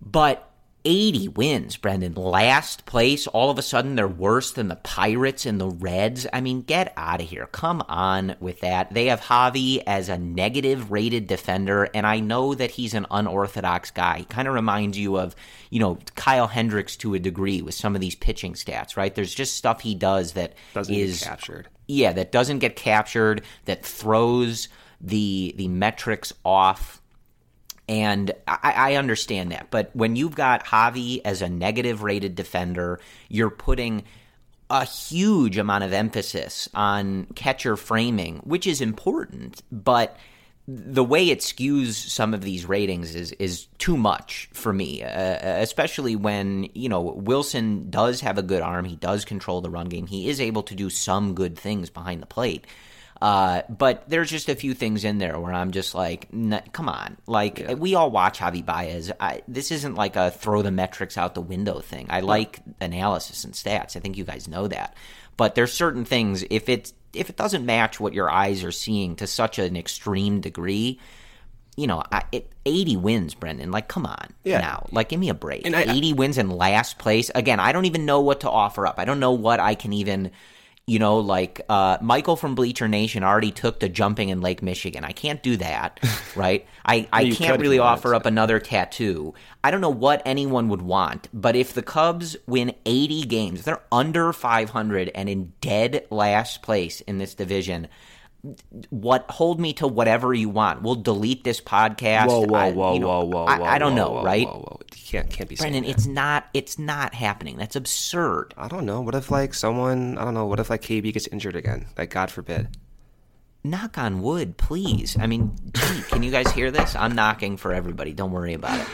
But 0.00 0.48
80 0.86 1.28
wins, 1.28 1.76
Brendan. 1.76 2.14
Last 2.14 2.86
place. 2.86 3.26
All 3.26 3.50
of 3.50 3.58
a 3.58 3.62
sudden, 3.62 3.96
they're 3.96 4.06
worse 4.06 4.52
than 4.52 4.68
the 4.68 4.76
Pirates 4.76 5.44
and 5.44 5.60
the 5.60 5.68
Reds. 5.68 6.28
I 6.32 6.40
mean, 6.40 6.62
get 6.62 6.92
out 6.96 7.20
of 7.20 7.28
here. 7.28 7.48
Come 7.48 7.82
on 7.88 8.36
with 8.38 8.60
that. 8.60 8.94
They 8.94 9.06
have 9.06 9.20
Javi 9.20 9.82
as 9.84 10.08
a 10.08 10.16
negative 10.16 10.92
rated 10.92 11.26
defender, 11.26 11.88
and 11.92 12.06
I 12.06 12.20
know 12.20 12.54
that 12.54 12.70
he's 12.70 12.94
an 12.94 13.06
unorthodox 13.10 13.90
guy. 13.90 14.18
He 14.18 14.24
kind 14.24 14.46
of 14.46 14.54
reminds 14.54 14.96
you 14.96 15.18
of, 15.18 15.34
you 15.70 15.80
know, 15.80 15.98
Kyle 16.14 16.46
Hendricks 16.46 16.96
to 16.98 17.14
a 17.14 17.18
degree 17.18 17.62
with 17.62 17.74
some 17.74 17.96
of 17.96 18.00
these 18.00 18.14
pitching 18.14 18.54
stats, 18.54 18.96
right? 18.96 19.12
There's 19.12 19.34
just 19.34 19.56
stuff 19.56 19.80
he 19.80 19.96
does 19.96 20.34
that 20.34 20.54
doesn't 20.72 20.94
is, 20.94 21.18
get 21.18 21.28
captured. 21.28 21.68
Yeah, 21.88 22.12
that 22.12 22.30
doesn't 22.30 22.60
get 22.60 22.76
captured, 22.76 23.42
that 23.64 23.84
throws 23.84 24.68
the 25.00 25.52
the 25.56 25.68
metrics 25.68 26.32
off 26.44 27.02
And 27.88 28.32
I, 28.48 28.72
I, 28.76 28.94
understand 28.96 29.52
that. 29.52 29.68
But 29.70 29.94
when 29.94 30.16
you've 30.16 30.34
got 30.34 30.64
Javi 30.64 31.20
as 31.24 31.40
a 31.40 31.48
negative 31.48 32.02
rated 32.02 32.34
defender, 32.34 32.98
you're 33.28 33.48
putting 33.48 34.02
a 34.68 34.84
huge 34.84 35.56
amount 35.56 35.84
of 35.84 35.92
emphasis 35.92 36.68
on 36.74 37.26
catcher 37.36 37.76
framing, 37.76 38.38
which 38.38 38.66
is 38.66 38.80
important, 38.80 39.62
but 39.70 40.16
the 40.68 41.04
way 41.04 41.30
it 41.30 41.38
skews 41.40 41.94
some 41.94 42.34
of 42.34 42.40
these 42.40 42.66
ratings 42.66 43.14
is 43.14 43.30
is 43.32 43.66
too 43.78 43.96
much 43.96 44.48
for 44.52 44.72
me, 44.72 45.02
uh, 45.02 45.60
especially 45.60 46.16
when 46.16 46.68
you 46.74 46.88
know 46.88 47.12
Willson 47.12 47.88
does 47.88 48.20
have 48.20 48.36
a 48.36 48.42
good 48.42 48.62
arm. 48.62 48.84
He 48.84 48.96
does 48.96 49.24
control 49.24 49.60
the 49.60 49.70
run 49.70 49.88
game. 49.88 50.08
He 50.08 50.28
is 50.28 50.40
able 50.40 50.64
to 50.64 50.74
do 50.74 50.90
some 50.90 51.34
good 51.34 51.56
things 51.56 51.88
behind 51.88 52.20
the 52.20 52.26
plate. 52.26 52.66
Uh, 53.20 53.62
but 53.68 54.08
there's 54.08 54.30
just 54.30 54.48
a 54.48 54.54
few 54.54 54.74
things 54.74 55.04
in 55.04 55.18
there 55.18 55.38
where 55.40 55.52
I'm 55.52 55.70
just 55.70 55.94
like, 55.94 56.28
come 56.72 56.88
on. 56.88 57.16
Like, 57.26 57.58
yeah. 57.58 57.74
we 57.74 57.94
all 57.94 58.10
watch 58.10 58.38
Javi 58.38 58.64
Baez. 58.64 59.10
I, 59.18 59.42
this 59.48 59.70
isn't 59.70 59.94
like 59.94 60.16
a 60.16 60.30
throw 60.30 60.62
the 60.62 60.70
metrics 60.70 61.16
out 61.16 61.34
the 61.34 61.40
window 61.40 61.80
thing. 61.80 62.06
I 62.10 62.20
like 62.20 62.60
analysis 62.80 63.44
and 63.44 63.54
stats. 63.54 63.96
I 63.96 64.00
think 64.00 64.16
you 64.16 64.24
guys 64.24 64.48
know 64.48 64.68
that. 64.68 64.94
But 65.36 65.54
there's 65.54 65.72
certain 65.72 66.04
things, 66.04 66.44
if 66.50 66.68
it, 66.68 66.92
if 67.12 67.30
it 67.30 67.36
doesn't 67.36 67.64
match 67.64 68.00
what 68.00 68.14
your 68.14 68.30
eyes 68.30 68.64
are 68.64 68.72
seeing 68.72 69.16
to 69.16 69.26
such 69.26 69.58
an 69.58 69.76
extreme 69.76 70.40
degree, 70.40 70.98
you 71.76 71.86
know, 71.86 72.02
I, 72.10 72.24
it, 72.32 72.52
80 72.64 72.96
wins, 72.98 73.34
Brendan. 73.34 73.70
Like, 73.70 73.88
come 73.88 74.06
on 74.06 74.28
yeah. 74.44 74.60
now. 74.60 74.86
Like, 74.92 75.10
give 75.10 75.20
me 75.20 75.28
a 75.28 75.34
break. 75.34 75.66
And 75.66 75.76
I, 75.76 75.82
80 75.82 76.12
wins 76.14 76.38
in 76.38 76.50
last 76.50 76.98
place. 76.98 77.30
Again, 77.34 77.60
I 77.60 77.72
don't 77.72 77.84
even 77.86 78.06
know 78.06 78.20
what 78.20 78.40
to 78.40 78.50
offer 78.50 78.86
up. 78.86 78.98
I 78.98 79.04
don't 79.04 79.20
know 79.20 79.32
what 79.32 79.58
I 79.58 79.74
can 79.74 79.94
even– 79.94 80.32
you 80.86 81.00
know, 81.00 81.18
like 81.18 81.60
uh, 81.68 81.98
Michael 82.00 82.36
from 82.36 82.54
Bleacher 82.54 82.86
Nation 82.86 83.24
already 83.24 83.50
took 83.50 83.80
to 83.80 83.88
jumping 83.88 84.28
in 84.28 84.40
Lake 84.40 84.62
Michigan. 84.62 85.04
I 85.04 85.10
can't 85.10 85.42
do 85.42 85.56
that, 85.56 85.98
right? 86.36 86.64
I, 86.84 87.08
I 87.12 87.30
can't 87.30 87.60
really 87.60 87.80
offer 87.80 88.14
up 88.14 88.24
another 88.24 88.60
tattoo. 88.60 89.34
I 89.64 89.72
don't 89.72 89.80
know 89.80 89.90
what 89.90 90.22
anyone 90.24 90.68
would 90.68 90.82
want, 90.82 91.28
but 91.34 91.56
if 91.56 91.72
the 91.72 91.82
Cubs 91.82 92.36
win 92.46 92.72
80 92.84 93.24
games, 93.24 93.64
they're 93.64 93.82
under 93.90 94.32
500 94.32 95.10
and 95.12 95.28
in 95.28 95.52
dead 95.60 96.06
last 96.10 96.62
place 96.62 97.00
in 97.00 97.18
this 97.18 97.34
division 97.34 97.88
what 98.90 99.30
hold 99.30 99.60
me 99.60 99.72
to 99.74 99.86
whatever 99.86 100.34
you 100.34 100.48
want. 100.48 100.82
We'll 100.82 100.96
delete 100.96 101.44
this 101.44 101.60
podcast. 101.60 102.28
Whoa, 102.28 102.42
whoa, 102.42 102.72
whoa, 102.72 102.94
you 102.94 103.00
know, 103.00 103.08
whoa, 103.08 103.24
whoa, 103.24 103.44
I, 103.44 103.74
I 103.74 103.78
don't 103.78 103.92
whoa, 103.92 104.04
know, 104.04 104.10
whoa, 104.12 104.24
right? 104.24 104.46
Whoa, 104.46 104.60
whoa. 104.60 104.80
You 104.94 105.02
can't 105.04 105.30
can't 105.30 105.48
be 105.48 105.56
Brendan. 105.56 105.84
It's 105.84 106.06
not. 106.06 106.48
It's 106.54 106.78
not 106.78 107.14
happening. 107.14 107.56
That's 107.56 107.76
absurd. 107.76 108.54
I 108.56 108.68
don't 108.68 108.86
know. 108.86 109.00
What 109.00 109.14
if 109.14 109.30
like 109.30 109.54
someone? 109.54 110.18
I 110.18 110.24
don't 110.24 110.34
know. 110.34 110.46
What 110.46 110.60
if 110.60 110.70
like 110.70 110.82
KB 110.82 111.12
gets 111.12 111.26
injured 111.26 111.56
again? 111.56 111.86
Like 111.96 112.10
God 112.10 112.30
forbid. 112.30 112.76
Knock 113.64 113.98
on 113.98 114.22
wood, 114.22 114.56
please. 114.56 115.16
I 115.18 115.26
mean, 115.26 115.56
gee, 115.72 116.02
can 116.02 116.22
you 116.22 116.30
guys 116.30 116.50
hear 116.52 116.70
this? 116.70 116.94
I'm 116.94 117.16
knocking 117.16 117.56
for 117.56 117.72
everybody. 117.72 118.12
Don't 118.12 118.30
worry 118.30 118.54
about 118.54 118.80
it. 118.80 118.86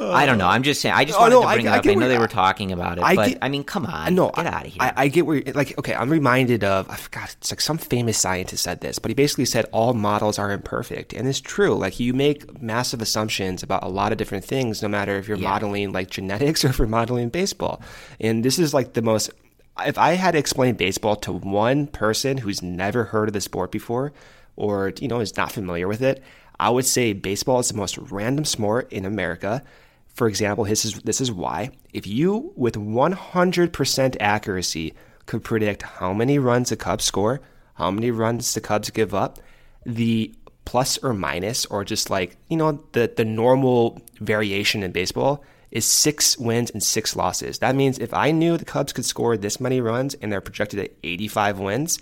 I 0.00 0.26
don't 0.26 0.38
know. 0.38 0.46
I'm 0.46 0.62
just 0.62 0.80
saying. 0.80 0.94
I 0.94 1.04
just 1.04 1.18
oh, 1.18 1.22
wanted 1.22 1.34
no, 1.34 1.40
to 1.42 1.46
bring 1.48 1.68
I, 1.68 1.76
it 1.76 1.78
up. 1.78 1.86
I, 1.86 1.90
I 1.90 1.94
know 1.94 2.08
they 2.08 2.18
were 2.18 2.28
talking 2.28 2.72
about 2.72 2.98
it, 2.98 3.04
I 3.04 3.14
but 3.14 3.28
get, 3.28 3.38
I 3.42 3.48
mean, 3.48 3.64
come 3.64 3.86
on. 3.86 4.14
No, 4.14 4.30
get 4.30 4.46
out 4.46 4.66
of 4.66 4.72
here. 4.72 4.82
I, 4.82 4.92
I 4.96 5.08
get 5.08 5.26
where, 5.26 5.42
like, 5.54 5.78
okay, 5.78 5.94
I'm 5.94 6.10
reminded 6.10 6.64
of. 6.64 6.88
I 6.88 6.96
forgot. 6.96 7.34
It's 7.38 7.50
like 7.50 7.60
some 7.60 7.78
famous 7.78 8.18
scientist 8.18 8.62
said 8.62 8.80
this, 8.80 8.98
but 8.98 9.10
he 9.10 9.14
basically 9.14 9.44
said 9.44 9.66
all 9.72 9.94
models 9.94 10.38
are 10.38 10.50
imperfect, 10.50 11.12
and 11.12 11.28
it's 11.28 11.40
true. 11.40 11.74
Like, 11.74 12.00
you 12.00 12.14
make 12.14 12.60
massive 12.62 13.02
assumptions 13.02 13.62
about 13.62 13.84
a 13.84 13.88
lot 13.88 14.12
of 14.12 14.18
different 14.18 14.44
things, 14.44 14.82
no 14.82 14.88
matter 14.88 15.16
if 15.16 15.28
you're 15.28 15.38
yeah. 15.38 15.50
modeling 15.50 15.92
like 15.92 16.10
genetics 16.10 16.64
or 16.64 16.68
if 16.68 16.78
you're 16.78 16.88
modeling 16.88 17.28
baseball. 17.28 17.82
And 18.20 18.44
this 18.44 18.58
is 18.58 18.74
like 18.74 18.94
the 18.94 19.02
most. 19.02 19.30
If 19.84 19.96
I 19.96 20.12
had 20.12 20.32
to 20.32 20.38
explain 20.38 20.74
baseball 20.74 21.16
to 21.16 21.32
one 21.32 21.86
person 21.86 22.38
who's 22.38 22.60
never 22.60 23.04
heard 23.04 23.28
of 23.28 23.32
the 23.32 23.40
sport 23.40 23.70
before, 23.70 24.12
or 24.56 24.92
you 24.98 25.08
know 25.08 25.20
is 25.20 25.36
not 25.36 25.52
familiar 25.52 25.88
with 25.88 26.02
it, 26.02 26.22
I 26.58 26.68
would 26.68 26.84
say 26.84 27.14
baseball 27.14 27.60
is 27.60 27.68
the 27.68 27.76
most 27.76 27.96
random 27.96 28.44
sport 28.44 28.92
in 28.92 29.06
America 29.06 29.62
for 30.14 30.28
example, 30.28 30.64
this 30.64 30.84
is, 30.84 30.94
this 31.00 31.20
is 31.20 31.32
why. 31.32 31.70
If 31.92 32.06
you, 32.06 32.52
with 32.56 32.74
100% 32.74 34.16
accuracy, 34.20 34.94
could 35.26 35.44
predict 35.44 35.82
how 35.82 36.12
many 36.12 36.38
runs 36.38 36.70
the 36.70 36.76
Cubs 36.76 37.04
score, 37.04 37.40
how 37.74 37.90
many 37.90 38.10
runs 38.10 38.52
the 38.52 38.60
Cubs 38.60 38.90
give 38.90 39.14
up, 39.14 39.38
the 39.86 40.34
plus 40.64 40.98
or 40.98 41.14
minus, 41.14 41.66
or 41.66 41.84
just 41.84 42.10
like, 42.10 42.36
you 42.48 42.56
know, 42.56 42.84
the, 42.92 43.12
the 43.16 43.24
normal 43.24 44.00
variation 44.18 44.82
in 44.82 44.92
baseball 44.92 45.44
is 45.70 45.84
six 45.84 46.36
wins 46.36 46.70
and 46.70 46.82
six 46.82 47.14
losses. 47.14 47.60
That 47.60 47.76
means 47.76 47.98
if 47.98 48.12
I 48.12 48.32
knew 48.32 48.56
the 48.56 48.64
Cubs 48.64 48.92
could 48.92 49.04
score 49.04 49.36
this 49.36 49.60
many 49.60 49.80
runs 49.80 50.14
and 50.14 50.32
they're 50.32 50.40
projected 50.40 50.80
at 50.80 50.92
85 51.04 51.60
wins, 51.60 51.98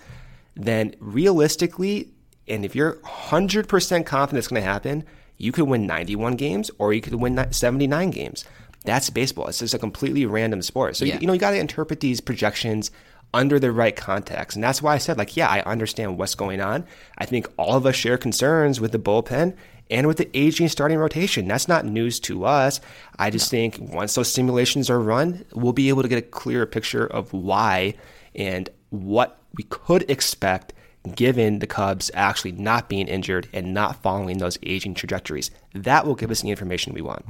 then 0.57 0.95
realistically, 1.01 2.11
and 2.47 2.65
if 2.65 2.75
you're 2.75 2.95
100% 2.95 4.07
confident 4.07 4.39
it's 4.39 4.49
going 4.49 4.63
to 4.63 4.69
happen, 4.69 5.05
you 5.39 5.53
could 5.53 5.65
win 5.65 5.87
91 5.87 6.37
games 6.37 6.71
or 6.79 6.93
you 6.93 7.01
could 7.01 7.15
win 7.15 7.53
79 7.53 8.11
games. 8.11 8.45
That's 8.85 9.11
baseball. 9.11 9.47
It's 9.47 9.59
just 9.59 9.75
a 9.75 9.79
completely 9.79 10.27
random 10.27 10.63
sport. 10.63 10.97
So, 10.97 11.05
yeah. 11.05 11.15
you, 11.15 11.21
you 11.21 11.27
know, 11.27 11.33
you 11.33 11.39
got 11.39 11.51
to 11.51 11.59
interpret 11.59 12.01
these 12.01 12.21
projections 12.21 12.91
under 13.35 13.59
the 13.59 13.73
right 13.73 13.95
context. 13.95 14.57
And 14.57 14.65
that's 14.65 14.81
why 14.81 14.95
I 14.95 14.99
said, 14.99 15.19
like, 15.19 15.37
yeah, 15.37 15.49
I 15.49 15.61
understand 15.61 16.19
what's 16.19 16.35
going 16.35 16.61
on. 16.61 16.85
I 17.19 17.27
think 17.27 17.47
all 17.57 17.77
of 17.77 17.87
us 17.87 17.95
share 17.95 18.19
concerns 18.19 18.81
with 18.81 18.93
the 18.93 18.99
bullpen 18.99 19.55
and 19.91 20.07
with 20.07 20.17
the 20.17 20.31
aging 20.35 20.69
starting 20.69 20.99
rotation. 20.99 21.47
That's 21.47 21.69
not 21.69 21.85
news 21.85 22.21
to 22.21 22.45
us. 22.45 22.81
I 23.19 23.31
just 23.31 23.53
no. 23.53 23.57
think 23.57 23.79
once 23.79 24.15
those 24.15 24.33
simulations 24.33 24.91
are 24.91 25.01
run, 25.01 25.45
we'll 25.53 25.73
be 25.73 25.89
able 25.89 26.03
to 26.03 26.09
get 26.09 26.19
a 26.19 26.23
clearer 26.23 26.67
picture 26.67 27.07
of 27.07 27.33
why 27.33 27.95
and 28.35 28.69
what 28.91 29.39
we 29.55 29.65
could 29.65 30.11
expect 30.11 30.73
given 31.15 31.59
the 31.59 31.67
Cubs 31.67 32.11
actually 32.15 32.53
not 32.53 32.89
being 32.89 33.09
injured 33.09 33.49
and 33.53 33.73
not 33.73 34.03
following 34.03 34.39
those 34.39 34.59
aging 34.63 34.95
trajectories. 34.95 35.51
That 35.75 36.07
will 36.07 36.15
give 36.15 36.31
us 36.31 36.43
the 36.43 36.51
information 36.51 36.95
we 36.95 37.03
want. 37.03 37.25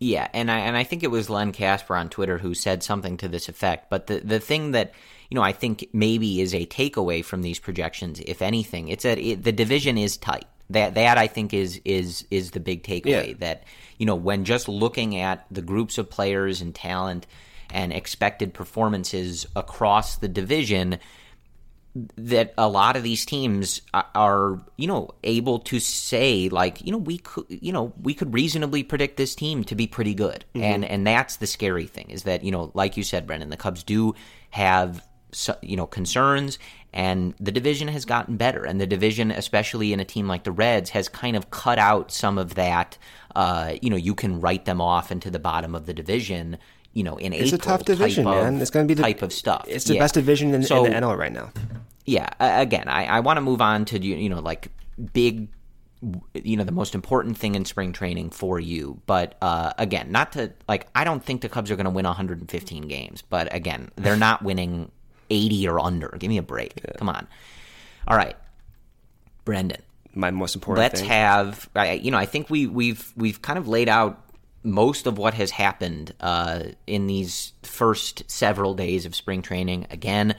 Yeah, 0.00 0.28
and 0.34 0.50
I 0.50 0.58
and 0.58 0.76
I 0.76 0.84
think 0.84 1.02
it 1.02 1.10
was 1.10 1.30
Len 1.30 1.52
Kasper 1.52 1.96
on 1.96 2.10
Twitter 2.10 2.38
who 2.38 2.54
said 2.54 2.82
something 2.82 3.16
to 3.18 3.28
this 3.28 3.48
effect. 3.48 3.88
But 3.90 4.06
the 4.06 4.20
the 4.20 4.40
thing 4.40 4.72
that 4.72 4.92
you 5.30 5.34
know 5.34 5.42
I 5.42 5.52
think 5.52 5.88
maybe 5.92 6.40
is 6.40 6.54
a 6.54 6.66
takeaway 6.66 7.24
from 7.24 7.42
these 7.42 7.58
projections, 7.58 8.20
if 8.20 8.42
anything, 8.42 8.88
it's 8.88 9.04
that 9.04 9.18
it, 9.18 9.44
the 9.44 9.52
division 9.52 9.96
is 9.96 10.16
tight. 10.16 10.46
That 10.70 10.94
that 10.94 11.16
I 11.16 11.26
think 11.26 11.54
is 11.54 11.80
is 11.84 12.26
is 12.30 12.50
the 12.50 12.60
big 12.60 12.82
takeaway. 12.82 13.28
Yeah. 13.28 13.34
That 13.38 13.64
you 13.98 14.06
know 14.06 14.16
when 14.16 14.44
just 14.44 14.68
looking 14.68 15.16
at 15.16 15.46
the 15.50 15.62
groups 15.62 15.96
of 15.96 16.10
players 16.10 16.60
and 16.60 16.74
talent 16.74 17.26
and 17.70 17.92
expected 17.92 18.52
performances 18.52 19.46
across 19.56 20.16
the 20.16 20.28
division, 20.28 20.98
that 22.16 22.52
a 22.58 22.68
lot 22.68 22.96
of 22.96 23.04
these 23.04 23.24
teams 23.24 23.80
are, 23.92 24.60
you 24.76 24.86
know, 24.86 25.10
able 25.22 25.60
to 25.60 25.78
say 25.78 26.48
like, 26.48 26.84
you 26.84 26.90
know, 26.90 26.98
we 26.98 27.18
could, 27.18 27.44
you 27.48 27.72
know, 27.72 27.92
we 28.02 28.14
could 28.14 28.34
reasonably 28.34 28.82
predict 28.82 29.16
this 29.16 29.34
team 29.34 29.62
to 29.64 29.74
be 29.74 29.86
pretty 29.86 30.14
good, 30.14 30.44
mm-hmm. 30.54 30.64
and 30.64 30.84
and 30.84 31.06
that's 31.06 31.36
the 31.36 31.46
scary 31.46 31.86
thing 31.86 32.10
is 32.10 32.24
that 32.24 32.42
you 32.42 32.50
know, 32.50 32.72
like 32.74 32.96
you 32.96 33.04
said, 33.04 33.26
Brendan, 33.26 33.50
the 33.50 33.56
Cubs 33.56 33.84
do 33.84 34.14
have 34.50 35.06
you 35.62 35.76
know 35.76 35.86
concerns, 35.86 36.58
and 36.92 37.34
the 37.38 37.52
division 37.52 37.86
has 37.88 38.04
gotten 38.04 38.36
better, 38.36 38.64
and 38.64 38.80
the 38.80 38.86
division, 38.86 39.30
especially 39.30 39.92
in 39.92 40.00
a 40.00 40.04
team 40.04 40.26
like 40.26 40.44
the 40.44 40.52
Reds, 40.52 40.90
has 40.90 41.08
kind 41.08 41.36
of 41.36 41.50
cut 41.50 41.78
out 41.78 42.10
some 42.10 42.38
of 42.38 42.56
that. 42.56 42.98
Uh, 43.36 43.74
you 43.82 43.90
know, 43.90 43.96
you 43.96 44.14
can 44.14 44.40
write 44.40 44.64
them 44.64 44.80
off 44.80 45.12
into 45.12 45.30
the 45.30 45.40
bottom 45.40 45.74
of 45.74 45.86
the 45.86 45.94
division 45.94 46.58
you 46.94 47.02
know, 47.02 47.16
in 47.16 47.32
it's 47.32 47.42
April. 47.42 47.54
It's 47.54 47.64
a 47.64 47.68
tough 47.68 47.84
division, 47.84 48.24
man. 48.24 48.60
It's 48.60 48.70
going 48.70 48.86
to 48.86 48.88
be 48.88 48.94
the 48.94 49.02
type 49.02 49.22
of 49.22 49.32
stuff. 49.32 49.66
It's 49.68 49.84
the 49.84 49.94
yeah. 49.94 50.00
best 50.00 50.14
division 50.14 50.54
in, 50.54 50.62
so, 50.62 50.84
in, 50.84 50.92
the 50.92 50.98
NL 50.98 51.18
right 51.18 51.32
now. 51.32 51.52
Yeah. 52.06 52.28
Again, 52.40 52.88
I, 52.88 53.06
I 53.06 53.20
want 53.20 53.36
to 53.36 53.40
move 53.40 53.60
on 53.60 53.84
to 53.86 53.98
you 53.98 54.28
know 54.28 54.40
like 54.40 54.68
big 55.12 55.48
you 56.34 56.56
know 56.56 56.64
the 56.64 56.72
most 56.72 56.94
important 56.94 57.38
thing 57.38 57.54
in 57.54 57.64
spring 57.64 57.92
training 57.92 58.30
for 58.30 58.60
you 58.60 59.00
but 59.06 59.36
uh, 59.40 59.72
again 59.78 60.12
not 60.12 60.32
to 60.32 60.52
like 60.68 60.86
i 60.94 61.02
don't 61.02 61.24
think 61.24 61.40
the 61.40 61.48
cubs 61.48 61.70
are 61.70 61.76
going 61.76 61.84
to 61.84 61.90
win 61.90 62.04
115 62.04 62.82
games 62.88 63.22
but 63.22 63.52
again 63.54 63.90
they're 63.96 64.16
not 64.16 64.42
winning 64.42 64.90
80 65.30 65.68
or 65.68 65.80
under 65.80 66.08
give 66.18 66.28
me 66.28 66.36
a 66.36 66.42
break 66.42 66.74
yeah. 66.76 66.92
come 66.98 67.08
on 67.08 67.26
all 68.06 68.16
right 68.16 68.36
brendan 69.44 69.80
my 70.14 70.30
most 70.30 70.54
important 70.54 70.82
let's 70.82 71.00
thing. 71.00 71.08
have 71.08 71.70
you 72.00 72.10
know 72.10 72.18
i 72.18 72.26
think 72.26 72.50
we 72.50 72.66
we've 72.66 73.12
we've 73.16 73.40
kind 73.40 73.58
of 73.58 73.66
laid 73.66 73.88
out 73.88 74.23
most 74.64 75.06
of 75.06 75.18
what 75.18 75.34
has 75.34 75.50
happened 75.50 76.14
uh, 76.20 76.64
in 76.86 77.06
these 77.06 77.52
first 77.62 78.28
several 78.30 78.74
days 78.74 79.06
of 79.06 79.14
spring 79.14 79.42
training. 79.42 79.86
Again, 79.90 80.34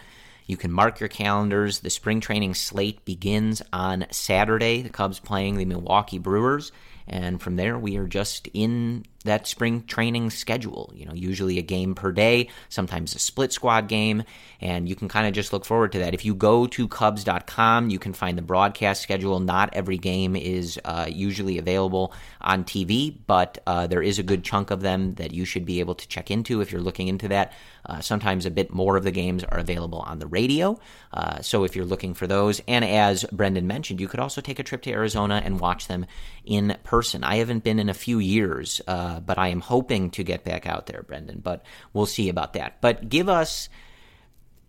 you 0.47 0.57
can 0.57 0.71
mark 0.71 0.99
your 0.99 1.09
calendars. 1.09 1.79
The 1.79 1.89
spring 1.89 2.19
training 2.19 2.55
slate 2.55 3.05
begins 3.05 3.61
on 3.71 4.05
Saturday. 4.11 4.81
The 4.81 4.89
Cubs 4.89 5.19
playing 5.19 5.57
the 5.57 5.65
Milwaukee 5.65 6.19
Brewers. 6.19 6.71
And 7.07 7.41
from 7.41 7.55
there, 7.55 7.77
we 7.77 7.97
are 7.97 8.07
just 8.07 8.47
in 8.53 9.05
that 9.25 9.47
spring 9.47 9.83
training 9.85 10.29
schedule. 10.29 10.91
You 10.95 11.05
know, 11.05 11.13
usually 11.13 11.59
a 11.59 11.61
game 11.61 11.93
per 11.93 12.11
day, 12.11 12.49
sometimes 12.69 13.15
a 13.15 13.19
split 13.19 13.51
squad 13.51 13.87
game, 13.87 14.23
and 14.61 14.87
you 14.87 14.95
can 14.95 15.07
kind 15.07 15.27
of 15.27 15.33
just 15.33 15.53
look 15.53 15.65
forward 15.65 15.91
to 15.91 15.99
that. 15.99 16.13
If 16.13 16.25
you 16.25 16.33
go 16.33 16.65
to 16.67 16.87
Cubs.com, 16.87 17.89
you 17.89 17.99
can 17.99 18.13
find 18.13 18.37
the 18.37 18.41
broadcast 18.41 19.01
schedule. 19.01 19.39
Not 19.39 19.69
every 19.73 19.97
game 19.97 20.35
is 20.35 20.79
uh, 20.85 21.07
usually 21.09 21.57
available 21.57 22.13
on 22.41 22.63
TV, 22.63 23.15
but 23.27 23.57
uh, 23.67 23.87
there 23.87 24.01
is 24.01 24.19
a 24.19 24.23
good 24.23 24.43
chunk 24.43 24.71
of 24.71 24.81
them 24.81 25.15
that 25.15 25.33
you 25.33 25.45
should 25.45 25.65
be 25.65 25.79
able 25.79 25.95
to 25.95 26.07
check 26.07 26.31
into 26.31 26.61
if 26.61 26.71
you're 26.71 26.81
looking 26.81 27.07
into 27.07 27.27
that. 27.27 27.53
Uh, 27.85 28.01
sometimes 28.01 28.45
a 28.45 28.51
bit 28.51 28.73
more 28.73 28.97
of 28.97 29.03
the 29.03 29.11
games 29.11 29.43
are 29.43 29.59
available 29.59 29.99
on 29.99 30.19
the 30.19 30.27
radio. 30.27 30.79
Uh, 31.13 31.39
so 31.41 31.63
if 31.63 31.75
you're 31.75 31.85
looking 31.85 32.13
for 32.13 32.27
those, 32.27 32.61
and 32.67 32.83
as 32.83 33.23
Brendan 33.31 33.67
mentioned, 33.67 34.01
you 34.01 34.07
could 34.07 34.19
also 34.19 34.41
take 34.41 34.59
a 34.59 34.63
trip 34.63 34.81
to 34.83 34.91
Arizona 34.91 35.41
and 35.43 35.59
watch 35.59 35.87
them 35.87 36.05
in 36.45 36.77
person. 36.83 37.23
I 37.23 37.37
haven't 37.37 37.63
been 37.63 37.79
in 37.79 37.89
a 37.89 37.93
few 37.93 38.19
years, 38.19 38.81
uh, 38.87 39.14
but 39.19 39.37
I 39.37 39.49
am 39.49 39.61
hoping 39.61 40.11
to 40.11 40.23
get 40.23 40.43
back 40.43 40.65
out 40.67 40.87
there, 40.87 41.03
Brendan. 41.03 41.39
But 41.39 41.65
we'll 41.93 42.05
see 42.05 42.29
about 42.29 42.53
that. 42.53 42.81
But 42.81 43.09
give 43.09 43.29
us, 43.29 43.69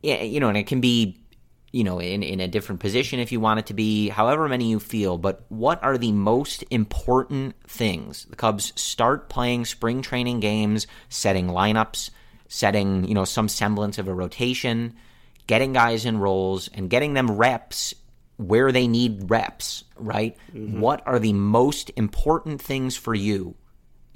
you 0.02 0.40
know, 0.40 0.48
and 0.48 0.58
it 0.58 0.66
can 0.66 0.80
be 0.80 1.20
you 1.76 1.84
know, 1.84 1.98
in, 1.98 2.22
in 2.22 2.40
a 2.40 2.48
different 2.48 2.80
position 2.80 3.20
if 3.20 3.32
you 3.32 3.38
want 3.38 3.60
it 3.60 3.66
to 3.66 3.74
be, 3.74 4.08
however 4.08 4.48
many 4.48 4.70
you 4.70 4.80
feel, 4.80 5.18
but 5.18 5.44
what 5.50 5.82
are 5.84 5.98
the 5.98 6.10
most 6.10 6.64
important 6.70 7.54
things? 7.68 8.24
The 8.30 8.36
Cubs 8.36 8.72
start 8.80 9.28
playing 9.28 9.66
spring 9.66 10.00
training 10.00 10.40
games, 10.40 10.86
setting 11.10 11.48
lineups, 11.48 12.08
setting, 12.48 13.06
you 13.06 13.14
know, 13.14 13.26
some 13.26 13.50
semblance 13.50 13.98
of 13.98 14.08
a 14.08 14.14
rotation, 14.14 14.94
getting 15.46 15.74
guys 15.74 16.06
in 16.06 16.16
roles 16.16 16.68
and 16.68 16.88
getting 16.88 17.12
them 17.12 17.30
reps 17.30 17.94
where 18.38 18.72
they 18.72 18.86
need 18.86 19.30
reps, 19.30 19.84
right? 19.96 20.36
Mm-hmm. 20.54 20.80
What 20.80 21.02
are 21.06 21.18
the 21.18 21.34
most 21.34 21.90
important 21.96 22.62
things 22.62 22.96
for 22.96 23.14
you 23.14 23.54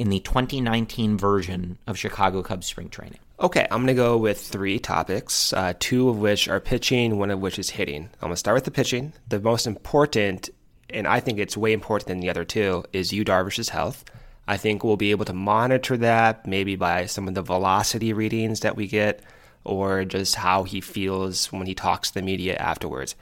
in 0.00 0.08
the 0.08 0.20
2019 0.20 1.18
version 1.18 1.76
of 1.86 1.98
Chicago 1.98 2.42
Cubs 2.42 2.66
spring 2.66 2.88
training? 2.88 3.18
Okay, 3.38 3.66
I'm 3.70 3.84
going 3.84 3.88
to 3.88 3.94
go 3.94 4.16
with 4.16 4.40
three 4.40 4.78
topics, 4.78 5.52
uh, 5.52 5.74
two 5.78 6.08
of 6.08 6.18
which 6.18 6.48
are 6.48 6.58
pitching, 6.58 7.18
one 7.18 7.30
of 7.30 7.40
which 7.40 7.58
is 7.58 7.68
hitting. 7.68 8.04
I'm 8.04 8.28
going 8.28 8.32
to 8.32 8.36
start 8.38 8.54
with 8.54 8.64
the 8.64 8.70
pitching. 8.70 9.12
The 9.28 9.40
most 9.40 9.66
important, 9.66 10.48
and 10.88 11.06
I 11.06 11.20
think 11.20 11.38
it's 11.38 11.54
way 11.54 11.74
important 11.74 12.08
than 12.08 12.20
the 12.20 12.30
other 12.30 12.46
two, 12.46 12.82
is 12.94 13.12
Yu 13.12 13.26
Darvish's 13.26 13.68
health. 13.68 14.06
I 14.48 14.56
think 14.56 14.82
we'll 14.82 14.96
be 14.96 15.10
able 15.10 15.26
to 15.26 15.34
monitor 15.34 15.98
that 15.98 16.46
maybe 16.46 16.76
by 16.76 17.04
some 17.04 17.28
of 17.28 17.34
the 17.34 17.42
velocity 17.42 18.14
readings 18.14 18.60
that 18.60 18.76
we 18.76 18.86
get 18.86 19.22
or 19.64 20.06
just 20.06 20.34
how 20.34 20.64
he 20.64 20.80
feels 20.80 21.52
when 21.52 21.66
he 21.66 21.74
talks 21.74 22.08
to 22.08 22.14
the 22.14 22.22
media 22.22 22.56
afterwards. 22.56 23.16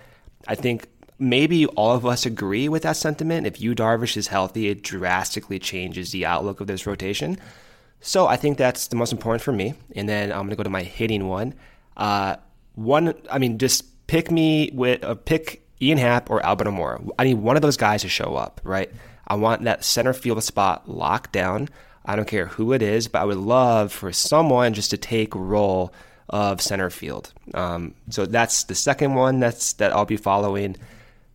I 0.46 0.54
think 0.54 0.86
maybe 1.18 1.66
all 1.66 1.94
of 1.94 2.06
us 2.06 2.26
agree 2.26 2.68
with 2.68 2.82
that 2.82 2.96
sentiment. 2.96 3.46
If 3.46 3.60
Yu 3.60 3.74
Darvish 3.74 4.16
is 4.16 4.28
healthy, 4.28 4.68
it 4.68 4.82
drastically 4.82 5.58
changes 5.58 6.12
the 6.12 6.26
outlook 6.26 6.60
of 6.60 6.66
this 6.66 6.86
rotation. 6.86 7.38
So 8.00 8.26
I 8.26 8.36
think 8.36 8.58
that's 8.58 8.88
the 8.88 8.96
most 8.96 9.12
important 9.12 9.42
for 9.42 9.52
me. 9.52 9.74
And 9.96 10.08
then 10.08 10.30
I'm 10.30 10.38
going 10.38 10.50
to 10.50 10.56
go 10.56 10.62
to 10.62 10.70
my 10.70 10.82
hitting 10.82 11.26
one. 11.26 11.54
Uh, 11.96 12.36
one, 12.74 13.14
I 13.30 13.38
mean, 13.38 13.58
just 13.58 14.06
pick 14.06 14.30
me 14.30 14.70
with, 14.72 15.02
uh, 15.02 15.16
pick 15.16 15.66
Ian 15.82 15.98
Happ 15.98 16.30
or 16.30 16.44
Albert 16.44 16.68
Almora. 16.68 17.08
I 17.18 17.24
need 17.24 17.34
one 17.34 17.56
of 17.56 17.62
those 17.62 17.76
guys 17.76 18.02
to 18.02 18.08
show 18.08 18.36
up, 18.36 18.60
right? 18.62 18.90
I 19.26 19.34
want 19.34 19.64
that 19.64 19.84
center 19.84 20.12
field 20.12 20.42
spot 20.44 20.88
locked 20.88 21.32
down. 21.32 21.68
I 22.04 22.16
don't 22.16 22.28
care 22.28 22.46
who 22.46 22.72
it 22.72 22.82
is, 22.82 23.08
but 23.08 23.20
I 23.20 23.24
would 23.24 23.36
love 23.36 23.92
for 23.92 24.12
someone 24.12 24.72
just 24.74 24.90
to 24.90 24.96
take 24.96 25.34
role 25.34 25.92
of 26.28 26.60
center 26.60 26.90
field. 26.90 27.32
Um, 27.54 27.94
so 28.10 28.26
that's 28.26 28.64
the 28.64 28.74
second 28.74 29.14
one 29.14 29.40
that's 29.40 29.74
that 29.74 29.92
I'll 29.92 30.04
be 30.04 30.16
following. 30.16 30.76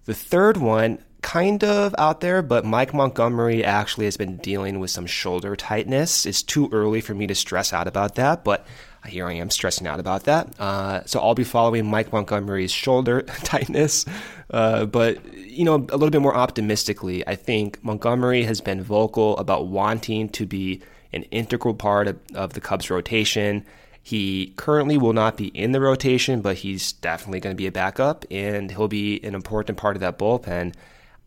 The 0.06 0.14
third 0.14 0.58
one, 0.58 1.00
kind 1.22 1.64
of 1.64 1.96
out 1.98 2.20
there, 2.20 2.42
but 2.42 2.66
Mike 2.66 2.94
Montgomery 2.94 3.64
actually 3.64 4.06
has 4.06 4.18
been 4.18 4.38
dealing 4.38 4.80
with 4.80 4.92
some 4.92 5.08
shoulder 5.08 5.56
tightness. 5.56 6.26
It's 6.26 6.44
too 6.44 6.70
early 6.72 7.02
for 7.02 7.16
me 7.16 7.26
to 7.28 7.34
stress 7.34 7.74
out 7.74 7.88
about 7.88 8.16
that, 8.16 8.44
but 8.44 8.68
here 9.08 9.28
I 9.28 9.34
am 9.34 9.50
stressing 9.50 9.88
out 9.88 10.00
about 10.00 10.26
that. 10.26 10.60
Uh, 10.60 11.04
so 11.06 11.20
I'll 11.20 11.34
be 11.34 11.44
following 11.44 11.90
Mike 11.90 12.12
Montgomery's 12.14 12.72
shoulder 12.72 13.22
tightness. 13.44 14.06
Uh, 14.50 14.86
but, 14.86 15.34
you 15.34 15.64
know, 15.66 15.76
a 15.76 15.98
little 15.98 16.10
bit 16.10 16.22
more 16.22 16.36
optimistically, 16.36 17.26
I 17.28 17.36
think 17.36 17.84
Montgomery 17.84 18.44
has 18.44 18.62
been 18.62 18.84
vocal 18.84 19.38
about 19.38 19.68
wanting 19.68 20.30
to 20.30 20.46
be 20.46 20.82
an 21.14 21.24
integral 21.24 21.74
part 21.74 22.08
of, 22.08 22.20
of 22.36 22.54
the 22.54 22.62
Cubs 22.62 22.90
rotation. 22.90 23.66
He 24.06 24.54
currently 24.58 24.98
will 24.98 25.14
not 25.14 25.38
be 25.38 25.48
in 25.48 25.72
the 25.72 25.80
rotation, 25.80 26.42
but 26.42 26.58
he's 26.58 26.92
definitely 26.92 27.40
going 27.40 27.56
to 27.56 27.58
be 27.58 27.68
a 27.68 27.72
backup, 27.72 28.26
and 28.30 28.70
he'll 28.70 28.90
be 28.90 29.24
an 29.24 29.34
important 29.34 29.78
part 29.78 29.96
of 29.96 30.02
that 30.02 30.20
bullpen. 30.20 30.76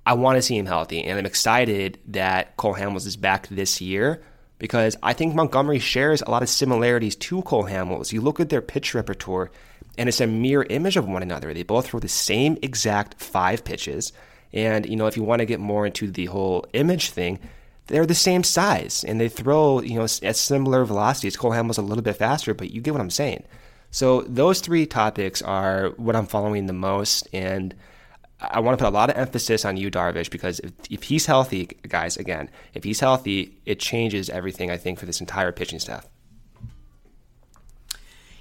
I 0.04 0.12
want 0.12 0.36
to 0.36 0.42
see 0.42 0.58
him 0.58 0.66
healthy, 0.66 1.02
and 1.02 1.18
I'm 1.18 1.24
excited 1.24 1.98
that 2.08 2.56
Cole 2.58 2.74
Hamels 2.74 3.06
is 3.06 3.16
back 3.16 3.48
this 3.48 3.80
year 3.80 4.22
because 4.58 4.94
I 5.02 5.14
think 5.14 5.34
Montgomery 5.34 5.78
shares 5.78 6.20
a 6.20 6.30
lot 6.30 6.42
of 6.42 6.50
similarities 6.50 7.16
to 7.16 7.42
Cole 7.42 7.64
Hamels. 7.64 8.12
You 8.12 8.20
look 8.20 8.40
at 8.40 8.50
their 8.50 8.62
pitch 8.62 8.94
repertoire, 8.94 9.50
and 9.96 10.08
it's 10.08 10.20
a 10.20 10.26
mirror 10.26 10.66
image 10.68 10.98
of 10.98 11.08
one 11.08 11.22
another. 11.22 11.54
They 11.54 11.62
both 11.62 11.88
throw 11.88 12.00
the 12.00 12.08
same 12.08 12.58
exact 12.60 13.20
five 13.20 13.64
pitches. 13.64 14.12
And, 14.52 14.86
you 14.86 14.96
know, 14.96 15.06
if 15.06 15.16
you 15.16 15.22
want 15.22 15.40
to 15.40 15.46
get 15.46 15.60
more 15.60 15.86
into 15.86 16.10
the 16.10 16.26
whole 16.26 16.66
image 16.74 17.10
thing, 17.10 17.38
they're 17.86 18.06
the 18.06 18.14
same 18.14 18.42
size 18.42 19.04
and 19.04 19.20
they 19.20 19.28
throw, 19.28 19.80
you 19.80 19.94
know, 19.94 20.04
at 20.04 20.36
similar 20.36 20.84
velocities. 20.84 21.36
Cole 21.36 21.52
Hamels 21.52 21.78
a 21.78 21.82
little 21.82 22.02
bit 22.02 22.16
faster, 22.16 22.54
but 22.54 22.70
you 22.70 22.80
get 22.80 22.92
what 22.92 23.00
I'm 23.00 23.10
saying. 23.10 23.44
So 23.90 24.22
those 24.22 24.60
three 24.60 24.86
topics 24.86 25.40
are 25.42 25.90
what 25.96 26.16
I'm 26.16 26.26
following 26.26 26.66
the 26.66 26.72
most. 26.72 27.28
And 27.32 27.74
I 28.40 28.60
want 28.60 28.78
to 28.78 28.84
put 28.84 28.90
a 28.90 28.94
lot 28.94 29.10
of 29.10 29.16
emphasis 29.16 29.64
on 29.64 29.76
Yu 29.76 29.90
Darvish 29.90 30.30
because 30.30 30.58
if, 30.60 30.72
if 30.90 31.02
he's 31.04 31.26
healthy, 31.26 31.66
guys, 31.88 32.16
again, 32.16 32.50
if 32.74 32.84
he's 32.84 33.00
healthy, 33.00 33.56
it 33.64 33.78
changes 33.78 34.28
everything, 34.28 34.70
I 34.70 34.76
think, 34.76 34.98
for 34.98 35.06
this 35.06 35.20
entire 35.20 35.52
pitching 35.52 35.78
staff. 35.78 36.06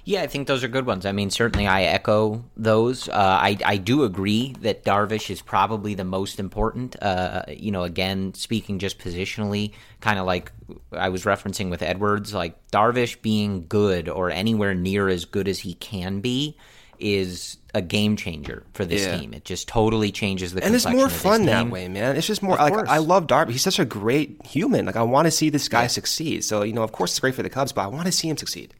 Yeah, 0.06 0.22
I 0.22 0.28
think 0.28 0.46
those 0.46 0.62
are 0.62 0.68
good 0.68 0.86
ones. 0.86 1.04
I 1.04 1.10
mean, 1.10 1.30
certainly 1.30 1.66
I 1.66 1.82
echo 1.82 2.44
those. 2.56 3.08
Uh, 3.08 3.12
I, 3.14 3.58
I 3.64 3.76
do 3.76 4.04
agree 4.04 4.54
that 4.60 4.84
Darvish 4.84 5.30
is 5.30 5.42
probably 5.42 5.94
the 5.94 6.04
most 6.04 6.38
important. 6.38 6.94
Uh, 7.02 7.42
you 7.48 7.72
know, 7.72 7.82
again, 7.82 8.32
speaking 8.34 8.78
just 8.78 9.00
positionally, 9.00 9.72
kind 10.00 10.20
of 10.20 10.24
like 10.24 10.52
I 10.92 11.08
was 11.08 11.24
referencing 11.24 11.70
with 11.70 11.82
Edwards, 11.82 12.32
like 12.32 12.54
Darvish 12.70 13.20
being 13.20 13.66
good 13.68 14.08
or 14.08 14.30
anywhere 14.30 14.76
near 14.76 15.08
as 15.08 15.24
good 15.24 15.48
as 15.48 15.58
he 15.58 15.74
can 15.74 16.20
be 16.20 16.56
is 17.00 17.56
a 17.74 17.82
game 17.82 18.14
changer 18.14 18.62
for 18.74 18.84
this 18.84 19.02
yeah. 19.02 19.18
team. 19.18 19.34
It 19.34 19.44
just 19.44 19.66
totally 19.66 20.12
changes 20.12 20.54
the 20.54 20.62
and 20.62 20.72
it's 20.72 20.86
more 20.86 21.08
fun 21.08 21.46
that 21.46 21.68
way, 21.68 21.88
man. 21.88 22.14
It's 22.14 22.28
just 22.28 22.44
more 22.44 22.54
of 22.54 22.60
like 22.60 22.72
course. 22.72 22.88
I 22.88 22.98
love 22.98 23.26
Darby. 23.26 23.54
He's 23.54 23.62
such 23.62 23.80
a 23.80 23.84
great 23.84 24.46
human. 24.46 24.86
Like 24.86 24.96
I 24.96 25.02
want 25.02 25.26
to 25.26 25.32
see 25.32 25.50
this 25.50 25.68
guy 25.68 25.82
yeah. 25.82 25.88
succeed. 25.88 26.44
So 26.44 26.62
you 26.62 26.74
know, 26.74 26.84
of 26.84 26.92
course, 26.92 27.10
it's 27.10 27.18
great 27.18 27.34
for 27.34 27.42
the 27.42 27.50
Cubs, 27.50 27.72
but 27.72 27.82
I 27.82 27.88
want 27.88 28.06
to 28.06 28.12
see 28.12 28.28
him 28.28 28.36
succeed. 28.36 28.72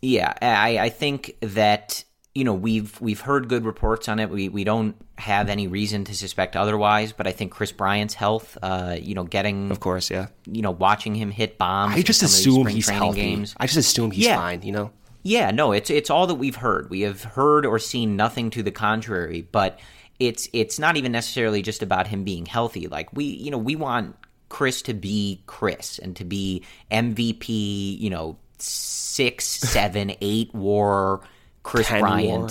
Yeah, 0.00 0.32
I, 0.40 0.78
I 0.78 0.88
think 0.90 1.36
that 1.40 2.04
you 2.34 2.44
know 2.44 2.54
we've 2.54 3.00
we've 3.00 3.20
heard 3.20 3.48
good 3.48 3.64
reports 3.64 4.08
on 4.08 4.18
it. 4.18 4.30
We 4.30 4.48
we 4.48 4.64
don't 4.64 4.96
have 5.16 5.48
any 5.48 5.66
reason 5.66 6.04
to 6.04 6.14
suspect 6.14 6.56
otherwise. 6.56 7.12
But 7.12 7.26
I 7.26 7.32
think 7.32 7.52
Kris 7.52 7.72
Bryant's 7.72 8.14
health, 8.14 8.56
uh, 8.62 8.96
you 9.00 9.14
know, 9.14 9.24
getting 9.24 9.70
of 9.70 9.80
course, 9.80 10.10
yeah, 10.10 10.28
you 10.46 10.62
know, 10.62 10.70
watching 10.70 11.14
him 11.14 11.30
hit 11.30 11.58
bombs. 11.58 11.94
I 11.94 12.02
just 12.02 12.22
assume 12.22 12.66
he's 12.66 12.88
healthy. 12.88 13.20
Games. 13.20 13.54
I 13.58 13.66
just 13.66 13.78
assume 13.78 14.10
he's 14.10 14.26
yeah. 14.26 14.36
fine. 14.36 14.62
You 14.62 14.72
know. 14.72 14.90
Yeah, 15.24 15.50
no, 15.50 15.72
it's 15.72 15.90
it's 15.90 16.10
all 16.10 16.26
that 16.28 16.36
we've 16.36 16.56
heard. 16.56 16.90
We 16.90 17.00
have 17.00 17.22
heard 17.22 17.66
or 17.66 17.78
seen 17.78 18.16
nothing 18.16 18.50
to 18.50 18.62
the 18.62 18.70
contrary, 18.70 19.46
but 19.50 19.78
it's 20.18 20.48
it's 20.52 20.78
not 20.78 20.96
even 20.96 21.12
necessarily 21.12 21.60
just 21.62 21.82
about 21.82 22.06
him 22.06 22.24
being 22.24 22.46
healthy. 22.46 22.86
Like 22.86 23.12
we, 23.12 23.24
you 23.24 23.50
know, 23.50 23.58
we 23.58 23.76
want 23.76 24.16
Kris 24.48 24.82
to 24.82 24.94
be 24.94 25.42
Chris 25.46 25.98
and 25.98 26.14
to 26.16 26.24
be 26.24 26.62
MVP, 26.90 27.98
you 28.00 28.10
know, 28.10 28.38
six, 28.58 29.44
seven, 29.44 30.12
eight 30.20 30.54
war 30.54 31.22
Kris 31.62 31.88
Bryant. 31.88 32.28
War. 32.38 32.48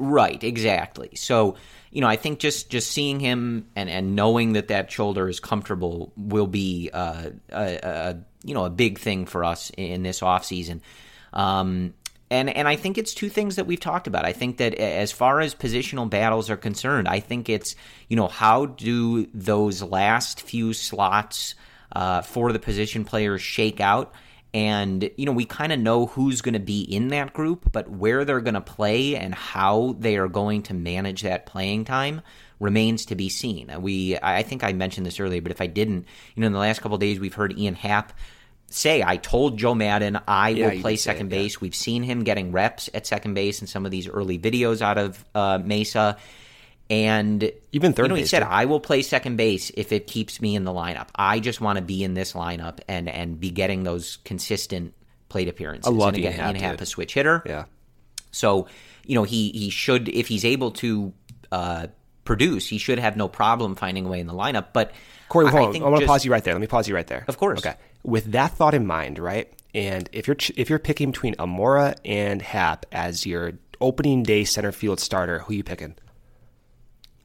Right, 0.00 0.42
exactly. 0.44 1.10
So, 1.16 1.56
you 1.90 2.00
know, 2.00 2.06
I 2.06 2.16
think 2.16 2.38
just 2.38 2.70
just 2.70 2.90
seeing 2.90 3.18
him 3.18 3.66
and 3.74 3.90
and 3.90 4.14
knowing 4.14 4.52
that 4.52 4.68
that 4.68 4.92
shoulder 4.92 5.28
is 5.28 5.40
comfortable 5.40 6.12
will 6.16 6.46
be 6.46 6.90
uh, 6.92 7.30
a, 7.50 7.78
a 7.82 8.16
you 8.44 8.54
know 8.54 8.64
a 8.64 8.70
big 8.70 8.98
thing 8.98 9.26
for 9.26 9.44
us 9.44 9.70
in 9.76 10.02
this 10.02 10.20
offseason. 10.20 10.80
Um, 11.32 11.94
and 12.30 12.50
and 12.50 12.68
I 12.68 12.76
think 12.76 12.98
it's 12.98 13.14
two 13.14 13.28
things 13.28 13.56
that 13.56 13.66
we've 13.66 13.80
talked 13.80 14.06
about. 14.06 14.24
I 14.24 14.32
think 14.32 14.58
that 14.58 14.74
as 14.74 15.12
far 15.12 15.40
as 15.40 15.54
positional 15.54 16.08
battles 16.08 16.50
are 16.50 16.56
concerned, 16.56 17.08
I 17.08 17.20
think 17.20 17.48
it's 17.48 17.74
you 18.08 18.16
know 18.16 18.28
how 18.28 18.66
do 18.66 19.26
those 19.34 19.82
last 19.82 20.42
few 20.42 20.72
slots 20.72 21.54
uh, 21.92 22.22
for 22.22 22.52
the 22.52 22.58
position 22.58 23.04
players 23.04 23.40
shake 23.40 23.80
out. 23.80 24.12
And, 24.54 25.10
you 25.16 25.26
know, 25.26 25.32
we 25.32 25.44
kind 25.44 25.72
of 25.72 25.78
know 25.78 26.06
who's 26.06 26.40
going 26.40 26.54
to 26.54 26.58
be 26.58 26.80
in 26.80 27.08
that 27.08 27.34
group, 27.34 27.70
but 27.70 27.90
where 27.90 28.24
they're 28.24 28.40
going 28.40 28.54
to 28.54 28.60
play 28.60 29.14
and 29.14 29.34
how 29.34 29.96
they 29.98 30.16
are 30.16 30.28
going 30.28 30.62
to 30.64 30.74
manage 30.74 31.22
that 31.22 31.44
playing 31.44 31.84
time 31.84 32.22
remains 32.58 33.04
to 33.06 33.14
be 33.14 33.28
seen. 33.28 33.70
We, 33.80 34.16
I 34.22 34.42
think 34.42 34.64
I 34.64 34.72
mentioned 34.72 35.06
this 35.06 35.20
earlier, 35.20 35.42
but 35.42 35.52
if 35.52 35.60
I 35.60 35.66
didn't, 35.66 36.06
you 36.34 36.40
know, 36.40 36.46
in 36.46 36.52
the 36.52 36.58
last 36.58 36.80
couple 36.80 36.96
days, 36.98 37.20
we've 37.20 37.34
heard 37.34 37.58
Ian 37.58 37.74
Happ 37.74 38.12
say, 38.70 39.02
I 39.02 39.16
told 39.16 39.58
Joe 39.58 39.74
Maddon 39.74 40.18
I 40.26 40.50
yeah, 40.50 40.72
will 40.72 40.80
play 40.80 40.96
second 40.96 41.28
base. 41.28 41.54
Yeah. 41.54 41.58
We've 41.62 41.74
seen 41.74 42.02
him 42.02 42.24
getting 42.24 42.52
reps 42.52 42.90
at 42.94 43.06
second 43.06 43.34
base 43.34 43.60
in 43.60 43.66
some 43.66 43.84
of 43.84 43.90
these 43.90 44.08
early 44.08 44.38
videos 44.38 44.82
out 44.82 44.98
of 44.98 45.24
uh, 45.34 45.58
Mesa. 45.62 46.16
And 46.90 47.52
Even 47.72 47.92
third 47.92 48.04
you 48.04 48.08
know, 48.08 48.14
he 48.14 48.24
said, 48.24 48.40
too. 48.40 48.46
"I 48.48 48.64
will 48.64 48.80
play 48.80 49.02
second 49.02 49.36
base 49.36 49.70
if 49.74 49.92
it 49.92 50.06
keeps 50.06 50.40
me 50.40 50.56
in 50.56 50.64
the 50.64 50.72
lineup. 50.72 51.08
I 51.14 51.38
just 51.38 51.60
want 51.60 51.76
to 51.76 51.82
be 51.84 52.02
in 52.02 52.14
this 52.14 52.32
lineup 52.32 52.78
and 52.88 53.08
and 53.08 53.38
be 53.38 53.50
getting 53.50 53.82
those 53.82 54.16
consistent 54.24 54.94
plate 55.28 55.48
appearances." 55.48 55.86
I 55.86 55.94
love 55.94 56.08
and 56.08 56.16
again, 56.18 56.32
Ian 56.32 56.40
Happ, 56.40 56.54
Ian 56.54 56.62
Happ, 56.64 56.72
dude. 56.74 56.82
a 56.82 56.86
switch 56.86 57.12
hitter. 57.14 57.42
Yeah. 57.44 57.64
So, 58.30 58.68
you 59.04 59.14
know, 59.16 59.24
he 59.24 59.50
he 59.50 59.68
should 59.70 60.08
if 60.08 60.28
he's 60.28 60.44
able 60.46 60.70
to 60.72 61.12
uh, 61.52 61.86
produce, 62.24 62.66
he 62.68 62.78
should 62.78 62.98
have 62.98 63.16
no 63.16 63.28
problem 63.28 63.74
finding 63.74 64.06
a 64.06 64.08
way 64.08 64.20
in 64.20 64.26
the 64.26 64.34
lineup. 64.34 64.68
But 64.72 64.92
Corey, 65.28 65.46
I- 65.46 65.50
I 65.50 65.52
I 65.52 65.64
want 65.64 65.74
to 65.74 65.90
just- 66.00 66.06
pause 66.06 66.24
you 66.24 66.32
right 66.32 66.42
there. 66.44 66.54
Let 66.54 66.60
me 66.60 66.66
pause 66.66 66.88
you 66.88 66.94
right 66.94 67.06
there. 67.06 67.24
Of 67.28 67.36
course. 67.36 67.58
Okay. 67.58 67.74
With 68.02 68.32
that 68.32 68.52
thought 68.52 68.72
in 68.74 68.86
mind, 68.86 69.18
right? 69.18 69.52
And 69.74 70.08
if 70.12 70.26
you're 70.26 70.36
ch- 70.36 70.52
if 70.56 70.70
you're 70.70 70.78
picking 70.78 71.10
between 71.10 71.34
Almora 71.34 71.96
and 72.04 72.40
Happ 72.40 72.86
as 72.92 73.26
your 73.26 73.52
opening 73.80 74.22
day 74.22 74.44
center 74.44 74.72
field 74.72 75.00
starter, 75.00 75.40
who 75.40 75.52
you 75.52 75.62
picking? 75.62 75.94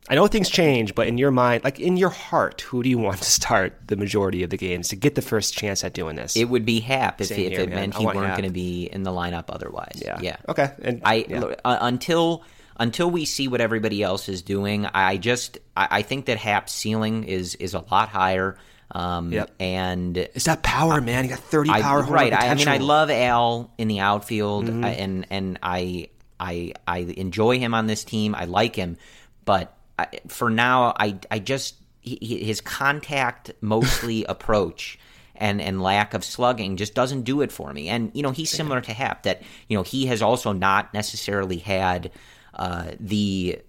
I 0.10 0.16
know 0.16 0.28
things 0.28 0.50
change, 0.50 0.96
but 0.96 1.08
in 1.08 1.18
your 1.18 1.32
mind, 1.32 1.64
like 1.64 1.80
in 1.80 1.96
your 1.96 2.10
heart, 2.10 2.60
who 2.62 2.84
do 2.84 2.90
you 2.90 2.98
want 2.98 3.20
to 3.20 3.24
start 3.30 3.78
the 3.88 3.96
majority 3.96 4.44
of 4.44 4.50
the 4.50 4.58
games 4.58 4.90
to 4.90 4.96
get 4.98 5.16
the 5.16 5.22
first 5.22 5.54
chance 5.54 5.84
at 5.84 5.94
doing 5.94 6.16
this? 6.18 6.36
It 6.36 6.46
would 6.50 6.66
be 6.66 6.82
Happ 6.82 7.22
if, 7.22 7.28
Same 7.28 7.52
if 7.54 7.60
it 7.60 7.70
man. 7.70 7.76
meant 7.80 7.96
he 7.96 8.06
weren't 8.06 8.36
going 8.38 8.44
to 8.44 8.50
be 8.52 8.86
in 8.86 9.04
the 9.04 9.12
lineup 9.12 9.46
otherwise. 9.50 10.02
yeah. 10.06 10.20
yeah. 10.22 10.36
Okay. 10.50 10.72
And 10.82 11.02
I 11.06 11.26
yeah. 11.30 11.40
look, 11.40 11.60
uh, 11.64 11.78
until 11.82 12.44
until 12.78 13.10
we 13.10 13.24
see 13.26 13.48
what 13.48 13.62
everybody 13.62 14.02
else 14.04 14.28
is 14.28 14.42
doing. 14.42 14.86
I 14.88 15.18
just 15.18 15.60
I, 15.78 15.88
I 15.92 16.02
think 16.02 16.26
that 16.26 16.38
Happ's 16.38 16.74
ceiling 16.74 17.24
is 17.24 17.56
is 17.56 17.74
a 17.74 17.80
lot 17.92 18.10
higher. 18.10 18.58
Um, 18.92 19.32
Yep. 19.32 19.52
And 19.60 20.18
it's 20.18 20.46
that 20.46 20.64
power, 20.64 21.00
man. 21.02 21.24
You 21.24 21.30
got 21.32 21.40
30 21.40 21.70
I, 21.70 21.82
power. 21.82 22.04
right. 22.04 22.34
I, 22.34 22.50
I 22.50 22.54
mean, 22.56 22.68
I 22.68 22.78
love 22.78 23.10
Al 23.10 23.72
in 23.78 23.88
the 23.88 24.00
outfield, 24.02 24.66
Mm-hmm. 24.66 24.84
I- 24.86 24.90
and 24.90 25.28
and 25.30 25.60
I 25.64 26.10
I 26.40 26.74
I 26.88 26.98
enjoy 27.00 27.58
him 27.60 27.74
on 27.74 27.88
this 27.88 28.04
team. 28.04 28.36
I 28.36 28.46
like 28.46 28.76
him, 28.76 28.98
but 29.46 29.76
I, 29.98 30.08
for 30.28 30.50
now, 30.50 30.94
I 30.98 31.20
I 31.30 31.40
just 31.40 31.76
he, 32.02 32.44
his 32.44 32.62
contact 32.62 33.52
mostly 33.62 34.24
approach. 34.30 35.00
And, 35.36 35.60
and 35.60 35.82
lack 35.82 36.14
of 36.14 36.24
slugging 36.24 36.78
just 36.78 36.94
doesn't 36.94 37.24
do 37.24 37.42
it 37.42 37.52
for 37.52 37.74
me. 37.74 37.90
And 37.90 38.12
you 38.14 38.22
know 38.22 38.30
he's 38.30 38.52
similar 38.52 38.80
to 38.82 38.94
Happ 38.94 39.24
that 39.24 39.42
you 39.68 39.76
know 39.76 39.82
he 39.82 40.06
has 40.06 40.22
also 40.22 40.54
not 40.54 40.94
necessarily 40.94 41.58
had 41.58 42.12
uh, 42.54 42.92
the 43.00 43.60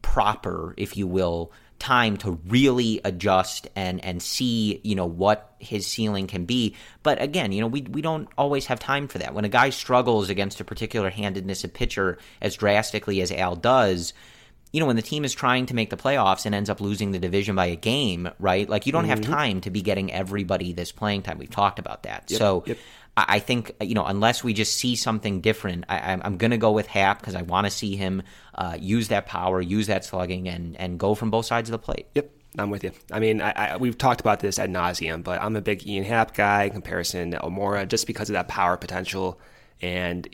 proper, 0.00 0.74
if 0.78 0.96
you 0.96 1.06
will, 1.06 1.52
time 1.82 2.16
to 2.16 2.38
really 2.46 3.00
adjust 3.02 3.66
and 3.74 4.04
and 4.04 4.22
see 4.22 4.80
you 4.84 4.94
know 4.94 5.04
what 5.04 5.54
his 5.58 5.84
ceiling 5.86 6.28
can 6.28 6.44
be. 6.44 6.76
But 7.02 7.20
again, 7.20 7.50
you 7.50 7.60
know 7.60 7.66
we 7.66 7.82
we 7.82 8.02
don't 8.02 8.28
always 8.38 8.66
have 8.66 8.78
time 8.78 9.08
for 9.08 9.18
that. 9.18 9.34
When 9.34 9.44
a 9.44 9.48
guy 9.48 9.70
struggles 9.70 10.30
against 10.30 10.60
a 10.60 10.64
particular 10.64 11.10
handedness 11.10 11.64
of 11.64 11.74
pitcher 11.74 12.18
as 12.40 12.56
drastically 12.56 13.20
as 13.20 13.32
Al 13.32 13.56
does. 13.56 14.12
You 14.72 14.80
know, 14.80 14.86
when 14.86 14.96
the 14.96 15.02
team 15.02 15.24
is 15.24 15.32
trying 15.32 15.66
to 15.66 15.74
make 15.74 15.90
the 15.90 15.96
playoffs 15.96 16.46
and 16.46 16.54
ends 16.54 16.70
up 16.70 16.80
losing 16.80 17.12
the 17.12 17.18
division 17.18 17.54
by 17.54 17.66
a 17.66 17.76
game, 17.76 18.30
right? 18.38 18.68
Like, 18.68 18.86
you 18.86 18.92
don't 18.92 19.04
have 19.04 19.20
time 19.20 19.60
to 19.62 19.70
be 19.70 19.82
getting 19.82 20.10
everybody 20.10 20.72
this 20.72 20.92
playing 20.92 21.22
time. 21.22 21.38
We've 21.38 21.50
talked 21.50 21.78
about 21.78 22.04
that. 22.04 22.30
so, 22.30 22.64
yep. 22.66 22.78
I 23.14 23.40
think 23.40 23.72
you 23.82 23.94
know 23.94 24.06
unless 24.06 24.42
we 24.42 24.54
just 24.54 24.74
see 24.74 24.96
something 24.96 25.42
different, 25.42 25.84
I, 25.86 26.12
I'm, 26.12 26.22
I'm 26.24 26.38
going 26.38 26.52
to 26.52 26.56
go 26.56 26.72
with 26.72 26.86
Happ 26.86 27.20
because 27.20 27.34
I 27.34 27.42
want 27.42 27.66
to 27.66 27.70
see 27.70 27.94
him 27.94 28.22
uh, 28.54 28.78
use 28.80 29.08
that 29.08 29.26
power, 29.26 29.60
use 29.60 29.88
that 29.88 30.06
slugging, 30.06 30.48
and 30.48 30.76
and 30.78 30.98
go 30.98 31.14
from 31.14 31.30
both 31.30 31.44
sides 31.44 31.68
of 31.68 31.72
the 31.72 31.78
plate. 31.78 32.06
Yep, 32.14 32.30
I'm 32.58 32.70
with 32.70 32.84
you. 32.84 32.92
I 33.10 33.20
mean, 33.20 33.40
I, 33.40 33.50
I, 33.50 33.76
we've 33.76 33.96
talked 33.96 34.20
about 34.20 34.40
this 34.40 34.58
ad 34.58 34.70
nauseum, 34.70 35.22
but 35.22 35.40
I'm 35.40 35.56
a 35.56 35.60
big 35.60 35.86
Ian 35.86 36.04
Happ 36.04 36.34
guy 36.34 36.64
in 36.64 36.70
comparison 36.70 37.30
to 37.30 37.38
Almora 37.38 37.88
just 37.88 38.06
because 38.06 38.28
of 38.28 38.34
that 38.34 38.48
power 38.48 38.76
potential. 38.76 39.40
And, 39.80 40.28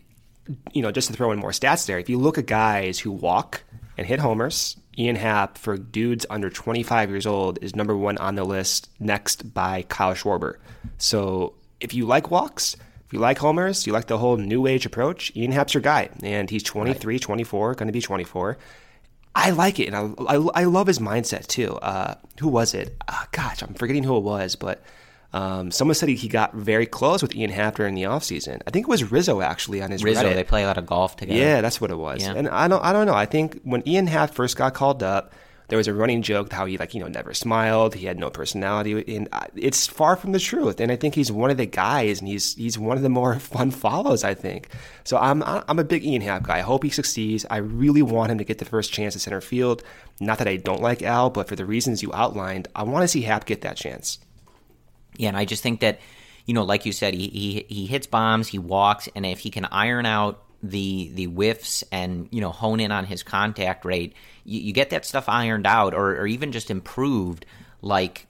you 0.72 0.82
know, 0.82 0.90
just 0.90 1.08
to 1.08 1.14
throw 1.14 1.30
in 1.30 1.38
more 1.38 1.52
stats 1.52 1.86
there, 1.86 1.98
if 1.98 2.08
you 2.08 2.18
look 2.18 2.36
at 2.36 2.46
guys 2.46 2.98
who 2.98 3.12
walk 3.12 3.62
and 3.98 4.06
hit 4.06 4.20
homers, 4.20 4.76
Ian 4.96 5.16
Happ, 5.16 5.58
for 5.58 5.76
dudes 5.76 6.24
under 6.30 6.48
25 6.48 7.10
years 7.10 7.26
old, 7.26 7.58
is 7.60 7.76
number 7.76 7.96
one 7.96 8.16
on 8.18 8.36
the 8.36 8.44
list, 8.44 8.88
next 9.00 9.52
by 9.52 9.82
Kyle 9.82 10.14
Schwarber. 10.14 10.54
So 10.96 11.54
if 11.80 11.92
you 11.92 12.06
like 12.06 12.30
walks, 12.30 12.76
if 13.06 13.12
you 13.12 13.18
like 13.18 13.38
homers, 13.38 13.86
you 13.86 13.92
like 13.92 14.06
the 14.06 14.18
whole 14.18 14.36
new 14.36 14.66
age 14.66 14.86
approach, 14.86 15.32
Ian 15.34 15.50
Happ's 15.50 15.74
your 15.74 15.82
guy. 15.82 16.10
And 16.22 16.48
he's 16.48 16.62
23, 16.62 17.18
24, 17.18 17.74
going 17.74 17.88
to 17.88 17.92
be 17.92 18.00
24. 18.00 18.56
I 19.34 19.50
like 19.50 19.78
it, 19.78 19.92
and 19.92 19.96
I, 19.96 20.34
I, 20.34 20.36
I 20.54 20.64
love 20.64 20.86
his 20.86 21.00
mindset 21.00 21.46
too. 21.46 21.74
Uh, 21.76 22.14
who 22.40 22.48
was 22.48 22.74
it? 22.74 22.96
Uh, 23.06 23.24
gosh, 23.32 23.62
I'm 23.62 23.74
forgetting 23.74 24.04
who 24.04 24.16
it 24.16 24.22
was, 24.22 24.56
but 24.56 24.82
um, 25.32 25.70
someone 25.70 25.94
said 25.94 26.08
he, 26.08 26.14
he 26.14 26.28
got 26.28 26.54
very 26.54 26.86
close 26.86 27.20
with 27.20 27.34
Ian 27.34 27.50
Happ 27.50 27.76
during 27.76 27.94
the 27.94 28.04
offseason. 28.04 28.62
I 28.66 28.70
think 28.70 28.86
it 28.86 28.90
was 28.90 29.10
Rizzo 29.10 29.40
actually 29.40 29.82
on 29.82 29.90
his 29.90 30.02
Rizzo, 30.02 30.24
Reddit. 30.24 30.34
they 30.34 30.44
play 30.44 30.62
a 30.62 30.66
lot 30.66 30.78
of 30.78 30.86
golf 30.86 31.16
together. 31.16 31.38
Yeah, 31.38 31.60
that's 31.60 31.80
what 31.80 31.90
it 31.90 31.98
was. 31.98 32.22
Yeah. 32.22 32.34
And 32.34 32.48
I 32.48 32.66
don't, 32.66 32.82
I 32.82 32.92
don't 32.92 33.06
know. 33.06 33.14
I 33.14 33.26
think 33.26 33.60
when 33.62 33.86
Ian 33.86 34.06
Happ 34.06 34.32
first 34.32 34.56
got 34.56 34.72
called 34.72 35.02
up, 35.02 35.32
there 35.68 35.76
was 35.76 35.86
a 35.86 35.92
running 35.92 36.22
joke 36.22 36.50
how 36.50 36.64
he 36.64 36.78
like 36.78 36.94
you 36.94 37.00
know 37.00 37.08
never 37.08 37.34
smiled. 37.34 37.94
He 37.94 38.06
had 38.06 38.18
no 38.18 38.30
personality, 38.30 39.16
and 39.16 39.28
it's 39.54 39.86
far 39.86 40.16
from 40.16 40.32
the 40.32 40.38
truth. 40.38 40.80
And 40.80 40.90
I 40.90 40.96
think 40.96 41.14
he's 41.14 41.30
one 41.30 41.50
of 41.50 41.58
the 41.58 41.66
guys, 41.66 42.20
and 42.20 42.28
he's 42.28 42.54
he's 42.54 42.78
one 42.78 42.96
of 42.96 43.02
the 43.02 43.10
more 43.10 43.38
fun 43.38 43.70
follows. 43.70 44.24
I 44.24 44.32
think. 44.32 44.68
So 45.04 45.18
I'm 45.18 45.42
I'm 45.44 45.78
a 45.78 45.84
big 45.84 46.04
Ian 46.04 46.22
Happ 46.22 46.44
guy. 46.44 46.58
I 46.58 46.60
hope 46.62 46.84
he 46.84 46.90
succeeds. 46.90 47.44
I 47.50 47.58
really 47.58 48.00
want 48.00 48.32
him 48.32 48.38
to 48.38 48.44
get 48.44 48.58
the 48.58 48.64
first 48.64 48.94
chance 48.94 49.14
at 49.14 49.20
center 49.20 49.42
field. 49.42 49.82
Not 50.20 50.38
that 50.38 50.48
I 50.48 50.56
don't 50.56 50.80
like 50.80 51.02
Al, 51.02 51.28
but 51.28 51.48
for 51.48 51.54
the 51.54 51.66
reasons 51.66 52.02
you 52.02 52.10
outlined, 52.14 52.68
I 52.74 52.84
want 52.84 53.02
to 53.02 53.08
see 53.08 53.22
Happ 53.22 53.44
get 53.44 53.60
that 53.60 53.76
chance. 53.76 54.18
Yeah, 55.16 55.28
and 55.28 55.36
I 55.36 55.44
just 55.44 55.62
think 55.62 55.80
that, 55.80 56.00
you 56.46 56.54
know, 56.54 56.64
like 56.64 56.86
you 56.86 56.92
said, 56.92 57.14
he 57.14 57.28
he, 57.28 57.66
he 57.68 57.86
hits 57.86 58.06
bombs, 58.06 58.48
he 58.48 58.58
walks, 58.58 59.08
and 59.14 59.26
if 59.26 59.40
he 59.40 59.50
can 59.50 59.64
iron 59.66 60.06
out 60.06 60.44
the 60.62 61.10
the 61.14 61.24
whiffs 61.26 61.84
and 61.92 62.28
you 62.32 62.40
know 62.40 62.50
hone 62.50 62.80
in 62.80 62.90
on 62.90 63.04
his 63.04 63.22
contact 63.22 63.84
rate, 63.84 64.14
you, 64.44 64.60
you 64.60 64.72
get 64.72 64.90
that 64.90 65.04
stuff 65.04 65.28
ironed 65.28 65.66
out, 65.66 65.94
or, 65.94 66.16
or 66.16 66.26
even 66.26 66.52
just 66.52 66.70
improved. 66.70 67.46
Like 67.80 68.26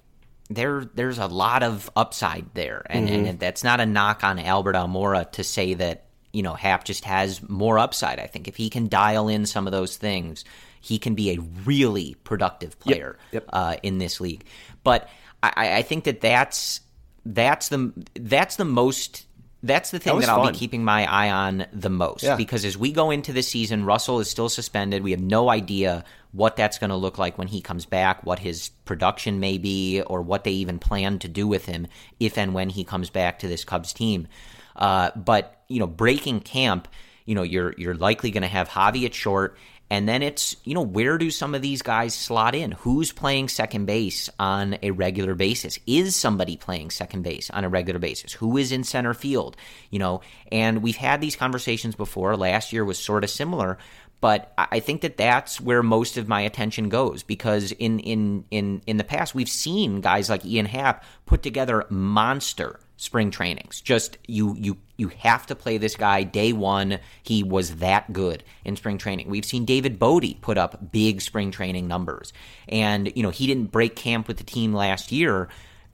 there 0.50 0.84
there's 0.94 1.18
a 1.18 1.26
lot 1.26 1.62
of 1.62 1.90
upside 1.96 2.46
there, 2.55 2.82
and 2.86 3.09
and 3.09 3.38
that's 3.38 3.64
not 3.64 3.80
a 3.80 3.86
knock 3.86 4.24
on 4.24 4.38
Albert 4.38 4.74
Almora 4.74 5.30
to 5.32 5.44
say 5.44 5.74
that 5.74 6.05
you 6.32 6.42
know 6.42 6.55
Happ 6.55 6.84
just 6.84 7.05
has 7.05 7.46
more 7.46 7.78
upside. 7.78 8.18
I 8.18 8.26
think 8.26 8.48
if 8.48 8.56
he 8.56 8.70
can 8.70 8.88
dial 8.88 9.28
in 9.28 9.46
some 9.46 9.66
of 9.66 9.72
those 9.72 9.96
things, 9.96 10.44
he 10.80 10.98
can 10.98 11.14
be 11.14 11.30
a 11.30 11.38
really 11.64 12.16
productive 12.24 12.78
player 12.78 13.18
yep. 13.32 13.44
Uh, 13.52 13.76
in 13.82 13.98
this 13.98 14.20
league. 14.20 14.44
But 14.84 15.09
I, 15.43 15.77
I 15.78 15.82
think 15.82 16.05
that 16.05 16.20
that's 16.20 16.81
that's 17.24 17.69
the 17.69 17.93
that's 18.15 18.56
the 18.56 18.65
most 18.65 19.27
that's 19.62 19.90
the 19.90 19.98
thing 19.98 20.15
was 20.15 20.27
that, 20.27 20.32
I'll 20.32 20.44
fun. 20.44 20.52
be 20.52 20.59
keeping 20.59 20.85
my 20.85 21.05
eye 21.10 21.31
on 21.31 21.66
the 21.73 21.90
most 21.90 22.23
Yeah. 22.23 22.36
because 22.36 22.65
as 22.65 22.78
we 22.78 22.93
go 22.93 23.10
into 23.10 23.32
the 23.32 23.43
season, 23.43 23.85
Russell 23.85 24.20
is 24.20 24.31
still 24.31 24.48
suspended. 24.48 25.02
We 25.02 25.10
have 25.10 25.20
no 25.20 25.51
idea 25.51 26.05
what 26.31 26.55
that's 26.55 26.78
going 26.78 26.90
to 26.90 26.97
look 26.97 27.19
like 27.19 27.39
when 27.39 27.48
he 27.48 27.60
comes 27.60 27.85
back, 27.85 28.24
what 28.24 28.39
his 28.39 28.69
production 28.85 29.40
may 29.40 29.59
be, 29.59 30.01
or 30.02 30.23
what 30.23 30.44
they 30.44 30.52
even 30.52 30.78
plan 30.78 31.19
to 31.20 31.28
do 31.28 31.48
with 31.48 31.66
him 31.66 31.89
if 32.20 32.39
and 32.39 32.55
when 32.55 32.69
he 32.70 32.85
comes 32.85 33.10
back 33.10 33.40
to 33.40 33.48
this 33.48 33.65
Cubs 33.65 33.93
team. 33.93 34.28
Uh, 34.77 35.10
but 35.16 35.62
you 35.66 35.81
know, 35.81 35.89
breaking 35.89 36.40
camp, 36.40 36.86
you 37.24 37.35
know, 37.35 37.43
you're 37.43 37.74
you're 37.77 37.97
likely 37.97 38.31
going 38.31 38.43
to 38.43 38.48
have 38.48 38.69
Javi 38.69 39.06
at 39.06 39.15
short, 39.15 39.56
and 39.90 40.09
then 40.09 40.23
it's 40.23 40.56
you 40.65 40.74
know 40.74 40.82
where 40.82 41.19
do 41.19 41.31
some 41.31 41.55
of 41.55 41.62
these 41.62 41.82
guys 41.82 42.15
slot 42.15 42.55
in? 42.55 42.73
Who's 42.73 43.12
playing 43.12 43.48
second 43.48 43.86
base 43.86 44.28
on 44.39 44.78
a 44.82 44.90
regular 44.90 45.35
basis? 45.35 45.78
Is 45.86 46.15
somebody 46.15 46.56
playing 46.56 46.90
second 46.90 47.23
base 47.23 47.51
on 47.51 47.65
a 47.65 47.69
regular 47.69 47.98
basis? 47.98 48.35
Who 48.35 48.56
is 48.56 48.73
in 48.73 48.85
center 48.85 49.15
field? 49.15 49.56
You 49.90 49.98
know, 49.98 50.20
and 50.52 50.82
we've 50.82 50.97
had 50.97 51.20
these 51.20 51.36
conversations 51.36 51.94
before. 51.94 52.36
Last 52.36 52.73
year 52.73 52.85
was 52.85 52.98
sort 52.98 53.24
of 53.24 53.31
similar. 53.31 53.78
But 54.20 54.52
I 54.59 54.81
think 54.81 55.02
that 55.02 55.16
that's 55.16 55.60
where 55.60 55.82
most 55.82 56.16
of 56.16 56.27
my 56.27 56.40
attention 56.40 56.89
goes 56.89 57.23
because 57.23 57.70
in 57.70 58.01
in 58.01 58.44
in 58.51 58.82
in 58.86 58.97
the 58.97 59.05
past 59.05 59.32
we've 59.32 59.48
seen 59.48 60.01
guys 60.01 60.28
like 60.28 60.44
Ian 60.44 60.66
Happ 60.66 61.05
put 61.24 61.43
together 61.43 61.86
monster 61.89 62.81
spring 62.98 63.30
trainings. 63.30 63.80
Just 63.80 64.18
you 64.26 64.54
you 64.58 64.76
you 64.98 65.08
have 65.08 65.46
to 65.46 65.54
play 65.54 65.78
this 65.78 65.96
guy 65.96 66.24
day 66.24 66.52
one. 66.52 66.98
He 67.22 67.42
was 67.42 67.76
that 67.76 68.12
good 68.12 68.44
in 68.64 68.76
spring 68.76 68.98
training. 68.98 69.30
We've 69.30 69.44
seen 69.44 69.64
David 69.64 69.98
Bote 69.98 70.40
put 70.42 70.58
up 70.58 70.92
big 70.92 71.22
spring 71.22 71.50
training 71.50 71.88
numbers, 71.88 72.34
and 72.68 73.10
you 73.16 73.22
know 73.22 73.30
he 73.30 73.46
didn't 73.46 73.72
break 73.72 73.96
camp 73.96 74.28
with 74.28 74.36
the 74.36 74.44
team 74.44 74.74
last 74.74 75.10
year, 75.10 75.48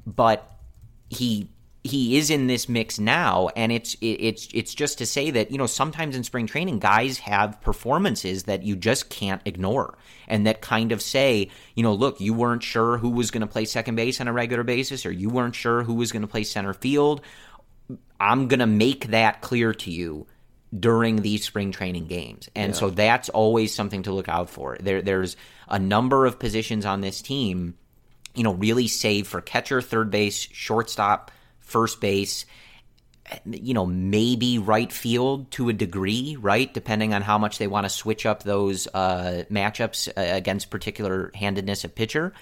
but 0.05 0.51
he 1.11 1.49
he 1.85 2.17
is 2.17 2.31
in 2.31 2.47
this 2.47 2.67
mix 2.67 2.99
now 2.99 3.51
and 3.55 3.71
it's 3.71 3.95
it, 4.01 4.07
it's 4.07 4.49
it's 4.55 4.75
just 4.75 4.99
to 4.99 5.07
say 5.07 5.31
that 5.31 5.51
you 5.51 5.59
know 5.59 5.67
sometimes 5.67 6.17
in 6.17 6.25
spring 6.25 6.47
training 6.47 6.79
guys 6.79 7.19
have 7.19 7.61
performances 7.61 8.45
that 8.45 8.63
you 8.63 8.75
just 8.75 9.11
can't 9.11 9.43
ignore 9.45 9.97
and 10.27 10.47
that 10.47 10.63
kind 10.63 10.93
of 10.93 11.03
say 11.03 11.51
you 11.75 11.83
know 11.83 11.93
look 11.93 12.21
you 12.21 12.33
weren't 12.33 12.63
sure 12.63 12.97
who 12.97 13.11
was 13.11 13.31
going 13.31 13.43
to 13.43 13.47
play 13.47 13.67
second 13.67 13.97
base 13.97 14.21
on 14.21 14.29
a 14.29 14.33
regular 14.33 14.65
basis 14.65 15.05
or 15.05 15.13
you 15.13 15.29
weren't 15.29 15.55
sure 15.55 15.83
who 15.83 15.95
was 15.95 16.11
going 16.11 16.23
to 16.23 16.29
play 16.29 16.43
center 16.43 16.73
field 16.73 17.21
I'm 18.19 18.49
going 18.49 18.61
to 18.61 18.67
make 18.67 19.09
that 19.09 19.43
clear 19.43 19.75
to 19.75 19.91
you 19.91 20.27
during 20.79 21.17
these 21.17 21.45
spring 21.45 21.73
training 21.73 22.07
games. 22.07 22.49
And 22.55 22.75
so 22.75 22.91
that's 22.91 23.29
always 23.29 23.75
something 23.75 24.05
to 24.05 24.13
look 24.13 24.29
out 24.29 24.51
for. 24.51 24.77
There 24.81 25.03
there's 25.03 25.37
a 25.69 25.79
number 25.79 26.27
of 26.27 26.39
positions 26.39 26.85
on 26.87 27.01
this 27.01 27.23
team, 27.23 27.75
you 28.35 28.43
know, 28.43 28.55
really 28.55 28.89
save 28.89 29.29
for 29.29 29.41
catcher, 29.41 29.81
third 29.81 30.11
base, 30.11 30.49
shortstop, 30.51 31.31
first 31.65 32.01
base 32.01 32.45
you 33.47 33.75
know, 33.75 33.87
maybe 33.87 34.59
right 34.59 34.93
field 34.93 35.51
to 35.53 35.69
a 35.69 35.73
degree, 35.73 36.37
right? 36.41 36.73
Depending 36.73 37.15
on 37.15 37.23
how 37.23 37.39
much 37.39 37.59
they 37.59 37.67
want 37.67 37.85
to 37.85 37.91
switch 37.91 38.27
up 38.27 38.43
those 38.43 38.87
uh, 38.89 39.45
matchups 39.51 40.09
uh, 40.09 40.13
against 40.17 40.71
particular 40.71 41.31
handedness 41.35 41.85
of 41.85 41.95
pitcher. 41.95 42.33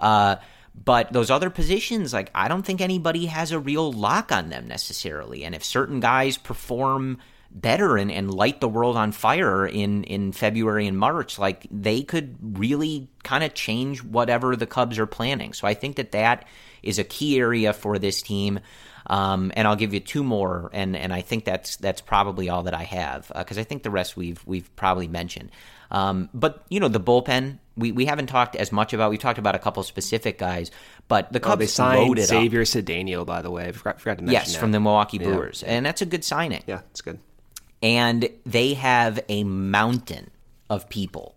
Uh, 0.00 0.36
but 0.84 1.12
those 1.12 1.30
other 1.30 1.50
positions, 1.50 2.12
like, 2.12 2.30
I 2.34 2.48
don't 2.48 2.64
think 2.64 2.80
anybody 2.80 3.26
has 3.26 3.52
a 3.52 3.58
real 3.58 3.92
lock 3.92 4.32
on 4.32 4.48
them 4.48 4.66
necessarily. 4.66 5.44
And 5.44 5.54
if 5.54 5.64
certain 5.64 6.00
guys 6.00 6.38
perform 6.38 7.18
better 7.50 7.96
and, 7.96 8.10
and 8.10 8.32
light 8.32 8.60
the 8.60 8.68
world 8.68 8.96
on 8.96 9.12
fire 9.12 9.66
in, 9.66 10.04
in 10.04 10.32
February 10.32 10.86
and 10.86 10.96
March, 10.96 11.38
like, 11.38 11.66
they 11.70 12.02
could 12.02 12.58
really 12.58 13.08
kind 13.24 13.44
of 13.44 13.52
change 13.54 14.02
whatever 14.02 14.56
the 14.56 14.66
Cubs 14.66 14.98
are 14.98 15.06
planning. 15.06 15.52
So 15.52 15.66
I 15.66 15.74
think 15.74 15.96
that 15.96 16.12
that 16.12 16.46
is 16.82 16.98
a 16.98 17.04
key 17.04 17.38
area 17.38 17.72
for 17.72 17.98
this 17.98 18.22
team. 18.22 18.60
Um, 19.06 19.50
and 19.56 19.66
I'll 19.66 19.76
give 19.76 19.92
you 19.92 19.98
two 19.98 20.22
more, 20.22 20.70
and, 20.72 20.94
and 20.94 21.12
I 21.12 21.22
think 21.22 21.44
that's 21.44 21.76
that's 21.76 22.00
probably 22.00 22.48
all 22.48 22.64
that 22.64 22.74
I 22.74 22.84
have 22.84 23.32
because 23.34 23.58
uh, 23.58 23.62
I 23.62 23.64
think 23.64 23.82
the 23.82 23.90
rest 23.90 24.16
we've 24.16 24.40
we've 24.46 24.74
probably 24.76 25.08
mentioned. 25.08 25.50
Um, 25.90 26.28
but 26.32 26.64
you 26.68 26.78
know 26.78 26.86
the 26.86 27.00
bullpen 27.00 27.58
we, 27.80 27.92
we 27.92 28.04
haven't 28.04 28.26
talked 28.26 28.54
as 28.54 28.70
much 28.70 28.92
about. 28.92 29.10
We 29.10 29.18
talked 29.18 29.38
about 29.38 29.54
a 29.54 29.58
couple 29.58 29.82
specific 29.82 30.38
guys, 30.38 30.70
but 31.08 31.32
the 31.32 31.40
Cubs 31.40 31.54
oh, 31.54 31.56
they 31.56 31.66
signed 31.66 32.18
Xavier 32.20 32.62
Cedeno, 32.62 33.24
by 33.26 33.42
the 33.42 33.50
way. 33.50 33.66
I 33.66 33.72
forgot, 33.72 34.00
forgot 34.00 34.18
to 34.18 34.24
mention 34.24 34.32
yes 34.32 34.52
that. 34.52 34.58
from 34.58 34.72
the 34.72 34.80
Milwaukee 34.80 35.18
Brewers, 35.18 35.64
yeah. 35.66 35.74
and 35.74 35.86
that's 35.86 36.02
a 36.02 36.06
good 36.06 36.24
signing. 36.24 36.62
Yeah, 36.66 36.82
it's 36.90 37.00
good. 37.00 37.18
And 37.82 38.28
they 38.44 38.74
have 38.74 39.20
a 39.28 39.42
mountain 39.44 40.30
of 40.68 40.88
people 40.88 41.34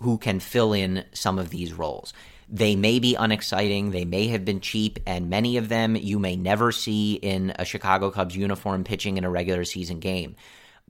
who 0.00 0.18
can 0.18 0.40
fill 0.40 0.72
in 0.72 1.04
some 1.12 1.38
of 1.38 1.50
these 1.50 1.72
roles. 1.72 2.12
They 2.48 2.76
may 2.76 2.98
be 2.98 3.14
unexciting, 3.14 3.90
they 3.90 4.04
may 4.04 4.28
have 4.28 4.44
been 4.44 4.60
cheap, 4.60 4.98
and 5.06 5.30
many 5.30 5.56
of 5.56 5.68
them 5.68 5.96
you 5.96 6.18
may 6.18 6.36
never 6.36 6.72
see 6.72 7.14
in 7.14 7.52
a 7.58 7.64
Chicago 7.64 8.10
Cubs 8.10 8.36
uniform 8.36 8.84
pitching 8.84 9.16
in 9.16 9.24
a 9.24 9.30
regular 9.30 9.64
season 9.64 9.98
game. 9.98 10.36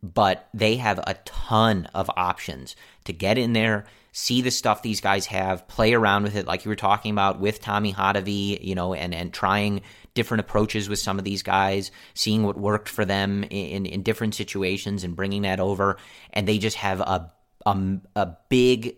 But 0.03 0.49
they 0.53 0.77
have 0.77 0.99
a 0.99 1.15
ton 1.25 1.89
of 1.95 2.11
options 2.17 2.77
to 3.05 3.13
get 3.13 3.39
in 3.39 3.53
there, 3.55 3.87
see 4.13 4.43
the 4.43 4.51
stuff 4.51 4.83
these 4.83 5.01
guys 5.01 5.27
have, 5.27 5.67
play 5.67 5.95
around 5.95 6.25
with 6.25 6.37
it, 6.37 6.47
like 6.47 6.65
you 6.65 6.69
were 6.69 6.77
talking 6.77 7.13
about 7.13 7.41
with 7.41 7.61
Tommy 7.61 7.93
Hottovy, 7.93 8.63
you 8.63 8.75
know, 8.75 8.93
and, 8.93 9.15
and 9.15 9.33
trying 9.33 9.81
different 10.13 10.41
approaches 10.41 10.89
with 10.89 10.99
some 10.99 11.19
of 11.19 11.25
these 11.25 11.43
guys, 11.43 11.91
seeing 12.15 12.45
what 12.45 12.59
worked 12.59 12.89
for 12.89 13.05
them 13.05 13.45
in, 13.45 13.87
in 13.87 14.03
different 14.03 14.35
situations 14.35 15.05
and 15.05 15.17
bringing 15.17 15.43
that 15.43 15.59
over. 15.59 15.97
And 16.33 16.47
they 16.47 16.59
just 16.59 16.77
have 16.77 17.01
a, 17.01 17.33
a, 17.67 17.99
a 18.15 18.37
big 18.49 18.97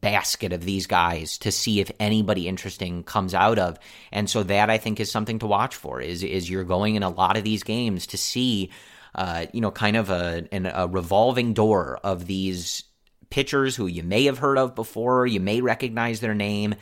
basket 0.00 0.52
of 0.52 0.64
these 0.64 0.86
guys 0.86 1.38
to 1.38 1.52
see 1.52 1.80
if 1.80 1.90
anybody 2.00 2.48
interesting 2.48 3.04
comes 3.04 3.34
out 3.34 3.58
of. 3.58 3.78
And 4.10 4.28
so 4.28 4.42
that 4.44 4.70
I 4.70 4.78
think 4.78 5.00
is 5.00 5.10
something 5.10 5.38
to 5.40 5.46
watch 5.46 5.76
for 5.76 6.00
is 6.00 6.22
is 6.22 6.48
you're 6.48 6.64
going 6.64 6.94
in 6.94 7.02
a 7.02 7.10
lot 7.10 7.36
of 7.36 7.44
these 7.44 7.62
games 7.62 8.06
to 8.08 8.18
see 8.18 8.70
uh, 9.14 9.46
you 9.52 9.60
know 9.60 9.70
kind 9.70 9.96
of 9.96 10.10
a 10.10 10.46
an, 10.52 10.66
a 10.66 10.86
revolving 10.88 11.52
door 11.52 11.98
of 12.02 12.26
these 12.26 12.84
pitchers 13.30 13.76
who 13.76 13.86
you 13.86 14.02
may 14.02 14.24
have 14.24 14.38
heard 14.38 14.58
of 14.58 14.74
before, 14.74 15.26
you 15.26 15.40
may 15.40 15.60
recognize 15.60 16.20
their 16.20 16.34
name 16.34 16.74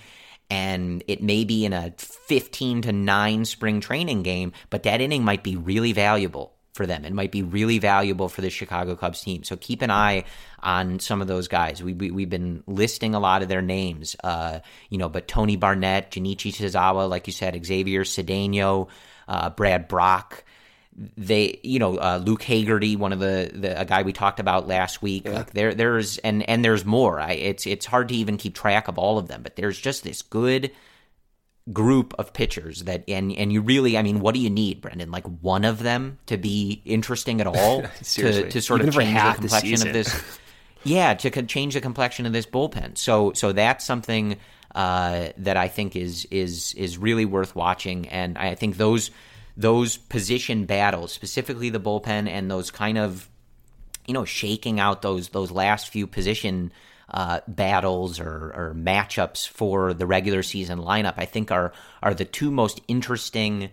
and 0.51 1.05
it 1.07 1.23
may 1.23 1.45
be 1.45 1.65
in 1.65 1.73
a 1.73 1.95
15 1.97 2.83
to 2.83 2.93
9 2.93 3.45
spring 3.45 3.81
training 3.81 4.25
game, 4.25 4.53
but 4.69 4.83
that 4.83 5.01
inning 5.01 5.23
might 5.23 5.45
be 5.45 5.55
really 5.55 5.93
valuable 5.93 6.57
for 6.81 6.87
them. 6.87 7.05
It 7.05 7.13
might 7.13 7.31
be 7.31 7.43
really 7.43 7.79
valuable 7.79 8.31
for 8.31 8.41
the 8.41 8.49
Chicago 8.49 8.97
Cubs 8.97 9.21
team. 9.21 9.45
So 9.45 9.55
keep 9.55 9.83
an 9.83 9.91
eye 9.91 10.25
on 10.63 10.99
some 10.99 11.21
of 11.21 11.29
those 11.29 11.47
guys. 11.47 11.83
We, 11.83 11.93
we 11.93 12.23
have 12.23 12.31
been 12.31 12.63
listing 12.67 13.15
a 13.15 13.21
lot 13.21 13.43
of 13.43 13.51
their 13.51 13.61
names, 13.61 14.17
uh, 14.25 14.61
you 14.89 14.97
know, 14.97 15.11
but 15.11 15.29
Tony 15.29 15.57
Barnette, 15.57 16.11
Junichi 16.11 16.55
Tazawa, 16.55 17.07
like 17.07 17.27
you 17.27 17.35
said, 17.35 17.63
Xavier 17.67 18.05
Cedeno, 18.05 18.89
uh, 19.29 19.51
Brad 19.51 19.89
Brach. 19.89 20.43
They, 21.19 21.61
you 21.63 21.79
know, 21.79 21.99
uh, 21.99 22.19
Luke 22.25 22.41
Hagerty, 22.41 22.97
one 22.97 23.13
of 23.13 23.21
the, 23.21 23.51
the 23.53 23.79
a 23.79 23.85
guy 23.85 24.01
we 24.01 24.15
talked 24.15 24.41
about 24.41 24.67
last 24.67 25.03
week. 25.03 25.27
Yeah. 25.27 25.33
Like 25.33 25.53
there, 25.53 25.75
there's 25.75 26.17
and 26.19 26.49
and 26.49 26.65
there's 26.65 26.87
more. 26.87 27.21
I, 27.21 27.33
it's 27.33 27.67
it's 27.67 27.85
hard 27.85 28.09
to 28.09 28.15
even 28.15 28.39
keep 28.39 28.55
track 28.55 28.89
of 28.89 28.97
all 28.97 29.19
of 29.19 29.29
them, 29.29 29.43
but 29.43 29.57
there's 29.57 29.79
just 29.79 30.03
this 30.03 30.23
good 30.23 30.71
group 31.73 32.15
of 32.19 32.33
pitchers 32.33 32.85
that 32.85 33.05
and 33.07 33.33
and 33.33 33.53
you 33.53 33.61
really 33.61 33.97
I 33.97 34.03
mean 34.03 34.21
what 34.21 34.35
do 34.35 34.41
you 34.41 34.51
need 34.51 34.81
Brendan? 34.81 35.11
Like 35.11 35.27
one 35.41 35.65
of 35.65 35.83
them 35.83 36.19
to 36.27 36.37
be 36.37 36.83
interesting 36.85 37.41
at 37.41 37.47
all? 37.47 37.85
To 38.03 38.49
to 38.49 38.61
sort 38.61 38.81
Even 38.81 38.89
of 38.89 38.95
change 38.95 39.15
the 39.15 39.35
complexion 39.35 39.81
the 39.81 39.87
of 39.87 39.93
this 39.93 40.39
yeah 40.85 41.15
to 41.15 41.43
change 41.43 41.75
the 41.75 41.81
complexion 41.81 42.27
of 42.27 42.33
this 42.33 42.47
bullpen. 42.47 42.99
So 42.99 43.33
so 43.35 43.53
that's 43.53 43.85
something 43.85 44.37
uh, 44.75 45.31
that 45.39 45.57
I 45.57 45.69
think 45.69 45.97
is 45.97 46.27
is 46.31 46.75
is 46.75 46.99
really 46.99 47.25
worth 47.25 47.55
watching. 47.55 48.09
And 48.09 48.39
I 48.39 48.55
think 48.55 48.77
those 48.77 49.11
those 49.57 49.97
position 49.97 50.65
battles 50.65 51.13
specifically 51.13 51.71
the 51.71 51.81
bullpen 51.81 52.29
and 52.29 52.51
those 52.51 52.71
kind 52.71 52.99
of 52.99 53.29
you 54.07 54.15
know 54.15 54.25
shaking 54.25 54.81
out 54.81 55.03
those 55.03 55.31
those 55.31 55.51
last 55.51 55.89
few 55.89 56.07
position 56.07 56.73
uh, 57.11 57.41
battles 57.49 58.21
or, 58.21 58.53
or, 58.55 58.75
matchups 58.77 59.49
for 59.49 59.93
the 59.93 60.07
regular 60.07 60.43
season 60.43 60.79
lineup, 60.79 61.15
I 61.17 61.25
think 61.25 61.51
are 61.51 61.73
are 62.03 62.15
the 62.15 62.25
two 62.25 62.51
most 62.51 62.81
interesting. 62.87 63.71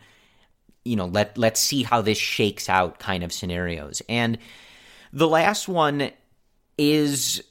You 0.83 0.95
know, 0.95 1.05
let 1.05 1.37
let's 1.37 1.59
see 1.59 1.83
how 1.83 2.01
this 2.01 2.17
shakes 2.17 2.67
out 2.67 2.99
kind 2.99 3.23
of 3.23 3.31
scenarios. 3.31 4.01
And 4.09 4.39
the 5.13 5.27
last 5.27 5.67
one 5.67 6.11
is, 6.77 7.43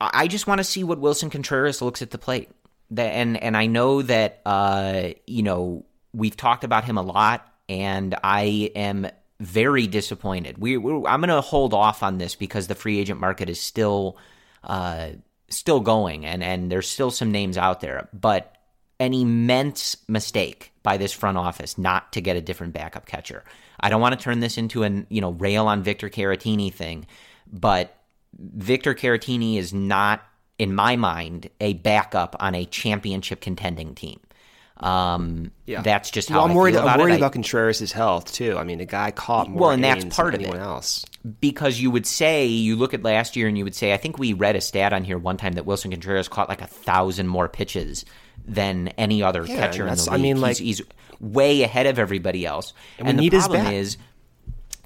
I 0.00 0.28
just 0.28 0.46
want 0.46 0.58
to 0.58 0.64
see 0.64 0.84
what 0.84 1.00
Willson 1.00 1.30
Contreras 1.30 1.82
looks 1.82 2.00
at 2.00 2.10
the 2.10 2.18
plate. 2.18 2.50
And 2.96 3.36
and 3.36 3.56
I 3.56 3.66
know 3.66 4.00
that 4.02 4.40
uh, 4.46 5.10
you 5.26 5.42
know 5.42 5.84
we've 6.14 6.36
talked 6.36 6.64
about 6.64 6.84
him 6.84 6.96
a 6.96 7.02
lot, 7.02 7.46
and 7.68 8.14
I 8.24 8.70
am 8.74 9.08
very 9.40 9.86
disappointed. 9.86 10.58
We, 10.58 10.76
I'm 10.76 11.02
going 11.02 11.28
to 11.28 11.40
hold 11.40 11.74
off 11.74 12.02
on 12.02 12.18
this 12.18 12.34
because 12.34 12.66
the 12.66 12.74
free 12.74 12.98
agent 12.98 13.20
market 13.20 13.48
is 13.48 13.60
still 13.60 14.16
uh, 14.64 15.10
still 15.48 15.80
going, 15.80 16.26
and 16.26 16.42
and 16.42 16.70
there's 16.70 16.88
still 16.88 17.10
some 17.10 17.30
names 17.30 17.56
out 17.56 17.80
there, 17.80 18.08
but 18.12 18.54
an 19.00 19.14
immense 19.14 19.96
mistake 20.08 20.72
by 20.82 20.96
this 20.96 21.12
front 21.12 21.38
office 21.38 21.78
not 21.78 22.12
to 22.12 22.20
get 22.20 22.36
a 22.36 22.40
different 22.40 22.72
backup 22.72 23.06
catcher. 23.06 23.44
I 23.78 23.90
don't 23.90 24.00
want 24.00 24.18
to 24.18 24.22
turn 24.22 24.40
this 24.40 24.58
into 24.58 24.82
an 24.82 25.06
you 25.08 25.20
know 25.20 25.30
rail 25.32 25.66
on 25.66 25.82
Victor 25.82 26.08
Caratini 26.08 26.72
thing, 26.72 27.06
but 27.52 27.94
Victor 28.38 28.94
Caratini 28.94 29.56
is 29.56 29.72
not, 29.72 30.22
in 30.58 30.74
my 30.74 30.96
mind, 30.96 31.48
a 31.60 31.74
backup 31.74 32.36
on 32.40 32.54
a 32.54 32.64
championship 32.64 33.40
contending 33.40 33.94
team. 33.94 34.20
Um, 34.78 35.50
yeah, 35.66 35.82
that's 35.82 36.10
just 36.10 36.28
how 36.28 36.38
well, 36.38 36.46
I'm 36.46 36.54
worried. 36.54 36.76
about 36.76 36.88
I'm 36.88 37.00
worried 37.00 37.16
about 37.16 37.32
Contreras' 37.32 37.90
health 37.90 38.32
too. 38.32 38.56
I 38.56 38.62
mean, 38.62 38.78
the 38.78 38.84
guy 38.84 39.10
caught 39.10 39.50
more. 39.50 39.60
Well, 39.60 39.70
and 39.70 39.82
that's 39.82 40.04
part 40.04 40.34
of 40.34 40.40
anyone 40.40 40.58
it. 40.58 40.62
else. 40.62 41.04
Because 41.40 41.80
you 41.80 41.90
would 41.90 42.06
say 42.06 42.46
you 42.46 42.76
look 42.76 42.94
at 42.94 43.02
last 43.02 43.36
year 43.36 43.48
and 43.48 43.58
you 43.58 43.64
would 43.64 43.74
say, 43.74 43.92
I 43.92 43.96
think 43.96 44.18
we 44.18 44.32
read 44.32 44.56
a 44.56 44.60
stat 44.60 44.92
on 44.92 45.04
here 45.04 45.18
one 45.18 45.36
time 45.36 45.54
that 45.54 45.64
Willson 45.64 45.90
Contreras 45.90 46.28
caught 46.28 46.48
like 46.48 46.62
a 46.62 46.66
thousand 46.66 47.26
more 47.26 47.48
pitches 47.48 48.04
than 48.46 48.88
any 48.88 49.22
other 49.22 49.44
yeah, 49.44 49.56
catcher 49.56 49.86
in 49.86 49.94
the 49.94 50.02
league. 50.02 50.12
I 50.12 50.16
mean, 50.16 50.40
like 50.40 50.58
he's, 50.58 50.78
he's 50.78 50.86
way 51.20 51.62
ahead 51.62 51.86
of 51.86 51.98
everybody 51.98 52.46
else. 52.46 52.72
And, 52.98 53.08
and 53.08 53.18
the 53.18 53.30
problem 53.30 53.66
is 53.66 53.98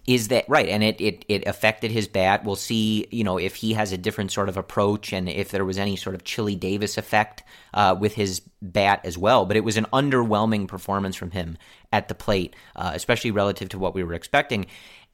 is 0.07 0.29
that 0.29 0.45
right 0.49 0.69
and 0.69 0.83
it, 0.83 1.01
it 1.01 1.25
it 1.29 1.47
affected 1.47 1.91
his 1.91 2.09
bat 2.09 2.45
we'll 2.45 2.57
see 2.57 3.07
you 3.11 3.23
know 3.23 3.39
if 3.39 3.55
he 3.55 3.73
has 3.73 3.93
a 3.93 3.99
different 3.99 4.33
sort 4.33 4.49
of 4.49 4.57
approach 4.57 5.13
and 5.13 5.29
if 5.29 5.51
there 5.51 5.65
was 5.65 5.79
any 5.79 5.95
sort 5.95 6.15
of 6.15 6.25
chili 6.25 6.57
davis 6.57 6.99
effect 6.99 7.43
uh, 7.75 7.95
with 7.99 8.15
his 8.15 8.41
bat 8.61 9.01
as 9.05 9.17
well 9.17 9.47
but 9.47 9.57
it 9.57 9.63
was 9.63 9.77
an 9.77 9.87
underwhelming 9.93 10.67
performance 10.67 11.15
from 11.15 11.31
him 11.31 11.57
at 11.93 12.09
the 12.09 12.15
plate 12.15 12.57
uh, 12.75 12.91
especially 12.95 13.31
relative 13.31 13.69
to 13.69 13.79
what 13.79 13.95
we 13.95 14.03
were 14.03 14.15
expecting 14.15 14.67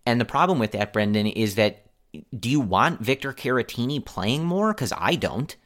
and 0.09 0.21
the 0.21 0.25
problem 0.25 0.59
with 0.59 0.73
that 0.73 0.93
brendan 0.93 1.27
is 1.27 1.55
that 1.55 1.87
do 2.39 2.49
you 2.49 2.61
want 2.61 3.01
victor 3.01 3.33
caratini 3.33 4.05
playing 4.05 4.45
more 4.45 4.73
because 4.73 4.93
i 4.97 5.15
don't 5.15 5.57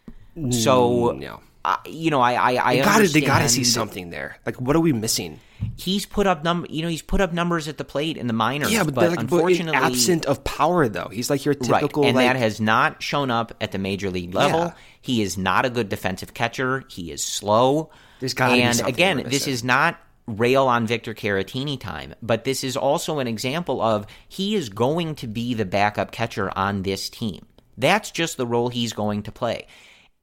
so 0.50 1.12
no. 1.12 1.40
I, 1.64 1.78
you 1.86 2.10
know, 2.10 2.20
I, 2.20 2.32
I, 2.32 2.64
I 2.64 2.76
they 2.76 2.82
gotta, 2.82 3.08
they 3.08 3.20
gotta 3.20 3.48
see 3.48 3.64
something 3.64 4.10
there. 4.10 4.36
Like, 4.44 4.60
what 4.60 4.74
are 4.74 4.80
we 4.80 4.92
missing? 4.92 5.38
He's 5.76 6.06
put 6.06 6.26
up 6.26 6.42
num, 6.42 6.66
you 6.68 6.82
know, 6.82 6.88
he's 6.88 7.02
put 7.02 7.20
up 7.20 7.32
numbers 7.32 7.68
at 7.68 7.78
the 7.78 7.84
plate 7.84 8.16
in 8.16 8.26
the 8.26 8.32
minors. 8.32 8.72
Yeah, 8.72 8.82
but, 8.82 8.94
but 8.94 9.10
like, 9.10 9.20
unfortunately, 9.20 9.78
but 9.78 9.84
absent 9.84 10.26
of 10.26 10.42
power 10.42 10.88
though. 10.88 11.08
He's 11.12 11.30
like 11.30 11.44
your 11.44 11.54
typical, 11.54 12.02
right. 12.02 12.08
and 12.08 12.16
like, 12.16 12.26
that 12.26 12.36
has 12.36 12.60
not 12.60 13.00
shown 13.00 13.30
up 13.30 13.54
at 13.60 13.70
the 13.70 13.78
major 13.78 14.10
league 14.10 14.34
level. 14.34 14.58
Yeah. 14.58 14.72
He 15.00 15.22
is 15.22 15.38
not 15.38 15.64
a 15.64 15.70
good 15.70 15.88
defensive 15.88 16.34
catcher. 16.34 16.82
He 16.88 17.12
is 17.12 17.22
slow. 17.22 17.90
There's 18.18 18.34
gotta 18.34 18.54
and 18.54 18.80
again, 18.80 19.22
this 19.26 19.46
is 19.46 19.62
not 19.62 20.00
rail 20.26 20.66
on 20.66 20.86
Victor 20.86 21.14
Caratini 21.14 21.78
time, 21.78 22.14
but 22.22 22.44
this 22.44 22.62
is 22.62 22.76
also 22.76 23.18
an 23.18 23.26
example 23.26 23.80
of 23.80 24.06
he 24.28 24.54
is 24.54 24.68
going 24.68 25.14
to 25.16 25.26
be 25.26 25.54
the 25.54 25.64
backup 25.64 26.12
catcher 26.12 26.50
on 26.56 26.82
this 26.82 27.10
team. 27.10 27.46
That's 27.76 28.10
just 28.10 28.36
the 28.36 28.46
role 28.46 28.68
he's 28.68 28.92
going 28.92 29.24
to 29.24 29.32
play. 29.32 29.66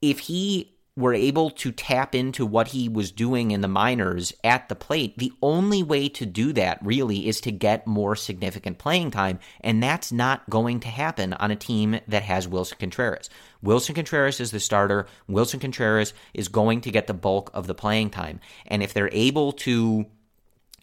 If 0.01 0.19
he 0.19 0.75
were 0.95 1.13
able 1.13 1.49
to 1.49 1.71
tap 1.71 2.13
into 2.13 2.45
what 2.45 2.69
he 2.69 2.89
was 2.89 3.11
doing 3.11 3.51
in 3.51 3.61
the 3.61 3.67
minors 3.67 4.33
at 4.43 4.67
the 4.67 4.75
plate, 4.75 5.17
the 5.17 5.31
only 5.41 5.81
way 5.81 6.09
to 6.09 6.25
do 6.25 6.51
that 6.53 6.77
really 6.83 7.27
is 7.27 7.39
to 7.41 7.51
get 7.51 7.87
more 7.87 8.15
significant 8.15 8.77
playing 8.77 9.09
time. 9.09 9.39
And 9.61 9.81
that's 9.81 10.11
not 10.11 10.49
going 10.49 10.81
to 10.81 10.89
happen 10.89 11.33
on 11.33 11.51
a 11.51 11.55
team 11.55 11.99
that 12.07 12.23
has 12.23 12.47
Willson 12.47 12.79
Contreras. 12.79 13.29
Willson 13.63 13.95
Contreras 13.95 14.39
is 14.39 14.51
the 14.51 14.59
starter. 14.59 15.07
Willson 15.29 15.59
Contreras 15.59 16.13
is 16.33 16.47
going 16.47 16.81
to 16.81 16.91
get 16.91 17.07
the 17.07 17.13
bulk 17.13 17.51
of 17.53 17.67
the 17.67 17.75
playing 17.75 18.09
time. 18.09 18.39
And 18.65 18.81
if 18.81 18.93
they're 18.93 19.09
able 19.11 19.53
to, 19.53 20.05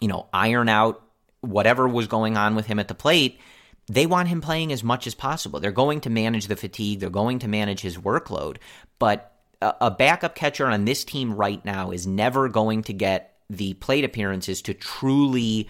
you 0.00 0.08
know, 0.08 0.28
iron 0.32 0.68
out 0.68 1.02
whatever 1.40 1.88
was 1.88 2.06
going 2.06 2.36
on 2.36 2.54
with 2.54 2.66
him 2.66 2.78
at 2.78 2.88
the 2.88 2.94
plate, 2.94 3.40
they 3.88 4.06
want 4.06 4.28
him 4.28 4.40
playing 4.40 4.72
as 4.72 4.82
much 4.82 5.06
as 5.06 5.14
possible. 5.14 5.60
They're 5.60 5.70
going 5.70 6.00
to 6.02 6.10
manage 6.10 6.48
the 6.48 6.56
fatigue, 6.56 7.00
they're 7.00 7.10
going 7.10 7.38
to 7.40 7.48
manage 7.48 7.80
his 7.80 7.96
workload, 7.96 8.56
but 8.98 9.32
a 9.62 9.90
backup 9.90 10.34
catcher 10.34 10.66
on 10.66 10.84
this 10.84 11.02
team 11.02 11.32
right 11.32 11.64
now 11.64 11.90
is 11.90 12.06
never 12.06 12.48
going 12.48 12.82
to 12.82 12.92
get 12.92 13.38
the 13.48 13.72
plate 13.74 14.04
appearances 14.04 14.60
to 14.62 14.74
truly 14.74 15.68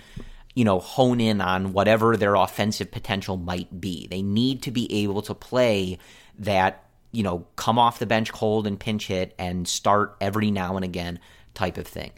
you 0.56 0.64
know, 0.64 0.80
hone 0.80 1.20
in 1.20 1.40
on 1.42 1.74
whatever 1.74 2.16
their 2.16 2.34
offensive 2.34 2.90
potential 2.90 3.36
might 3.36 3.78
be. 3.78 4.08
They 4.08 4.22
need 4.22 4.62
to 4.62 4.70
be 4.70 5.04
able 5.04 5.20
to 5.22 5.34
play 5.34 5.98
that, 6.38 6.85
you 7.12 7.22
know, 7.22 7.46
come 7.56 7.78
off 7.78 7.98
the 7.98 8.06
bench 8.06 8.32
cold 8.32 8.66
and 8.66 8.78
pinch 8.78 9.06
hit 9.06 9.34
and 9.38 9.66
start 9.66 10.16
every 10.20 10.50
now 10.50 10.76
and 10.76 10.84
again 10.84 11.18
type 11.54 11.78
of 11.78 11.86
thing. 11.86 12.12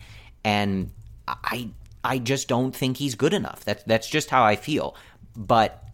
And 0.45 0.91
I 1.27 1.71
I 2.05 2.19
just 2.19 2.49
don't 2.49 2.75
think 2.75 2.97
he's 2.97 3.15
good 3.15 3.35
enough. 3.35 3.65
That's 3.65 3.83
that's 3.85 4.09
just 4.09 4.31
how 4.31 4.45
I 4.45 4.57
feel. 4.57 4.97
But 5.37 5.85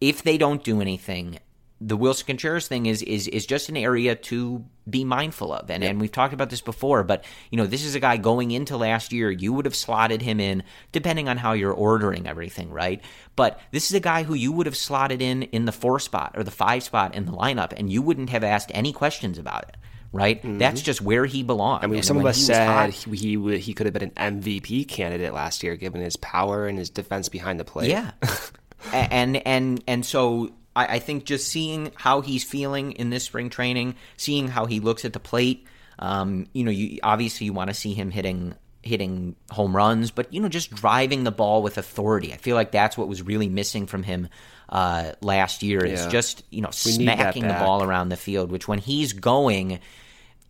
if 0.00 0.22
they 0.22 0.38
don't 0.38 0.62
do 0.62 0.80
anything, 0.80 1.38
the 1.80 1.96
Willson 1.96 2.26
Contreras 2.26 2.66
thing 2.66 2.86
is 2.86 3.02
is 3.02 3.28
is 3.28 3.46
just 3.46 3.68
an 3.68 3.76
area 3.76 4.16
to 4.16 4.64
be 4.88 5.04
mindful 5.04 5.52
of. 5.52 5.70
And 5.70 5.82
yep. 5.82 5.90
and 5.90 6.00
we've 6.00 6.10
talked 6.10 6.34
about 6.34 6.50
this 6.50 6.60
before, 6.60 7.04
but 7.04 7.24
you 7.50 7.56
know, 7.56 7.66
this 7.66 7.84
is 7.84 7.94
a 7.94 8.00
guy 8.00 8.16
going 8.16 8.50
into 8.50 8.76
last 8.76 9.12
year, 9.12 9.30
you 9.30 9.52
would 9.52 9.64
have 9.64 9.76
slotted 9.76 10.20
him 10.20 10.40
in 10.40 10.64
depending 10.90 11.28
on 11.28 11.36
how 11.36 11.52
you're 11.52 11.72
ordering 11.72 12.26
everything, 12.26 12.70
right? 12.70 13.00
But 13.36 13.60
this 13.70 13.90
is 13.90 13.94
a 13.94 14.00
guy 14.00 14.24
who 14.24 14.34
you 14.34 14.50
would 14.52 14.66
have 14.66 14.76
slotted 14.76 15.22
in 15.22 15.44
in 15.44 15.66
the 15.66 15.72
4 15.72 16.00
spot 16.00 16.32
or 16.34 16.42
the 16.42 16.50
5 16.50 16.82
spot 16.82 17.14
in 17.14 17.26
the 17.26 17.32
lineup 17.32 17.72
and 17.76 17.90
you 17.90 18.02
wouldn't 18.02 18.30
have 18.30 18.42
asked 18.42 18.70
any 18.74 18.92
questions 18.92 19.38
about 19.38 19.64
it. 19.68 19.76
Right, 20.10 20.38
mm-hmm. 20.38 20.56
that's 20.56 20.80
just 20.80 21.02
where 21.02 21.26
he 21.26 21.42
belonged. 21.42 21.84
I 21.84 21.86
mean, 21.86 21.96
and 21.96 22.04
some 22.04 22.16
of 22.16 22.24
us 22.24 22.38
said 22.38 22.66
hot, 22.66 22.88
he, 22.88 23.36
he 23.36 23.58
he 23.58 23.74
could 23.74 23.84
have 23.84 23.92
been 23.92 24.10
an 24.16 24.40
MVP 24.40 24.88
candidate 24.88 25.34
last 25.34 25.62
year, 25.62 25.76
given 25.76 26.00
his 26.00 26.16
power 26.16 26.66
and 26.66 26.78
his 26.78 26.88
defense 26.88 27.28
behind 27.28 27.60
the 27.60 27.64
plate. 27.66 27.90
Yeah, 27.90 28.12
and 28.94 29.36
and 29.46 29.84
and 29.86 30.06
so 30.06 30.50
I, 30.78 30.94
I, 30.94 30.98
think 30.98 31.24
just 31.24 31.48
seeing 31.48 31.92
how 31.96 32.20
he's 32.20 32.44
feeling 32.44 32.92
in 32.92 33.10
this 33.10 33.24
spring 33.24 33.50
training, 33.50 33.96
seeing 34.16 34.48
how 34.48 34.66
he 34.66 34.80
looks 34.80 35.04
at 35.04 35.12
the 35.12 35.20
plate, 35.20 35.66
um, 35.98 36.46
you 36.52 36.64
know, 36.64 36.70
you 36.70 37.00
obviously 37.02 37.46
you 37.46 37.52
want 37.52 37.68
to 37.68 37.74
see 37.74 37.94
him 37.94 38.10
hitting 38.10 38.54
hitting 38.82 39.34
home 39.50 39.74
runs, 39.74 40.10
but 40.10 40.32
you 40.32 40.40
know, 40.40 40.48
just 40.48 40.70
driving 40.70 41.24
the 41.24 41.32
ball 41.32 41.62
with 41.62 41.78
authority. 41.78 42.32
I 42.32 42.36
feel 42.36 42.54
like 42.54 42.70
that's 42.70 42.96
what 42.96 43.08
was 43.08 43.22
really 43.22 43.48
missing 43.48 43.86
from 43.86 44.02
him 44.04 44.28
uh, 44.68 45.12
last 45.20 45.62
year. 45.62 45.84
Is 45.84 46.06
just 46.06 46.44
you 46.50 46.62
know 46.62 46.68
we 46.68 46.92
smacking 46.92 47.46
the 47.46 47.54
ball 47.54 47.82
around 47.82 48.10
the 48.10 48.16
field. 48.16 48.52
Which 48.52 48.68
when 48.68 48.78
he's 48.78 49.12
going, 49.12 49.80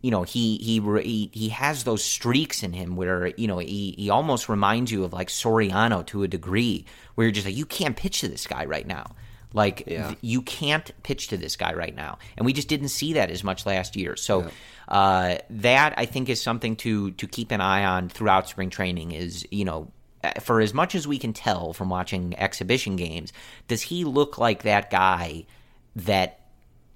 you 0.03 0.11
know, 0.11 0.23
he 0.23 0.59
he 0.59 1.31
he 1.33 1.49
has 1.49 1.85
those 1.85 2.05
streaks 2.05 2.63
in 2.63 2.75
him 2.75 2.97
where 2.97 3.29
you 3.29 3.47
know 3.47 3.59
he 3.59 3.95
he 3.97 4.11
almost 4.11 4.49
reminds 4.49 4.93
you 4.93 5.05
of 5.05 5.13
like 5.13 5.29
Soriano 5.29 6.05
to 6.07 6.23
a 6.23 6.29
degree, 6.29 6.85
where 7.15 7.27
you're 7.27 7.33
just 7.33 7.47
like 7.47 7.57
you 7.57 7.67
can't 7.67 7.97
pitch 7.97 8.21
to 8.21 8.29
this 8.29 8.47
guy 8.47 8.67
right 8.67 8.87
now. 8.87 9.15
Like 9.53 9.85
yeah. 9.87 10.09
th- 10.09 10.19
you 10.21 10.43
can't 10.43 10.91
pitch 11.03 11.29
to 11.29 11.37
this 11.37 11.57
guy 11.57 11.73
right 11.75 11.95
now, 11.95 12.19
and 12.37 12.45
we 12.45 12.53
just 12.53 12.69
didn't 12.69 12.89
see 12.89 13.15
that 13.15 13.31
as 13.31 13.43
much 13.43 13.65
last 13.65 13.97
year. 13.97 14.15
So 14.15 14.43
yeah. 14.43 14.51
uh, 14.89 15.39
that 15.51 15.95
I 15.97 16.05
think 16.05 16.29
is 16.29 16.43
something 16.43 16.77
to 16.77 17.13
to 17.13 17.27
keep 17.27 17.51
an 17.51 17.61
eye 17.61 17.85
on 17.85 18.11
throughout 18.11 18.49
spring 18.49 18.69
training. 18.69 19.13
Is 19.13 19.47
you 19.51 19.65
know 19.65 19.91
for 20.41 20.61
as 20.61 20.75
much 20.75 20.95
as 20.95 21.07
we 21.07 21.19
can 21.19 21.33
tell 21.33 21.73
from 21.73 21.89
watching 21.89 22.39
exhibition 22.39 22.97
games, 22.97 23.33
does 23.69 23.83
he 23.83 24.05
look 24.05 24.39
like 24.39 24.65
that 24.65 24.91
guy 24.91 25.47
that 25.97 26.41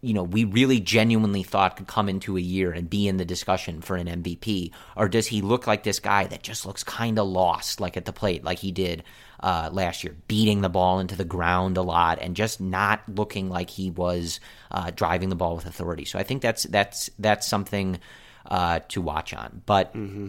you 0.03 0.12
know 0.12 0.24
we 0.24 0.45
really 0.45 0.81
genuinely 0.81 1.43
thought 1.43 1.77
could 1.77 1.87
come 1.87 2.09
into 2.09 2.37
a 2.37 2.41
year 2.41 2.73
and 2.73 2.91
be 2.91 3.09
in 3.09 3.16
the 3.16 3.24
discussion 3.24 3.81
for 3.81 3.97
an 3.97 4.09
MVP, 4.09 4.73
or 4.97 5.09
does 5.09 5.27
he 5.27 5.41
look 5.41 5.66
like 5.66 5.85
this 5.85 6.01
guy 6.01 6.27
that 6.27 6.43
just 6.43 6.66
looks 6.66 6.85
kind 6.85 7.19
of 7.19 7.27
lost, 7.27 7.81
like 7.81 7.97
at 7.97 8.05
the 8.05 8.12
plate, 8.12 8.45
like 8.45 8.59
he 8.59 8.73
did 8.73 9.05
uh, 9.43 9.70
last 9.73 10.05
year, 10.05 10.16
beating 10.28 10.60
the 10.60 10.69
ball 10.69 11.01
into 11.01 11.16
the 11.16 11.24
ground 11.24 11.77
a 11.77 11.82
lot 11.82 12.19
and 12.20 12.36
just 12.36 12.60
not 12.60 13.02
looking 13.09 13.48
like 13.48 13.70
he 13.70 13.90
was 13.90 14.40
uh, 14.70 14.90
driving 14.94 15.28
the 15.28 15.35
ball 15.35 15.56
with 15.56 15.66
authority. 15.66 16.05
So 16.05 16.19
I 16.19 16.23
think 16.23 16.43
that's 16.43 16.64
that's 16.64 17.10
that's 17.19 17.47
something 17.47 17.98
uh, 18.47 18.81
to 18.89 19.01
watch 19.01 19.35
on. 19.35 19.62
But 19.66 19.94
mm-hmm. 19.94 20.28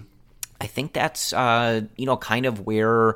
I 0.59 0.67
think 0.67 0.93
that's 0.93 1.33
uh, 1.33 1.81
you 1.95 2.05
know 2.05 2.17
kind 2.17 2.45
of 2.45 2.61
where 2.65 3.15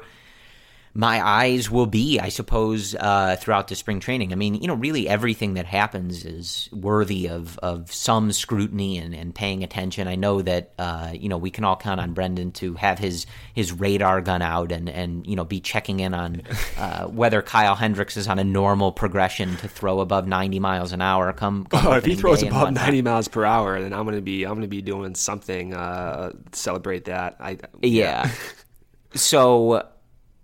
my 0.94 1.26
eyes 1.26 1.70
will 1.70 1.86
be, 1.86 2.20
I 2.20 2.30
suppose, 2.30 2.96
uh, 2.96 3.36
throughout 3.40 3.68
the 3.68 3.76
spring 3.76 4.00
training. 4.00 4.32
I 4.32 4.36
mean, 4.36 4.56
you 4.56 4.68
know, 4.68 4.74
really 4.74 5.08
everything 5.08 5.54
that 5.54 5.66
happens 5.66 6.26
is 6.26 6.70
worthy 6.72 7.30
of, 7.30 7.58
of 7.60 7.94
some 7.94 8.32
scrutiny 8.32 8.98
and, 8.98 9.14
and 9.14 9.34
paying 9.34 9.64
attention. 9.64 10.08
I 10.08 10.16
know 10.16 10.42
that, 10.42 10.74
uh, 10.80 11.12
you 11.14 11.30
know, 11.30 11.38
we 11.38 11.52
can 11.52 11.64
all 11.64 11.76
count 11.76 12.00
on 12.00 12.14
Brendan 12.14 12.52
to 12.54 12.74
have 12.76 12.98
his, 12.98 13.28
his 13.54 13.72
radar 13.72 14.22
gun 14.22 14.42
out 14.42 14.72
and, 14.72 14.90
and, 14.90 15.28
you 15.28 15.36
know, 15.36 15.46
be 15.46 15.60
checking 15.60 16.00
in 16.00 16.16
on 16.16 16.42
uh, 16.78 17.06
whether 17.06 17.42
Kyle 17.44 17.76
Hendricks 17.76 18.18
is 18.18 18.28
on 18.28 18.40
a 18.40 18.44
normal 18.44 18.92
progression 18.92 19.56
to 19.58 19.68
throw 19.68 20.00
above 20.00 20.28
90 20.28 20.60
miles 20.60 20.94
an 20.94 21.02
hour. 21.02 21.32
Come, 21.32 21.66
come 21.66 21.86
oh, 21.86 21.94
if 21.94 22.06
he 22.06 22.16
throws 22.16 22.42
above 22.42 22.74
90 22.74 23.04
miles 23.04 23.28
per 23.28 23.46
hour, 23.46 23.80
then 23.82 23.94
I'm 23.94 24.04
going 24.06 24.16
to 24.16 24.22
be, 24.22 24.46
I'm 24.46 24.54
going 24.54 24.62
to 24.62 24.68
be 24.68 24.82
doing 24.82 25.14
something, 25.14 25.76
uh, 25.76 26.32
celebrate 26.54 27.06
that. 27.06 27.36
I, 27.40 27.52
yeah. 27.82 28.28
yeah. 28.28 28.32
so, 29.14 29.88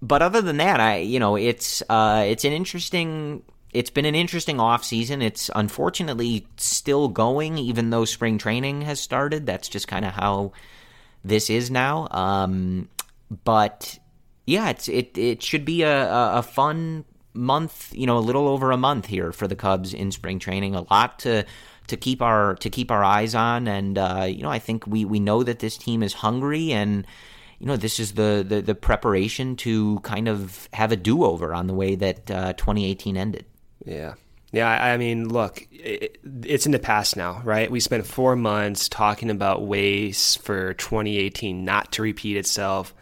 but 0.03 0.21
other 0.21 0.41
than 0.41 0.57
that, 0.57 0.81
I 0.81 0.97
you 0.97 1.17
know 1.17 1.37
it's 1.37 1.81
uh, 1.89 2.25
it's 2.27 2.43
an 2.43 2.51
interesting. 2.51 3.41
It's 3.71 3.89
been 3.89 4.05
an 4.05 4.15
interesting 4.15 4.59
off 4.59 4.83
season. 4.83 5.21
It's 5.21 5.49
unfortunately 5.55 6.45
still 6.57 7.07
going, 7.07 7.57
even 7.57 7.89
though 7.89 8.05
spring 8.05 8.37
training 8.37 8.81
has 8.81 8.99
started. 8.99 9.45
That's 9.45 9.67
just 9.67 9.87
kind 9.87 10.05
of 10.05 10.11
how 10.11 10.51
this 11.23 11.49
is 11.49 11.71
now. 11.71 12.07
Um, 12.11 12.89
but 13.45 13.97
yeah, 14.45 14.69
it's 14.69 14.89
it 14.89 15.17
it 15.17 15.41
should 15.41 15.63
be 15.63 15.83
a, 15.83 16.11
a 16.11 16.43
fun 16.43 17.05
month. 17.33 17.93
You 17.95 18.05
know, 18.05 18.17
a 18.17 18.19
little 18.19 18.49
over 18.49 18.71
a 18.71 18.77
month 18.77 19.05
here 19.05 19.31
for 19.31 19.47
the 19.47 19.55
Cubs 19.55 19.93
in 19.93 20.11
spring 20.11 20.37
training. 20.37 20.75
A 20.75 20.81
lot 20.91 21.19
to 21.19 21.45
to 21.87 21.97
keep 21.97 22.21
our 22.21 22.55
to 22.55 22.69
keep 22.69 22.91
our 22.91 23.05
eyes 23.05 23.35
on, 23.35 23.69
and 23.69 23.97
uh, 23.97 24.27
you 24.29 24.43
know, 24.43 24.49
I 24.49 24.59
think 24.59 24.85
we 24.85 25.05
we 25.05 25.21
know 25.21 25.43
that 25.43 25.59
this 25.59 25.77
team 25.77 26.03
is 26.03 26.13
hungry 26.13 26.73
and 26.73 27.07
you 27.63 27.67
know, 27.67 27.77
this 27.77 27.97
is 27.97 28.11
the, 28.15 28.43
the, 28.45 28.61
the 28.61 28.75
preparation 28.75 29.55
to 29.55 30.01
kind 30.01 30.27
of 30.27 30.67
have 30.73 30.91
a 30.91 30.97
do 30.97 31.23
over 31.23 31.53
on 31.53 31.65
the 31.65 31.73
way 31.73 31.95
that 31.95 32.29
uh, 32.29 32.51
2018 32.51 33.15
ended. 33.15 33.45
Yeah. 33.85 34.15
Yeah, 34.51 34.67
I 34.69 34.97
mean, 34.97 35.29
look, 35.29 35.65
it, 35.71 36.17
it's 36.43 36.65
in 36.65 36.73
the 36.73 36.79
past 36.79 37.15
now, 37.15 37.41
right? 37.45 37.71
We 37.71 37.79
spent 37.79 38.05
four 38.05 38.35
months 38.35 38.89
talking 38.89 39.29
about 39.29 39.65
ways 39.65 40.35
for 40.43 40.73
2018 40.73 41.63
not 41.63 41.93
to 41.93 42.01
repeat 42.01 42.35
itself. 42.35 42.93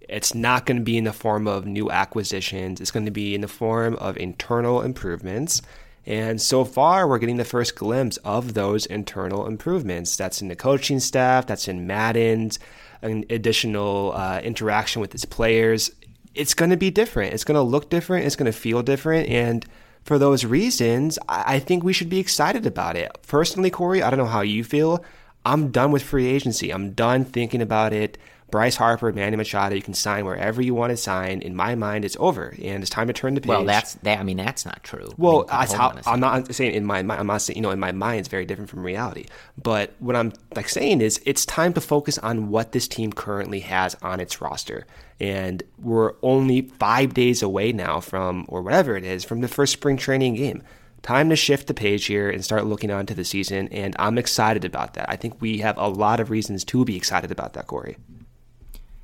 It's 0.00 0.34
not 0.34 0.66
going 0.66 0.78
to 0.78 0.82
be 0.82 0.98
in 0.98 1.04
the 1.04 1.12
form 1.12 1.46
of 1.46 1.64
new 1.64 1.88
acquisitions, 1.88 2.80
it's 2.80 2.90
going 2.90 3.06
to 3.06 3.12
be 3.12 3.36
in 3.36 3.42
the 3.42 3.48
form 3.48 3.94
of 3.94 4.16
internal 4.16 4.82
improvements. 4.82 5.62
And 6.04 6.42
so 6.42 6.64
far, 6.64 7.06
we're 7.06 7.18
getting 7.18 7.36
the 7.36 7.44
first 7.44 7.76
glimpse 7.76 8.16
of 8.18 8.54
those 8.54 8.86
internal 8.86 9.46
improvements. 9.46 10.16
That's 10.16 10.42
in 10.42 10.48
the 10.48 10.56
coaching 10.56 10.98
staff, 10.98 11.46
that's 11.46 11.68
in 11.68 11.86
Maddon's, 11.86 12.58
an 13.02 13.24
additional 13.30 14.12
uh, 14.14 14.40
interaction 14.42 15.00
with 15.00 15.14
its 15.14 15.24
players. 15.24 15.90
It's 16.34 16.54
going 16.54 16.70
to 16.70 16.76
be 16.76 16.90
different. 16.90 17.34
It's 17.34 17.44
going 17.44 17.56
to 17.56 17.62
look 17.62 17.90
different. 17.90 18.26
It's 18.26 18.36
going 18.36 18.50
to 18.50 18.58
feel 18.58 18.82
different. 18.82 19.28
And 19.28 19.64
for 20.04 20.18
those 20.18 20.44
reasons, 20.44 21.18
I 21.28 21.58
think 21.58 21.84
we 21.84 21.92
should 21.92 22.08
be 22.08 22.18
excited 22.18 22.66
about 22.66 22.96
it. 22.96 23.10
Personally, 23.26 23.70
Corey, 23.70 24.02
I 24.02 24.10
don't 24.10 24.18
know 24.18 24.26
how 24.26 24.40
you 24.40 24.64
feel. 24.64 25.04
I'm 25.44 25.70
done 25.70 25.90
with 25.90 26.02
free 26.02 26.26
agency. 26.26 26.70
I'm 26.70 26.92
done 26.92 27.24
thinking 27.24 27.62
about 27.62 27.92
it. 27.92 28.18
Bryce 28.50 28.76
Harper, 28.76 29.12
Manny 29.12 29.36
Machado, 29.36 29.74
you 29.74 29.82
can 29.82 29.94
sign 29.94 30.24
wherever 30.24 30.60
you 30.60 30.74
want 30.74 30.90
to 30.90 30.96
sign. 30.96 31.40
In 31.42 31.54
my 31.54 31.74
mind, 31.74 32.04
it's 32.04 32.16
over, 32.18 32.54
and 32.62 32.82
it's 32.82 32.90
time 32.90 33.06
to 33.06 33.12
turn 33.12 33.34
the 33.34 33.40
page. 33.40 33.48
Well, 33.48 33.64
that's 33.64 33.94
that. 33.94 34.18
I 34.18 34.22
mean, 34.22 34.36
that's 34.36 34.64
not 34.64 34.82
true. 34.82 35.10
Well, 35.16 35.46
I 35.50 35.66
mean, 35.66 35.76
how, 35.76 35.94
I'm 36.06 36.20
not 36.20 36.54
saying 36.54 36.74
in 36.74 36.84
my 36.84 36.98
I'm 36.98 37.26
not 37.26 37.42
saying 37.42 37.56
you 37.56 37.62
know 37.62 37.70
in 37.70 37.80
my 37.80 37.92
mind 37.92 38.20
it's 38.20 38.28
very 38.28 38.44
different 38.44 38.70
from 38.70 38.82
reality. 38.82 39.26
But 39.62 39.94
what 39.98 40.16
I'm 40.16 40.32
like 40.54 40.68
saying 40.68 41.00
is 41.00 41.20
it's 41.24 41.46
time 41.46 41.72
to 41.74 41.80
focus 41.80 42.18
on 42.18 42.50
what 42.50 42.72
this 42.72 42.88
team 42.88 43.12
currently 43.12 43.60
has 43.60 43.94
on 44.02 44.20
its 44.20 44.40
roster, 44.40 44.86
and 45.20 45.62
we're 45.78 46.14
only 46.22 46.62
five 46.62 47.14
days 47.14 47.42
away 47.42 47.72
now 47.72 48.00
from 48.00 48.46
or 48.48 48.62
whatever 48.62 48.96
it 48.96 49.04
is 49.04 49.24
from 49.24 49.40
the 49.40 49.48
first 49.48 49.72
spring 49.72 49.96
training 49.96 50.34
game 50.34 50.62
time 51.02 51.30
to 51.30 51.36
shift 51.36 51.66
the 51.66 51.74
page 51.74 52.04
here 52.06 52.28
and 52.28 52.44
start 52.44 52.66
looking 52.66 52.90
on 52.90 53.06
to 53.06 53.14
the 53.14 53.24
season. 53.24 53.68
And 53.68 53.96
I'm 53.98 54.18
excited 54.18 54.64
about 54.64 54.94
that. 54.94 55.08
I 55.08 55.16
think 55.16 55.40
we 55.40 55.58
have 55.58 55.78
a 55.78 55.88
lot 55.88 56.20
of 56.20 56.30
reasons 56.30 56.64
to 56.64 56.84
be 56.84 56.96
excited 56.96 57.30
about 57.30 57.54
that, 57.54 57.66
Corey. 57.66 57.96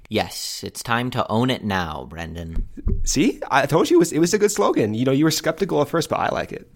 Yes, 0.09 0.63
it's 0.65 0.83
time 0.83 1.11
to 1.11 1.29
own 1.31 1.51
it 1.51 1.65
now, 1.65 2.07
Brendan. 2.09 2.69
See, 3.05 3.41
I 3.51 3.67
told 3.67 3.91
you 3.91 3.97
it 3.97 3.99
was, 3.99 4.13
it 4.13 4.19
was 4.19 4.35
a 4.35 4.39
good 4.39 4.53
slogan. 4.53 4.95
You 4.95 5.05
know, 5.05 5.13
you 5.13 5.25
were 5.25 5.31
skeptical 5.31 5.83
at 5.83 5.89
first, 5.89 6.09
but 6.09 6.21
I 6.21 6.29
like 6.29 6.53
it. 6.53 6.71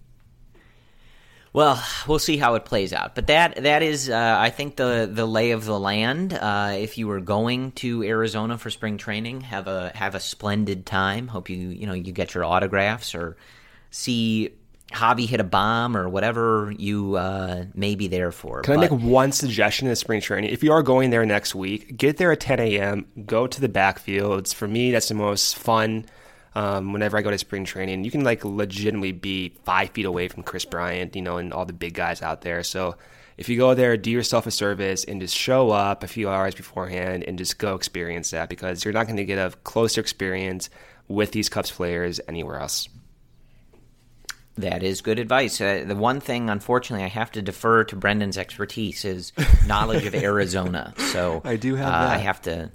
Well, 1.52 1.82
we'll 2.07 2.20
see 2.20 2.36
how 2.36 2.55
it 2.55 2.65
plays 2.65 2.93
out. 2.93 3.16
But 3.16 3.27
that 3.27 3.57
that 3.65 3.82
is, 3.82 4.09
uh, 4.09 4.36
I 4.39 4.51
think, 4.51 4.77
the 4.77 5.11
the 5.12 5.27
lay 5.27 5.51
of 5.51 5.65
the 5.65 5.78
land. 5.78 6.32
Uh, 6.32 6.77
if 6.77 6.97
you 6.97 7.09
were 7.09 7.20
going 7.20 7.73
to 7.73 8.05
Arizona 8.05 8.57
for 8.57 8.70
spring 8.70 8.98
training, 8.98 9.40
have 9.40 9.66
a 9.66 9.90
have 9.97 10.15
a 10.15 10.20
splendid 10.20 10.86
time. 10.86 11.27
Hope 11.27 11.51
you 11.51 11.57
you 11.57 11.89
know 11.89 11.93
you 11.93 12.12
get 12.12 12.35
your 12.35 12.44
autographs 12.44 13.16
or 13.16 13.36
see 13.90 14.55
Javi 14.92 15.26
hit 15.26 15.40
a 15.40 15.44
bomb 15.44 15.96
or 15.96 16.08
whatever 16.08 16.72
you 16.76 17.16
uh, 17.16 17.64
may 17.74 17.94
be 17.94 18.08
there 18.08 18.32
for. 18.32 18.62
Can 18.62 18.74
but, 18.74 18.78
I 18.78 18.90
make 18.90 19.00
one 19.00 19.32
suggestion 19.32 19.86
in 19.86 19.90
the 19.90 19.96
spring 19.96 20.20
training? 20.20 20.50
If 20.50 20.62
you 20.64 20.72
are 20.72 20.82
going 20.82 21.10
there 21.10 21.24
next 21.24 21.54
week, 21.54 21.96
get 21.96 22.16
there 22.16 22.32
at 22.32 22.40
10 22.40 22.58
a.m., 22.60 23.06
go 23.26 23.46
to 23.46 23.60
the 23.60 23.68
backfields. 23.68 24.52
For 24.52 24.66
me, 24.66 24.90
that's 24.90 25.08
the 25.08 25.14
most 25.14 25.56
fun. 25.56 26.06
Um, 26.56 26.92
whenever 26.92 27.16
I 27.16 27.22
go 27.22 27.30
to 27.30 27.38
spring 27.38 27.64
training, 27.64 28.02
you 28.04 28.10
can 28.10 28.24
like 28.24 28.44
legitimately 28.44 29.12
be 29.12 29.54
five 29.64 29.90
feet 29.90 30.06
away 30.06 30.26
from 30.26 30.42
Kris 30.42 30.64
Bryant, 30.64 31.14
you 31.14 31.22
know, 31.22 31.36
and 31.36 31.52
all 31.52 31.64
the 31.64 31.72
big 31.72 31.94
guys 31.94 32.22
out 32.22 32.40
there. 32.40 32.64
So 32.64 32.96
if 33.36 33.48
you 33.48 33.56
go 33.56 33.74
there, 33.74 33.96
do 33.96 34.10
yourself 34.10 34.48
a 34.48 34.50
service 34.50 35.04
and 35.04 35.20
just 35.20 35.36
show 35.36 35.70
up 35.70 36.02
a 36.02 36.08
few 36.08 36.28
hours 36.28 36.56
beforehand 36.56 37.22
and 37.22 37.38
just 37.38 37.58
go 37.58 37.76
experience 37.76 38.32
that 38.32 38.48
because 38.48 38.84
you're 38.84 38.92
not 38.92 39.06
going 39.06 39.16
to 39.16 39.24
get 39.24 39.38
a 39.38 39.56
closer 39.58 40.00
experience 40.00 40.68
with 41.06 41.30
these 41.30 41.48
Cubs 41.48 41.70
players 41.70 42.20
anywhere 42.26 42.58
else. 42.58 42.88
That 44.59 44.82
is 44.82 45.01
good 45.01 45.18
advice. 45.18 45.60
Uh, 45.60 45.85
the 45.86 45.97
one 45.97 46.20
thing, 46.20 46.51
unfortunately, 46.51 47.05
I 47.05 47.09
have 47.09 47.31
to 47.32 47.43
defer 47.43 47.85
to 47.85 47.97
Brendan's 47.97 48.36
expertise 48.36 49.05
is 49.05 49.32
knowledge 49.66 50.05
of 50.06 50.14
Arizona. 50.14 50.93
So 50.97 51.40
I 51.44 51.56
do 51.56 51.77
have 51.77 51.93
uh, 51.93 52.12
I 52.12 52.16
have 52.18 52.43
to, 52.43 52.70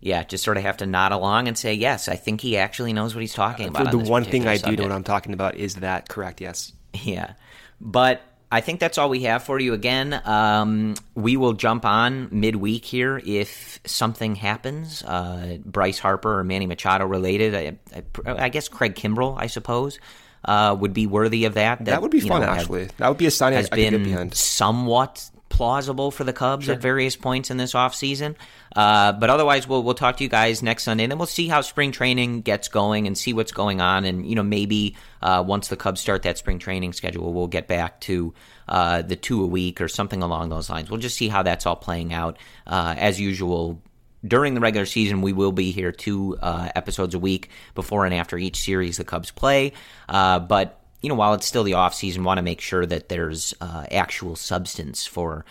yeah, 0.00 0.22
just 0.24 0.44
sort 0.44 0.56
of 0.56 0.64
have 0.64 0.78
to 0.78 0.86
nod 0.86 1.12
along 1.12 1.48
and 1.48 1.56
say 1.56 1.74
yes. 1.74 2.08
I 2.08 2.16
think 2.16 2.40
he 2.40 2.56
actually 2.56 2.92
knows 2.92 3.14
what 3.14 3.20
he's 3.20 3.34
talking 3.34 3.68
about. 3.68 3.88
Uh, 3.88 3.90
the 3.90 3.98
on 3.98 4.06
one 4.06 4.24
thing 4.24 4.46
I 4.46 4.56
subject. 4.56 4.76
do 4.76 4.82
know 4.82 4.88
what 4.88 4.94
I'm 4.94 5.04
talking 5.04 5.32
about 5.32 5.54
is 5.56 5.76
that 5.76 6.08
correct? 6.08 6.40
Yes. 6.40 6.72
Yeah, 6.92 7.34
but 7.80 8.20
I 8.52 8.60
think 8.60 8.80
that's 8.80 8.98
all 8.98 9.08
we 9.08 9.22
have 9.22 9.44
for 9.44 9.60
you. 9.60 9.72
Again, 9.72 10.20
um, 10.24 10.96
we 11.14 11.36
will 11.36 11.52
jump 11.52 11.84
on 11.84 12.28
midweek 12.32 12.84
here 12.84 13.22
if 13.24 13.78
something 13.86 14.34
happens. 14.34 15.04
Uh, 15.04 15.58
Bryce 15.64 16.00
Harper 16.00 16.40
or 16.40 16.44
Manny 16.44 16.66
Machado 16.66 17.06
related. 17.06 17.54
I, 17.54 17.78
I, 18.26 18.44
I 18.44 18.48
guess 18.48 18.68
Craig 18.68 18.96
Kimbrel, 18.96 19.36
I 19.38 19.46
suppose 19.46 20.00
uh, 20.44 20.76
would 20.78 20.92
be 20.92 21.06
worthy 21.06 21.44
of 21.44 21.54
that. 21.54 21.78
That, 21.78 21.84
that 21.86 22.02
would 22.02 22.10
be 22.10 22.20
fun, 22.20 22.42
know, 22.42 22.48
actually. 22.48 22.82
Have, 22.82 22.96
that 22.98 23.08
would 23.08 23.18
be 23.18 23.26
a 23.26 23.30
sign 23.30 23.52
has 23.52 23.68
I 23.70 23.76
been 23.76 24.32
somewhat 24.32 25.30
plausible 25.50 26.10
for 26.10 26.24
the 26.24 26.32
Cubs 26.32 26.66
sure. 26.66 26.74
at 26.74 26.80
various 26.80 27.16
points 27.16 27.50
in 27.50 27.58
this 27.58 27.74
offseason. 27.74 28.36
Uh, 28.74 29.12
but 29.12 29.28
otherwise, 29.28 29.68
we'll 29.68 29.82
we'll 29.82 29.94
talk 29.94 30.16
to 30.16 30.24
you 30.24 30.30
guys 30.30 30.62
next 30.62 30.84
Sunday, 30.84 31.04
and 31.04 31.10
then 31.10 31.18
we'll 31.18 31.26
see 31.26 31.48
how 31.48 31.60
spring 31.60 31.92
training 31.92 32.40
gets 32.40 32.68
going 32.68 33.06
and 33.06 33.18
see 33.18 33.32
what's 33.32 33.52
going 33.52 33.80
on. 33.80 34.04
And 34.04 34.24
you 34.24 34.34
know, 34.34 34.42
maybe 34.42 34.96
uh, 35.20 35.44
once 35.46 35.68
the 35.68 35.76
Cubs 35.76 36.00
start 36.00 36.22
that 36.22 36.38
spring 36.38 36.58
training 36.58 36.94
schedule, 36.94 37.32
we'll 37.34 37.48
get 37.48 37.66
back 37.68 38.00
to 38.02 38.32
uh, 38.68 39.02
the 39.02 39.16
two 39.16 39.42
a 39.42 39.46
week 39.46 39.80
or 39.80 39.88
something 39.88 40.22
along 40.22 40.48
those 40.48 40.70
lines. 40.70 40.90
We'll 40.90 41.00
just 41.00 41.16
see 41.16 41.28
how 41.28 41.42
that's 41.42 41.66
all 41.66 41.76
playing 41.76 42.14
out. 42.14 42.38
Uh, 42.66 42.94
as 42.96 43.20
usual, 43.20 43.82
during 44.26 44.54
the 44.54 44.60
regular 44.60 44.86
season, 44.86 45.22
we 45.22 45.32
will 45.32 45.52
be 45.52 45.70
here 45.70 45.92
two 45.92 46.36
uh, 46.40 46.70
episodes 46.74 47.14
a 47.14 47.18
week 47.18 47.50
before 47.74 48.04
and 48.04 48.14
after 48.14 48.36
each 48.36 48.60
series 48.60 48.96
the 48.96 49.04
Cubs 49.04 49.30
play. 49.30 49.72
Uh, 50.08 50.38
but 50.38 50.80
you 51.02 51.08
know, 51.08 51.14
while 51.14 51.34
it's 51.34 51.46
still 51.46 51.64
the 51.64 51.74
off 51.74 51.94
season, 51.94 52.24
want 52.24 52.38
to 52.38 52.42
make 52.42 52.60
sure 52.60 52.84
that 52.84 53.08
there's 53.08 53.54
uh, 53.60 53.86
actual 53.90 54.36
substance 54.36 55.06
for 55.06 55.44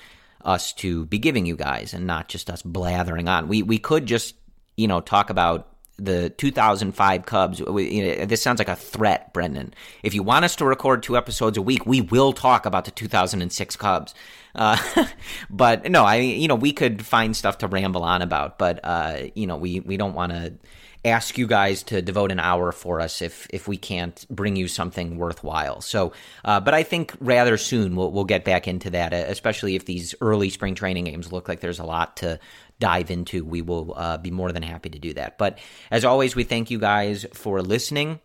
us 0.45 0.73
to 0.73 1.05
be 1.07 1.17
giving 1.17 1.45
you 1.45 1.55
guys, 1.55 1.93
and 1.93 2.05
not 2.05 2.29
just 2.29 2.49
us 2.49 2.61
blathering 2.61 3.27
on. 3.27 3.47
We 3.47 3.63
we 3.63 3.79
could 3.79 4.05
just 4.05 4.35
you 4.77 4.87
know 4.87 5.01
talk 5.01 5.29
about 5.29 5.69
the 5.97 6.29
2005 6.29 7.25
Cubs. 7.25 7.61
We, 7.61 7.89
you 7.89 8.03
know, 8.03 8.25
this 8.25 8.41
sounds 8.41 8.59
like 8.59 8.69
a 8.69 8.75
threat, 8.75 9.33
Brendan. 9.33 9.73
If 10.03 10.13
you 10.13 10.23
want 10.23 10.45
us 10.45 10.55
to 10.57 10.65
record 10.65 11.03
two 11.03 11.17
episodes 11.17 11.57
a 11.57 11.61
week, 11.61 11.85
we 11.85 12.01
will 12.01 12.33
talk 12.33 12.65
about 12.65 12.85
the 12.85 12.91
2006 12.91 13.75
Cubs. 13.75 14.13
Uh, 14.55 14.77
but 15.49 15.89
no, 15.89 16.03
I 16.05 16.17
you 16.17 16.47
know 16.47 16.55
we 16.55 16.73
could 16.73 17.05
find 17.05 17.35
stuff 17.35 17.59
to 17.59 17.67
ramble 17.67 18.03
on 18.03 18.21
about, 18.21 18.57
but 18.57 18.79
uh, 18.83 19.23
you 19.35 19.47
know 19.47 19.57
we 19.57 19.79
we 19.79 19.97
don't 19.97 20.13
want 20.13 20.31
to 20.31 20.53
ask 21.05 21.37
you 21.37 21.47
guys 21.47 21.83
to 21.83 22.01
devote 22.01 22.31
an 22.31 22.39
hour 22.39 22.71
for 22.71 22.99
us 22.99 23.21
if 23.21 23.47
if 23.51 23.67
we 23.67 23.77
can't 23.77 24.25
bring 24.29 24.55
you 24.55 24.67
something 24.67 25.17
worthwhile. 25.17 25.81
So, 25.81 26.13
uh, 26.43 26.59
but 26.59 26.73
I 26.73 26.83
think 26.83 27.15
rather 27.19 27.57
soon 27.57 27.95
we'll 27.95 28.11
we'll 28.11 28.25
get 28.25 28.43
back 28.43 28.67
into 28.67 28.89
that, 28.91 29.13
especially 29.13 29.75
if 29.75 29.85
these 29.85 30.13
early 30.21 30.49
spring 30.49 30.75
training 30.75 31.05
games 31.05 31.31
look 31.31 31.47
like 31.47 31.61
there's 31.61 31.79
a 31.79 31.85
lot 31.85 32.17
to 32.17 32.39
dive 32.79 33.11
into. 33.11 33.45
We 33.45 33.61
will 33.61 33.93
uh, 33.95 34.17
be 34.17 34.31
more 34.31 34.51
than 34.51 34.63
happy 34.63 34.89
to 34.89 34.99
do 34.99 35.13
that. 35.13 35.37
But 35.37 35.59
as 35.91 36.05
always, 36.05 36.35
we 36.35 36.43
thank 36.43 36.69
you 36.71 36.79
guys 36.79 37.25
for 37.33 37.61
listening. 37.61 38.19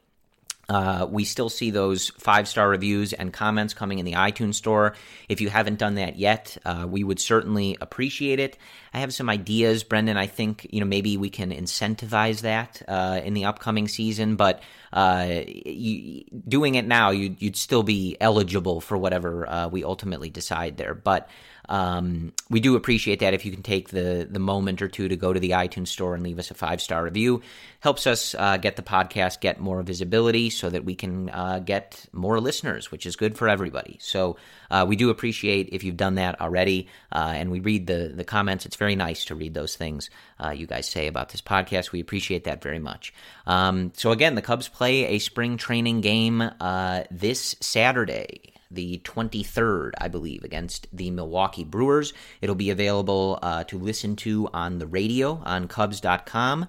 Uh, 0.68 1.06
we 1.10 1.24
still 1.24 1.48
see 1.48 1.70
those 1.70 2.10
five 2.10 2.48
star 2.48 2.68
reviews 2.68 3.12
and 3.12 3.32
comments 3.32 3.74
coming 3.74 3.98
in 3.98 4.04
the 4.04 4.12
iTunes 4.12 4.54
store. 4.54 4.94
If 5.28 5.40
you 5.40 5.48
haven't 5.48 5.78
done 5.78 5.96
that 5.96 6.16
yet, 6.16 6.56
uh, 6.64 6.86
we 6.88 7.04
would 7.04 7.20
certainly 7.20 7.76
appreciate 7.80 8.40
it. 8.40 8.56
I 8.94 9.00
have 9.00 9.12
some 9.12 9.28
ideas, 9.28 9.82
Brendan. 9.82 10.16
I 10.16 10.28
think 10.28 10.68
you 10.70 10.78
know 10.78 10.86
maybe 10.86 11.16
we 11.16 11.28
can 11.28 11.50
incentivize 11.50 12.42
that 12.42 12.80
uh, 12.86 13.20
in 13.24 13.34
the 13.34 13.46
upcoming 13.46 13.88
season, 13.88 14.36
but 14.36 14.62
uh, 14.92 15.42
you, 15.46 16.24
doing 16.46 16.76
it 16.76 16.86
now, 16.86 17.10
you'd, 17.10 17.42
you'd, 17.42 17.56
still 17.56 17.82
be 17.82 18.16
eligible 18.20 18.80
for 18.80 18.96
whatever 18.96 19.48
uh, 19.50 19.66
we 19.66 19.82
ultimately 19.82 20.30
decide 20.30 20.76
there. 20.76 20.94
But 20.94 21.28
um, 21.68 22.32
we 22.48 22.60
do 22.60 22.76
appreciate 22.76 23.18
that 23.18 23.34
if 23.34 23.44
you 23.44 23.50
can 23.50 23.64
take 23.64 23.88
the 23.88 24.28
the 24.30 24.38
moment 24.38 24.80
or 24.80 24.88
two 24.88 25.08
to 25.08 25.16
go 25.16 25.32
to 25.32 25.40
the 25.40 25.50
iTunes 25.50 25.88
store 25.88 26.14
and 26.14 26.22
leave 26.22 26.38
us 26.38 26.52
a 26.52 26.54
five 26.54 26.80
star 26.80 27.02
review. 27.02 27.42
Helps 27.80 28.06
us 28.06 28.36
uh, 28.38 28.58
get 28.58 28.76
the 28.76 28.82
podcast 28.82 29.40
get 29.40 29.58
more 29.60 29.82
visibility 29.82 30.50
so 30.50 30.70
that 30.70 30.84
we 30.84 30.94
can 30.94 31.30
uh, 31.30 31.58
get 31.58 32.06
more 32.12 32.38
listeners, 32.38 32.92
which 32.92 33.06
is 33.06 33.16
good 33.16 33.36
for 33.36 33.48
everybody. 33.48 33.98
So 34.00 34.36
uh, 34.74 34.84
we 34.84 34.96
do 34.96 35.10
appreciate 35.10 35.68
if 35.70 35.84
you've 35.84 35.96
done 35.96 36.16
that 36.16 36.40
already, 36.40 36.88
uh, 37.12 37.32
and 37.36 37.52
we 37.52 37.60
read 37.60 37.86
the 37.86 38.12
the 38.12 38.24
comments. 38.24 38.66
It's 38.66 38.74
very 38.74 38.96
nice 38.96 39.24
to 39.26 39.36
read 39.36 39.54
those 39.54 39.76
things 39.76 40.10
uh, 40.42 40.50
you 40.50 40.66
guys 40.66 40.88
say 40.88 41.06
about 41.06 41.28
this 41.28 41.40
podcast. 41.40 41.92
We 41.92 42.00
appreciate 42.00 42.42
that 42.44 42.60
very 42.60 42.80
much. 42.80 43.14
Um, 43.46 43.92
so 43.94 44.10
again, 44.10 44.34
the 44.34 44.42
Cubs 44.42 44.66
play 44.66 45.06
a 45.06 45.20
spring 45.20 45.58
training 45.58 46.00
game 46.00 46.42
uh, 46.60 47.04
this 47.08 47.54
Saturday 47.60 48.50
the 48.70 49.00
23rd, 49.04 49.92
I 50.00 50.08
believe, 50.08 50.42
against 50.42 50.88
the 50.92 51.08
Milwaukee 51.12 51.62
Brewers. 51.62 52.12
It'll 52.40 52.56
be 52.56 52.70
available 52.70 53.38
uh, 53.40 53.62
to 53.64 53.78
listen 53.78 54.16
to 54.16 54.48
on 54.52 54.78
the 54.78 54.86
radio 54.88 55.40
on 55.44 55.68
Cubs.com. 55.68 56.66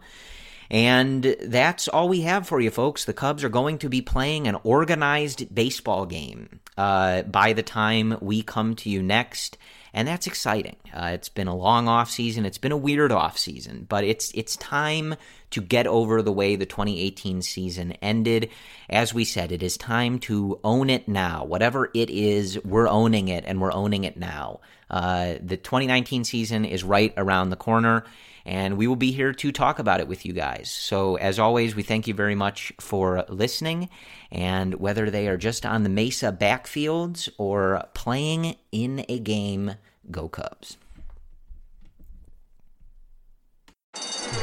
And 0.69 1.35
that's 1.41 1.87
all 1.87 2.07
we 2.07 2.21
have 2.21 2.47
for 2.47 2.59
you, 2.59 2.69
folks. 2.69 3.05
The 3.05 3.13
Cubs 3.13 3.43
are 3.43 3.49
going 3.49 3.79
to 3.79 3.89
be 3.89 4.03
playing 4.03 4.47
an 4.47 4.57
organized 4.63 5.55
baseball 5.55 6.05
game 6.05 6.59
uh, 6.77 7.23
by 7.23 7.53
the 7.53 7.63
time 7.63 8.17
we 8.21 8.41
come 8.41 8.75
to 8.75 8.89
you 8.89 9.01
next 9.01 9.57
and 9.95 10.09
that's 10.09 10.27
exciting. 10.27 10.75
Uh, 10.93 11.11
it's 11.13 11.29
been 11.29 11.47
a 11.47 11.55
long 11.55 11.87
off 11.87 12.11
season. 12.11 12.45
It's 12.45 12.57
been 12.57 12.73
a 12.73 12.77
weird 12.77 13.13
off 13.13 13.37
season, 13.37 13.85
but 13.87 14.03
it's 14.03 14.29
it's 14.35 14.57
time 14.57 15.15
to 15.51 15.61
get 15.61 15.87
over 15.87 16.21
the 16.21 16.33
way 16.33 16.57
the 16.57 16.65
2018 16.65 17.41
season 17.41 17.93
ended. 18.01 18.49
As 18.89 19.13
we 19.13 19.23
said, 19.23 19.53
it 19.53 19.63
is 19.63 19.77
time 19.77 20.19
to 20.19 20.59
own 20.65 20.89
it 20.89 21.07
now. 21.07 21.45
Whatever 21.45 21.91
it 21.93 22.09
is, 22.09 22.61
we're 22.65 22.89
owning 22.89 23.29
it, 23.29 23.45
and 23.47 23.61
we're 23.61 23.71
owning 23.71 24.03
it 24.03 24.17
now. 24.17 24.59
Uh, 24.91 25.35
the 25.41 25.55
2019 25.55 26.25
season 26.25 26.65
is 26.65 26.83
right 26.83 27.13
around 27.15 27.49
the 27.49 27.55
corner 27.55 28.03
and 28.45 28.77
we 28.77 28.87
will 28.87 28.95
be 28.95 29.11
here 29.11 29.33
to 29.33 29.51
talk 29.51 29.79
about 29.79 29.99
it 29.99 30.07
with 30.07 30.25
you 30.25 30.33
guys. 30.33 30.69
So, 30.69 31.15
as 31.15 31.39
always, 31.39 31.75
we 31.75 31.83
thank 31.83 32.07
you 32.07 32.13
very 32.13 32.35
much 32.35 32.71
for 32.79 33.25
listening. 33.27 33.89
And 34.31 34.75
whether 34.75 35.09
they 35.09 35.27
are 35.27 35.37
just 35.37 35.65
on 35.65 35.83
the 35.83 35.89
Mesa 35.89 36.31
backfields 36.31 37.29
or 37.37 37.87
playing 37.93 38.55
in 38.71 39.05
a 39.09 39.19
game, 39.19 39.75
go 40.11 40.29
Cubs. 40.29 40.77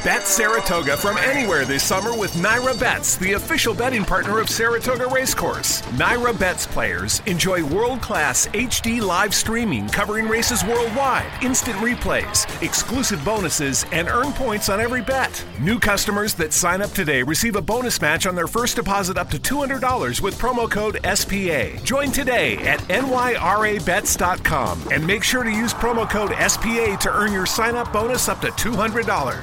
Bet 0.03 0.23
Saratoga 0.23 0.97
from 0.97 1.17
anywhere 1.17 1.63
this 1.63 1.81
summer 1.81 2.17
with 2.17 2.33
NYRA 2.33 2.77
Bets, 2.77 3.15
the 3.15 3.33
official 3.33 3.73
betting 3.73 4.03
partner 4.03 4.39
of 4.39 4.49
Saratoga 4.49 5.07
Racecourse. 5.07 5.81
NYRA 5.93 6.37
Bets 6.37 6.67
players 6.67 7.21
enjoy 7.25 7.63
world 7.63 8.01
class 8.01 8.47
HD 8.47 9.01
live 9.01 9.33
streaming 9.33 9.87
covering 9.87 10.27
races 10.27 10.61
worldwide, 10.65 11.31
instant 11.41 11.77
replays, 11.77 12.45
exclusive 12.61 13.23
bonuses, 13.23 13.85
and 13.93 14.09
earn 14.09 14.33
points 14.33 14.67
on 14.67 14.81
every 14.81 15.01
bet. 15.01 15.41
New 15.61 15.79
customers 15.79 16.33
that 16.33 16.51
sign 16.51 16.81
up 16.81 16.91
today 16.91 17.23
receive 17.23 17.55
a 17.55 17.61
bonus 17.61 18.01
match 18.01 18.25
on 18.25 18.35
their 18.35 18.47
first 18.47 18.75
deposit 18.75 19.17
up 19.17 19.29
to 19.29 19.37
$200 19.37 20.19
with 20.19 20.37
promo 20.37 20.69
code 20.69 20.99
SPA. 21.15 21.81
Join 21.85 22.11
today 22.11 22.57
at 22.67 22.79
nyrabets.com 22.89 24.81
and 24.91 25.07
make 25.07 25.23
sure 25.23 25.45
to 25.45 25.51
use 25.51 25.73
promo 25.73 26.09
code 26.09 26.31
SPA 26.49 26.97
to 26.97 27.09
earn 27.13 27.31
your 27.31 27.45
sign 27.45 27.75
up 27.75 27.93
bonus 27.93 28.27
up 28.27 28.41
to 28.41 28.47
$200. 28.47 29.42